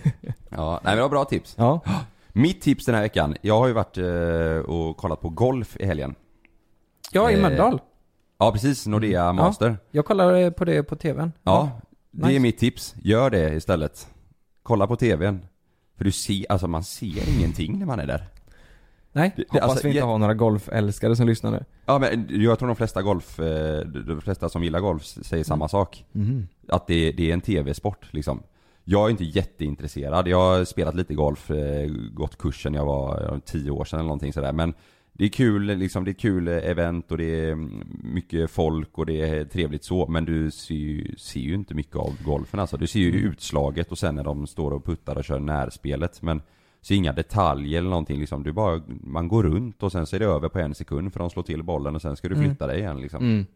Ja, 0.57 0.71
nej 0.73 0.81
men 0.85 0.97
det 0.97 1.03
var 1.03 1.09
bra 1.09 1.25
tips. 1.25 1.55
Ja. 1.59 1.81
Mitt 2.33 2.61
tips 2.63 2.85
den 2.87 2.95
här 2.95 3.03
veckan, 3.03 3.37
jag 3.43 3.59
har 3.59 3.67
ju 3.67 3.73
varit 3.73 3.99
eh, 3.99 4.71
och 4.71 4.97
kollat 4.97 5.21
på 5.21 5.29
golf 5.29 5.77
i 5.81 5.87
helgen. 5.87 6.15
ja, 7.13 7.31
i 7.31 7.35
Eh, 7.35 7.41
Mölndal. 7.43 7.81
Ja 8.39 8.53
precis, 8.53 8.87
Nordea 8.87 9.25
Ja. 9.25 9.33
Master. 9.33 9.77
Jag 9.91 10.05
kollade 10.05 10.51
på 10.51 10.65
det 10.65 10.83
på 10.83 10.97
TVn. 10.97 11.33
Ja, 11.43 11.71
det 12.15 12.25
är 12.25 12.29
Nice. 12.29 12.41
mitt 12.41 12.59
tips. 12.59 12.95
Gör 13.03 13.31
det 13.31 13.55
istället. 13.55 14.09
Kolla 14.63 14.87
på 14.87 14.97
TVn. 14.97 15.47
För 15.97 16.05
du 16.05 16.13
ser, 16.13 16.45
alltså 16.49 16.67
man 16.69 16.85
ser 16.85 17.39
ingenting 17.39 17.79
när 17.79 17.87
man 17.87 18.01
är 18.01 18.07
där. 18.07 18.29
Nej. 19.13 19.33
Det, 19.37 19.45
Hoppas 19.49 19.71
alltså, 19.71 19.87
vi 19.87 19.89
inte 19.95 20.01
jä- 20.03 20.07
har 20.07 20.19
några 20.19 20.35
golfälskare 20.35 21.17
som 21.17 21.27
lyssnar 21.27 21.51
nu. 21.51 21.65
Ja 21.87 21.99
men 21.99 22.27
jag 22.43 22.59
tror 22.59 22.69
de 22.69 22.77
flesta 22.77 23.03
golf, 23.03 23.41
eh, 23.41 23.81
de 23.87 24.21
flesta 24.21 24.49
som 24.49 24.65
gillar 24.65 24.81
golf 24.81 25.03
säger 25.05 25.45
samma 25.45 25.69
sak. 25.69 26.05
Mhm. 26.13 26.47
Att 26.69 26.87
det, 26.87 27.13
det 27.13 27.31
är 27.31 27.35
en 27.35 27.41
TV-sport 27.41 28.07
liksom. 28.11 28.43
Jag 28.85 29.07
är 29.07 29.11
inte 29.11 29.25
jätteintresserad. 29.25 30.29
Jag 30.29 30.39
har 30.59 30.65
spelat 30.65 30.95
lite 30.95 31.15
golf, 31.15 31.51
eh, 31.51 31.87
gått 32.13 32.39
kursen 32.39 32.73
när 32.73 32.79
jag 32.79 32.87
var 32.87 33.33
eh, 33.33 33.39
10 33.39 33.71
år 33.71 33.85
sedan 33.85 33.99
eller 33.99 34.07
någonting 34.07 34.33
sådär. 34.33 34.53
Men 34.53 34.75
det 35.17 35.25
är 35.25 35.29
kul 35.29 35.65
liksom, 35.79 36.05
det 36.05 36.09
är 36.11 36.13
ett 36.13 36.21
kul 36.21 36.49
eh, 36.49 36.55
event 36.71 37.11
och 37.11 37.19
det 37.19 37.41
är 37.45 37.53
mm, 37.53 37.83
mycket 38.03 38.51
folk 38.51 38.99
och 38.99 39.07
det 39.07 39.21
är 39.21 39.45
trevligt 39.45 39.85
så. 39.85 40.07
Men 40.07 40.25
du 40.25 40.51
ser 40.51 40.75
ju, 40.75 41.17
ser 41.17 41.41
ju 41.41 41.55
inte 41.55 41.75
mycket 41.75 41.97
av 41.97 42.23
golfen 42.25 42.61
alltså. 42.61 42.77
Du 42.77 42.87
ser 42.87 43.01
ju 43.01 43.11
Mm. 43.11 43.25
utslaget 43.31 43.93
och 43.93 43.99
sen 43.99 44.15
när 44.15 44.25
de 44.25 44.47
står 44.47 44.71
och 44.71 44.85
puttar 44.85 45.19
och 45.19 45.25
kör 45.25 45.39
närspelet. 45.41 46.23
Men 46.23 46.43
ser 46.83 46.95
inga 46.95 47.13
detaljer 47.13 47.79
eller 47.79 47.91
någonting 47.91 48.21
liksom. 48.21 48.43
Du 48.43 48.53
bara, 48.53 48.83
man 49.03 49.29
går 49.29 49.43
runt 49.43 49.83
och 49.83 49.93
sen 49.93 50.07
så 50.07 50.17
är 50.17 50.21
det 50.21 50.27
över 50.27 50.49
på 50.49 50.59
en 50.59 50.75
sekund 50.75 51.13
för 51.13 51.21
de 51.21 51.31
slår 51.31 51.43
till 51.43 51.63
bollen 51.63 51.95
och 51.95 52.03
sen 52.03 52.17
ska 52.17 52.29
du 52.29 52.35
Mm. 52.35 52.47
flytta 52.49 52.67
dig 52.67 52.79
igen 52.81 53.01
liksom. 53.01 53.25
Mm. 53.25 53.47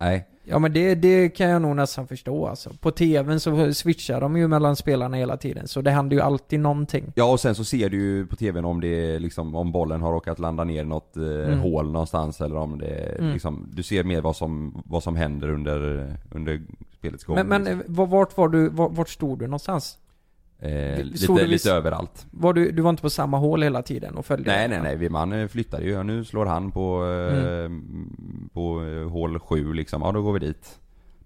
Nej. 0.00 0.26
Ja 0.44 0.58
men 0.58 0.72
det, 0.72 0.94
det 0.94 1.28
kan 1.28 1.48
jag 1.48 1.62
nog 1.62 1.76
nästan 1.76 2.06
förstå 2.06 2.46
alltså. 2.46 2.70
På 2.80 2.90
TVn 2.90 3.40
så 3.40 3.72
switchar 3.74 4.20
de 4.20 4.36
ju 4.36 4.48
mellan 4.48 4.76
spelarna 4.76 5.16
hela 5.16 5.36
tiden. 5.36 5.68
Så 5.68 5.80
det 5.82 5.90
händer 5.90 6.16
ju 6.16 6.22
alltid 6.22 6.60
någonting. 6.60 7.12
Ja 7.14 7.24
och 7.32 7.40
sen 7.40 7.54
så 7.54 7.64
ser 7.64 7.88
du 7.88 7.96
ju 7.96 8.26
på 8.26 8.36
tvn 8.36 8.64
om 8.64 8.80
det 8.80 9.18
liksom, 9.18 9.54
om 9.54 9.72
bollen 9.72 10.02
har 10.02 10.12
råkat 10.12 10.38
landa 10.38 10.64
ner 10.64 10.82
i 10.82 10.84
något 10.86 11.16
eh, 11.16 11.22
Mm. 11.24 11.58
hål 11.60 11.92
någonstans 11.92 12.40
eller 12.40 12.56
om 12.56 12.78
det 12.78 13.16
Mm. 13.18 13.32
liksom, 13.32 13.68
du 13.72 13.82
ser 13.82 14.04
mer 14.04 14.20
vad 14.20 14.36
som, 14.36 14.82
vad 14.86 15.02
som 15.02 15.16
händer 15.16 15.48
under, 15.48 16.06
under 16.30 16.62
spelets 16.98 17.24
gång. 17.24 17.34
Men, 17.36 17.46
men 17.46 17.64
liksom. 17.64 17.80
eh, 17.80 17.86
var- 17.98 18.06
vart 18.06 18.36
var 18.36 18.48
du, 18.48 18.68
vart, 18.68 18.92
vart 18.92 19.08
stod 19.08 19.38
du 19.38 19.44
någonstans? 19.46 19.98
Eh, 20.62 21.04
lite, 21.04 21.46
lite 21.46 21.72
överallt. 21.72 22.26
Var 22.30 22.52
du, 22.52 22.70
du 22.72 22.82
var 22.82 22.90
inte 22.90 23.02
på 23.02 23.10
samma 23.10 23.38
hål 23.38 23.62
hela 23.62 23.82
tiden 23.82 24.16
och 24.16 24.26
följde? 24.26 24.50
Nej 24.50 24.68
nej 24.68 24.80
nej, 24.82 24.96
vi- 24.96 25.08
man 25.08 25.32
eh, 25.32 25.46
flyttar 25.48 25.80
ju. 25.80 26.02
Nu 26.02 26.24
slår 26.24 26.46
han 26.46 26.70
på, 26.72 27.04
eh, 27.06 27.70
på 28.52 28.84
eh, 28.84 29.10
hål 29.10 29.38
7 29.38 29.72
liksom, 29.72 30.02
ja 30.02 30.12
då 30.12 30.22
går 30.22 30.32
vi 30.32 30.38
dit. 30.38 30.76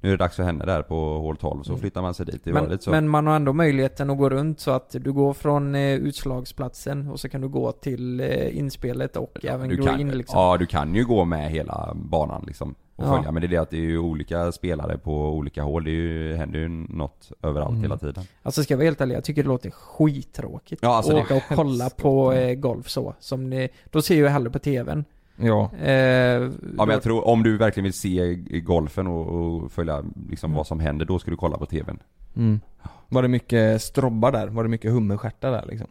Nu 0.01 0.09
är 0.11 0.13
det 0.13 0.25
dags 0.25 0.37
för 0.37 0.43
henne 0.43 0.65
där 0.65 0.83
på 0.83 1.19
hål 1.19 1.37
12, 1.37 1.63
så 1.63 1.71
Mm. 1.73 1.81
flyttar 1.81 2.03
man 2.03 2.15
sig 2.15 2.27
dit. 2.27 2.41
Det 2.45 2.53
Men, 2.53 2.79
så. 2.79 2.91
men 2.91 3.09
man 3.09 3.27
har 3.27 3.37
ändå 3.37 3.53
möjligheten 3.53 4.11
att 4.11 4.19
gå 4.19 4.29
runt 4.31 4.61
så 4.61 4.71
att 4.71 4.97
du 5.01 5.13
går 5.13 5.33
från 5.35 5.75
eh, 5.75 5.95
utslagsplatsen 5.95 7.09
och 7.09 7.21
så 7.21 7.29
kan 7.29 7.41
du 7.41 7.49
gå 7.49 7.73
till 7.73 8.21
inspelet 8.53 9.17
och 9.17 9.45
även 9.45 9.69
du 9.69 9.77
gå 9.77 9.89
in 9.99 10.11
liksom. 10.19 10.39
Ja, 10.41 10.57
du 10.57 10.67
kan 10.67 10.95
ju 10.95 11.05
gå 11.05 11.25
med 11.25 11.51
hela 11.51 11.93
banan 11.95 12.45
liksom. 12.47 12.75
Och 12.97 13.05
Ja. 13.05 13.17
följa, 13.17 13.33
men 13.33 13.41
det 13.43 13.47
är 13.47 13.49
det 13.49 13.57
att 13.57 13.71
det 13.71 13.77
är 13.77 13.81
ju 13.81 13.99
olika 13.99 14.53
spelare 14.53 14.99
på 14.99 15.31
olika 15.31 15.63
hål. 15.63 15.85
Det 15.85 15.91
är 15.91 15.93
ju, 15.93 16.35
händer 16.37 16.59
ju 16.59 16.69
något 16.69 17.33
överallt 17.43 17.71
Mm. 17.71 17.83
hela 17.83 17.99
tiden. 17.99 18.25
Alltså 18.43 18.63
ska 18.63 18.75
jag 18.75 18.79
vara 18.79 18.85
helt 18.85 19.01
ärlig, 19.01 19.15
jag 19.17 19.25
tycker 19.25 19.43
det 19.43 19.49
låter 19.49 19.71
skittråkigt. 19.71 20.83
Ja, 20.83 20.97
alltså, 20.97 21.13
Åka 21.17 21.35
och 21.37 21.43
kolla 21.49 21.91
på 21.91 22.33
eh, 22.33 22.55
golf 22.55 22.89
så. 22.89 23.15
Som 23.19 23.51
ni, 23.51 23.69
då 23.91 24.03
ser 24.03 24.21
jag 24.23 24.31
hellre 24.31 24.51
på 24.51 24.59
TVn. 24.59 25.05
Ja. 25.37 25.71
Eh, 25.83 25.93
Ja 25.93 26.51
men 26.77 26.89
jag 26.89 27.03
tror, 27.03 27.27
om 27.27 27.43
du 27.43 27.57
verkligen 27.57 27.85
vill 27.85 27.93
se 27.93 28.35
golfen 28.61 29.07
och, 29.07 29.27
och 29.29 29.73
följa 29.73 30.05
liksom 30.31 30.51
Mm. 30.51 30.57
vad 30.57 30.67
som 30.67 30.81
händer, 30.81 31.07
då 31.07 31.19
ska 31.19 31.31
du 31.31 31.37
kolla 31.37 31.59
på 31.59 31.67
TVn. 31.67 31.99
Mm. 32.37 32.61
Var 33.09 33.23
det 33.23 33.29
mycket 33.29 33.83
strobbar 33.83 34.33
där? 34.33 34.47
Var 34.49 34.63
det 34.63 34.69
mycket 34.69 34.93
hummerstjärtar 34.93 35.51
där 35.53 35.65
liksom? 35.69 35.89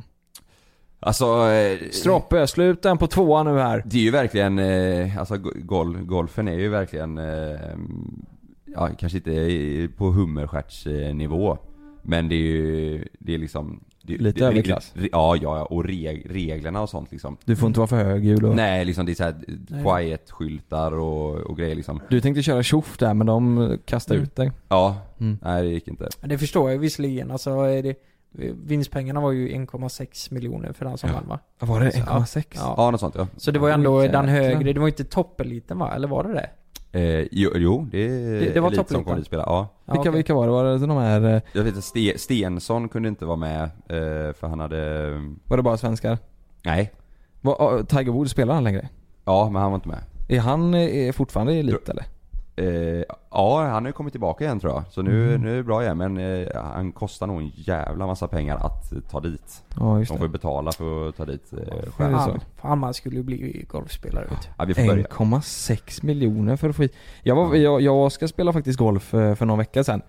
Alltså... 1.05 1.25
Eh, 1.51 1.89
Stroppe, 1.91 2.47
slut 2.47 2.81
den 2.81 2.97
på 2.97 3.07
tvåan 3.07 3.45
nu 3.45 3.59
här. 3.59 3.83
Det 3.85 3.97
är 3.97 4.01
ju 4.01 4.11
verkligen, 4.11 4.59
eh, 4.59 5.17
alltså 5.19 5.37
go- 5.37 5.51
gol, 5.55 5.97
golfen 5.97 6.47
är 6.47 6.59
ju 6.59 6.69
verkligen, 6.69 7.17
eh, 7.17 7.59
ja 8.65 8.89
kanske 8.99 9.17
inte 9.17 9.87
på 9.97 10.05
hummerstjärtsnivå. 10.11 11.57
Men 12.01 12.29
det 12.29 12.35
är 12.35 12.37
ju, 12.39 13.05
det 13.19 13.33
är 13.33 13.37
liksom 13.37 13.83
det, 14.05 14.17
Lite 14.17 14.39
det, 14.39 14.45
överklass. 14.45 14.91
det- 14.95 15.09
Ja, 15.11 15.35
ja, 15.41 15.63
och 15.65 15.85
reg, 15.85 16.25
reglerna 16.29 16.81
och 16.81 16.89
sånt 16.89 17.11
liksom. 17.11 17.37
Du 17.45 17.55
får 17.55 17.67
inte 17.67 17.79
vara 17.79 17.87
för 17.87 18.03
högljudd 18.03 18.43
och... 18.43 18.55
Nej, 18.55 18.85
liksom 18.85 19.05
det 19.05 19.11
är 19.11 19.15
såhär 19.15 19.35
quiet-skyltar 19.83 20.91
och, 20.91 21.35
och 21.35 21.57
grejer 21.57 21.75
liksom. 21.75 21.99
Du 22.09 22.21
tänkte 22.21 22.41
köra 22.43 22.63
tjoff 22.63 22.97
där 22.97 23.13
men 23.13 23.27
de 23.27 23.77
kastade 23.85 24.17
Mm. 24.17 24.23
ut 24.23 24.35
dig. 24.35 24.51
Ja, 24.69 24.97
Mm. 25.19 25.37
nej 25.41 25.63
det 25.63 25.69
gick 25.69 25.87
inte. 25.87 26.09
Det 26.21 26.37
förstår 26.37 26.71
jag 26.71 26.77
visserligen. 26.79 27.31
Alltså, 27.31 27.49
är 27.49 27.83
det, 27.83 27.95
Vinstpengarna 28.65 29.21
var 29.21 29.31
ju 29.31 29.49
1,6 29.49 30.33
miljoner 30.33 30.73
för 30.73 30.85
den 30.85 30.97
som 30.97 31.09
Ja. 31.09 31.15
vann 31.15 31.27
va? 31.27 31.39
Var 31.59 31.79
det 31.81 31.91
Så, 31.91 31.99
ja. 31.99 32.05
1,6? 32.19 32.45
Ja. 32.55 32.73
Ja, 32.77 32.91
något 32.91 32.99
sånt 32.99 33.15
ja. 33.17 33.27
Så 33.37 33.51
det 33.51 33.59
var 33.59 33.67
ju 33.67 33.73
ändå 33.73 33.99
Oj, 33.99 34.07
den 34.07 34.27
högre, 34.27 34.73
det 34.73 34.79
var 34.79 34.87
inte 34.87 35.03
toppeliten 35.03 35.79
va? 35.79 35.91
Eller 35.95 36.07
var 36.07 36.23
det 36.23 36.33
det? 36.33 36.49
Eh, 36.99 37.27
jo, 37.31 37.51
jo, 37.55 37.87
det 37.91 37.97
är 38.05 38.09
Det- 38.39 38.53
det 38.53 38.59
var 38.59 38.71
Elit 38.71 38.89
som 38.89 39.03
kom 39.03 39.13
dit 39.15 39.19
och 39.21 39.25
spelade. 39.25 39.49
Ja. 39.49 39.67
Ja, 39.85 39.93
Vilka, 39.93 39.99
okej. 40.09 40.11
vilka 40.17 40.33
var 40.33 40.45
det? 40.45 40.51
Var 40.51 40.63
det 40.65 40.77
de 40.87 40.97
här, 40.97 41.35
eh, 41.35 41.41
Jag 41.53 41.63
vet 41.63 41.77
att 41.77 41.83
Ste- 41.83 42.17
Stensson 42.17 42.89
kunde 42.89 43.09
inte 43.09 43.25
vara 43.25 43.37
med, 43.37 43.63
eh, 43.63 44.33
för 44.33 44.47
han 44.47 44.59
hade... 44.59 45.09
var 45.47 45.57
det 45.57 45.63
bara 45.63 45.77
svenskar? 45.77 46.17
Nej. 46.65 46.91
Var, 47.41 47.53
ah, 47.61 47.83
Tiger 47.83 48.11
Woods, 48.11 48.31
spelar 48.31 48.53
han 48.53 48.63
längre? 48.63 48.89
Ja, 49.25 49.49
men 49.49 49.61
han 49.61 49.71
var 49.71 49.75
inte 49.77 49.87
med. 49.87 49.99
Är 50.29 50.39
han 50.39 50.73
eh, 50.73 51.11
fortfarande 51.11 51.53
i 51.53 51.59
elit 51.59 51.89
eller? 51.89 52.05
Eh, 52.55 53.03
ja, 53.31 53.63
han 53.63 53.83
har 53.83 53.89
ju 53.89 53.93
kommit 53.93 54.13
tillbaka 54.13 54.43
igen 54.43 54.59
tror 54.59 54.73
jag. 54.73 54.83
Så 54.89 55.01
nu, 55.01 55.29
Mm. 55.29 55.41
nu 55.41 55.51
är 55.51 55.55
det 55.57 55.63
bra 55.63 55.83
igen, 55.83 55.97
men 55.97 56.17
eh, 56.17 56.47
han 56.55 56.91
kostar 56.91 57.27
nog 57.27 57.41
en 57.41 57.51
jävla 57.55 58.07
massa 58.07 58.27
pengar 58.27 58.55
att 58.55 58.91
eh, 58.93 58.99
ta 58.99 59.19
dit. 59.19 59.63
Ja 59.79 59.99
just 59.99 60.11
De 60.11 60.17
får 60.17 60.27
ju 60.27 60.31
betala 60.31 60.71
för 60.71 61.09
att 61.09 61.15
ta 61.17 61.25
dit 61.25 61.53
eh, 61.53 61.59
så? 61.85 61.91
Fan, 61.91 62.39
fan 62.57 62.79
man 62.79 62.93
skulle 62.93 63.15
ju 63.15 63.23
bli 63.23 63.65
golfspelare 63.69 64.25
vet. 64.29 64.49
Ja, 64.57 64.65
vi 64.65 64.73
får 64.73 64.87
börja. 64.87 65.03
1,6 65.07 66.05
miljoner 66.05 66.55
för 66.55 66.69
att 66.69 66.75
få 66.75 66.81
hit. 66.81 66.95
Jag, 67.23 67.35
var, 67.35 67.55
jag, 67.55 67.81
jag 67.81 68.11
ska 68.11 68.27
spela 68.27 68.53
faktiskt 68.53 68.79
golf 68.79 69.13
eh, 69.13 69.35
för 69.35 69.45
någon 69.45 69.57
vecka 69.57 69.83
sedan. 69.83 70.01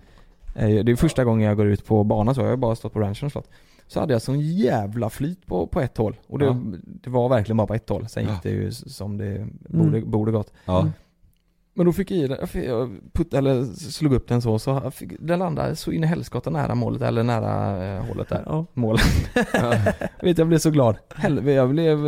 Eh, 0.55 0.67
Det 0.85 0.91
är 0.91 0.95
första 0.95 1.23
gången 1.23 1.47
jag 1.47 1.57
går 1.57 1.65
ut 1.67 1.85
på 1.85 2.03
banan 2.03 2.35
så, 2.35 2.41
jag 2.41 2.49
har 2.49 2.57
bara 2.57 2.75
stått 2.75 2.93
på 2.93 2.99
ranchen 2.99 3.25
och 3.25 3.31
slått. 3.31 3.49
Så 3.87 3.99
hade 3.99 4.13
jag 4.13 4.21
sån 4.21 4.39
jävla 4.39 5.09
flyt 5.09 5.45
på, 5.45 5.67
på 5.67 5.81
ett 5.81 5.97
hål. 5.97 6.15
Och 6.27 6.39
det, 6.39 6.45
Ja. 6.45 6.57
det 6.83 7.09
var 7.09 7.29
verkligen 7.29 7.57
bara 7.57 7.67
på 7.67 7.73
ett 7.73 7.89
hål. 7.89 8.07
Sen 8.07 8.23
gick 8.23 8.43
det 8.43 8.49
ju 8.49 8.71
som 8.71 9.17
det 9.17 9.47
borde, 9.69 10.01
borde 10.01 10.31
gått. 10.31 10.53
Ja. 10.65 10.87
Men 11.77 11.85
då 11.85 11.91
fick 11.93 12.11
jag 12.11 12.17
i 12.19 12.27
den, 12.27 12.47
jag, 12.65 12.97
putt, 13.13 13.33
eller 13.33 13.63
slog 13.75 14.13
upp 14.13 14.27
den 14.27 14.41
så, 14.41 14.59
så 14.59 14.91
fick, 14.91 15.13
den 15.19 15.39
landade 15.39 15.75
så 15.75 15.91
in 15.91 16.03
i 16.03 16.07
helskotta 16.07 16.49
nära 16.49 16.75
målet, 16.75 17.01
eller 17.01 17.23
nära 17.23 17.83
eh, 17.95 18.03
hålet 18.05 18.29
där. 18.29 18.43
Ja. 18.45 18.65
Målet. 18.73 19.01
vet 20.21 20.37
jag 20.37 20.47
blev 20.47 20.57
så 20.57 20.69
glad. 20.71 20.95
Helvete, 21.15 21.51
jag 21.51 21.69
blev, 21.69 22.07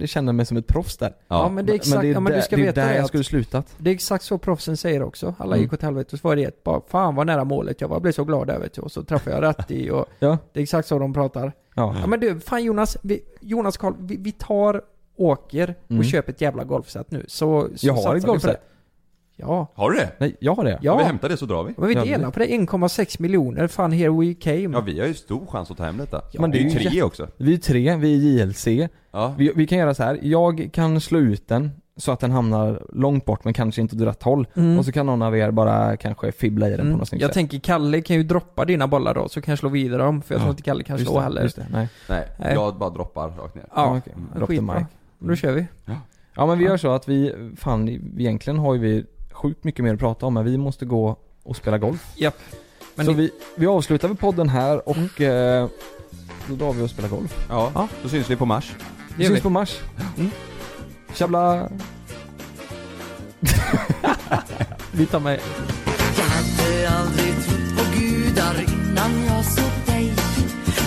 jag 0.00 0.08
kände 0.08 0.32
mig 0.32 0.46
som 0.46 0.56
ett 0.56 0.66
proffs 0.66 0.96
där. 0.96 1.14
Ja, 1.28 1.48
men 1.48 1.66
det 1.66 1.72
är 1.72 1.74
exakt, 1.74 2.04
är 2.04 2.08
ja, 2.08 2.20
men 2.20 2.32
du 2.32 2.36
där- 2.36 2.40
ska 2.44 2.56
det 2.56 2.62
är 2.62 2.66
veta 2.66 2.80
där 2.80 2.88
det 2.88 2.94
jag 2.94 3.02
att- 3.02 3.08
skulle 3.08 3.24
slutat. 3.24 3.74
Det 3.78 3.90
är 3.90 3.94
exakt 3.94 4.24
så 4.24 4.38
proffsen 4.38 4.76
säger 4.76 5.02
också. 5.02 5.34
Alla 5.38 5.54
Mm. 5.54 5.62
gick 5.62 5.72
åt 5.72 5.82
helvete 5.82 6.08
och 6.12 6.18
så 6.20 6.28
var 6.28 6.36
det 6.36 6.44
ett 6.44 6.64
bara, 6.64 6.80
fan 6.88 7.14
vad 7.14 7.26
nära 7.26 7.44
målet 7.44 7.80
jag 7.80 7.88
var, 7.88 7.94
jag 7.96 8.02
blev 8.02 8.12
så 8.12 8.24
glad 8.24 8.46
där 8.46 8.58
vet 8.58 8.74
du. 8.74 8.80
Och 8.80 8.92
så 8.92 9.02
träffade 9.04 9.36
jag 9.36 9.42
rätt 9.42 9.70
i 9.70 9.90
och 9.90 10.06
Ja. 10.18 10.38
det 10.52 10.60
är 10.60 10.62
exakt 10.62 10.88
så 10.88 10.98
de 10.98 11.12
pratar. 11.14 11.52
Ja. 11.74 11.96
Ja 12.00 12.06
men 12.06 12.20
du, 12.20 12.40
fan 12.40 12.64
Jonas, 12.64 12.96
vi, 13.02 13.20
Jonas 13.40 13.76
Karl, 13.76 13.94
vi, 13.98 14.16
vi 14.16 14.32
tar, 14.32 14.82
åker 15.16 15.74
och 15.84 15.90
Mm. 15.90 16.04
köper 16.04 16.32
ett 16.32 16.40
jävla 16.40 16.64
golfset 16.64 17.10
nu. 17.10 17.24
Så, 17.28 17.68
så 17.76 17.86
Jag 17.86 17.94
har 17.94 18.16
ett 18.16 18.24
golfset. 18.26 18.62
Ja. 19.40 19.72
Har 19.74 19.90
du 19.90 19.96
det? 19.96 20.10
Nej, 20.18 20.36
jag 20.40 20.54
har 20.54 20.64
det. 20.64 20.70
Ja. 20.70 20.78
Ja. 20.82 20.98
Vi 20.98 21.04
hämtar 21.04 21.28
det 21.28 21.36
så 21.36 21.46
drar 21.46 21.64
vi. 21.64 21.74
Men 21.76 21.88
vi 21.88 21.94
Ja, 21.94 22.04
delar 22.04 22.30
på 22.30 22.38
det, 22.38 22.46
1,6 22.46 23.22
miljoner, 23.22 23.66
fan 23.66 23.92
here 23.92 24.10
we 24.10 24.34
came. 24.34 24.68
Ja, 24.72 24.80
vi 24.80 25.00
har 25.00 25.06
ju 25.06 25.14
stor 25.14 25.46
chans 25.46 25.70
att 25.70 25.76
ta 25.76 25.84
hem 25.84 25.96
detta. 25.96 26.22
Ja, 26.32 26.40
men 26.40 26.50
det 26.50 26.58
är 26.58 26.60
ju 26.62 26.68
det 26.68 26.74
är 26.76 26.80
ju 26.80 26.90
tre 26.90 27.02
också. 27.02 27.28
Vi 27.36 27.54
är 27.54 27.58
tre, 27.58 27.96
vi 27.96 28.14
är 28.40 28.44
JLC. 28.46 28.66
Ja. 29.10 29.34
Vi, 29.38 29.52
vi 29.56 29.66
kan 29.66 29.78
göra 29.78 29.94
så 29.94 30.02
här. 30.02 30.18
jag 30.22 30.68
kan 30.72 31.00
slå 31.00 31.18
ut 31.18 31.48
den 31.48 31.70
så 31.96 32.12
att 32.12 32.20
den 32.20 32.30
hamnar 32.30 32.82
långt 32.92 33.24
bort 33.24 33.44
men 33.44 33.54
kanske 33.54 33.80
inte 33.80 33.96
åt 33.96 34.02
rätt 34.02 34.22
håll. 34.22 34.46
Mm. 34.56 34.78
Och 34.78 34.84
så 34.84 34.92
kan 34.92 35.06
någon 35.06 35.22
av 35.22 35.36
er 35.36 35.50
bara 35.50 35.96
kanske 35.96 36.32
fibbla 36.32 36.66
i 36.68 36.70
den 36.70 36.80
Mm. 36.80 36.92
på 36.92 36.98
något 36.98 37.08
snyggt 37.08 37.22
Jag 37.22 37.28
sätt. 37.28 37.34
tänker 37.34 37.58
Kalle 37.58 38.00
kan 38.00 38.16
ju 38.16 38.22
droppa 38.22 38.64
dina 38.64 38.86
bollar 38.88 39.14
då, 39.14 39.28
så 39.28 39.40
kan 39.40 39.52
jag 39.52 39.58
slå 39.58 39.68
vidare 39.68 40.02
dem, 40.02 40.22
för 40.22 40.34
jag 40.34 40.38
Ja. 40.38 40.42
tror 40.42 40.50
inte 40.50 40.62
Kalle 40.62 40.82
kan 40.84 40.96
Just 40.96 41.10
slå 41.10 41.18
det, 41.18 41.24
heller. 41.24 41.42
Just 41.42 41.56
det, 41.56 41.66
nej. 41.72 41.88
Nej, 42.08 42.28
Nej. 42.38 42.54
jag 42.54 42.78
bara 42.78 42.90
droppar 42.90 43.28
rakt 43.28 43.54
ner. 43.54 43.64
Ja, 43.74 43.96
okej. 43.98 44.12
mm, 44.16 44.28
Drop 44.36 44.48
the 44.48 44.56
skitbra. 44.56 44.86
Då 45.18 45.34
kör 45.36 45.52
vi. 45.52 45.66
Ja 46.34 46.46
men 46.46 46.58
vi 46.58 46.64
Ja. 46.64 46.70
gör 46.70 46.76
så 46.76 46.90
att 46.94 47.08
vi, 47.08 47.34
fan 47.56 47.88
egentligen 48.18 48.58
har 48.58 48.74
ju 48.74 48.80
vi 48.80 49.04
sjukt 49.38 49.64
mycket 49.64 49.84
mer 49.84 49.94
att 49.94 50.00
prata 50.00 50.26
om 50.26 50.34
men 50.34 50.44
vi 50.44 50.58
måste 50.58 50.84
gå 50.86 51.16
och 51.42 51.56
spela 51.56 51.78
golf. 51.78 52.12
Japp. 52.16 52.38
Men 52.94 53.06
så 53.06 53.12
ni- 53.12 53.18
vi, 53.18 53.30
vi 53.56 53.66
avslutar 53.66 54.08
med 54.08 54.18
podden 54.18 54.48
här 54.48 54.88
och 54.88 55.20
eh, 55.20 55.68
då 56.48 56.54
drar 56.54 56.72
vi 56.72 56.82
och 56.82 56.90
spelar 56.90 57.08
golf. 57.08 57.46
Ja, 57.48 57.70
Ja. 57.74 57.88
då 58.02 58.08
syns 58.08 58.30
vi 58.30 58.36
på 58.36 58.46
Mars. 58.46 58.74
Vi 59.16 59.24
syns 59.26 59.38
vi. 59.38 59.42
på 59.42 59.50
Mars. 59.50 59.78
Mm. 60.18 60.30
Tjabla! 61.14 61.68
Vi 64.92 65.06
tar 65.06 65.20
med 65.20 65.40
Jag 66.18 66.24
hade 66.24 66.88
aldrig 66.98 67.34
trott 67.34 67.76
på 67.78 67.98
gudar 67.98 68.54
innan 68.68 69.24
jag 69.24 69.44
såg 69.44 69.94
dig 69.94 70.12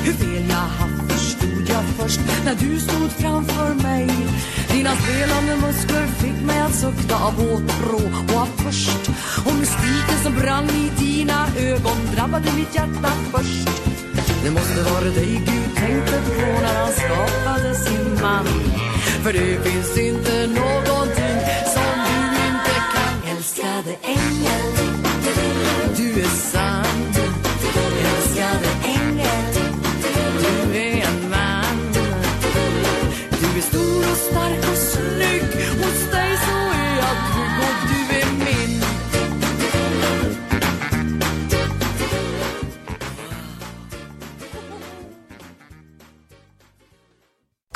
Hur 0.04 0.14
fel 0.14 0.50
jag 0.50 0.56
haft 0.56 1.12
förstod 1.12 1.70
jag 1.70 1.84
först 1.84 2.20
när 2.46 2.56
du 2.56 2.80
stod 2.80 3.12
framför 3.12 3.74
mig 3.84 4.08
dina 4.74 4.96
spelande 4.96 5.56
muskler 5.56 6.08
fick 6.08 6.46
mig 6.46 6.60
att 6.60 6.76
sukta 6.76 7.16
av 7.16 7.40
åtrå 7.40 8.02
och 8.36 8.42
av 8.42 8.48
törst. 8.64 9.10
Och 9.46 9.54
mystiken 9.54 10.18
som 10.24 10.34
brann 10.36 10.70
i 10.70 10.92
dina 11.00 11.48
ögon 11.58 11.98
drabbade 12.16 12.52
mitt 12.58 12.76
hjärta 12.76 13.12
först. 13.32 13.70
Det 14.44 14.52
måste 14.52 14.82
vara 14.92 15.10
dig 15.20 15.42
Gud 15.46 15.76
tänkte 15.76 16.22
på 16.26 16.46
när 16.62 16.76
han 16.80 16.92
skapade 16.92 17.76
sin 17.76 18.22
man. 18.22 18.46
För 19.24 19.34
det 19.34 19.64
finns 19.64 19.98
inte 19.98 20.48
någonting 20.48 21.38
som 21.74 21.94
du 22.06 22.18
inte 22.48 22.76
kan. 22.94 23.38
Älskade 23.38 23.96
ängel, 24.04 24.62
du 25.98 26.22
är 26.22 26.28
sann. 26.28 26.71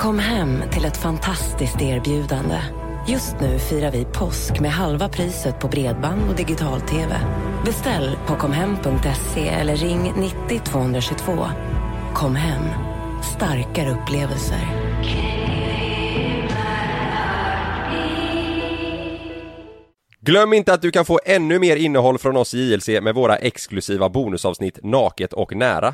Kom 0.06 0.20
hem 0.20 0.64
till 0.72 0.86
ett 0.86 0.98
fantastiskt 0.98 1.82
erbjudande. 1.82 2.62
Just 3.08 3.36
nu 3.42 3.60
firar 3.60 3.92
vi 3.92 4.06
påsk 4.06 4.60
med 4.60 4.72
halva 4.72 5.10
priset 5.10 5.60
på 5.60 5.68
bredband 5.68 6.30
och 6.30 6.36
digital-tv. 6.36 7.20
Beställ 7.66 8.18
på 8.28 8.36
komhem.se 8.36 9.48
eller 9.48 9.76
ring 9.76 10.14
90 10.48 10.62
222. 10.66 11.48
Kom 12.14 12.36
hem, 12.36 12.64
starkare 13.36 13.92
upplevelser. 13.92 14.60
Glöm 20.20 20.54
inte 20.54 20.74
att 20.74 20.82
du 20.82 20.92
kan 20.92 21.06
få 21.06 21.20
ännu 21.26 21.60
mer 21.60 21.76
innehåll 21.76 22.18
från 22.18 22.38
oss 22.38 22.54
i 22.54 22.74
JLC 22.74 22.88
med 22.88 23.16
våra 23.16 23.36
exklusiva 23.36 24.10
bonusavsnitt 24.10 24.80
Naket 24.84 25.34
och 25.34 25.56
nära. 25.56 25.94